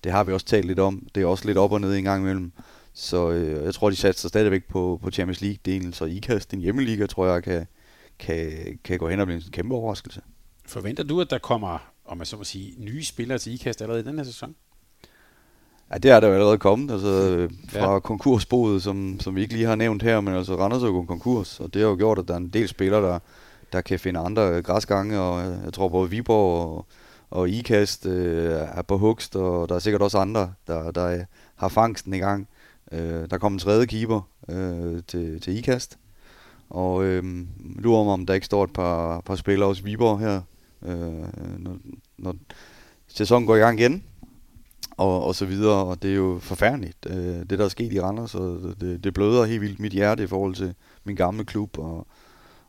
det 0.05 0.13
har 0.13 0.25
vi 0.25 0.33
også 0.33 0.47
talt 0.47 0.67
lidt 0.67 0.79
om. 0.79 1.07
Det 1.15 1.23
er 1.23 1.27
også 1.27 1.47
lidt 1.47 1.59
op 1.59 1.73
og 1.73 1.81
ned 1.81 1.95
en 1.95 2.05
gang 2.05 2.23
imellem. 2.23 2.53
Så 2.95 3.31
øh, 3.31 3.65
jeg 3.65 3.75
tror, 3.75 3.91
de 3.91 3.97
satser 3.97 4.29
stadigvæk 4.29 4.65
på, 4.65 5.01
på 5.03 5.11
Champions 5.11 5.43
League-delen, 5.43 5.93
så 5.93 6.05
IKAST, 6.05 6.51
den 6.51 6.61
hjemmeliga, 6.61 7.07
tror 7.07 7.27
jeg, 7.27 7.43
kan, 7.43 7.67
kan, 8.19 8.51
kan 8.85 8.99
gå 8.99 9.09
hen 9.09 9.21
og 9.21 9.27
blive 9.27 9.37
en 9.37 9.43
kæmpe 9.51 9.75
overraskelse. 9.75 10.21
Forventer 10.67 11.05
du, 11.05 11.21
at 11.21 11.31
der 11.31 11.39
kommer, 11.39 11.94
om 12.05 12.17
man 12.17 12.27
så 12.27 12.37
må 12.37 12.45
sige, 12.45 12.75
nye 12.79 13.05
spillere 13.05 13.39
til 13.39 13.55
IKAST 13.55 13.83
allerede 13.83 14.03
i 14.03 14.07
den 14.07 14.19
her 14.19 14.25
sæson? 14.25 14.55
Ja, 15.93 15.99
det 15.99 16.11
er 16.11 16.21
der 16.21 16.29
jo 16.29 16.35
allerede 16.35 16.59
kommet, 16.59 16.91
altså 16.91 17.49
fra 17.69 17.93
ja. 17.93 17.99
konkursboet, 17.99 18.83
som, 18.83 19.21
som 19.21 19.37
vi 19.37 19.43
ikke 19.43 19.55
lige 19.55 19.67
har 19.67 19.75
nævnt 19.75 20.03
her, 20.03 20.21
men 20.21 20.35
altså 20.35 20.57
Randers 20.57 20.83
er 20.83 20.87
jo 20.87 21.05
konkurs, 21.05 21.61
og 21.61 21.75
det 21.75 21.83
har 21.83 21.89
jo 21.89 21.97
gjort, 21.97 22.19
at 22.19 22.29
der 22.29 22.35
er 22.35 22.39
en 22.39 22.49
del 22.49 22.69
spillere, 22.69 23.03
der, 23.03 23.19
der 23.73 23.81
kan 23.81 23.99
finde 23.99 24.21
andre 24.21 24.63
græsgange, 24.63 25.21
og 25.21 25.43
jeg 25.65 25.73
tror 25.73 25.89
både 25.89 26.11
Viborg 26.11 26.69
og, 26.69 26.87
og 27.31 27.49
IKAST 27.49 28.07
øh, 28.07 28.53
er 28.53 28.83
på 28.83 28.99
hugst, 28.99 29.37
og 29.37 29.69
der 29.69 29.75
er 29.75 29.79
sikkert 29.79 30.03
også 30.03 30.19
andre, 30.19 30.53
der, 30.67 30.91
der 30.91 31.25
har 31.57 31.69
fangsten 31.69 32.15
i 32.15 32.19
gang. 32.19 32.49
Øh, 32.93 33.31
der 33.31 33.39
kommer 33.39 33.57
en 33.57 33.61
tredje 33.61 33.87
keeper 33.87 34.29
øh, 34.49 35.03
til, 35.07 35.41
til 35.41 35.59
IKAST, 35.59 35.99
og 36.71 37.05
øh, 37.05 37.25
lurer 37.79 38.05
mig, 38.05 38.13
om 38.13 38.27
der 38.27 38.35
ikke 38.35 38.47
står 38.47 38.65
et 38.65 38.73
par, 38.73 39.21
par 39.21 39.37
spillere 39.37 39.69
hos 39.69 39.85
Viborg 39.85 40.21
her, 40.21 40.41
øh, 40.83 41.59
når, 41.59 41.77
når 42.19 42.35
sæsonen 43.09 43.47
går 43.47 43.57
i 43.57 43.59
gang 43.59 43.81
igen 43.81 44.05
og, 44.97 45.25
og 45.25 45.35
så 45.35 45.47
videre, 45.47 45.85
og 45.85 46.03
det 46.03 46.11
er 46.11 46.15
jo 46.15 46.39
forfærdeligt, 46.43 47.07
øh, 47.11 47.17
det 47.51 47.59
der 47.59 47.65
er 47.65 47.69
sket 47.69 47.93
i 47.93 48.01
Randers, 48.01 48.35
og 48.35 48.75
det, 48.81 49.05
det 49.05 49.15
bløder 49.15 49.45
helt 49.45 49.61
vildt 49.61 49.81
mit 49.81 49.93
hjerte 49.93 50.23
i 50.25 50.27
forhold 50.27 50.55
til 50.55 50.75
min 51.05 51.17
gamle 51.17 51.45
klub, 51.45 51.79
og, 51.79 52.07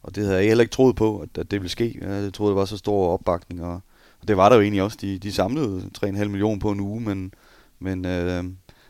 og 0.03 0.15
det 0.15 0.23
havde 0.23 0.37
jeg 0.37 0.47
heller 0.47 0.61
ikke 0.61 0.73
troet 0.73 0.95
på, 0.95 1.19
at, 1.19 1.37
at 1.37 1.51
det 1.51 1.61
ville 1.61 1.69
ske. 1.69 1.97
Jeg 2.01 2.33
troede, 2.33 2.49
det 2.49 2.59
var 2.59 2.65
så 2.65 2.77
stor 2.77 3.07
opbakning, 3.07 3.63
og, 3.63 3.73
og 4.21 4.27
det 4.27 4.37
var 4.37 4.49
der 4.49 4.55
jo 4.55 4.61
egentlig 4.61 4.83
også. 4.83 4.97
De, 5.01 5.19
de 5.19 5.31
samlede 5.31 5.89
3,5 5.97 6.09
millioner 6.25 6.59
på 6.59 6.71
en 6.71 6.79
uge, 6.79 7.01
men, 7.01 7.33
men, 7.79 8.05
øh, 8.05 8.43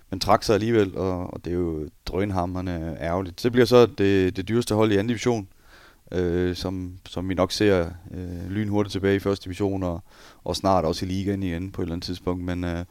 men 0.09 0.19
trak 0.19 0.43
sig 0.43 0.53
alligevel, 0.53 0.97
og, 0.97 1.33
og 1.33 1.45
det 1.45 1.51
er 1.51 1.57
jo 1.57 1.89
drønhammerne 2.05 2.97
ærgerligt. 3.01 3.43
Det 3.43 3.51
bliver 3.51 3.65
så 3.65 3.85
det, 3.85 4.37
det 4.37 4.47
dyreste 4.47 4.75
hold 4.75 4.91
i 4.91 4.95
anden 4.95 5.07
division, 5.07 5.47
øh, 6.11 6.55
som, 6.55 6.97
som 7.05 7.29
vi 7.29 7.33
nok 7.33 7.51
ser 7.51 7.89
øh, 8.11 8.49
lynhurtigt 8.49 8.91
tilbage 8.91 9.15
i 9.15 9.19
første 9.19 9.43
division, 9.43 9.83
og, 9.83 10.03
og 10.43 10.55
snart 10.55 10.85
også 10.85 11.05
i 11.05 11.07
ligaen 11.07 11.43
igen 11.43 11.71
på 11.71 11.81
et 11.81 11.85
eller 11.85 11.95
andet 11.95 12.05
tidspunkt, 12.05 12.43
men... 12.43 12.63
Øh, 12.63 12.85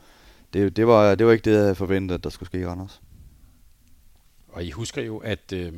det, 0.55 0.77
det, 0.77 0.87
var, 0.87 1.15
det 1.15 1.27
var 1.27 1.33
ikke 1.33 1.45
det, 1.45 1.51
jeg 1.51 1.61
havde 1.61 1.75
forventet, 1.75 2.15
at 2.15 2.25
der 2.25 2.31
skulle 2.31 2.47
ske 2.47 2.61
i 2.61 2.67
Randers. 2.67 3.03
Og 4.49 4.65
I 4.65 4.71
husker 4.71 5.03
jo, 5.03 5.19
at 5.19 5.53
øh, 5.53 5.73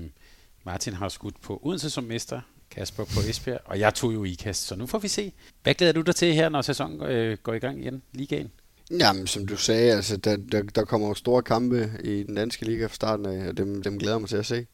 Martin 0.65 0.93
har 0.93 1.09
skudt 1.09 1.41
på 1.41 1.61
Odense 1.63 1.91
som 1.91 2.05
mester, 2.05 2.41
Kasper 2.71 3.05
på 3.05 3.21
Esbjerg, 3.29 3.61
og 3.65 3.79
jeg 3.81 3.95
tog 3.95 4.15
jo 4.15 4.25
i 4.25 4.35
kast, 4.35 4.67
så 4.67 4.77
nu 4.77 4.87
får 4.87 4.99
vi 4.99 5.09
se. 5.09 5.33
Hvad 5.63 5.75
glæder 5.75 5.93
du 5.93 6.01
dig 6.01 6.17
til 6.17 6.35
her, 6.35 6.49
når 6.49 6.63
sæsonen 6.63 7.03
øh, 7.03 7.39
går 7.43 7.55
i 7.55 7.59
gang 7.59 7.81
igen, 7.81 8.03
ligaen? 8.13 8.51
Jamen, 8.91 9.27
som 9.27 9.47
du 9.47 9.57
sagde, 9.57 9.93
altså, 9.93 10.17
der, 10.17 10.37
der, 10.37 10.63
der 10.63 10.85
kommer 10.85 11.15
store 11.15 11.43
kampe 11.43 11.91
i 12.05 12.23
den 12.23 12.35
danske 12.35 12.65
liga 12.65 12.87
fra 12.87 12.95
starten 12.95 13.27
af, 13.27 13.49
og 13.49 13.57
dem, 13.57 13.83
dem 13.83 13.99
glæder 13.99 14.19
mig 14.19 14.29
til 14.29 14.37
at 14.37 14.47
se. 14.47 14.67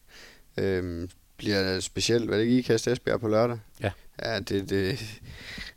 Øhm, 0.56 1.10
bliver 1.42 1.80
specielt, 1.80 2.28
hvad 2.28 2.38
det 2.38 2.44
ikke, 2.44 2.58
I 2.58 2.62
kast 2.62 2.88
Esbjerg 2.88 3.20
på 3.20 3.28
lørdag? 3.28 3.58
Ja. 3.82 3.90
Ja, 4.24 4.38
det, 4.38 4.48
det, 4.48 4.70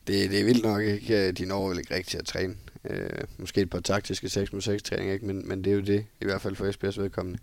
det, 0.08 0.32
det 0.32 0.40
er 0.40 0.46
vildt 0.46 0.64
nok 0.64 0.82
ikke. 0.82 1.32
De 1.32 1.46
når 1.46 1.70
vel 1.70 1.80
ikke 1.80 1.96
rigtig 1.96 2.20
at 2.20 2.26
træne. 2.26 2.56
Øh, 2.90 3.10
måske 3.38 3.62
et 3.62 3.70
par 3.70 3.80
taktiske 3.80 4.30
6 4.30 4.54
mod 4.54 4.62
6 4.62 4.84
træninger, 4.84 5.14
ikke? 5.14 5.26
Men, 5.26 5.48
men 5.48 5.64
det 5.64 5.72
er 5.72 5.76
jo 5.76 5.82
det, 5.82 6.06
i 6.22 6.26
hvert 6.26 6.42
fald 6.42 6.56
for 6.56 6.66
SP's 6.66 7.02
vedkommende. 7.02 7.40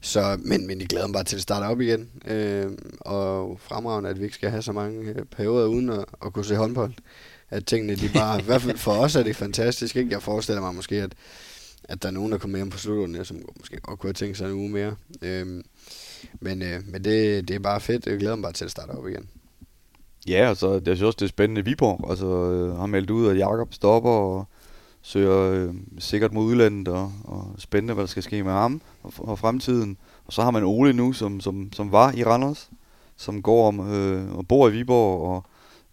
Så, 0.00 0.38
men, 0.44 0.66
men 0.66 0.80
de 0.80 0.86
glæder 0.86 1.06
mig 1.06 1.12
bare 1.12 1.24
til 1.24 1.36
at 1.36 1.42
starte 1.42 1.64
op 1.64 1.80
igen. 1.80 2.10
Øh, 2.26 2.72
og 3.00 3.60
fremragende, 3.60 4.10
at 4.10 4.18
vi 4.18 4.24
ikke 4.24 4.34
skal 4.34 4.50
have 4.50 4.62
så 4.62 4.72
mange 4.72 5.10
øh, 5.10 5.24
perioder 5.24 5.66
uden 5.66 5.90
at, 5.90 6.04
at 6.26 6.32
kunne 6.32 6.44
se 6.44 6.56
håndbold. 6.56 6.92
At 7.50 7.66
tingene, 7.66 7.94
de 7.94 8.10
bare, 8.14 8.40
i 8.40 8.44
hvert 8.44 8.62
fald 8.62 8.78
for 8.78 8.92
os 8.92 9.16
er 9.16 9.22
det 9.22 9.36
fantastisk. 9.36 9.96
Ikke? 9.96 10.10
Jeg 10.10 10.22
forestiller 10.22 10.60
mig 10.62 10.74
måske, 10.74 11.02
at, 11.02 11.12
at 11.84 12.02
der 12.02 12.08
er 12.08 12.12
nogen, 12.12 12.32
der 12.32 12.38
kommer 12.38 12.58
hjem 12.58 12.70
på 12.70 12.78
slutrunden, 12.78 13.24
som 13.24 13.36
måske 13.58 13.80
godt 13.80 13.98
kunne 13.98 14.08
have 14.08 14.14
tænkt 14.14 14.38
sig 14.38 14.46
en 14.46 14.52
uge 14.52 14.70
mere. 14.70 14.96
Øh, 15.22 15.64
men 16.40 16.62
øh, 16.62 16.80
men 16.88 17.04
det, 17.04 17.48
det 17.48 17.56
er 17.56 17.60
bare 17.60 17.80
fedt. 17.80 18.06
Jeg 18.06 18.18
glæder 18.18 18.36
mig 18.36 18.42
bare 18.42 18.52
til 18.52 18.64
at 18.64 18.70
starte 18.70 18.90
op 18.90 19.08
igen. 19.08 19.28
Ja, 20.28 20.48
altså, 20.48 20.80
jeg 20.86 21.00
er 21.00 21.06
også 21.06 21.16
det 21.18 21.22
er 21.22 21.26
spændende. 21.26 21.64
Viborg 21.64 22.10
altså, 22.10 22.26
øh, 22.26 22.76
har 22.76 22.86
meldt 22.86 23.10
ud, 23.10 23.28
at 23.28 23.38
Jakob 23.38 23.74
stopper 23.74 24.10
og 24.10 24.46
søger 25.02 25.52
øh, 25.52 25.74
sikkert 25.98 26.32
mod 26.32 26.44
udlandet, 26.44 26.88
og, 26.88 27.12
og 27.24 27.54
spændende, 27.58 27.94
hvad 27.94 28.02
der 28.02 28.08
skal 28.08 28.22
ske 28.22 28.42
med 28.42 28.52
ham 28.52 28.80
og, 29.02 29.12
og 29.18 29.38
fremtiden. 29.38 29.96
Og 30.24 30.32
så 30.32 30.42
har 30.42 30.50
man 30.50 30.64
Ole 30.64 30.92
nu, 30.92 31.12
som, 31.12 31.40
som, 31.40 31.72
som 31.72 31.92
var 31.92 32.12
i 32.12 32.24
Randers, 32.24 32.70
som 33.16 33.42
går 33.42 33.68
om 33.68 33.92
øh, 33.92 34.36
og 34.36 34.48
bor 34.48 34.68
i 34.68 34.72
Viborg, 34.72 35.20
og 35.20 35.44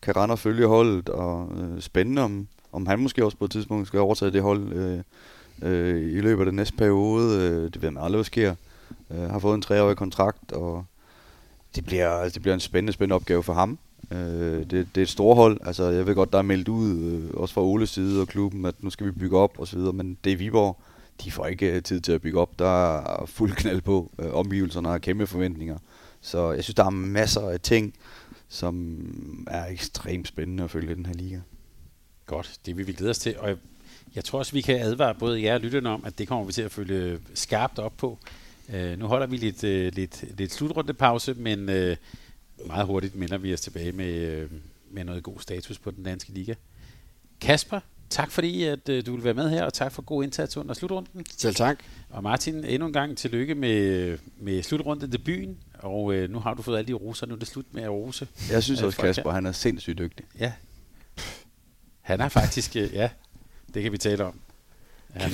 kan 0.03 0.15
rende 0.15 0.33
og 0.33 0.39
følge 0.39 0.67
holdet, 0.67 1.09
og 1.09 1.51
øh, 1.57 1.81
spændende, 1.81 2.21
om, 2.21 2.47
om 2.71 2.87
han 2.87 2.99
måske 2.99 3.25
også 3.25 3.37
på 3.37 3.45
et 3.45 3.51
tidspunkt 3.51 3.87
skal 3.87 3.99
overtage 3.99 4.31
det 4.31 4.41
hold 4.41 4.73
øh, 4.73 4.99
øh, 5.61 6.01
i 6.01 6.21
løbet 6.21 6.41
af 6.41 6.45
den 6.45 6.55
næste 6.55 6.77
periode. 6.77 7.41
Øh, 7.41 7.63
det 7.63 7.81
ved 7.81 7.91
man 7.91 8.03
aldrig, 8.03 8.17
hvad 8.17 8.25
sker. 8.25 8.55
Øh, 9.11 9.29
har 9.29 9.39
fået 9.39 9.55
en 9.55 9.61
treårig 9.61 9.97
kontrakt, 9.97 10.51
og 10.51 10.85
det 11.75 11.85
bliver, 11.85 12.09
altså, 12.09 12.33
det 12.33 12.41
bliver 12.41 12.53
en 12.53 12.59
spændende, 12.59 12.93
spændende 12.93 13.15
opgave 13.15 13.43
for 13.43 13.53
ham. 13.53 13.79
Øh, 14.11 14.59
det, 14.59 14.71
det 14.71 14.97
er 14.97 15.01
et 15.01 15.09
stort 15.09 15.35
hold. 15.35 15.59
Altså, 15.65 15.83
jeg 15.83 16.07
ved 16.07 16.15
godt, 16.15 16.31
der 16.31 16.37
er 16.37 16.43
meldt 16.43 16.67
ud, 16.67 16.99
øh, 16.99 17.29
også 17.33 17.53
fra 17.53 17.61
Oles 17.63 17.89
side 17.89 18.21
og 18.21 18.27
klubben, 18.27 18.65
at 18.65 18.83
nu 18.83 18.89
skal 18.89 19.05
vi 19.05 19.11
bygge 19.11 19.37
op 19.37 19.59
og 19.59 19.67
så 19.67 19.75
videre, 19.75 19.93
men 19.93 20.17
det 20.23 20.33
er 20.33 20.37
Viborg. 20.37 20.81
De 21.23 21.31
får 21.31 21.45
ikke 21.45 21.75
øh, 21.75 21.83
tid 21.83 22.01
til 22.01 22.11
at 22.11 22.21
bygge 22.21 22.39
op. 22.39 22.59
Der 22.59 22.97
er 22.97 23.25
fuld 23.25 23.51
knald 23.55 23.81
på. 23.81 24.11
Øh, 24.19 24.33
omgivelserne 24.33 24.89
har 24.89 24.97
kæmpe 24.97 25.27
forventninger. 25.27 25.77
Så 26.21 26.51
jeg 26.51 26.63
synes, 26.63 26.75
der 26.75 26.85
er 26.85 26.89
masser 26.89 27.49
af 27.49 27.59
ting, 27.59 27.93
som 28.49 29.45
er 29.47 29.65
ekstremt 29.65 30.27
spændende 30.27 30.63
at 30.63 30.71
følge 30.71 30.91
i 30.91 30.95
den 30.95 31.05
her 31.05 31.13
liga. 31.13 31.39
Godt, 32.25 32.59
det 32.65 32.77
vil 32.77 32.87
vi 32.87 32.93
glæde 32.93 33.09
os 33.09 33.19
til. 33.19 33.39
Og 33.39 33.49
jeg, 33.49 33.57
jeg 34.15 34.23
tror 34.25 34.39
også, 34.39 34.51
vi 34.51 34.61
kan 34.61 34.81
advare 34.81 35.15
både 35.15 35.43
jer 35.43 35.53
og 35.53 35.59
lytterne 35.59 35.89
om, 35.89 36.03
at 36.05 36.17
det 36.17 36.27
kommer 36.27 36.45
vi 36.45 36.51
til 36.51 36.61
at 36.61 36.71
følge 36.71 37.19
skarpt 37.33 37.79
op 37.79 37.97
på. 37.97 38.17
Uh, 38.73 38.99
nu 38.99 39.05
holder 39.07 39.27
vi 39.27 39.37
lidt, 39.37 39.63
uh, 39.63 39.95
lidt, 39.95 40.23
lidt 40.37 40.53
slutrundepause, 40.53 41.33
men 41.33 41.69
uh, 41.69 41.95
meget 42.67 42.85
hurtigt 42.85 43.15
minder 43.15 43.37
vi 43.37 43.53
os 43.53 43.61
tilbage 43.61 43.91
med, 43.91 44.13
øh, 44.13 44.51
med 44.91 45.03
noget 45.03 45.23
god 45.23 45.39
status 45.39 45.79
på 45.79 45.91
den 45.91 46.03
danske 46.03 46.31
liga. 46.31 46.53
Kasper, 47.41 47.79
tak 48.09 48.31
fordi 48.31 48.63
at 48.63 48.89
øh, 48.89 49.05
du 49.05 49.15
vil 49.15 49.23
være 49.23 49.33
med 49.33 49.49
her, 49.49 49.63
og 49.63 49.73
tak 49.73 49.91
for 49.91 50.01
god 50.01 50.23
indsats 50.23 50.57
under 50.57 50.73
slutrunden. 50.73 51.25
Selv 51.37 51.55
tak. 51.55 51.79
Og 52.09 52.23
Martin, 52.23 52.63
endnu 52.63 52.87
en 52.87 52.93
gang 52.93 53.17
tillykke 53.17 53.55
med, 53.55 54.17
med 54.37 54.63
slutrunde 54.63 55.11
debuten, 55.11 55.57
og 55.79 56.13
øh, 56.13 56.29
nu 56.29 56.39
har 56.39 56.53
du 56.53 56.61
fået 56.61 56.77
alle 56.77 56.87
de 56.87 56.93
roser, 56.93 57.27
nu 57.27 57.33
er 57.33 57.39
det 57.39 57.47
slut 57.47 57.65
med 57.71 57.83
at 57.83 57.89
rose. 57.89 58.27
Jeg 58.51 58.63
synes 58.63 58.81
også, 58.81 58.97
Kasper, 58.97 59.31
han 59.31 59.45
er 59.45 59.51
sindssygt 59.51 59.97
dygtig. 59.97 60.25
Ja. 60.39 60.53
Han 62.01 62.21
er 62.21 62.29
faktisk, 62.29 62.75
øh, 62.75 62.93
ja, 62.93 63.09
det 63.73 63.83
kan 63.83 63.91
vi 63.91 63.97
tale 63.97 64.25
om. 64.25 64.39
Han, 65.13 65.31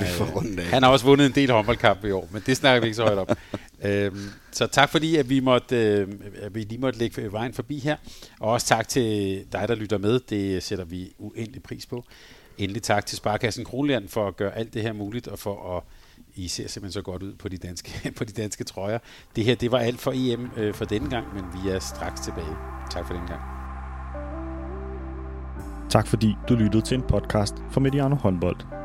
øh, 0.59 0.65
han 0.65 0.83
har 0.83 0.89
også 0.89 1.05
vundet 1.05 1.25
en 1.25 1.31
del 1.31 1.51
håndboldkampe 1.51 2.07
i 2.07 2.11
år, 2.11 2.29
men 2.31 2.43
det 2.45 2.57
snakker 2.57 2.81
vi 2.81 2.85
ikke 2.85 2.95
så 2.95 3.03
højt 3.03 3.17
om. 3.17 3.27
øhm, 3.89 4.29
så 4.51 4.67
tak 4.67 4.89
fordi, 4.89 5.15
at 5.15 5.29
vi, 5.29 5.39
måtte, 5.39 5.75
øh, 5.75 6.07
at 6.41 6.55
vi 6.55 6.59
lige 6.59 6.81
måtte 6.81 6.99
lægge 6.99 7.31
vejen 7.31 7.53
forbi 7.53 7.79
her. 7.79 7.97
Og 8.39 8.51
også 8.51 8.67
tak 8.67 8.87
til 8.87 9.39
dig, 9.51 9.67
der 9.67 9.75
lytter 9.75 9.97
med. 9.97 10.19
Det 10.19 10.63
sætter 10.63 10.85
vi 10.85 11.13
uendelig 11.17 11.63
pris 11.63 11.85
på. 11.85 12.05
Endelig 12.57 12.83
tak 12.83 13.05
til 13.05 13.17
Sparkassen 13.17 13.65
Kronland 13.65 14.07
for 14.07 14.27
at 14.27 14.37
gøre 14.37 14.57
alt 14.57 14.73
det 14.73 14.81
her 14.81 14.93
muligt, 14.93 15.27
og 15.27 15.39
for 15.39 15.77
at 15.77 15.83
I 16.35 16.47
ser 16.47 16.67
simpelthen 16.67 16.91
så 16.91 17.01
godt 17.01 17.23
ud 17.23 17.33
på 17.33 17.49
de 17.49 17.57
danske, 17.57 17.91
på 18.17 18.23
de 18.23 18.33
danske 18.33 18.63
trøjer. 18.63 18.99
Det 19.35 19.43
her, 19.43 19.55
det 19.55 19.71
var 19.71 19.79
alt 19.79 19.99
for 19.99 20.11
EM 20.15 20.49
øh, 20.57 20.73
for 20.73 20.85
denne 20.85 21.09
gang, 21.09 21.25
men 21.33 21.43
vi 21.43 21.69
er 21.69 21.79
straks 21.79 22.21
tilbage. 22.21 22.55
Tak 22.91 23.07
for 23.07 23.13
den 23.13 23.27
gang. 23.27 23.41
Tak 25.89 26.07
fordi 26.07 26.35
du 26.49 26.55
lyttede 26.55 26.83
til 26.83 26.95
en 26.95 27.03
podcast 27.09 27.55
fra 27.71 27.79
Mediano 27.79 28.15
Håndbold. 28.15 28.84